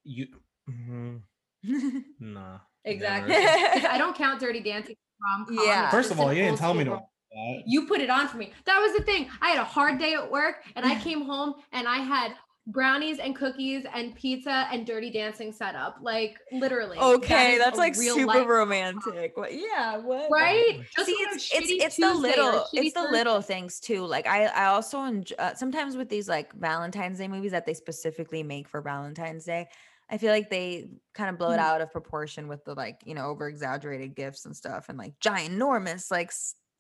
You, 0.04 0.28
mhm, 0.70 1.22
nah. 2.20 2.60
Exactly. 2.86 3.36
I 3.36 3.98
don't 3.98 4.16
count 4.16 4.40
Dirty 4.40 4.60
Dancing 4.62 4.96
rom 5.22 5.46
com. 5.46 5.66
Yeah. 5.66 5.90
First 5.90 6.12
of 6.12 6.20
all, 6.20 6.34
you 6.34 6.44
didn't 6.44 6.58
tell 6.60 6.74
me 6.74 6.84
to 6.84 6.92
watch 6.92 7.04
that. 7.32 7.64
You 7.66 7.88
put 7.88 8.02
it 8.02 8.10
on 8.10 8.28
for 8.28 8.38
me. 8.38 8.52
That 8.66 8.80
was 8.80 8.96
the 8.96 9.04
thing. 9.04 9.30
I 9.42 9.50
had 9.50 9.60
a 9.60 9.64
hard 9.64 9.98
day 10.00 10.14
at 10.14 10.30
work 10.30 10.58
and 10.76 10.86
I 10.86 11.00
came 11.00 11.22
home 11.22 11.56
and 11.72 11.88
I 11.88 11.98
had 11.98 12.34
brownies 12.68 13.20
and 13.20 13.36
cookies 13.36 13.86
and 13.94 14.16
pizza 14.16 14.68
and 14.72 14.86
dirty 14.86 15.12
dancing 15.12 15.52
setup. 15.52 15.98
Like 16.02 16.38
literally. 16.52 16.98
Okay 16.98 17.54
is 17.54 17.60
that's 17.60 17.78
like 17.78 17.96
super 17.96 18.26
life- 18.26 18.48
romantic 18.48 19.34
what 19.36 19.54
yeah 19.54 19.98
what 19.98 20.30
Right? 20.32 20.82
Just 20.96 21.08
See, 21.08 21.14
it's 21.14 21.52
it's, 21.54 21.72
it's 21.72 21.96
the 21.98 22.12
Tuesday 22.12 22.12
or 22.12 22.12
a 22.12 22.46
little 22.46 22.66
it's 22.74 22.94
the 22.94 23.02
Thursday. 23.02 23.18
little 23.18 23.42
things 23.42 23.80
too. 23.80 24.06
Like 24.06 24.28
I 24.28 24.46
I 24.46 24.66
also 24.68 25.04
enjoy 25.04 25.36
uh, 25.40 25.54
sometimes 25.56 25.98
with 25.98 26.10
these 26.10 26.30
like 26.30 26.54
Valentine's 26.54 27.20
Day 27.20 27.28
movies 27.28 27.52
that 27.52 27.66
they 27.66 27.74
specifically 27.74 28.44
make 28.44 28.70
for 28.70 28.82
Valentine's 28.82 29.46
Day. 29.46 29.68
I 30.10 30.18
feel 30.18 30.32
like 30.32 30.50
they 30.50 30.90
kind 31.14 31.30
of 31.30 31.38
blow 31.38 31.52
it 31.52 31.54
mm-hmm. 31.54 31.66
out 31.66 31.82
of 31.82 31.92
proportion 31.92 32.48
with 32.48 32.64
the 32.66 32.76
like, 32.76 33.02
you 33.06 33.16
know, 33.16 33.28
over 33.28 33.48
exaggerated 33.48 34.16
gifts 34.16 34.46
and 34.46 34.56
stuff 34.56 34.90
and 34.90 34.98
like 34.98 35.20
giant 35.20 35.54
enormous 35.54 36.12
like 36.12 36.32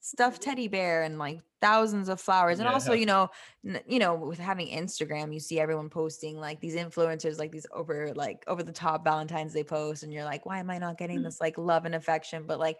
stuffed 0.03 0.41
mm-hmm. 0.41 0.49
teddy 0.49 0.67
bear 0.67 1.03
and 1.03 1.17
like 1.17 1.39
thousands 1.61 2.09
of 2.09 2.19
flowers 2.19 2.59
and 2.59 2.67
yeah. 2.67 2.73
also 2.73 2.91
you 2.91 3.05
know 3.05 3.29
n- 3.65 3.79
you 3.87 3.99
know 3.99 4.13
with 4.13 4.37
having 4.37 4.67
instagram 4.67 5.33
you 5.33 5.39
see 5.39 5.61
everyone 5.61 5.89
posting 5.89 6.37
like 6.37 6.59
these 6.59 6.75
influencers 6.75 7.39
like 7.39 7.53
these 7.53 7.65
over 7.71 8.13
like 8.13 8.43
over 8.47 8.61
the 8.61 8.71
top 8.71 9.05
valentines 9.05 9.53
they 9.53 9.63
post 9.63 10.03
and 10.03 10.11
you're 10.11 10.25
like 10.25 10.45
why 10.45 10.59
am 10.59 10.69
i 10.69 10.77
not 10.77 10.97
getting 10.97 11.17
mm-hmm. 11.17 11.25
this 11.25 11.39
like 11.39 11.57
love 11.57 11.85
and 11.85 11.95
affection 11.95 12.43
but 12.45 12.59
like 12.59 12.77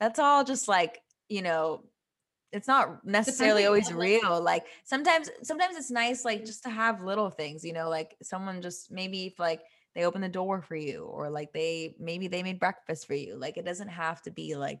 that's 0.00 0.18
all 0.18 0.44
just 0.44 0.66
like 0.66 1.02
you 1.28 1.42
know 1.42 1.84
it's 2.52 2.68
not 2.68 3.04
necessarily 3.04 3.66
always 3.66 3.92
real 3.92 4.40
like 4.40 4.64
sometimes 4.82 5.28
sometimes 5.42 5.76
it's 5.76 5.90
nice 5.90 6.24
like 6.24 6.42
just 6.42 6.62
to 6.62 6.70
have 6.70 7.02
little 7.02 7.28
things 7.28 7.62
you 7.62 7.74
know 7.74 7.90
like 7.90 8.16
someone 8.22 8.62
just 8.62 8.90
maybe 8.90 9.26
if 9.26 9.38
like 9.38 9.60
they 9.94 10.04
open 10.04 10.22
the 10.22 10.28
door 10.28 10.62
for 10.62 10.76
you 10.76 11.04
or 11.04 11.28
like 11.28 11.52
they 11.52 11.94
maybe 12.00 12.28
they 12.28 12.42
made 12.42 12.58
breakfast 12.58 13.06
for 13.06 13.14
you 13.14 13.36
like 13.36 13.58
it 13.58 13.64
doesn't 13.66 13.88
have 13.88 14.22
to 14.22 14.30
be 14.30 14.56
like 14.56 14.78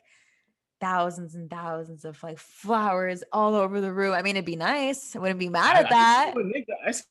thousands 0.82 1.36
and 1.36 1.48
thousands 1.48 2.04
of 2.04 2.20
like 2.22 2.38
flowers 2.38 3.22
all 3.32 3.54
over 3.54 3.80
the 3.80 3.92
room. 3.92 4.12
I 4.12 4.22
mean, 4.22 4.36
it'd 4.36 4.44
be 4.44 4.56
nice. 4.56 5.14
I 5.14 5.20
wouldn't 5.20 5.38
be 5.38 5.48
mad 5.48 5.76
at 5.76 5.86
I, 5.86 5.88
that. 5.90 6.34
I 6.36 6.42
Nick, 6.42 6.66
I 6.84 6.90
see 6.90 7.04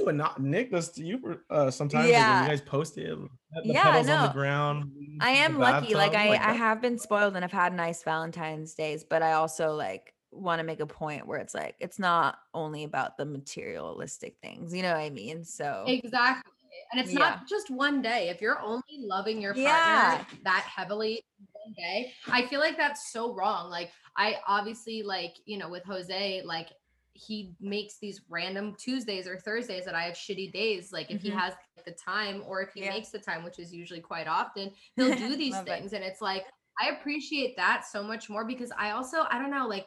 what 0.00 0.14
not 0.14 0.42
Nick 0.42 0.72
does 0.72 0.88
to 0.92 1.04
you 1.04 1.38
uh, 1.50 1.70
sometimes. 1.70 2.08
Yeah. 2.08 2.40
Like 2.40 2.42
you 2.42 2.56
guys 2.56 2.60
post 2.62 2.96
it. 2.96 3.16
yeah, 3.64 4.02
no. 4.04 4.14
on 4.14 4.26
the 4.28 4.32
ground. 4.32 4.90
I 5.20 5.30
am 5.30 5.58
lucky. 5.58 5.94
Like 5.94 6.14
I, 6.14 6.30
like 6.30 6.40
I 6.40 6.54
have 6.54 6.80
been 6.80 6.98
spoiled 6.98 7.36
and 7.36 7.44
I've 7.44 7.52
had 7.52 7.74
nice 7.74 8.02
Valentine's 8.02 8.74
days, 8.74 9.04
but 9.04 9.22
I 9.22 9.32
also 9.32 9.74
like 9.74 10.14
want 10.30 10.60
to 10.60 10.64
make 10.64 10.80
a 10.80 10.86
point 10.86 11.26
where 11.26 11.38
it's 11.38 11.54
like 11.54 11.76
it's 11.78 11.98
not 11.98 12.38
only 12.54 12.84
about 12.84 13.18
the 13.18 13.26
materialistic 13.26 14.36
things. 14.42 14.74
You 14.74 14.82
know 14.82 14.92
what 14.92 15.00
I 15.00 15.10
mean? 15.10 15.44
So 15.44 15.84
exactly. 15.86 16.50
And 16.92 17.00
it's 17.00 17.12
yeah. 17.12 17.18
not 17.18 17.46
just 17.46 17.70
one 17.70 18.00
day. 18.00 18.30
If 18.30 18.40
you're 18.40 18.60
only 18.60 18.82
loving 18.98 19.40
your 19.40 19.52
partner 19.52 19.70
yeah. 19.70 20.24
that 20.44 20.62
heavily 20.62 21.22
one 21.51 21.51
day. 21.76 22.12
I 22.28 22.46
feel 22.46 22.60
like 22.60 22.76
that's 22.76 23.12
so 23.12 23.34
wrong. 23.34 23.70
Like 23.70 23.90
I 24.16 24.36
obviously 24.46 25.02
like, 25.02 25.36
you 25.44 25.58
know, 25.58 25.68
with 25.68 25.84
Jose, 25.84 26.42
like 26.44 26.68
he 27.14 27.54
makes 27.60 27.98
these 27.98 28.22
random 28.28 28.74
Tuesdays 28.78 29.26
or 29.26 29.38
Thursdays 29.38 29.84
that 29.84 29.94
I 29.94 30.02
have 30.02 30.14
shitty 30.14 30.52
days. 30.52 30.92
Like 30.92 31.10
if 31.10 31.18
mm-hmm. 31.18 31.32
he 31.32 31.38
has 31.38 31.54
the 31.84 31.92
time 31.92 32.42
or 32.46 32.62
if 32.62 32.70
he 32.74 32.84
yeah. 32.84 32.90
makes 32.90 33.10
the 33.10 33.18
time, 33.18 33.44
which 33.44 33.58
is 33.58 33.72
usually 33.72 34.00
quite 34.00 34.28
often, 34.28 34.70
he'll 34.96 35.14
do 35.14 35.36
these 35.36 35.58
things. 35.60 35.92
It. 35.92 35.96
And 35.96 36.04
it's 36.04 36.20
like, 36.20 36.46
I 36.80 36.88
appreciate 36.90 37.56
that 37.56 37.84
so 37.84 38.02
much 38.02 38.30
more 38.30 38.46
because 38.46 38.72
I 38.78 38.92
also, 38.92 39.24
I 39.30 39.38
don't 39.38 39.50
know, 39.50 39.66
like 39.66 39.86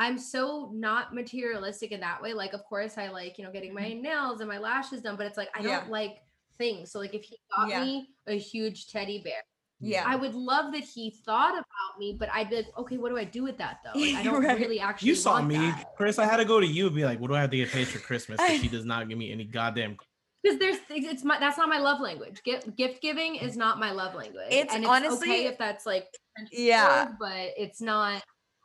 I'm 0.00 0.16
so 0.16 0.70
not 0.72 1.14
materialistic 1.14 1.92
in 1.92 2.00
that 2.00 2.22
way. 2.22 2.32
Like, 2.32 2.54
of 2.54 2.64
course, 2.64 2.96
I 2.96 3.08
like, 3.08 3.36
you 3.36 3.44
know, 3.44 3.52
getting 3.52 3.74
my 3.74 3.82
mm-hmm. 3.82 4.00
nails 4.00 4.40
and 4.40 4.48
my 4.48 4.56
lashes 4.56 5.02
done, 5.02 5.16
but 5.16 5.26
it's 5.26 5.36
like, 5.36 5.50
I 5.54 5.60
don't 5.60 5.84
yeah. 5.84 5.90
like 5.90 6.22
things. 6.56 6.90
So, 6.90 6.98
like, 6.98 7.14
if 7.14 7.22
he 7.22 7.36
got 7.54 7.68
yeah. 7.68 7.84
me 7.84 8.08
a 8.26 8.38
huge 8.38 8.88
teddy 8.88 9.20
bear, 9.22 9.42
yeah. 9.80 10.04
I 10.06 10.16
would 10.16 10.34
love 10.34 10.72
that 10.72 10.82
he 10.82 11.10
thought 11.10 11.52
about 11.52 11.98
me, 11.98 12.16
but 12.18 12.28
I'd 12.32 12.50
be 12.50 12.56
like, 12.56 12.78
okay, 12.78 12.98
what 12.98 13.08
do 13.08 13.16
I 13.16 13.24
do 13.24 13.42
with 13.42 13.58
that 13.58 13.78
though? 13.84 13.98
Like, 13.98 14.14
I 14.14 14.22
don't 14.24 14.44
right. 14.44 14.58
really 14.58 14.80
actually. 14.80 15.08
You 15.08 15.14
saw 15.14 15.40
me, 15.40 15.56
that. 15.56 15.96
Chris. 15.96 16.18
I 16.18 16.26
had 16.26 16.36
to 16.36 16.44
go 16.44 16.60
to 16.60 16.66
you 16.66 16.86
and 16.86 16.94
be 16.94 17.04
like, 17.04 17.18
what 17.18 17.28
do 17.28 17.34
I 17.34 17.40
have 17.40 17.50
to 17.50 17.56
get 17.56 17.70
paid 17.70 17.88
for 17.88 17.98
Christmas? 17.98 18.40
She 18.60 18.68
does 18.68 18.84
not 18.84 19.08
give 19.08 19.18
me 19.18 19.32
any 19.32 19.44
goddamn. 19.44 19.96
Because 20.42 20.58
there's, 20.58 20.78
it's 20.88 21.22
my 21.22 21.38
that's 21.38 21.58
not 21.58 21.68
my 21.68 21.76
love 21.76 22.00
language. 22.00 22.42
Gift 22.42 22.74
gift 22.74 23.02
giving 23.02 23.36
is 23.36 23.58
not 23.58 23.78
my 23.78 23.90
love 23.90 24.14
language. 24.14 24.46
It's, 24.48 24.72
and 24.72 24.84
it's 24.84 24.90
honestly 24.90 25.30
okay 25.30 25.46
if 25.48 25.58
that's 25.58 25.84
like 25.84 26.06
yeah, 26.50 27.08
but 27.20 27.50
it's 27.58 27.82
not. 27.82 28.22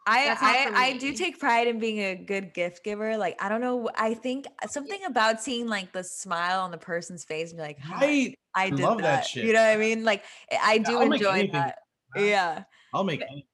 I 0.08 0.38
I, 0.40 0.72
I 0.76 0.98
do 0.98 1.14
take 1.14 1.40
pride 1.40 1.68
in 1.68 1.80
being 1.80 2.00
a 2.00 2.16
good 2.16 2.54
gift 2.54 2.84
giver. 2.84 3.18
Like 3.18 3.42
I 3.42 3.50
don't 3.50 3.62
know, 3.62 3.90
I 3.96 4.14
think 4.14 4.46
something 4.68 5.04
about 5.06 5.42
seeing 5.42 5.68
like 5.68 5.92
the 5.92 6.04
smile 6.04 6.62
on 6.62 6.72
the 6.72 6.78
person's 6.78 7.24
face 7.24 7.52
and 7.52 7.58
be 7.58 7.64
like, 7.64 7.80
right. 7.90 8.38
I, 8.54 8.66
I 8.66 8.70
did 8.70 8.80
love 8.80 8.98
that. 8.98 9.04
that. 9.04 9.26
shit. 9.26 9.46
You 9.46 9.54
know 9.54 9.62
what 9.62 9.74
I 9.74 9.78
mean? 9.78 10.04
Like 10.04 10.24
eh, 10.50 10.58
I 10.62 10.78
do 10.78 10.94
yeah, 10.94 11.02
enjoy 11.02 11.50
that. 11.54 11.80
Yeah. 12.16 12.64
I'll 12.94 13.04
make 13.04 13.22
like, 13.22 13.46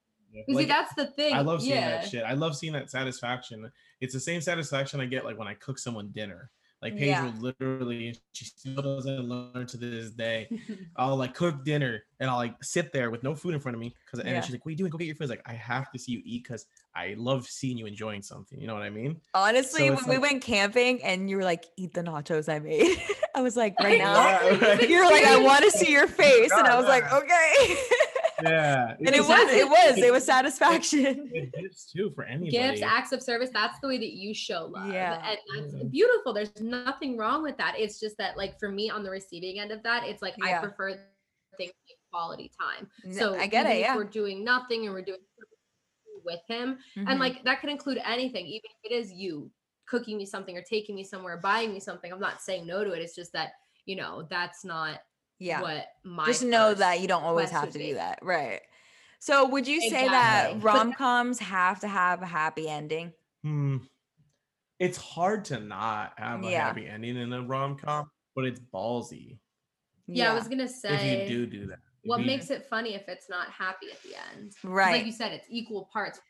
See, 0.48 0.64
that's 0.64 0.94
the 0.94 1.06
thing. 1.06 1.34
I 1.34 1.40
love 1.40 1.60
seeing 1.60 1.74
yeah. 1.74 1.90
that 1.90 2.08
shit. 2.08 2.22
I 2.24 2.32
love 2.32 2.56
seeing 2.56 2.72
that 2.72 2.90
satisfaction. 2.90 3.70
It's 4.00 4.14
the 4.14 4.20
same 4.20 4.40
satisfaction 4.40 5.00
I 5.00 5.06
get 5.06 5.24
like 5.24 5.38
when 5.38 5.48
I 5.48 5.54
cook 5.54 5.78
someone 5.78 6.10
dinner. 6.14 6.50
Like 6.82 6.96
Paige 6.96 7.08
yeah. 7.08 7.24
will 7.24 7.40
literally, 7.40 8.18
she 8.32 8.44
still 8.44 8.82
doesn't 8.82 9.28
learn 9.28 9.66
to 9.68 9.76
this 9.76 10.10
day. 10.10 10.48
I'll 10.96 11.16
like 11.16 11.32
cook 11.32 11.64
dinner 11.64 12.02
and 12.18 12.28
I'll 12.28 12.36
like 12.36 12.56
sit 12.60 12.92
there 12.92 13.10
with 13.12 13.22
no 13.22 13.36
food 13.36 13.54
in 13.54 13.60
front 13.60 13.76
of 13.76 13.80
me 13.80 13.94
because 14.04 14.18
and 14.18 14.30
yeah. 14.30 14.40
she's 14.40 14.50
like, 14.50 14.64
"What 14.64 14.70
are 14.70 14.72
you 14.72 14.76
doing? 14.76 14.90
Go 14.90 14.98
get 14.98 15.06
your 15.06 15.14
food." 15.14 15.28
like, 15.28 15.42
I 15.46 15.52
have 15.52 15.92
to 15.92 15.98
see 15.98 16.12
you 16.12 16.22
eat 16.24 16.42
because 16.42 16.66
I 16.94 17.14
love 17.16 17.46
seeing 17.46 17.78
you 17.78 17.86
enjoying 17.86 18.22
something. 18.22 18.60
You 18.60 18.66
know 18.66 18.74
what 18.74 18.82
I 18.82 18.90
mean? 18.90 19.20
Honestly, 19.32 19.86
so 19.86 19.94
when 19.94 20.02
like, 20.02 20.06
we 20.08 20.18
went 20.18 20.42
camping 20.42 21.02
and 21.04 21.30
you 21.30 21.36
were 21.36 21.44
like, 21.44 21.66
"Eat 21.76 21.94
the 21.94 22.02
nachos 22.02 22.52
I 22.52 22.58
made," 22.58 23.00
I 23.34 23.42
was 23.42 23.56
like, 23.56 23.78
"Right 23.80 23.98
now." 24.00 24.14
Yeah, 24.14 24.58
right. 24.58 24.88
You're 24.88 25.08
like, 25.08 25.24
"I 25.24 25.38
want 25.38 25.64
to 25.64 25.70
see 25.70 25.92
your 25.92 26.08
face," 26.08 26.50
and 26.50 26.66
I 26.66 26.76
was 26.76 26.86
like, 26.86 27.10
"Okay." 27.12 27.76
Yeah. 28.42 28.94
And 28.98 29.08
it 29.08 29.20
was 29.20 29.52
it 29.52 29.68
was 29.68 29.98
it 29.98 30.12
was 30.12 30.24
satisfaction. 30.24 31.30
it, 31.32 31.52
gifts 31.52 31.90
too 31.92 32.10
for 32.14 32.24
anybody. 32.24 32.50
gifts 32.50 32.82
acts 32.82 33.12
of 33.12 33.22
service 33.22 33.50
that's 33.52 33.78
the 33.80 33.88
way 33.88 33.98
that 33.98 34.12
you 34.12 34.34
show 34.34 34.66
love. 34.66 34.92
Yeah. 34.92 35.22
And 35.24 35.72
that's 35.72 35.84
beautiful 35.84 36.32
there's 36.32 36.60
nothing 36.60 37.16
wrong 37.16 37.42
with 37.42 37.56
that 37.58 37.74
it's 37.78 38.00
just 38.00 38.16
that 38.18 38.36
like 38.36 38.58
for 38.58 38.70
me 38.70 38.90
on 38.90 39.02
the 39.02 39.10
receiving 39.10 39.60
end 39.60 39.72
of 39.72 39.82
that 39.82 40.04
it's 40.04 40.22
like 40.22 40.34
yeah. 40.38 40.58
i 40.58 40.60
prefer 40.60 40.90
things 41.56 41.72
like 41.88 41.98
quality 42.10 42.50
time. 42.60 42.88
So 43.12 43.34
i 43.34 43.46
get 43.46 43.66
it 43.66 43.80
yeah. 43.80 43.96
we're 43.96 44.04
doing 44.04 44.44
nothing 44.44 44.86
and 44.86 44.94
we're 44.94 45.02
doing 45.02 45.18
with 46.24 46.40
him 46.48 46.78
mm-hmm. 46.96 47.08
and 47.08 47.18
like 47.18 47.42
that 47.44 47.60
could 47.60 47.70
include 47.70 47.98
anything 48.04 48.46
even 48.46 48.62
if 48.64 48.92
it 48.92 48.94
is 48.94 49.12
you 49.12 49.50
cooking 49.88 50.16
me 50.16 50.24
something 50.24 50.56
or 50.56 50.62
taking 50.62 50.94
me 50.94 51.04
somewhere 51.04 51.36
buying 51.36 51.72
me 51.72 51.80
something 51.80 52.12
i'm 52.12 52.20
not 52.20 52.40
saying 52.40 52.66
no 52.66 52.84
to 52.84 52.92
it 52.92 53.02
it's 53.02 53.14
just 53.14 53.32
that 53.32 53.52
you 53.86 53.96
know 53.96 54.26
that's 54.30 54.64
not 54.64 55.00
yeah. 55.42 55.60
what 55.60 55.86
my 56.04 56.26
just 56.26 56.44
know 56.44 56.74
that 56.74 57.00
you 57.00 57.08
don't 57.08 57.24
always 57.24 57.50
have 57.50 57.70
to 57.72 57.78
be. 57.78 57.88
do 57.88 57.94
that 57.94 58.20
right. 58.22 58.60
So 59.18 59.46
would 59.48 59.68
you 59.68 59.76
exactly. 59.76 59.98
say 59.98 60.08
that 60.08 60.62
rom-coms 60.62 61.38
have 61.38 61.80
to 61.80 61.88
have 61.88 62.22
a 62.22 62.26
happy 62.26 62.68
ending? 62.68 63.12
Hmm. 63.44 63.78
It's 64.80 64.98
hard 64.98 65.44
to 65.46 65.60
not 65.60 66.14
have 66.16 66.44
a 66.44 66.50
yeah. 66.50 66.66
happy 66.66 66.86
ending 66.86 67.16
in 67.16 67.32
a 67.32 67.42
rom-com 67.42 68.10
but 68.34 68.44
it's 68.44 68.60
ballsy. 68.72 69.38
Yeah, 70.06 70.24
yeah, 70.24 70.32
i 70.32 70.34
was 70.34 70.48
gonna 70.48 70.68
say 70.68 71.22
if 71.22 71.30
you 71.30 71.46
do 71.46 71.60
do 71.60 71.66
that 71.68 71.78
what 72.04 72.20
you, 72.20 72.26
makes 72.26 72.50
it 72.50 72.66
funny 72.68 72.94
if 72.94 73.08
it's 73.08 73.28
not 73.28 73.48
happy 73.48 73.86
at 73.92 74.02
the 74.02 74.10
end? 74.32 74.52
Right 74.64 74.92
like 74.92 75.06
you 75.06 75.12
said 75.12 75.32
it's 75.32 75.46
equal 75.48 75.88
parts 75.92 76.20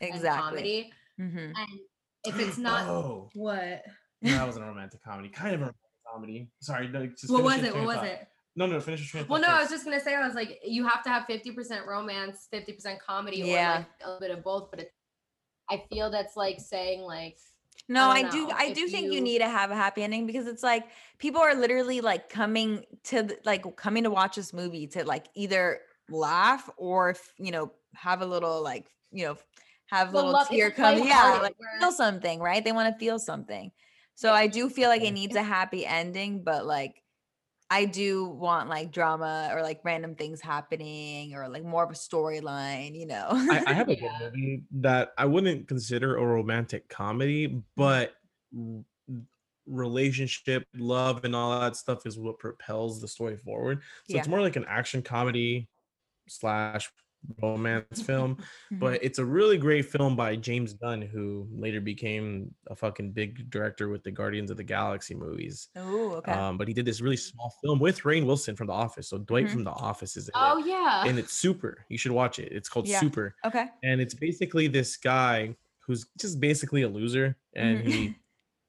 exactly. 0.00 0.40
comedy. 0.40 0.92
Mm-hmm. 1.20 1.38
and 1.38 1.80
if 2.24 2.38
it's 2.38 2.58
not 2.68 2.88
oh. 2.88 3.30
what 3.34 3.84
no, 4.22 4.32
that 4.32 4.46
was 4.46 4.56
a 4.56 4.60
romantic 4.62 5.02
comedy 5.02 5.28
kind 5.28 5.54
of 5.54 5.60
a 5.60 5.64
romantic 5.64 5.80
comedy. 6.12 6.50
Sorry 6.60 6.88
no, 6.88 7.08
what 7.28 7.44
was 7.44 7.62
it? 7.62 7.74
What 7.74 7.84
was 7.84 8.04
it 8.04 8.28
no, 8.66 8.74
no, 8.74 8.80
finish 8.80 9.14
your 9.14 9.24
Well, 9.24 9.40
no, 9.40 9.48
I 9.48 9.60
was 9.60 9.70
just 9.70 9.84
gonna 9.84 10.00
say, 10.00 10.14
I 10.14 10.26
was 10.26 10.34
like, 10.34 10.60
you 10.64 10.86
have 10.86 11.02
to 11.04 11.08
have 11.10 11.24
fifty 11.26 11.50
percent 11.52 11.86
romance, 11.86 12.48
fifty 12.50 12.72
percent 12.72 13.00
comedy, 13.00 13.38
yeah. 13.38 13.72
or 13.72 13.78
like 13.78 13.86
a 14.02 14.06
little 14.06 14.20
bit 14.20 14.30
of 14.30 14.44
both. 14.44 14.70
But 14.70 14.80
it, 14.80 14.92
I 15.70 15.84
feel 15.90 16.10
that's 16.10 16.36
like 16.36 16.60
saying 16.60 17.02
like. 17.02 17.38
No, 17.88 18.08
I, 18.08 18.18
I 18.18 18.30
do. 18.30 18.50
I 18.50 18.72
do 18.72 18.86
think 18.86 19.06
you... 19.06 19.14
you 19.14 19.20
need 19.20 19.38
to 19.38 19.48
have 19.48 19.70
a 19.70 19.74
happy 19.74 20.02
ending 20.02 20.26
because 20.26 20.46
it's 20.46 20.62
like 20.62 20.84
people 21.18 21.40
are 21.40 21.54
literally 21.54 22.00
like 22.00 22.28
coming 22.28 22.84
to 23.04 23.28
like 23.44 23.64
coming 23.76 24.04
to 24.04 24.10
watch 24.10 24.36
this 24.36 24.52
movie 24.52 24.86
to 24.88 25.04
like 25.04 25.26
either 25.34 25.80
laugh 26.10 26.68
or 26.76 27.16
you 27.38 27.50
know 27.50 27.72
have 27.94 28.22
a 28.22 28.26
little 28.26 28.62
like 28.62 28.86
you 29.10 29.24
know 29.24 29.36
have 29.86 30.12
a 30.12 30.16
little 30.16 30.32
love, 30.32 30.48
tear 30.48 30.70
come 30.70 30.98
yeah 30.98 31.38
like 31.42 31.56
feel 31.78 31.92
something 31.92 32.40
right 32.40 32.64
they 32.64 32.72
want 32.72 32.92
to 32.92 32.98
feel 32.98 33.18
something 33.18 33.70
so 34.14 34.32
i 34.32 34.46
do 34.46 34.68
feel 34.68 34.88
like 34.88 35.02
it 35.02 35.12
needs 35.12 35.36
a 35.36 35.42
happy 35.42 35.86
ending 35.86 36.42
but 36.42 36.66
like 36.66 37.02
I 37.72 37.84
do 37.84 38.24
want 38.24 38.68
like 38.68 38.90
drama 38.90 39.50
or 39.52 39.62
like 39.62 39.80
random 39.84 40.16
things 40.16 40.40
happening 40.40 41.34
or 41.36 41.48
like 41.48 41.64
more 41.64 41.84
of 41.84 41.90
a 41.90 41.94
storyline, 41.94 42.98
you 42.98 43.06
know. 43.06 43.28
I, 43.30 43.62
I, 43.68 43.72
have 43.72 43.88
a 43.88 43.94
good 44.00 44.10
movie 44.20 44.64
that 44.72 45.12
I 45.16 45.26
wouldn't 45.26 45.68
consider 45.68 46.16
a 46.16 46.26
romantic 46.26 46.88
comedy, 46.88 47.46
mm-hmm. 47.46 47.58
but 47.76 48.14
relationship, 49.66 50.66
love, 50.74 51.24
and 51.24 51.36
all 51.36 51.60
that 51.60 51.76
stuff 51.76 52.06
is 52.06 52.18
what 52.18 52.40
propels 52.40 53.00
the 53.00 53.06
story 53.06 53.36
forward. 53.36 53.82
So 54.08 54.14
yeah. 54.14 54.18
it's 54.18 54.28
more 54.28 54.40
like 54.40 54.56
an 54.56 54.66
action 54.68 55.00
comedy 55.00 55.68
slash 56.28 56.90
romance 57.42 58.02
film, 58.06 58.36
mm-hmm. 58.36 58.78
but 58.78 59.02
it's 59.02 59.18
a 59.18 59.24
really 59.24 59.58
great 59.58 59.86
film 59.86 60.16
by 60.16 60.36
James 60.36 60.72
Gunn, 60.72 61.02
who 61.02 61.46
later 61.52 61.80
became 61.80 62.54
a 62.68 62.76
fucking 62.76 63.12
big 63.12 63.50
director 63.50 63.88
with 63.88 64.02
the 64.02 64.10
Guardians 64.10 64.50
of 64.50 64.56
the 64.56 64.64
Galaxy 64.64 65.14
movies. 65.14 65.68
Oh, 65.76 66.12
okay. 66.14 66.32
Um, 66.32 66.58
but 66.58 66.68
he 66.68 66.74
did 66.74 66.84
this 66.84 67.00
really 67.00 67.16
small 67.16 67.54
film 67.62 67.78
with 67.78 68.00
Rainn 68.02 68.26
Wilson 68.26 68.56
from 68.56 68.66
The 68.66 68.72
Office. 68.72 69.08
So 69.08 69.18
Dwight 69.18 69.46
mm-hmm. 69.46 69.54
from 69.54 69.64
The 69.64 69.70
Office 69.70 70.16
is 70.16 70.28
in 70.28 70.32
oh, 70.34 70.58
it. 70.58 70.66
yeah. 70.66 71.04
And 71.06 71.18
it's 71.18 71.32
super. 71.32 71.84
You 71.88 71.98
should 71.98 72.12
watch 72.12 72.38
it. 72.38 72.52
It's 72.52 72.68
called 72.68 72.86
yeah. 72.86 73.00
Super. 73.00 73.34
Okay. 73.44 73.66
And 73.82 74.00
it's 74.00 74.14
basically 74.14 74.68
this 74.68 74.96
guy 74.96 75.54
who's 75.86 76.06
just 76.18 76.40
basically 76.40 76.82
a 76.82 76.88
loser 76.88 77.36
and 77.54 77.80
mm-hmm. 77.80 77.90
he 77.90 78.14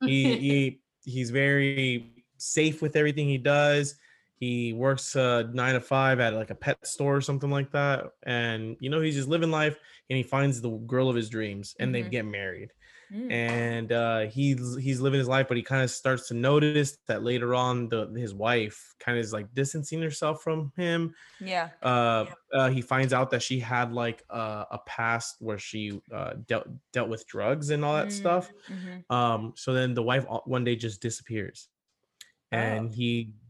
he 0.05 0.37
he 0.37 0.81
he's 1.03 1.29
very 1.29 2.11
safe 2.37 2.81
with 2.81 2.95
everything 2.95 3.27
he 3.27 3.37
does 3.37 3.95
he 4.41 4.73
works 4.73 5.15
uh, 5.15 5.43
nine 5.53 5.75
to 5.75 5.79
five 5.79 6.19
at 6.19 6.33
like 6.33 6.49
a 6.49 6.55
pet 6.55 6.85
store 6.85 7.15
or 7.15 7.21
something 7.21 7.51
like 7.51 7.71
that. 7.73 8.07
And, 8.23 8.75
you 8.79 8.89
know, 8.89 8.99
he's 8.99 9.15
just 9.15 9.29
living 9.29 9.51
life 9.51 9.77
and 10.09 10.17
he 10.17 10.23
finds 10.23 10.59
the 10.59 10.71
girl 10.71 11.09
of 11.09 11.15
his 11.15 11.29
dreams 11.29 11.75
and 11.79 11.93
mm-hmm. 11.93 12.03
they 12.03 12.09
get 12.09 12.25
married. 12.25 12.71
mm. 13.13 13.31
and 13.31 13.91
uh, 13.91 14.21
he's 14.21 14.77
he's 14.77 14.99
living 14.99 15.19
his 15.19 15.27
life, 15.27 15.47
but 15.47 15.57
he 15.57 15.63
kind 15.63 15.83
of 15.83 15.91
starts 15.91 16.27
to 16.29 16.33
notice 16.33 16.97
that 17.07 17.23
later 17.23 17.53
on, 17.53 17.89
the 17.89 18.07
his 18.15 18.33
wife 18.33 18.95
kind 18.99 19.17
of 19.17 19.23
is 19.23 19.33
like 19.33 19.53
distancing 19.53 20.01
herself 20.01 20.41
from 20.41 20.71
him. 20.75 21.13
Yeah. 21.39 21.69
Uh, 21.81 22.25
uh 22.53 22.69
he 22.69 22.81
finds 22.81 23.13
out 23.13 23.31
that 23.31 23.43
she 23.43 23.59
had 23.59 23.93
like 23.93 24.23
uh, 24.29 24.65
a 24.71 24.79
past 24.85 25.35
where 25.39 25.59
she 25.59 26.01
uh, 26.11 26.33
dealt 26.47 26.67
dealt 26.93 27.09
with 27.09 27.27
drugs 27.27 27.69
and 27.69 27.83
all 27.83 27.95
that 27.95 28.07
mm. 28.07 28.11
stuff. 28.11 28.51
Mm-hmm. 28.69 29.13
Um, 29.13 29.53
so 29.55 29.73
then 29.73 29.93
the 29.93 30.03
wife 30.03 30.25
one 30.45 30.63
day 30.63 30.75
just 30.75 31.01
disappears, 31.01 31.67
and 32.51 32.89
oh. 32.89 32.93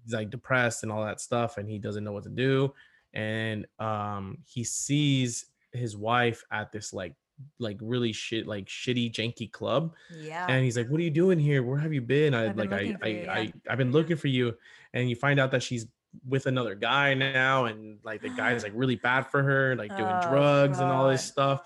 He's 0.04 0.14
like 0.14 0.30
depressed 0.30 0.84
and 0.84 0.92
all 0.92 1.04
that 1.06 1.22
stuff, 1.22 1.58
and 1.58 1.70
he 1.70 1.80
doesn't 1.80 2.04
know 2.04 2.12
what 2.12 2.24
to 2.24 2.30
do. 2.30 2.74
And 3.14 3.66
um, 3.80 4.38
he 4.46 4.64
sees 4.64 5.46
his 5.74 5.96
wife 5.98 6.44
at 6.52 6.72
this 6.72 6.94
like 6.94 7.14
like 7.60 7.78
really 7.82 8.12
shit 8.12 8.48
like 8.48 8.66
shitty 8.66 9.12
janky 9.12 9.52
club. 9.52 9.94
Yeah. 10.16 10.46
And 10.48 10.64
he's 10.64 10.78
like 10.78 10.90
what 10.90 11.00
are 11.00 11.04
you 11.04 11.12
doing 11.12 11.40
here? 11.40 11.64
Where 11.64 11.80
have 11.80 11.94
you 11.94 12.02
been? 12.02 12.34
I 12.34 12.52
like 12.52 12.72
I, 12.72 12.78
I, 13.02 13.08
you, 13.08 13.18
yeah. 13.24 13.34
I 13.34 13.54
i've 13.70 13.78
been 13.78 13.92
looking 13.92 14.18
for 14.18 14.28
you. 14.28 14.54
And 14.94 15.10
you 15.10 15.16
find 15.16 15.40
out 15.40 15.52
that 15.52 15.64
she's 15.64 15.88
with 16.28 16.46
another 16.46 16.76
guy 16.76 17.14
now 17.14 17.66
and 17.66 17.98
like 18.04 18.22
the 18.22 18.30
guy 18.30 18.52
is 18.52 18.64
like 18.64 18.74
really 18.76 18.98
bad 18.98 19.24
for 19.28 19.42
her 19.42 19.76
like 19.78 19.96
doing 19.96 20.10
oh, 20.10 20.30
drugs 20.30 20.78
God. 20.78 20.84
and 20.84 20.92
all 20.92 21.10
this 21.10 21.24
stuff. 21.24 21.62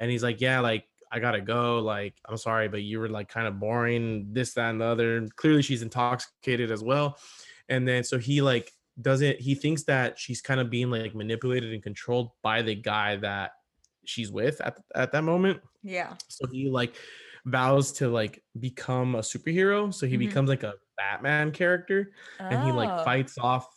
And 0.00 0.10
he's 0.10 0.22
like 0.22 0.40
yeah 0.40 0.60
like 0.60 0.84
i 1.10 1.18
gotta 1.18 1.40
go. 1.40 1.80
Like 1.80 2.14
i'm 2.26 2.36
sorry 2.36 2.68
but 2.68 2.82
you 2.82 3.00
were 3.00 3.08
like 3.08 3.28
kind 3.28 3.46
of 3.46 3.58
boring 3.60 4.28
this 4.32 4.54
that 4.54 4.70
and 4.70 4.80
the 4.80 4.86
other. 4.86 5.16
And 5.18 5.34
clearly 5.36 5.62
she's 5.62 5.82
intoxicated 5.82 6.70
as 6.70 6.82
well 6.82 7.18
and 7.68 7.86
then 7.86 8.04
so 8.04 8.18
he 8.18 8.40
like 8.40 8.72
doesn't 9.00 9.40
he 9.40 9.54
thinks 9.54 9.84
that 9.84 10.18
she's 10.18 10.40
kind 10.40 10.60
of 10.60 10.70
being 10.70 10.90
like 10.90 11.14
manipulated 11.14 11.72
and 11.72 11.82
controlled 11.82 12.30
by 12.42 12.62
the 12.62 12.74
guy 12.74 13.16
that 13.16 13.52
she's 14.04 14.32
with 14.32 14.60
at, 14.60 14.78
at 14.94 15.12
that 15.12 15.22
moment. 15.22 15.60
Yeah. 15.82 16.14
So 16.28 16.46
he 16.50 16.70
like 16.70 16.96
vows 17.44 17.92
to 17.92 18.08
like 18.08 18.42
become 18.58 19.14
a 19.14 19.20
superhero. 19.20 19.92
So 19.92 20.06
he 20.06 20.14
mm-hmm. 20.14 20.26
becomes 20.26 20.48
like 20.48 20.62
a 20.62 20.74
Batman 20.96 21.52
character 21.52 22.12
oh. 22.40 22.44
and 22.44 22.64
he 22.64 22.72
like 22.72 22.90
oh. 22.90 23.04
fights 23.04 23.36
off 23.38 23.68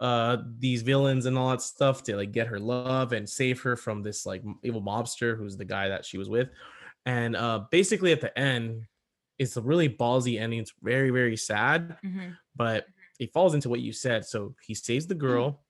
uh 0.00 0.38
these 0.58 0.82
villains 0.82 1.24
and 1.26 1.38
all 1.38 1.50
that 1.50 1.62
stuff 1.62 2.02
to 2.02 2.16
like 2.16 2.32
get 2.32 2.48
her 2.48 2.58
love 2.58 3.12
and 3.12 3.28
save 3.28 3.62
her 3.62 3.76
from 3.76 4.02
this 4.02 4.26
like 4.26 4.42
evil 4.64 4.82
mobster 4.82 5.38
who's 5.38 5.56
the 5.56 5.64
guy 5.64 5.88
that 5.88 6.04
she 6.04 6.18
was 6.18 6.28
with. 6.28 6.48
And 7.06 7.36
uh 7.36 7.64
basically 7.70 8.10
at 8.10 8.20
the 8.20 8.36
end, 8.36 8.86
it's 9.38 9.56
a 9.56 9.62
really 9.62 9.88
ballsy 9.88 10.40
ending. 10.40 10.60
It's 10.60 10.72
very, 10.82 11.10
very 11.10 11.36
sad, 11.36 11.96
mm-hmm. 12.04 12.30
but 12.56 12.86
it 13.18 13.32
falls 13.32 13.54
into 13.54 13.68
what 13.68 13.80
you 13.80 13.92
said. 13.92 14.24
So 14.24 14.54
he 14.66 14.74
saves 14.74 15.06
the 15.06 15.14
girl. 15.14 15.60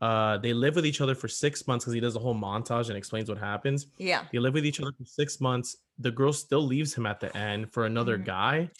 Uh, 0.00 0.36
they 0.38 0.52
live 0.52 0.74
with 0.74 0.84
each 0.84 1.00
other 1.00 1.14
for 1.14 1.28
six 1.28 1.66
months 1.66 1.84
because 1.84 1.94
he 1.94 2.00
does 2.00 2.16
a 2.16 2.18
whole 2.18 2.34
montage 2.34 2.88
and 2.88 2.96
explains 2.96 3.28
what 3.28 3.38
happens. 3.38 3.86
Yeah. 3.96 4.24
They 4.32 4.38
live 4.38 4.54
with 4.54 4.66
each 4.66 4.80
other 4.80 4.92
for 4.92 5.04
six 5.04 5.40
months. 5.40 5.76
The 5.98 6.10
girl 6.10 6.32
still 6.32 6.60
leaves 6.60 6.92
him 6.92 7.06
at 7.06 7.20
the 7.20 7.34
end 7.36 7.72
for 7.72 7.86
another 7.86 8.18
mm. 8.18 8.24
guy. 8.24 8.70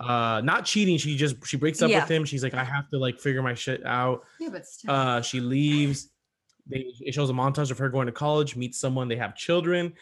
Uh, 0.00 0.42
not 0.44 0.64
cheating. 0.64 0.98
She 0.98 1.16
just 1.16 1.36
she 1.46 1.56
breaks 1.56 1.80
up 1.82 1.90
yeah. 1.90 2.00
with 2.00 2.10
him. 2.10 2.24
She's 2.24 2.42
like, 2.42 2.54
I 2.54 2.64
have 2.64 2.88
to 2.90 2.98
like 2.98 3.18
figure 3.20 3.42
my 3.42 3.54
shit 3.54 3.84
out. 3.86 4.24
Yeah, 4.38 4.50
but 4.50 4.66
still. 4.66 4.90
Uh, 4.90 5.22
she 5.22 5.40
leaves. 5.40 6.10
They 6.66 6.86
it 7.00 7.14
shows 7.14 7.30
a 7.30 7.32
montage 7.32 7.70
of 7.70 7.78
her 7.78 7.88
going 7.88 8.06
to 8.06 8.12
college, 8.12 8.56
meets 8.56 8.78
someone, 8.78 9.08
they 9.08 9.16
have 9.16 9.34
children. 9.36 9.92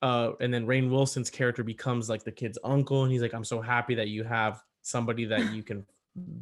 Uh, 0.00 0.32
and 0.40 0.52
then 0.52 0.66
Rainn 0.66 0.90
Wilson's 0.90 1.30
character 1.30 1.62
becomes 1.62 2.08
like 2.08 2.24
the 2.24 2.32
kid's 2.32 2.58
uncle, 2.64 3.04
and 3.04 3.12
he's 3.12 3.22
like, 3.22 3.34
I'm 3.34 3.44
so 3.44 3.60
happy 3.60 3.94
that 3.94 4.08
you 4.08 4.24
have 4.24 4.62
somebody 4.82 5.24
that 5.26 5.52
you 5.52 5.62
can 5.62 5.86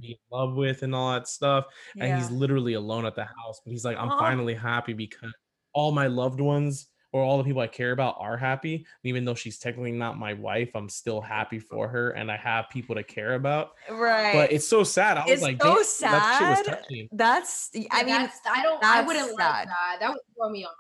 be 0.01 0.13
in 0.13 0.37
love 0.37 0.55
with 0.55 0.83
and 0.83 0.95
all 0.95 1.13
that 1.13 1.29
stuff. 1.29 1.67
Yeah. 1.95 2.05
And 2.05 2.19
he's 2.19 2.31
literally 2.31 2.75
alone 2.75 3.07
at 3.07 3.15
the 3.15 3.25
house, 3.25 3.61
but 3.65 3.71
he's 3.71 3.85
like, 3.85 3.97
I'm 3.97 4.11
oh. 4.11 4.19
finally 4.19 4.55
happy 4.55 4.93
because 4.93 5.33
all 5.73 5.93
my 5.93 6.07
loved 6.07 6.41
ones 6.41 6.89
or 7.13 7.23
all 7.23 7.39
the 7.39 7.45
people 7.45 7.61
I 7.61 7.67
care 7.67 7.93
about 7.93 8.17
are 8.19 8.37
happy. 8.37 8.75
And 8.77 8.85
even 9.05 9.25
though 9.25 9.35
she's 9.35 9.59
technically 9.59 9.93
not 9.93 10.19
my 10.19 10.33
wife, 10.33 10.71
I'm 10.75 10.89
still 10.89 11.21
happy 11.21 11.59
mm-hmm. 11.59 11.67
for 11.67 11.89
her 11.89 12.11
and 12.11 12.31
I 12.31 12.37
have 12.37 12.69
people 12.71 12.95
to 12.95 13.03
care 13.03 13.35
about. 13.35 13.73
Right. 13.91 14.33
But 14.33 14.53
it's 14.53 14.67
so 14.67 14.85
sad. 14.85 15.17
I 15.17 15.23
it's 15.23 15.31
was 15.31 15.43
like, 15.43 15.63
so 15.63 15.83
sad. 15.83 16.67
That 16.67 16.85
that's 17.13 17.71
I 17.91 18.05
mean 18.05 18.15
that's, 18.15 18.41
I 18.49 18.63
don't 18.63 18.83
I 18.85 19.03
wouldn't 19.03 19.31
sad. 19.31 19.35
like 19.35 19.67
that. 19.67 19.97
That 20.01 20.11
would 20.11 20.21
throw 20.37 20.51
me 20.51 20.65
off. 20.65 20.73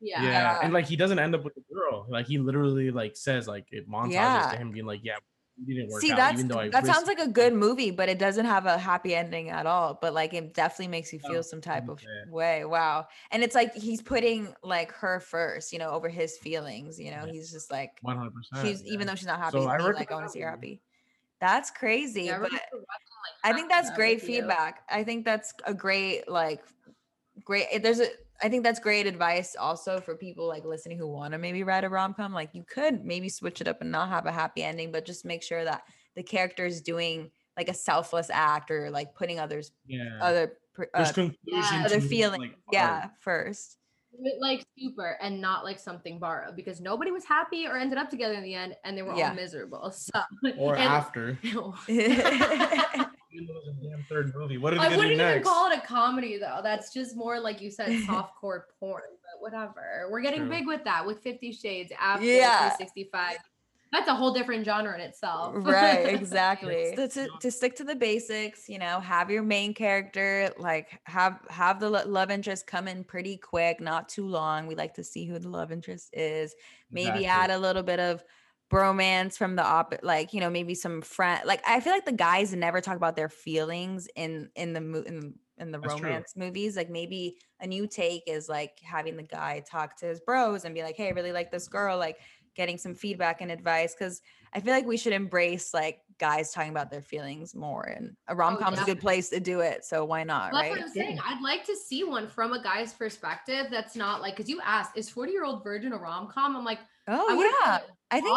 Yeah. 0.00 0.22
yeah. 0.22 0.60
And 0.62 0.72
like 0.72 0.86
he 0.86 0.96
doesn't 0.96 1.18
end 1.18 1.34
up 1.34 1.44
with 1.44 1.54
the 1.54 1.62
girl. 1.72 2.06
Like 2.08 2.26
he 2.26 2.38
literally 2.38 2.90
like 2.90 3.16
says 3.16 3.46
like 3.46 3.66
it 3.70 3.88
montages 3.88 4.12
yeah. 4.12 4.48
to 4.52 4.58
him 4.58 4.70
being 4.70 4.86
like, 4.86 5.00
Yeah, 5.02 5.16
didn't 5.66 5.90
work 5.90 6.00
See, 6.00 6.12
out, 6.12 6.16
that's 6.16 6.42
that 6.72 6.86
sounds 6.86 7.06
like 7.06 7.18
a 7.18 7.28
good 7.28 7.52
movie, 7.52 7.90
but 7.90 8.08
it 8.08 8.18
doesn't 8.18 8.46
have 8.46 8.66
a 8.66 8.78
happy 8.78 9.14
ending 9.14 9.50
at 9.50 9.66
all. 9.66 9.98
But 10.00 10.14
like 10.14 10.34
it 10.34 10.54
definitely 10.54 10.88
makes 10.88 11.12
you 11.12 11.20
oh, 11.24 11.28
feel 11.28 11.38
oh, 11.38 11.42
some 11.42 11.60
type 11.60 11.88
of 11.88 12.02
way. 12.28 12.64
Wow. 12.64 13.06
And 13.30 13.42
it's 13.42 13.54
like 13.54 13.74
he's 13.74 14.02
putting 14.02 14.54
like 14.62 14.92
her 14.92 15.20
first, 15.20 15.72
you 15.72 15.78
know, 15.78 15.90
over 15.90 16.08
his 16.08 16.38
feelings. 16.38 16.98
You 16.98 17.10
know, 17.10 17.24
yeah. 17.26 17.32
he's 17.32 17.52
just 17.52 17.70
like 17.70 17.92
100. 18.02 18.32
percent 18.32 18.66
He's 18.66 18.84
even 18.84 19.06
though 19.06 19.14
she's 19.14 19.26
not 19.26 19.38
happy, 19.38 19.52
so 19.52 19.60
he's 19.60 19.66
like, 19.94 20.10
I 20.10 20.14
want 20.14 20.26
to 20.26 20.32
see 20.32 20.40
her 20.40 20.50
happy. 20.50 20.80
That's 21.40 21.70
crazy. 21.70 22.24
Yeah, 22.24 22.38
but 22.38 22.52
I 23.44 23.52
think 23.52 23.70
that's 23.70 23.90
great 23.92 24.20
feedback. 24.20 24.82
I 24.90 25.04
think 25.04 25.24
that's 25.24 25.54
a 25.64 25.72
great, 25.72 26.28
like 26.28 26.62
great 27.44 27.66
eh, 27.70 27.78
there's 27.78 28.00
a 28.00 28.08
I 28.42 28.48
think 28.48 28.64
that's 28.64 28.80
great 28.80 29.06
advice 29.06 29.54
also 29.58 30.00
for 30.00 30.16
people 30.16 30.48
like 30.48 30.64
listening 30.64 30.98
who 30.98 31.08
want 31.08 31.32
to 31.32 31.38
maybe 31.38 31.62
write 31.62 31.84
a 31.84 31.88
rom 31.88 32.14
com. 32.14 32.32
Like 32.32 32.50
you 32.54 32.64
could 32.64 33.04
maybe 33.04 33.28
switch 33.28 33.60
it 33.60 33.68
up 33.68 33.80
and 33.80 33.90
not 33.90 34.08
have 34.08 34.26
a 34.26 34.32
happy 34.32 34.62
ending, 34.62 34.92
but 34.92 35.04
just 35.04 35.24
make 35.24 35.42
sure 35.42 35.64
that 35.64 35.82
the 36.16 36.22
character 36.22 36.64
is 36.64 36.80
doing 36.80 37.30
like 37.56 37.68
a 37.68 37.74
selfless 37.74 38.30
act 38.32 38.70
or 38.70 38.90
like 38.90 39.14
putting 39.14 39.38
others, 39.38 39.72
yeah. 39.86 40.18
other, 40.20 40.52
uh, 40.94 41.12
yeah, 41.44 41.82
other 41.84 42.00
feelings, 42.00 42.40
like 42.40 42.56
yeah, 42.72 43.08
first. 43.20 43.76
Like 44.40 44.64
super 44.76 45.16
and 45.20 45.40
not 45.40 45.64
like 45.64 45.78
something 45.78 46.18
borrowed 46.18 46.56
because 46.56 46.80
nobody 46.80 47.10
was 47.10 47.24
happy 47.24 47.66
or 47.66 47.76
ended 47.76 47.96
up 47.96 48.10
together 48.10 48.34
in 48.34 48.42
the 48.42 48.54
end 48.54 48.74
and 48.84 48.96
they 48.96 49.02
were 49.02 49.14
yeah. 49.14 49.28
all 49.28 49.34
miserable. 49.34 49.92
So 49.94 50.20
or 50.58 50.76
and, 50.76 50.88
after. 50.88 51.38
damn 53.82 54.04
third 54.08 54.32
movie. 54.34 54.58
What 54.58 54.70
did 54.70 54.80
I 54.80 54.96
wouldn't 54.96 55.12
even 55.12 55.42
call 55.42 55.70
it 55.70 55.78
a 55.78 55.80
comedy 55.80 56.38
though. 56.38 56.60
That's 56.62 56.92
just 56.92 57.16
more 57.16 57.40
like 57.40 57.60
you 57.60 57.70
said, 57.70 57.88
softcore 58.08 58.62
porn. 58.78 59.02
But 59.22 59.40
whatever. 59.40 60.08
We're 60.10 60.20
getting 60.20 60.40
True. 60.40 60.50
big 60.50 60.66
with 60.66 60.84
that 60.84 61.06
with 61.06 61.20
Fifty 61.20 61.52
Shades 61.52 61.92
after 61.98 62.24
yeah. 62.24 62.70
365. 62.70 63.36
That's 63.92 64.08
a 64.08 64.14
whole 64.14 64.32
different 64.32 64.64
genre 64.64 64.94
in 64.94 65.00
itself. 65.00 65.52
right, 65.56 66.06
exactly. 66.14 66.94
so 66.94 67.08
to, 67.08 67.28
to 67.40 67.50
stick 67.50 67.74
to 67.76 67.84
the 67.84 67.96
basics, 67.96 68.68
you 68.68 68.78
know, 68.78 69.00
have 69.00 69.32
your 69.32 69.42
main 69.42 69.74
character 69.74 70.50
like 70.58 71.00
have 71.04 71.40
have 71.48 71.80
the 71.80 71.90
love 71.90 72.30
interest 72.30 72.68
come 72.68 72.86
in 72.86 73.02
pretty 73.02 73.36
quick, 73.36 73.80
not 73.80 74.08
too 74.08 74.26
long. 74.26 74.68
We 74.68 74.76
like 74.76 74.94
to 74.94 75.04
see 75.04 75.26
who 75.26 75.40
the 75.40 75.48
love 75.48 75.72
interest 75.72 76.10
is. 76.12 76.54
Maybe 76.92 77.08
exactly. 77.08 77.26
add 77.26 77.50
a 77.50 77.58
little 77.58 77.82
bit 77.82 77.98
of 77.98 78.22
bromance 78.70 79.36
from 79.36 79.56
the 79.56 79.64
op 79.64 79.94
like 80.02 80.32
you 80.32 80.40
know 80.40 80.48
maybe 80.48 80.74
some 80.74 81.02
friend 81.02 81.42
like 81.44 81.60
i 81.66 81.80
feel 81.80 81.92
like 81.92 82.04
the 82.04 82.12
guys 82.12 82.54
never 82.54 82.80
talk 82.80 82.96
about 82.96 83.16
their 83.16 83.28
feelings 83.28 84.08
in 84.14 84.48
in 84.54 84.72
the 84.72 84.80
mo- 84.80 85.02
in, 85.06 85.34
in 85.58 85.72
the 85.72 85.78
That's 85.78 85.94
romance 85.94 86.32
true. 86.32 86.44
movies 86.44 86.76
like 86.76 86.88
maybe 86.88 87.36
a 87.60 87.66
new 87.66 87.88
take 87.88 88.22
is 88.28 88.48
like 88.48 88.78
having 88.82 89.16
the 89.16 89.24
guy 89.24 89.62
talk 89.68 89.96
to 89.98 90.06
his 90.06 90.20
bros 90.20 90.64
and 90.64 90.74
be 90.74 90.82
like 90.82 90.96
hey 90.96 91.08
i 91.08 91.10
really 91.10 91.32
like 91.32 91.50
this 91.50 91.66
girl 91.66 91.98
like 91.98 92.18
getting 92.54 92.78
some 92.78 92.94
feedback 92.94 93.40
and 93.40 93.50
advice 93.50 93.94
because 93.98 94.22
i 94.52 94.60
feel 94.60 94.72
like 94.72 94.86
we 94.86 94.96
should 94.96 95.12
embrace 95.12 95.74
like 95.74 95.98
guys 96.18 96.52
talking 96.52 96.70
about 96.70 96.90
their 96.90 97.02
feelings 97.02 97.54
more 97.54 97.84
and 97.84 98.14
a 98.28 98.36
rom-com 98.36 98.72
oh, 98.72 98.76
is 98.76 98.82
a 98.82 98.84
good 98.84 99.00
place 99.00 99.30
to 99.30 99.40
do 99.40 99.60
it 99.60 99.84
so 99.84 100.04
why 100.04 100.22
not 100.22 100.52
well, 100.52 100.62
right 100.62 100.74
that's 100.74 100.80
what 100.80 100.86
i'm 100.86 100.92
saying 100.92 101.18
i'd 101.26 101.42
like 101.42 101.64
to 101.64 101.74
see 101.74 102.04
one 102.04 102.28
from 102.28 102.52
a 102.52 102.62
guy's 102.62 102.92
perspective 102.92 103.66
that's 103.70 103.96
not 103.96 104.20
like 104.20 104.36
because 104.36 104.48
you 104.48 104.60
asked 104.62 104.96
is 104.96 105.08
40 105.08 105.32
year 105.32 105.44
old 105.44 105.64
virgin 105.64 105.92
a 105.92 105.98
rom-com? 105.98 106.56
I'm 106.56 106.64
like 106.64 106.80
oh 107.10 107.40
yeah 107.40 107.78
I 108.10 108.20
think 108.20 108.36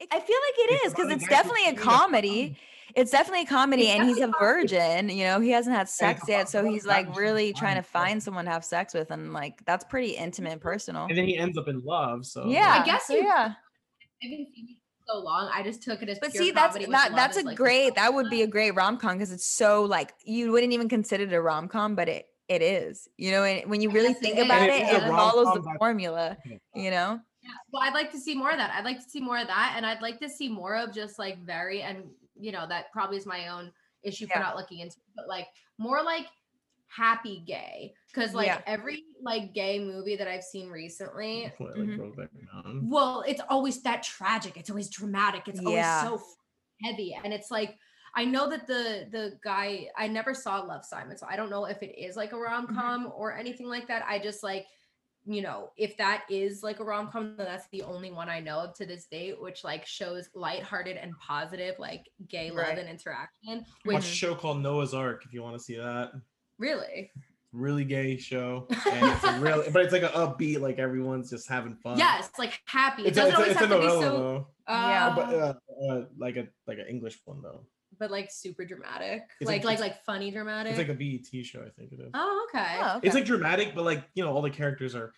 it, 0.00 0.08
I 0.10 0.20
feel 0.20 0.36
like 0.36 0.70
it 0.70 0.86
is 0.86 0.94
because 0.94 1.10
it's 1.10 1.26
definitely 1.28 1.68
a 1.68 1.74
comedy. 1.74 2.56
It's 2.94 3.10
definitely 3.10 3.42
a 3.42 3.46
comedy, 3.46 3.88
and 3.88 4.06
he's 4.06 4.20
a 4.20 4.30
virgin. 4.38 5.08
You 5.08 5.24
know, 5.24 5.40
he 5.40 5.50
hasn't 5.50 5.74
had 5.74 5.88
sex 5.88 6.22
yet, 6.28 6.48
so 6.48 6.64
he's 6.64 6.84
like 6.84 7.16
really 7.16 7.52
trying 7.52 7.76
to 7.76 7.82
find 7.82 8.22
someone 8.22 8.44
to 8.44 8.50
have 8.50 8.64
sex 8.64 8.92
with, 8.92 9.10
and 9.10 9.32
like 9.32 9.64
that's 9.64 9.84
pretty 9.84 10.10
intimate, 10.10 10.52
and 10.52 10.60
personal. 10.60 11.06
And 11.06 11.16
then 11.16 11.26
he 11.26 11.38
ends 11.38 11.56
up 11.56 11.68
in 11.68 11.82
love. 11.84 12.26
So 12.26 12.46
yeah, 12.46 12.80
I 12.82 12.84
guess 12.84 13.06
so, 13.06 13.14
yeah. 13.14 13.54
So 15.08 15.18
long, 15.18 15.50
I 15.54 15.62
just 15.62 15.82
took 15.82 16.02
it 16.02 16.08
as. 16.08 16.18
But 16.18 16.32
see, 16.32 16.50
that's 16.50 16.76
that, 16.88 17.12
that's 17.14 17.36
a 17.38 17.42
like 17.42 17.56
great. 17.56 17.94
That 17.94 18.12
would 18.12 18.28
be 18.28 18.42
a 18.42 18.46
great 18.46 18.72
rom 18.72 18.98
com 18.98 19.14
because 19.14 19.32
it's 19.32 19.46
so 19.46 19.84
like 19.84 20.12
you 20.24 20.52
wouldn't 20.52 20.72
even 20.72 20.88
consider 20.88 21.24
it 21.24 21.32
a 21.32 21.40
rom 21.40 21.68
com, 21.68 21.94
but 21.94 22.08
it 22.08 22.26
it 22.48 22.60
is. 22.60 23.08
You 23.16 23.30
know, 23.30 23.44
and 23.44 23.70
when 23.70 23.80
you 23.80 23.90
really 23.90 24.12
think 24.12 24.38
about 24.38 24.68
it, 24.68 24.82
it, 24.82 25.02
it 25.02 25.08
follows 25.08 25.54
the 25.54 25.76
formula. 25.78 26.36
You 26.74 26.90
know. 26.90 27.20
Yeah. 27.42 27.50
Well, 27.72 27.82
I'd 27.82 27.94
like 27.94 28.12
to 28.12 28.18
see 28.18 28.34
more 28.34 28.50
of 28.50 28.58
that. 28.58 28.72
I'd 28.74 28.84
like 28.84 29.02
to 29.02 29.10
see 29.10 29.20
more 29.20 29.38
of 29.38 29.48
that. 29.48 29.74
And 29.76 29.84
I'd 29.84 30.02
like 30.02 30.20
to 30.20 30.28
see 30.28 30.48
more 30.48 30.76
of 30.76 30.92
just 30.92 31.18
like 31.18 31.38
very, 31.44 31.82
and 31.82 32.04
you 32.38 32.52
know, 32.52 32.66
that 32.68 32.92
probably 32.92 33.16
is 33.16 33.26
my 33.26 33.48
own 33.48 33.72
issue 34.02 34.26
yeah. 34.28 34.34
for 34.34 34.40
not 34.40 34.56
looking 34.56 34.78
into, 34.78 34.96
but 35.16 35.28
like 35.28 35.48
more 35.78 36.02
like 36.02 36.26
happy 36.86 37.42
gay. 37.46 37.94
Cause 38.14 38.34
like 38.34 38.46
yeah. 38.46 38.60
every 38.66 39.04
like 39.20 39.54
gay 39.54 39.78
movie 39.78 40.16
that 40.16 40.28
I've 40.28 40.44
seen 40.44 40.68
recently, 40.68 41.52
mm-hmm. 41.58 42.90
well, 42.90 43.24
it's 43.26 43.40
always 43.48 43.82
that 43.82 44.02
tragic. 44.02 44.56
It's 44.56 44.70
always 44.70 44.88
dramatic. 44.88 45.48
It's 45.48 45.60
yeah. 45.62 46.02
always 46.04 46.20
so 46.20 46.26
heavy. 46.84 47.18
And 47.24 47.32
it's 47.32 47.50
like, 47.50 47.78
I 48.14 48.26
know 48.26 48.50
that 48.50 48.66
the 48.66 49.08
the 49.10 49.38
guy 49.42 49.88
I 49.96 50.06
never 50.06 50.34
saw 50.34 50.60
Love 50.60 50.84
Simon, 50.84 51.16
so 51.16 51.26
I 51.30 51.36
don't 51.36 51.48
know 51.48 51.64
if 51.64 51.82
it 51.82 51.98
is 51.98 52.14
like 52.14 52.32
a 52.32 52.38
rom 52.38 52.66
com 52.66 53.04
mm-hmm. 53.04 53.12
or 53.16 53.34
anything 53.34 53.68
like 53.68 53.88
that. 53.88 54.04
I 54.06 54.18
just 54.18 54.42
like 54.42 54.66
you 55.24 55.42
know, 55.42 55.70
if 55.76 55.96
that 55.98 56.24
is 56.28 56.62
like 56.62 56.80
a 56.80 56.84
rom 56.84 57.08
com, 57.10 57.36
then 57.36 57.46
that's 57.46 57.68
the 57.68 57.82
only 57.82 58.10
one 58.10 58.28
I 58.28 58.40
know 58.40 58.58
of 58.58 58.74
to 58.74 58.86
this 58.86 59.06
date, 59.06 59.40
which 59.40 59.62
like 59.62 59.86
shows 59.86 60.28
lighthearted 60.34 60.96
and 60.96 61.12
positive, 61.18 61.76
like 61.78 62.08
gay 62.28 62.50
love 62.50 62.66
right. 62.68 62.78
and 62.78 62.88
interaction. 62.88 63.64
Which 63.84 63.94
Watch 63.94 64.04
a 64.04 64.14
show 64.14 64.34
called 64.34 64.62
Noah's 64.62 64.94
Arc 64.94 65.24
if 65.24 65.32
you 65.32 65.42
want 65.42 65.56
to 65.56 65.62
see 65.62 65.76
that. 65.76 66.12
Really? 66.58 67.10
Really 67.52 67.84
gay 67.84 68.16
show, 68.16 68.66
and 68.90 69.12
it's 69.12 69.22
really, 69.40 69.70
but 69.70 69.82
it's 69.82 69.92
like 69.92 70.02
an 70.02 70.08
upbeat, 70.10 70.60
like 70.60 70.78
everyone's 70.78 71.28
just 71.28 71.48
having 71.48 71.76
fun. 71.76 71.98
Yes, 71.98 72.30
like 72.38 72.58
happy. 72.64 73.02
It 73.02 73.08
it's 73.08 73.16
doesn't 73.16 73.34
a, 73.34 73.36
always 73.36 73.50
it's 73.50 73.60
have 73.60 73.70
a 73.70 73.74
novella, 73.74 73.94
to 73.94 74.00
be 74.00 74.06
so. 74.06 74.18
Though. 74.18 74.46
Uh, 74.66 74.86
yeah, 74.88 75.12
but 75.14 75.34
uh, 75.34 75.54
uh, 75.90 76.04
like 76.16 76.36
a 76.36 76.48
like 76.66 76.78
an 76.78 76.86
English 76.88 77.20
one 77.26 77.42
though 77.42 77.66
but 78.02 78.10
like 78.10 78.32
super 78.32 78.64
dramatic, 78.64 79.22
it's 79.40 79.48
like 79.48 79.62
like 79.62 79.78
like 79.78 80.04
funny 80.04 80.32
dramatic. 80.32 80.70
It's 80.70 80.78
like 80.78 80.88
a 80.88 80.94
BET 80.94 81.46
show, 81.46 81.60
I 81.60 81.68
think 81.78 81.92
it 81.92 82.00
is. 82.00 82.10
Oh, 82.14 82.48
okay. 82.48 82.78
Oh, 82.80 82.96
okay. 82.96 83.06
It's 83.06 83.14
like 83.14 83.24
dramatic, 83.24 83.76
but 83.76 83.84
like 83.84 84.02
you 84.14 84.24
know, 84.24 84.32
all 84.32 84.42
the 84.42 84.50
characters 84.50 84.96
are. 84.96 85.12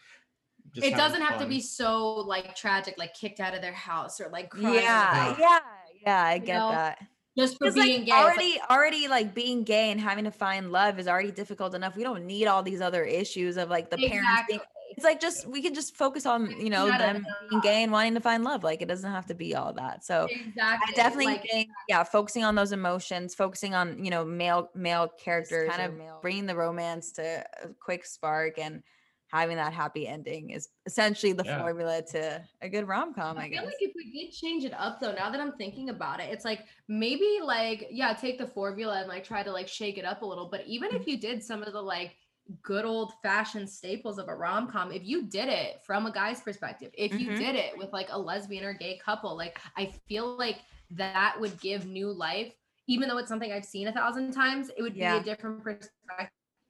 Just 0.74 0.87
it 0.87 0.95
doesn't 0.95 1.22
have 1.22 1.41
to 1.41 1.47
be 1.47 1.62
so 1.62 2.16
like 2.16 2.55
tragic, 2.55 2.97
like 2.99 3.14
kicked 3.14 3.41
out 3.41 3.55
of 3.55 3.62
their 3.62 3.72
house 3.72 4.20
or 4.20 4.28
like 4.28 4.51
crying. 4.51 4.74
yeah, 4.74 5.35
yeah, 5.39 5.59
yeah. 6.05 6.24
I 6.24 6.37
get 6.37 6.59
know? 6.59 6.72
that. 6.72 6.99
Just 7.39 7.57
for 7.57 7.72
being 7.72 8.01
like, 8.01 8.07
gay, 8.07 8.12
already, 8.12 8.53
like, 8.53 8.70
already 8.70 9.09
like 9.09 9.35
being 9.35 9.64
gay 9.64 9.91
and 9.91 9.99
having 9.99 10.24
to 10.24 10.30
find 10.30 10.70
love 10.70 10.99
is 10.99 11.09
already 11.09 11.32
difficult 11.32 11.74
enough. 11.74 11.97
We 11.97 12.03
don't 12.03 12.26
need 12.26 12.47
all 12.49 12.62
these 12.62 12.82
other 12.82 13.03
issues 13.03 13.57
of 13.57 13.70
like 13.70 13.89
the 13.89 13.97
exactly. 13.97 14.20
parents 14.20 14.43
being 14.47 14.61
it's 14.97 15.05
like 15.05 15.20
just 15.20 15.47
we 15.47 15.61
can 15.62 15.74
just 15.74 15.97
focus 15.97 16.26
on 16.26 16.51
you 16.61 16.70
know 16.70 16.86
them 16.86 17.26
being 17.49 17.61
gay 17.61 17.82
and 17.82 17.92
wanting 17.92 18.14
to 18.14 18.20
find 18.20 18.45
love 18.45 18.62
like 18.62 18.82
it 18.82 18.88
doesn't 18.88 19.11
have 19.11 19.26
to 19.26 19.34
be 19.34 19.55
all 19.55 19.72
that 19.72 20.05
so 20.05 20.26
exactly 20.30 20.92
i 20.92 20.97
definitely 20.97 21.26
like, 21.26 21.42
think 21.42 21.68
yeah 21.88 22.03
focusing 22.03 22.45
on 22.45 22.55
those 22.55 22.72
emotions 22.72 23.34
focusing 23.34 23.74
on 23.74 24.03
you 24.05 24.11
know 24.11 24.24
male 24.24 24.70
male 24.74 25.09
characters 25.18 25.68
kind 25.70 25.82
of 25.82 25.99
male. 25.99 26.18
bringing 26.22 26.47
the 26.47 26.57
romance 26.57 27.12
to 27.12 27.45
a 27.62 27.68
quick 27.80 28.05
spark 28.07 28.59
and 28.59 28.82
having 29.28 29.57
that 29.57 29.72
happy 29.72 30.07
ending 30.07 30.51
is 30.51 30.68
essentially 30.86 31.32
the 31.32 31.42
yeah. 31.45 31.59
formula 31.61 32.01
to 32.03 32.40
a 32.62 32.68
good 32.68 32.86
rom-com 32.86 33.36
i, 33.36 33.45
I 33.45 33.49
guess 33.49 33.64
like 33.64 33.74
if 33.80 33.92
we 33.97 34.12
did 34.12 34.32
change 34.32 34.64
it 34.64 34.72
up 34.74 35.01
though 35.01 35.12
now 35.12 35.30
that 35.30 35.40
i'm 35.40 35.53
thinking 35.53 35.90
about 35.90 36.20
it 36.20 36.28
it's 36.30 36.45
like 36.45 36.61
maybe 36.86 37.40
like 37.42 37.88
yeah 37.90 38.12
take 38.12 38.38
the 38.38 38.47
formula 38.47 39.01
and 39.01 39.09
like 39.09 39.24
try 39.24 39.42
to 39.42 39.51
like 39.51 39.66
shake 39.66 39.99
it 39.99 40.05
up 40.05 40.22
a 40.22 40.26
little 40.26 40.49
but 40.49 40.62
even 40.66 40.90
if 40.90 41.03
mm-hmm. 41.03 41.11
you 41.11 41.16
did 41.18 41.42
some 41.42 41.62
of 41.62 41.72
the 41.72 41.82
like 41.82 42.14
good 42.62 42.84
old 42.84 43.12
fashioned 43.22 43.68
staples 43.68 44.18
of 44.18 44.28
a 44.28 44.34
rom 44.34 44.68
com, 44.68 44.92
if 44.92 45.05
you 45.05 45.22
did 45.22 45.49
it 45.49 45.80
from 45.84 46.07
a 46.07 46.12
guy's 46.12 46.40
perspective, 46.40 46.90
if 46.95 47.12
you 47.12 47.28
mm-hmm. 47.28 47.38
did 47.38 47.55
it 47.57 47.76
with 47.76 47.92
like 47.92 48.09
a 48.11 48.18
lesbian 48.18 48.64
or 48.64 48.74
gay 48.74 48.99
couple, 49.05 49.36
like 49.36 49.59
I 49.76 49.92
feel 50.09 50.36
like 50.36 50.59
that 50.90 51.36
would 51.40 51.59
give 51.61 51.86
new 51.86 52.12
life. 52.12 52.53
Even 52.86 53.09
though 53.09 53.16
it's 53.16 53.28
something 53.28 53.51
I've 53.51 53.64
seen 53.64 53.88
a 53.88 53.92
thousand 53.92 54.32
times, 54.32 54.70
it 54.76 54.82
would 54.82 54.95
yeah. 54.95 55.18
be 55.18 55.20
a 55.20 55.34
different 55.34 55.62
perspective. 55.62 56.28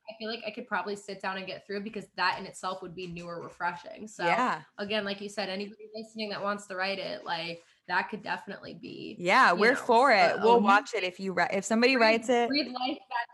I 0.09 0.13
feel 0.19 0.29
like 0.29 0.43
I 0.47 0.51
could 0.51 0.67
probably 0.67 0.97
sit 0.97 1.21
down 1.23 1.39
and 1.39 1.47
get 1.47 1.67
through 1.67 1.81
because 1.81 2.07
that 2.17 2.39
in 2.39 2.47
itself 2.47 2.83
would 2.83 2.95
be 2.95 3.07
new 3.07 3.27
or 3.27 3.41
refreshing. 3.43 4.07
So 4.07 4.25
yeah. 4.25 4.61
again, 4.79 5.05
like 5.05 5.21
you 5.21 5.29
said, 5.29 5.49
anybody 5.49 5.89
listening 5.95 6.29
that 6.29 6.43
wants 6.43 6.67
to 6.67 6.77
write 6.77 6.99
it, 6.99 7.25
like 7.25 7.63
that 7.89 8.11
could 8.11 8.23
definitely 8.23 8.75
be. 8.75 9.17
Yeah, 9.19 9.53
we're 9.53 9.73
know, 9.73 9.79
for 9.79 10.13
it. 10.13 10.37
we'll 10.41 10.61
watch 10.61 10.95
it 10.95 11.05
if 11.05 11.19
you 11.19 11.33
write. 11.33 11.53
If 11.53 11.65
somebody 11.65 11.97
writes 11.97 12.29
it, 12.29 12.49
breathe 12.49 12.67
life 12.67 12.99
back 12.99 13.29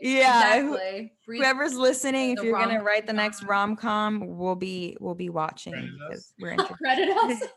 yeah 0.00 0.56
exactly. 0.56 1.12
whoever's 1.26 1.74
listening 1.74 2.30
if 2.36 2.42
you're 2.42 2.54
rom- 2.54 2.68
gonna 2.68 2.82
write 2.82 3.06
the 3.06 3.12
next 3.12 3.42
rom-com 3.44 4.22
we'll 4.36 4.54
be 4.54 4.96
we'll 5.00 5.14
be 5.14 5.28
watching 5.28 5.72
because 6.08 6.32
we're 6.40 6.50
interested. 6.50 6.76
credit 6.78 7.08
us. 7.10 7.42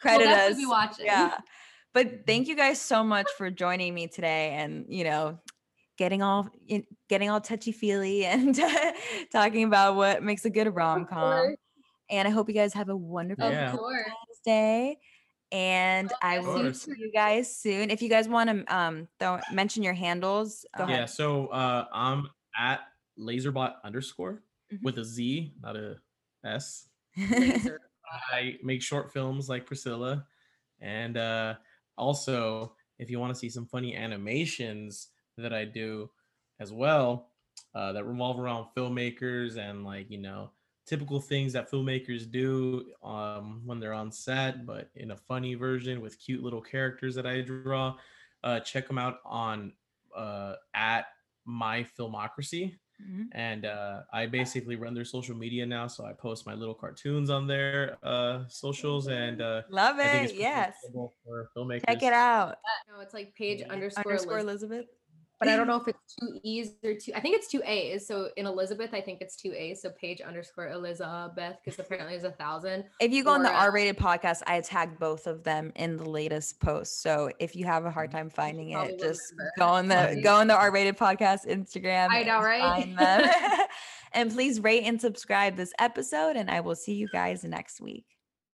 Credit 0.00 0.26
we'll 0.26 0.50
us. 0.50 0.56
be 0.56 0.66
watching. 0.66 1.06
Yeah. 1.06 1.36
But 1.92 2.06
mm-hmm. 2.06 2.16
thank 2.26 2.48
you 2.48 2.56
guys 2.56 2.80
so 2.80 3.04
much 3.04 3.26
for 3.36 3.50
joining 3.50 3.94
me 3.94 4.06
today 4.06 4.52
and 4.52 4.86
you 4.88 5.04
know 5.04 5.38
getting 5.98 6.22
all 6.22 6.48
in, 6.66 6.84
getting 7.08 7.28
all 7.28 7.40
touchy 7.40 7.72
feely 7.72 8.24
and 8.24 8.58
talking 9.30 9.64
about 9.64 9.96
what 9.96 10.22
makes 10.22 10.44
a 10.46 10.50
good 10.50 10.74
rom-com. 10.74 11.54
and 12.08 12.26
i 12.26 12.30
hope 12.30 12.48
you 12.48 12.54
guys 12.54 12.72
have 12.72 12.88
a 12.88 12.96
wonderful 12.96 13.50
yeah. 13.50 13.76
day 14.44 14.96
and 15.52 16.12
I 16.22 16.38
will 16.38 16.72
see 16.74 16.92
you 16.98 17.10
guys 17.12 17.54
soon. 17.54 17.90
If 17.90 18.02
you 18.02 18.08
guys 18.08 18.28
want 18.28 18.50
to 18.50 18.76
um 18.76 19.08
don't 19.18 19.42
mention 19.52 19.82
your 19.82 19.94
handles. 19.94 20.64
yeah, 20.78 20.84
ahead. 20.84 21.10
so 21.10 21.48
uh 21.48 21.86
I'm 21.92 22.28
at 22.58 22.80
lazerbot 23.18 23.74
underscore 23.84 24.42
mm-hmm. 24.72 24.84
with 24.84 24.98
a 24.98 25.04
Z, 25.04 25.54
not 25.62 25.76
a 25.76 25.96
S. 26.44 26.88
I 27.18 28.56
make 28.62 28.82
short 28.82 29.12
films 29.12 29.48
like 29.48 29.66
Priscilla. 29.66 30.24
And 30.80 31.16
uh 31.16 31.54
also 31.96 32.74
if 32.98 33.10
you 33.10 33.18
want 33.18 33.32
to 33.32 33.38
see 33.38 33.48
some 33.48 33.66
funny 33.66 33.96
animations 33.96 35.08
that 35.38 35.54
I 35.54 35.64
do 35.64 36.10
as 36.60 36.72
well, 36.72 37.30
uh, 37.74 37.92
that 37.92 38.04
revolve 38.04 38.38
around 38.38 38.66
filmmakers 38.76 39.56
and 39.56 39.84
like, 39.84 40.10
you 40.10 40.18
know, 40.18 40.50
typical 40.90 41.20
things 41.20 41.52
that 41.52 41.70
filmmakers 41.70 42.28
do 42.28 42.84
um, 43.04 43.62
when 43.64 43.78
they're 43.78 43.94
on 43.94 44.10
set, 44.10 44.66
but 44.66 44.90
in 44.96 45.12
a 45.12 45.16
funny 45.16 45.54
version 45.54 46.00
with 46.00 46.18
cute 46.18 46.42
little 46.42 46.60
characters 46.60 47.14
that 47.14 47.26
I 47.26 47.42
draw. 47.42 47.94
Uh, 48.42 48.58
check 48.58 48.88
them 48.88 48.98
out 48.98 49.18
on 49.24 49.72
uh, 50.16 50.54
at 50.74 51.06
my 51.44 51.86
filmocracy. 51.96 52.74
Mm-hmm. 53.00 53.22
And 53.32 53.66
uh, 53.66 54.00
I 54.12 54.26
basically 54.26 54.74
run 54.74 54.92
their 54.92 55.04
social 55.04 55.36
media 55.36 55.64
now, 55.64 55.86
so 55.86 56.04
I 56.04 56.12
post 56.12 56.44
my 56.44 56.54
little 56.54 56.74
cartoons 56.74 57.30
on 57.30 57.46
their 57.46 57.96
uh, 58.02 58.42
socials, 58.48 59.06
and 59.06 59.40
uh, 59.40 59.62
love 59.70 59.96
it. 60.00 60.34
Yes, 60.34 60.74
for 60.92 61.50
filmmakers. 61.56 61.86
Check 61.88 62.02
it 62.02 62.12
out. 62.12 62.58
No, 62.92 63.00
it's 63.00 63.14
like 63.14 63.34
paige 63.34 63.60
yeah. 63.60 63.72
underscore, 63.72 64.04
underscore 64.04 64.38
Elizabeth. 64.40 64.72
Elizabeth 64.72 64.99
but 65.40 65.48
I 65.48 65.56
don't 65.56 65.66
know 65.66 65.76
if 65.76 65.88
it's 65.88 66.14
two 66.14 66.38
E's 66.44 66.72
or 66.84 66.94
two. 66.94 67.12
I 67.14 67.20
think 67.20 67.34
it's 67.34 67.48
two 67.48 67.62
A's. 67.64 68.06
So 68.06 68.28
in 68.36 68.46
Elizabeth, 68.46 68.90
I 68.92 69.00
think 69.00 69.20
it's 69.20 69.34
two 69.34 69.52
A's. 69.54 69.82
So 69.82 69.90
paige 69.90 70.20
underscore 70.20 70.68
Elizabeth, 70.68 71.56
because 71.64 71.78
apparently 71.80 72.16
there's 72.16 72.30
a 72.30 72.36
thousand. 72.36 72.84
If 73.00 73.12
you 73.12 73.24
go 73.24 73.30
or, 73.30 73.34
on 73.34 73.42
the 73.42 73.50
R 73.50 73.68
uh, 73.68 73.72
rated 73.72 73.96
podcast, 73.96 74.42
I 74.46 74.60
tagged 74.60 75.00
both 75.00 75.26
of 75.26 75.42
them 75.42 75.72
in 75.74 75.96
the 75.96 76.08
latest 76.08 76.60
post. 76.60 77.02
So 77.02 77.32
if 77.40 77.56
you 77.56 77.64
have 77.64 77.86
a 77.86 77.90
hard 77.90 78.10
mm-hmm. 78.10 78.18
time 78.18 78.30
finding 78.30 78.70
it, 78.70 79.00
just 79.00 79.22
remember. 79.32 79.52
go 79.58 79.66
on 79.66 79.88
the 79.88 80.20
go 80.22 80.36
on 80.36 80.46
the 80.46 80.54
R 80.54 80.70
rated 80.70 80.96
podcast 80.96 81.46
Instagram. 81.46 82.08
I 82.10 82.22
know, 82.22 82.40
right? 82.40 82.60
Find 82.60 82.98
them. 82.98 83.30
and 84.12 84.30
please 84.30 84.60
rate 84.60 84.84
and 84.84 85.00
subscribe 85.00 85.56
this 85.56 85.72
episode. 85.78 86.36
And 86.36 86.50
I 86.50 86.60
will 86.60 86.76
see 86.76 86.94
you 86.94 87.08
guys 87.08 87.42
next 87.44 87.80
week. 87.80 88.04